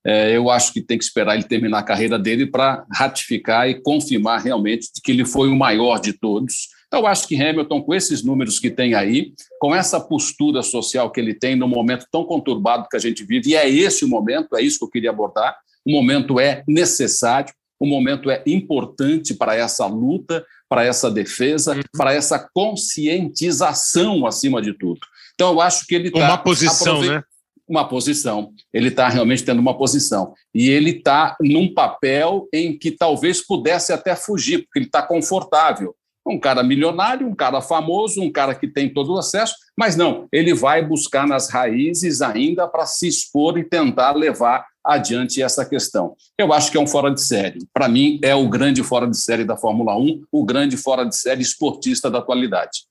É, 0.05 0.37
eu 0.37 0.49
acho 0.49 0.71
que 0.71 0.81
tem 0.81 0.97
que 0.97 1.03
esperar 1.03 1.35
ele 1.35 1.43
terminar 1.43 1.79
a 1.79 1.83
carreira 1.83 2.17
dele 2.17 2.47
para 2.47 2.85
ratificar 2.93 3.67
e 3.67 3.81
confirmar 3.81 4.41
realmente 4.41 4.87
que 5.03 5.11
ele 5.11 5.25
foi 5.25 5.49
o 5.49 5.55
maior 5.55 5.99
de 5.99 6.13
todos. 6.13 6.69
Então, 6.95 7.03
eu 7.03 7.11
acho 7.11 7.27
que 7.27 7.35
Hamilton, 7.35 7.81
com 7.81 7.93
esses 7.93 8.23
números 8.23 8.57
que 8.57 8.71
tem 8.71 8.93
aí, 8.93 9.33
com 9.59 9.75
essa 9.75 9.99
postura 9.99 10.63
social 10.63 11.11
que 11.11 11.19
ele 11.19 11.33
tem 11.33 11.53
no 11.53 11.67
momento 11.67 12.05
tão 12.09 12.23
conturbado 12.23 12.87
que 12.89 12.95
a 12.95 12.99
gente 12.99 13.21
vive, 13.25 13.49
e 13.49 13.55
é 13.55 13.69
esse 13.69 14.05
o 14.05 14.07
momento, 14.07 14.55
é 14.55 14.61
isso 14.61 14.79
que 14.79 14.85
eu 14.85 14.89
queria 14.89 15.09
abordar, 15.09 15.57
o 15.85 15.91
momento 15.91 16.39
é 16.39 16.63
necessário, 16.65 17.53
o 17.77 17.85
momento 17.85 18.31
é 18.31 18.41
importante 18.47 19.33
para 19.33 19.53
essa 19.57 19.85
luta, 19.85 20.45
para 20.69 20.85
essa 20.85 21.11
defesa, 21.11 21.75
uhum. 21.75 21.81
para 21.97 22.13
essa 22.13 22.39
conscientização 22.53 24.25
acima 24.25 24.61
de 24.61 24.71
tudo. 24.71 25.01
Então, 25.33 25.51
eu 25.51 25.59
acho 25.59 25.85
que 25.85 25.95
ele 25.95 26.07
está. 26.07 26.29
Uma 26.29 26.37
posição, 26.37 27.01
né? 27.01 27.21
Uma 27.67 27.85
posição. 27.89 28.53
Ele 28.73 28.87
está 28.87 29.09
realmente 29.09 29.43
tendo 29.43 29.59
uma 29.59 29.77
posição. 29.77 30.33
E 30.53 30.69
ele 30.69 30.91
está 30.91 31.35
num 31.41 31.73
papel 31.73 32.47
em 32.53 32.77
que 32.77 32.89
talvez 32.89 33.45
pudesse 33.45 33.91
até 33.91 34.15
fugir, 34.15 34.59
porque 34.59 34.79
ele 34.79 34.85
está 34.85 35.01
confortável. 35.01 35.93
Um 36.25 36.39
cara 36.39 36.63
milionário, 36.63 37.27
um 37.27 37.35
cara 37.35 37.61
famoso, 37.61 38.21
um 38.21 38.31
cara 38.31 38.55
que 38.55 38.67
tem 38.67 38.91
todo 38.91 39.13
o 39.13 39.17
acesso, 39.17 39.53
mas 39.77 39.95
não, 39.95 40.27
ele 40.31 40.53
vai 40.53 40.83
buscar 40.83 41.27
nas 41.27 41.49
raízes 41.51 42.21
ainda 42.21 42.67
para 42.67 42.85
se 42.85 43.07
expor 43.07 43.57
e 43.57 43.63
tentar 43.63 44.13
levar 44.13 44.65
adiante 44.83 45.41
essa 45.41 45.65
questão. 45.65 46.15
Eu 46.37 46.53
acho 46.53 46.71
que 46.71 46.77
é 46.77 46.79
um 46.79 46.87
fora 46.87 47.11
de 47.11 47.21
série. 47.21 47.59
Para 47.73 47.87
mim, 47.87 48.19
é 48.23 48.35
o 48.35 48.47
grande 48.47 48.83
fora 48.83 49.07
de 49.07 49.17
série 49.17 49.43
da 49.43 49.57
Fórmula 49.57 49.97
1, 49.97 50.25
o 50.31 50.45
grande 50.45 50.77
fora 50.77 51.03
de 51.03 51.15
série 51.15 51.41
esportista 51.41 52.09
da 52.09 52.19
atualidade. 52.19 52.85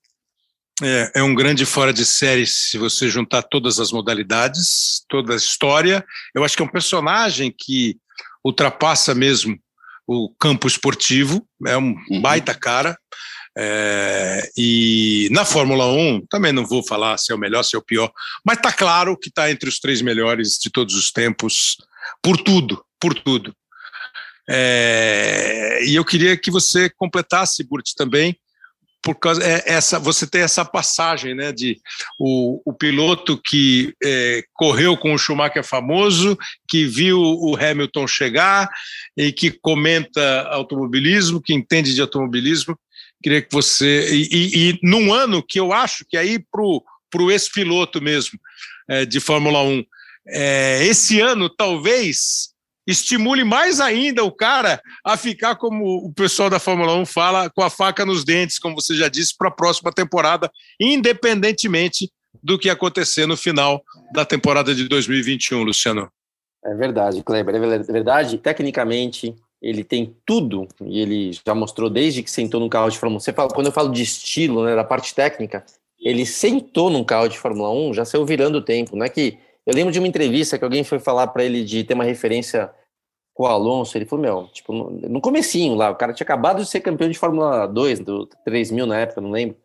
É, 0.83 1.11
é 1.15 1.23
um 1.23 1.33
grande 1.33 1.65
fora 1.65 1.93
de 1.93 2.05
série 2.05 2.45
se 2.45 2.77
você 2.77 3.07
juntar 3.07 3.43
todas 3.43 3.79
as 3.79 3.93
modalidades, 3.93 5.05
toda 5.07 5.33
a 5.33 5.37
história. 5.37 6.05
Eu 6.33 6.43
acho 6.43 6.57
que 6.57 6.61
é 6.61 6.65
um 6.65 6.71
personagem 6.71 7.53
que 7.57 7.97
ultrapassa 8.43 9.15
mesmo 9.15 9.57
o 10.07 10.29
campo 10.39 10.67
esportivo, 10.67 11.47
é 11.65 11.77
um 11.77 11.95
uhum. 12.09 12.21
baita 12.21 12.53
cara. 12.53 12.97
É, 13.57 14.51
e 14.57 15.29
na 15.31 15.45
Fórmula 15.45 15.87
1, 15.87 16.25
também 16.29 16.51
não 16.51 16.65
vou 16.65 16.85
falar 16.85 17.17
se 17.17 17.31
é 17.31 17.35
o 17.35 17.37
melhor, 17.37 17.63
se 17.63 17.75
é 17.75 17.79
o 17.79 17.85
pior, 17.85 18.11
mas 18.43 18.57
está 18.57 18.71
claro 18.71 19.17
que 19.17 19.29
está 19.29 19.49
entre 19.49 19.69
os 19.69 19.79
três 19.79 20.01
melhores 20.01 20.57
de 20.61 20.69
todos 20.69 20.93
os 20.95 21.09
tempos, 21.09 21.77
por 22.21 22.37
tudo, 22.37 22.83
por 22.99 23.13
tudo. 23.13 23.55
É, 24.47 25.79
e 25.85 25.95
eu 25.95 26.03
queria 26.03 26.37
que 26.37 26.51
você 26.51 26.89
completasse, 26.89 27.63
Burt, 27.63 27.91
também, 27.95 28.37
por 29.05 29.13
causa 29.19 29.43
é, 29.43 29.63
essa 29.67 29.99
você 29.99 30.25
tem 30.25 30.41
essa 30.41 30.65
passagem 30.65 31.35
né 31.35 31.51
de 31.51 31.79
o, 32.19 32.59
o 32.65 32.73
piloto 32.73 33.39
que 33.39 33.93
é, 34.03 34.43
correu 34.51 34.97
com 34.97 35.13
o 35.13 35.17
Schumacher 35.17 35.63
famoso 35.63 36.35
que 36.67 36.87
viu 36.87 37.19
o 37.19 37.55
Hamilton 37.55 38.07
chegar 38.07 38.67
e 39.15 39.31
que 39.31 39.51
comenta 39.51 40.41
automobilismo 40.49 41.39
que 41.39 41.53
entende 41.53 41.93
de 41.93 42.01
automobilismo. 42.01 42.75
Queria 43.21 43.43
que 43.43 43.51
você 43.51 44.09
e, 44.11 44.27
e, 44.31 44.69
e 44.69 44.79
num 44.81 45.13
ano 45.13 45.43
que 45.43 45.59
eu 45.59 45.71
acho 45.71 46.03
que 46.09 46.17
aí 46.17 46.39
pro 46.51 46.83
pro 47.11 47.29
ex-piloto 47.29 48.01
mesmo 48.01 48.39
é, 48.89 49.05
de 49.05 49.19
Fórmula 49.19 49.61
1 49.61 49.83
é, 50.27 50.83
esse 50.87 51.21
ano 51.21 51.47
talvez 51.47 52.54
estimule 52.87 53.43
mais 53.43 53.79
ainda 53.79 54.23
o 54.23 54.31
cara 54.31 54.81
a 55.03 55.17
ficar, 55.17 55.55
como 55.55 56.05
o 56.05 56.13
pessoal 56.13 56.49
da 56.49 56.59
Fórmula 56.59 56.93
1 56.95 57.05
fala, 57.05 57.49
com 57.49 57.63
a 57.63 57.69
faca 57.69 58.05
nos 58.05 58.23
dentes, 58.23 58.59
como 58.59 58.75
você 58.75 58.95
já 58.95 59.07
disse, 59.07 59.35
para 59.37 59.49
a 59.49 59.51
próxima 59.51 59.91
temporada, 59.91 60.51
independentemente 60.79 62.11
do 62.43 62.59
que 62.59 62.69
acontecer 62.69 63.25
no 63.25 63.35
final 63.35 63.83
da 64.13 64.23
temporada 64.25 64.75
de 64.75 64.87
2021, 64.87 65.63
Luciano. 65.63 66.09
É 66.63 66.73
verdade, 66.75 67.23
Kleber, 67.23 67.55
é 67.55 67.79
verdade. 67.79 68.37
Tecnicamente, 68.37 69.35
ele 69.61 69.83
tem 69.83 70.15
tudo, 70.25 70.67
e 70.81 70.99
ele 70.99 71.31
já 71.45 71.55
mostrou 71.55 71.89
desde 71.89 72.21
que 72.21 72.29
sentou 72.29 72.59
no 72.59 72.69
carro 72.69 72.89
de 72.89 72.97
Fórmula 72.97 73.17
1. 73.17 73.19
Você 73.19 73.33
fala, 73.33 73.49
quando 73.49 73.67
eu 73.67 73.71
falo 73.71 73.91
de 73.91 74.03
estilo, 74.03 74.63
né, 74.63 74.75
da 74.75 74.83
parte 74.83 75.13
técnica, 75.13 75.63
ele 75.99 76.25
sentou 76.25 76.89
num 76.89 77.03
carro 77.03 77.27
de 77.27 77.37
Fórmula 77.37 77.71
1, 77.71 77.93
já 77.95 78.05
saiu 78.05 78.25
virando 78.25 78.59
o 78.59 78.61
tempo. 78.61 78.95
Não 78.95 79.05
é 79.05 79.09
que 79.09 79.37
eu 79.65 79.73
lembro 79.73 79.91
de 79.91 79.99
uma 79.99 80.07
entrevista 80.07 80.57
que 80.57 80.63
alguém 80.63 80.83
foi 80.83 80.99
falar 80.99 81.27
para 81.27 81.43
ele 81.43 81.63
de 81.63 81.83
ter 81.83 81.95
uma 81.95 82.03
referência 82.03 82.71
com 83.33 83.43
o 83.43 83.47
Alonso. 83.47 83.97
Ele 83.97 84.05
falou: 84.05 84.23
Meu, 84.23 84.47
tipo, 84.47 84.71
no, 84.71 84.91
no 84.91 85.21
comecinho 85.21 85.75
lá, 85.75 85.89
o 85.89 85.95
cara 85.95 86.13
tinha 86.13 86.25
acabado 86.25 86.61
de 86.61 86.69
ser 86.69 86.81
campeão 86.81 87.09
de 87.09 87.17
Fórmula 87.17 87.67
2, 87.67 87.99
do 87.99 88.27
3000 88.45 88.85
na 88.85 88.99
época, 88.99 89.21
não 89.21 89.31
lembro. 89.31 89.57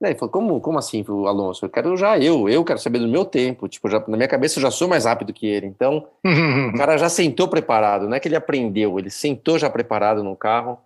Daí 0.00 0.12
ele 0.12 0.18
falou: 0.18 0.32
Como, 0.32 0.60
como 0.60 0.78
assim, 0.78 1.04
o 1.08 1.26
Alonso? 1.28 1.64
Eu 1.64 1.70
quero 1.70 1.96
já 1.96 2.18
eu, 2.18 2.48
eu 2.48 2.64
quero 2.64 2.78
saber 2.80 2.98
do 2.98 3.08
meu 3.08 3.24
tempo. 3.24 3.68
Tipo, 3.68 3.88
já, 3.88 4.02
na 4.06 4.16
minha 4.16 4.28
cabeça 4.28 4.58
eu 4.58 4.62
já 4.62 4.70
sou 4.70 4.88
mais 4.88 5.04
rápido 5.04 5.32
que 5.32 5.46
ele. 5.46 5.66
Então, 5.66 6.08
o 6.74 6.76
cara 6.76 6.98
já 6.98 7.08
sentou 7.08 7.48
preparado, 7.48 8.08
não 8.08 8.16
é 8.16 8.20
que 8.20 8.26
ele 8.28 8.36
aprendeu, 8.36 8.98
ele 8.98 9.10
sentou 9.10 9.58
já 9.58 9.70
preparado 9.70 10.22
no 10.22 10.36
carro. 10.36 10.78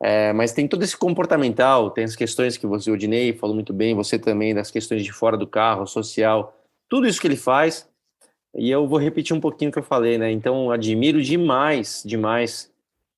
É, 0.00 0.32
mas 0.32 0.52
tem 0.52 0.68
todo 0.68 0.84
esse 0.84 0.96
comportamental, 0.96 1.90
tem 1.90 2.04
as 2.04 2.14
questões 2.14 2.56
que 2.56 2.68
você, 2.68 2.88
o 2.88 2.96
Dinei 2.96 3.32
falou 3.32 3.52
muito 3.52 3.72
bem, 3.72 3.96
você 3.96 4.16
também, 4.16 4.54
das 4.54 4.70
questões 4.70 5.02
de 5.02 5.10
fora 5.10 5.36
do 5.36 5.44
carro, 5.44 5.88
social 5.88 6.54
tudo 6.88 7.06
isso 7.06 7.20
que 7.20 7.26
ele 7.26 7.36
faz. 7.36 7.88
E 8.56 8.70
eu 8.70 8.88
vou 8.88 8.98
repetir 8.98 9.36
um 9.36 9.40
pouquinho 9.40 9.70
o 9.70 9.72
que 9.72 9.78
eu 9.78 9.84
falei, 9.84 10.18
né? 10.18 10.30
Então, 10.30 10.70
admiro 10.70 11.22
demais, 11.22 12.02
demais, 12.04 12.70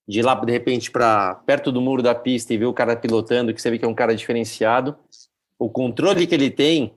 de 0.07 0.19
ir 0.19 0.23
lá, 0.23 0.35
de 0.35 0.51
repente, 0.51 0.91
para 0.91 1.37
perto 1.47 1.71
do 1.71 1.81
muro 1.81 2.03
da 2.03 2.15
pista 2.15 2.53
e 2.53 2.59
ver 2.59 2.67
o 2.67 2.75
cara 2.75 2.97
pilotando, 2.97 3.55
que 3.55 3.63
você 3.63 3.71
vê 3.71 3.79
que 3.79 3.85
é 3.85 3.89
um 3.89 3.95
cara 3.95 4.15
diferenciado. 4.15 4.97
O 5.59 5.71
controle 5.71 6.27
que 6.27 6.35
ele 6.35 6.51
tem, 6.51 6.93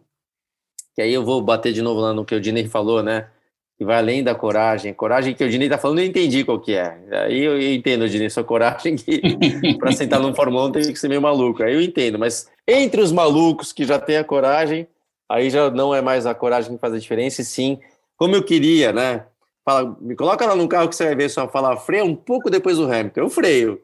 que 0.95 1.01
aí 1.01 1.13
eu 1.13 1.23
vou 1.23 1.41
bater 1.41 1.73
de 1.73 1.81
novo 1.81 1.99
lá 1.99 2.13
no 2.13 2.25
que 2.25 2.33
o 2.33 2.41
Dinei 2.41 2.67
falou, 2.67 3.03
né? 3.03 3.29
Que 3.77 3.85
vai 3.85 3.97
além 3.97 4.23
da 4.23 4.33
coragem. 4.33 4.93
Coragem 4.93 5.35
que 5.35 5.43
o 5.43 5.49
Dinei 5.49 5.69
tá 5.69 5.77
falando, 5.77 5.99
eu 5.99 6.05
entendi 6.05 6.43
qual 6.43 6.59
que 6.59 6.73
é. 6.73 6.97
Aí 7.11 7.39
eu 7.39 7.61
entendo, 7.61 8.09
Dinei, 8.09 8.29
sua 8.29 8.43
coragem 8.43 8.95
que 8.95 9.21
para 9.77 9.91
sentar 9.91 10.19
no 10.19 10.33
Fórmula 10.33 10.67
1 10.67 10.71
tem 10.71 10.93
que 10.93 10.99
ser 10.99 11.07
meio 11.07 11.21
maluco. 11.21 11.61
Aí 11.61 11.73
eu 11.73 11.81
entendo, 11.81 12.17
mas 12.17 12.49
entre 12.67 12.99
os 12.99 13.11
malucos 13.11 13.71
que 13.71 13.85
já 13.85 13.99
tem 13.99 14.17
a 14.17 14.23
coragem, 14.23 14.87
aí 15.29 15.49
já 15.49 15.69
não 15.69 15.93
é 15.93 16.01
mais 16.01 16.25
a 16.25 16.33
coragem 16.33 16.75
que 16.75 16.81
faz 16.81 16.93
a 16.93 16.99
diferença, 16.99 17.41
e 17.41 17.45
sim, 17.45 17.79
como 18.17 18.35
eu 18.35 18.43
queria, 18.43 18.91
né? 18.91 19.25
Fala, 19.65 19.95
me 20.01 20.15
coloca 20.15 20.45
lá 20.45 20.55
no 20.55 20.67
carro 20.67 20.89
que 20.89 20.95
você 20.95 21.05
vai 21.05 21.15
ver 21.15 21.29
só 21.29 21.47
falar 21.47 21.77
freia 21.77 22.03
um 22.03 22.15
pouco 22.15 22.49
depois 22.49 22.77
do 22.77 22.83
Hamilton. 22.83 23.21
Eu 23.21 23.29
freio, 23.29 23.81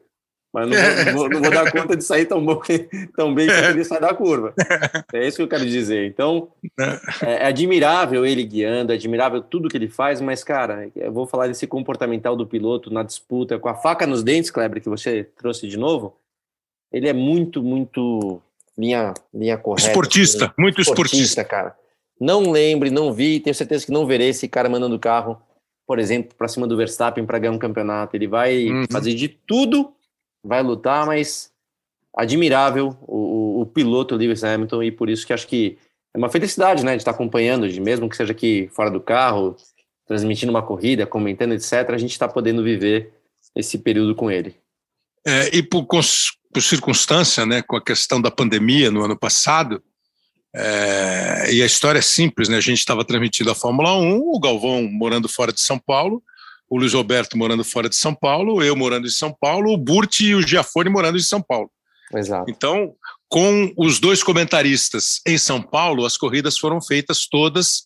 mas 0.52 0.68
não 0.68 1.12
vou, 1.14 1.28
não 1.28 1.40
vou, 1.40 1.50
dar 1.50 1.70
conta 1.72 1.96
de 1.96 2.02
sair 2.02 2.26
tão, 2.26 2.44
bom, 2.44 2.60
tão 3.16 3.32
bem 3.32 3.46
quanto 3.46 3.70
ele 3.70 3.84
sai 3.84 4.00
da 4.00 4.12
curva. 4.12 4.52
É 5.12 5.26
isso 5.26 5.38
que 5.38 5.42
eu 5.42 5.48
quero 5.48 5.66
dizer. 5.66 6.06
Então, 6.06 6.48
é, 7.24 7.44
é 7.44 7.46
admirável 7.46 8.26
ele 8.26 8.44
guiando, 8.44 8.92
é 8.92 8.94
admirável 8.94 9.40
tudo 9.40 9.68
que 9.68 9.76
ele 9.76 9.88
faz, 9.88 10.20
mas, 10.20 10.44
cara, 10.44 10.90
eu 10.94 11.12
vou 11.12 11.26
falar 11.26 11.46
desse 11.46 11.66
comportamental 11.66 12.36
do 12.36 12.46
piloto 12.46 12.92
na 12.92 13.02
disputa, 13.02 13.58
com 13.58 13.68
a 13.68 13.74
faca 13.74 14.06
nos 14.06 14.22
dentes, 14.22 14.50
Kleber, 14.50 14.82
que 14.82 14.88
você 14.88 15.24
trouxe 15.36 15.66
de 15.66 15.76
novo. 15.76 16.16
Ele 16.92 17.08
é 17.08 17.12
muito, 17.12 17.62
muito 17.62 18.40
linha, 18.80 19.14
linha 19.32 19.58
correta. 19.58 19.88
Esportista, 19.88 20.54
muito 20.58 20.80
esportista, 20.80 21.16
esportista. 21.16 21.44
cara. 21.44 21.76
Não 22.18 22.50
lembre, 22.50 22.90
não 22.90 23.12
vi, 23.12 23.40
tenho 23.40 23.54
certeza 23.54 23.84
que 23.84 23.92
não 23.92 24.06
verei 24.06 24.28
esse 24.28 24.48
cara 24.48 24.68
mandando 24.68 24.98
carro, 24.98 25.40
por 25.86 25.98
exemplo, 25.98 26.34
para 26.36 26.48
cima 26.48 26.66
do 26.66 26.76
Verstappen 26.76 27.26
para 27.26 27.38
ganhar 27.38 27.52
um 27.52 27.58
campeonato. 27.58 28.16
Ele 28.16 28.26
vai 28.26 28.66
uhum. 28.68 28.84
fazer 28.90 29.14
de 29.14 29.28
tudo, 29.28 29.92
vai 30.44 30.62
lutar, 30.62 31.06
mas 31.06 31.50
admirável 32.14 32.96
o, 33.02 33.16
o, 33.16 33.60
o, 33.62 33.66
piloto 33.66 34.16
Lewis 34.16 34.42
Hamilton 34.42 34.82
e 34.82 34.90
por 34.90 35.08
isso 35.08 35.26
que 35.26 35.32
acho 35.32 35.46
que 35.46 35.78
é 36.12 36.18
uma 36.18 36.28
felicidade, 36.28 36.84
né, 36.84 36.92
de 36.92 36.98
estar 36.98 37.12
acompanhando, 37.12 37.68
de 37.68 37.80
mesmo 37.80 38.08
que 38.08 38.16
seja 38.16 38.32
aqui 38.32 38.68
fora 38.72 38.90
do 38.90 39.00
carro, 39.00 39.56
transmitindo 40.06 40.50
uma 40.50 40.62
corrida, 40.62 41.06
comentando, 41.06 41.52
etc. 41.52 41.90
A 41.90 41.98
gente 41.98 42.10
está 42.10 42.26
podendo 42.26 42.64
viver 42.64 43.12
esse 43.54 43.78
período 43.78 44.14
com 44.14 44.30
ele. 44.30 44.56
É, 45.24 45.56
e 45.56 45.62
por, 45.62 45.86
por 46.52 46.62
circunstância, 46.62 47.46
né, 47.46 47.62
com 47.62 47.76
a 47.76 47.84
questão 47.84 48.20
da 48.20 48.30
pandemia 48.30 48.90
no 48.90 49.04
ano 49.04 49.16
passado, 49.16 49.82
é, 50.54 51.48
e 51.52 51.62
a 51.62 51.66
história 51.66 52.00
é 52.00 52.02
simples, 52.02 52.48
né? 52.48 52.56
A 52.56 52.60
gente 52.60 52.78
estava 52.78 53.04
transmitindo 53.04 53.50
a 53.50 53.54
Fórmula 53.54 53.96
1, 53.96 54.18
o 54.18 54.40
Galvão 54.40 54.82
morando 54.90 55.28
fora 55.28 55.52
de 55.52 55.60
São 55.60 55.78
Paulo, 55.78 56.22
o 56.68 56.76
Luiz 56.76 56.92
Roberto 56.92 57.38
morando 57.38 57.62
fora 57.62 57.88
de 57.88 57.96
São 57.96 58.14
Paulo, 58.14 58.62
eu 58.62 58.74
morando 58.74 59.06
em 59.06 59.10
São 59.10 59.32
Paulo, 59.32 59.72
o 59.72 59.76
Burti 59.76 60.26
e 60.26 60.34
o 60.34 60.42
Giafone 60.42 60.90
morando 60.90 61.18
em 61.18 61.22
São 61.22 61.40
Paulo. 61.40 61.70
Exato. 62.14 62.50
Então, 62.50 62.94
com 63.28 63.72
os 63.76 64.00
dois 64.00 64.22
comentaristas 64.22 65.20
em 65.24 65.38
São 65.38 65.62
Paulo, 65.62 66.04
as 66.04 66.16
corridas 66.16 66.58
foram 66.58 66.80
feitas 66.80 67.28
todas 67.28 67.84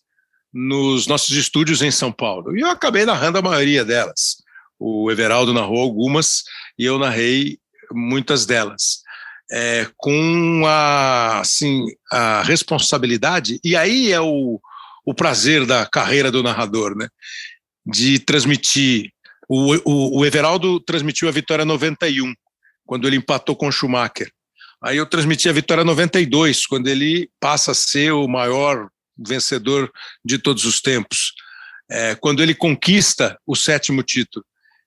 nos 0.51 1.05
nossos 1.05 1.35
estúdios 1.35 1.81
em 1.81 1.91
São 1.91 2.11
Paulo. 2.11 2.57
E 2.57 2.61
eu 2.61 2.69
acabei 2.69 3.05
narrando 3.05 3.37
a 3.37 3.41
maioria 3.41 3.85
delas. 3.85 4.37
O 4.79 5.11
Everaldo 5.11 5.53
narrou 5.53 5.79
algumas 5.79 6.43
e 6.77 6.85
eu 6.85 6.97
narrei 6.97 7.59
muitas 7.91 8.45
delas. 8.45 9.03
É, 9.51 9.87
com 9.95 10.63
a, 10.65 11.39
assim, 11.39 11.85
a 12.11 12.41
responsabilidade, 12.41 13.59
e 13.63 13.75
aí 13.75 14.11
é 14.11 14.19
o, 14.19 14.59
o 15.05 15.13
prazer 15.13 15.65
da 15.65 15.85
carreira 15.85 16.31
do 16.31 16.41
narrador, 16.41 16.97
né? 16.97 17.07
De 17.85 18.17
transmitir. 18.17 19.11
O, 19.47 19.75
o, 19.85 20.19
o 20.19 20.25
Everaldo 20.25 20.79
transmitiu 20.79 21.29
a 21.29 21.31
vitória 21.31 21.63
91, 21.63 22.33
quando 22.85 23.07
ele 23.07 23.17
empatou 23.17 23.55
com 23.55 23.71
Schumacher. 23.71 24.31
Aí 24.81 24.97
eu 24.97 25.05
transmiti 25.05 25.47
a 25.47 25.53
vitória 25.53 25.83
92, 25.83 26.65
quando 26.65 26.87
ele 26.87 27.29
passa 27.39 27.71
a 27.71 27.75
ser 27.75 28.11
o 28.11 28.27
maior 28.27 28.89
vencedor 29.17 29.91
de 30.23 30.37
todos 30.37 30.65
os 30.65 30.81
tempos, 30.81 31.33
é, 31.89 32.15
quando 32.15 32.41
ele 32.43 32.53
conquista 32.53 33.37
o 33.45 33.55
sétimo 33.55 34.03
título. 34.03 34.45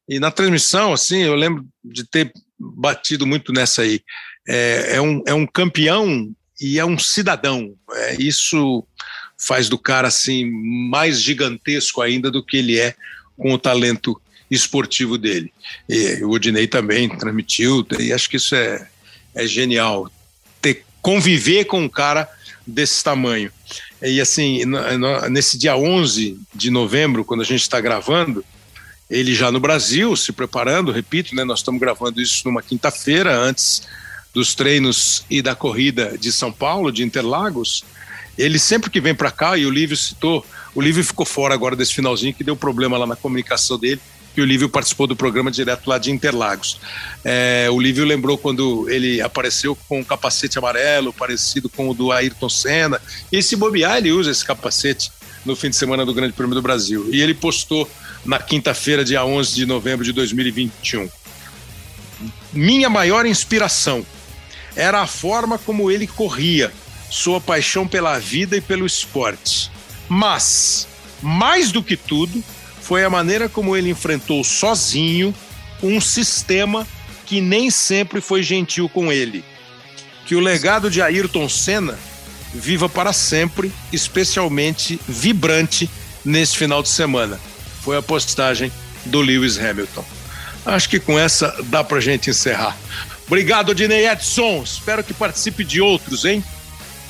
E 0.09 0.19
na 0.19 0.31
transmissão, 0.31 0.93
assim, 0.93 1.23
eu 1.23 1.35
lembro 1.35 1.67
de 1.85 2.05
ter 2.09 2.33
batido 2.59 3.27
muito 3.27 3.53
nessa 3.53 3.83
aí. 3.83 4.01
É, 4.47 4.97
é 4.97 5.01
um, 5.01 5.23
é 5.27 5.35
um 5.35 5.47
campeão 5.47 6.31
e 6.61 6.79
é 6.79 6.85
um 6.85 6.99
cidadão. 6.99 7.75
É, 7.93 8.17
isso 8.21 8.85
faz 9.39 9.69
do 9.69 9.79
cara 9.79 10.09
assim 10.09 10.51
mais 10.91 11.21
gigantesco 11.21 12.03
ainda 12.03 12.31
do 12.31 12.43
que 12.43 12.57
ele 12.57 12.79
é 12.79 12.95
com 13.37 13.53
o 13.53 13.59
talento 13.59 14.21
esportivo 14.51 15.17
dele. 15.17 15.53
E 15.89 16.25
o 16.25 16.31
Odinei 16.31 16.67
também 16.67 17.09
transmitiu, 17.09 17.87
e 17.99 18.13
acho 18.13 18.29
que 18.29 18.37
isso 18.37 18.55
é, 18.55 18.89
é 19.35 19.47
genial. 19.47 20.11
Ter, 20.61 20.85
conviver 21.01 21.67
com 21.67 21.83
um 21.83 21.89
cara 21.89 22.29
desse 22.67 23.03
tamanho. 23.05 23.53
E 24.03 24.21
assim, 24.21 24.63
nesse 25.31 25.59
dia 25.59 25.77
11 25.77 26.39
de 26.55 26.71
novembro, 26.71 27.25
quando 27.25 27.41
a 27.41 27.45
gente 27.45 27.63
está 27.63 27.81
gravando, 27.81 28.45
ele 29.11 29.35
já 29.35 29.51
no 29.51 29.59
Brasil, 29.59 30.15
se 30.17 30.33
preparando, 30.33 30.93
repito, 30.93 31.35
né, 31.35 31.45
nós 31.45 31.61
estamos 31.61 31.81
gravando 31.81 32.21
isso 32.21 32.43
numa 32.45 32.63
quinta-feira, 32.63 33.35
antes 33.35 33.83
dos 34.35 34.55
treinos 34.55 35.25
e 35.31 35.41
da 35.41 35.55
corrida 35.55 36.17
de 36.19 36.31
São 36.31 36.53
Paulo, 36.53 36.93
de 36.93 37.03
Interlagos. 37.03 37.85
Ele 38.37 38.59
sempre 38.59 38.91
que 38.91 39.01
vem 39.01 39.15
para 39.15 39.31
cá, 39.31 39.57
e 39.57 39.65
o 39.65 39.71
Lívio 39.71 39.97
citou, 39.97 40.45
o 40.75 40.81
Lívio 40.81 41.03
ficou 41.03 41.25
fora 41.25 41.55
agora 41.55 41.75
desse 41.75 41.95
finalzinho, 41.95 42.35
que 42.35 42.45
deu 42.45 42.55
problema 42.55 42.99
lá 42.99 43.07
na 43.07 43.17
comunicação 43.17 43.79
dele, 43.79 44.01
que 44.35 44.43
o 44.43 44.45
Lívio 44.45 44.69
participou 44.69 45.07
do 45.07 45.17
programa 45.17 45.51
direto 45.51 45.89
lá 45.89 45.99
de 45.99 46.13
Interlagos. 46.13 46.79
É, 47.25 47.67
o 47.73 47.81
Lívio 47.81 48.05
lembrou 48.05 48.39
quando 48.39 48.89
ele 48.89 49.21
apareceu 49.21 49.75
com 49.89 50.01
um 50.01 50.05
capacete 50.05 50.59
amarelo, 50.59 51.13
parecido 51.13 51.69
com 51.69 51.89
o 51.89 51.95
do 51.95 52.13
Ayrton 52.13 52.49
Senna. 52.49 53.01
E 53.33 53.43
se 53.43 53.57
bobear, 53.57 53.97
ele 53.97 54.13
usa 54.13 54.31
esse 54.31 54.45
capacete 54.45 55.11
no 55.45 55.57
fim 55.57 55.71
de 55.71 55.77
semana 55.77 56.07
do 56.07 56.15
Grande 56.15 56.35
Prêmio 56.35 56.55
do 56.55 56.63
Brasil. 56.63 57.09
E 57.11 57.21
ele 57.21 57.35
postou 57.35 57.91
na 58.25 58.39
quinta-feira, 58.39 59.05
dia 59.05 59.25
11 59.25 59.55
de 59.55 59.67
novembro 59.67 60.05
de 60.05 60.13
2021. 60.13 61.09
Minha 62.53 62.89
maior 62.89 63.27
inspiração 63.27 64.05
era 64.75 65.01
a 65.01 65.07
forma 65.07 65.59
como 65.59 65.91
ele 65.91 66.07
corria, 66.07 66.73
sua 67.11 67.41
paixão 67.41 67.87
pela 67.87 68.19
vida 68.19 68.57
e 68.57 68.61
pelo 68.61 68.87
esporte. 68.87 69.71
Mas, 70.09 70.87
mais 71.23 71.73
do 71.73 71.83
que 71.83 71.97
tudo, 71.97 72.43
foi 72.81 73.05
a 73.05 73.11
maneira 73.11 73.49
como 73.49 73.77
ele 73.77 73.91
enfrentou 73.91 74.43
sozinho 74.43 75.35
um 75.83 76.01
sistema 76.01 76.87
que 77.27 77.41
nem 77.41 77.71
sempre 77.71 78.21
foi 78.21 78.43
gentil 78.43 78.89
com 78.89 79.13
ele. 79.13 79.45
Que 80.27 80.35
o 80.35 80.41
legado 80.41 80.91
de 80.91 81.03
Ayrton 81.03 81.49
Senna 81.49 81.99
viva 82.55 82.89
para 82.89 83.13
sempre, 83.13 83.71
especialmente 83.93 84.99
vibrante 85.07 85.89
nesse 86.25 86.57
final 86.57 86.83
de 86.83 86.89
semana. 86.89 87.39
Foi 87.89 87.97
a 87.97 88.03
postagem 88.03 88.71
do 89.07 89.23
Lewis 89.23 89.59
Hamilton. 89.59 90.05
Acho 90.67 90.91
que 90.91 91.01
com 91.01 91.19
essa 91.19 91.57
dá 91.69 91.83
para 91.83 92.01
gente 92.01 92.29
encerrar. 92.29 92.77
Obrigado, 93.27 93.75
Dinei 93.75 94.07
Edson. 94.07 94.63
Espero 94.63 95.03
que 95.03 95.15
participe 95.15 95.65
de 95.65 95.81
outros, 95.81 96.27
hein? 96.27 96.45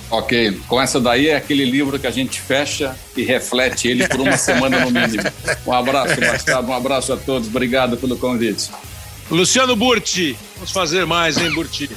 Ok, 0.09 0.57
com 0.69 0.81
essa 0.81 1.01
daí 1.01 1.31
é 1.31 1.37
aquele 1.37 1.65
livro 1.65 1.99
que 1.99 2.07
a 2.07 2.13
gente 2.13 2.41
fecha 2.41 2.95
e 3.17 3.25
reflete 3.25 3.89
ele 3.89 4.07
por 4.07 4.21
uma 4.21 4.37
semana 4.37 4.79
no 4.79 4.93
mínimo. 4.93 5.25
Um 5.67 5.73
abraço, 5.73 6.15
Bastardo, 6.21 6.71
um 6.71 6.75
abraço 6.75 7.13
a 7.13 7.17
todos, 7.17 7.49
obrigado 7.49 7.97
pelo 7.97 8.17
convite. 8.17 8.71
Luciano 9.29 9.75
Burti, 9.75 10.39
vamos 10.55 10.71
fazer 10.71 11.05
mais, 11.05 11.39
hein, 11.39 11.53
Burti? 11.55 11.91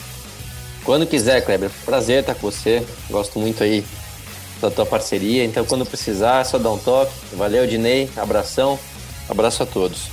Quando 0.84 1.06
quiser, 1.06 1.45
Kleber, 1.45 1.70
prazer 1.86 2.22
estar 2.22 2.34
com 2.34 2.49
você, 2.49 2.84
gosto 3.12 3.38
muito 3.38 3.64
aí 3.64 3.86
da 4.61 4.69
tua 4.69 4.85
parceria, 4.85 5.43
então 5.43 5.65
quando 5.65 5.85
precisar 5.85 6.41
é 6.41 6.43
só 6.43 6.57
dar 6.57 6.71
um 6.71 6.77
toque. 6.77 7.11
Valeu, 7.33 7.65
Dinei, 7.67 8.09
abração, 8.15 8.79
abraço 9.27 9.63
a 9.63 9.65
todos. 9.65 10.03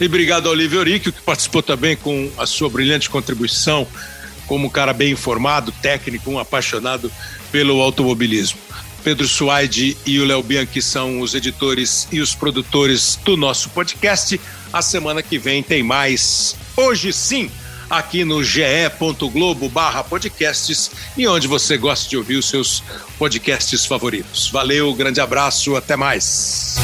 E 0.00 0.06
obrigado 0.06 0.46
ao 0.46 0.52
Olívio 0.52 0.80
Oríquio, 0.80 1.12
que 1.12 1.20
participou 1.22 1.62
também 1.62 1.96
com 1.96 2.30
a 2.36 2.46
sua 2.46 2.68
brilhante 2.68 3.08
contribuição 3.08 3.86
como 4.48 4.66
um 4.66 4.70
cara 4.70 4.92
bem 4.92 5.12
informado, 5.12 5.70
técnico, 5.70 6.30
um 6.30 6.38
apaixonado 6.38 7.12
pelo 7.52 7.80
automobilismo. 7.80 8.58
Pedro 9.04 9.28
Suaide 9.28 9.96
e 10.04 10.18
o 10.18 10.24
Léo 10.24 10.42
Bianchi 10.42 10.82
são 10.82 11.20
os 11.20 11.34
editores 11.34 12.08
e 12.10 12.20
os 12.20 12.34
produtores 12.34 13.18
do 13.24 13.36
nosso 13.36 13.68
podcast. 13.70 14.40
A 14.72 14.82
semana 14.82 15.22
que 15.22 15.38
vem 15.38 15.62
tem 15.62 15.82
mais. 15.82 16.56
Hoje 16.76 17.12
sim, 17.12 17.50
aqui 17.88 18.24
no 18.24 18.42
ge.globo 18.42 19.68
barra 19.68 20.04
podcasts 20.04 20.90
e 21.16 21.26
onde 21.26 21.46
você 21.46 21.76
gosta 21.76 22.08
de 22.08 22.16
ouvir 22.16 22.36
os 22.36 22.48
seus 22.48 22.82
podcasts 23.18 23.84
favoritos. 23.86 24.50
Valeu, 24.50 24.92
grande 24.94 25.20
abraço, 25.20 25.76
até 25.76 25.96
mais. 25.96 26.76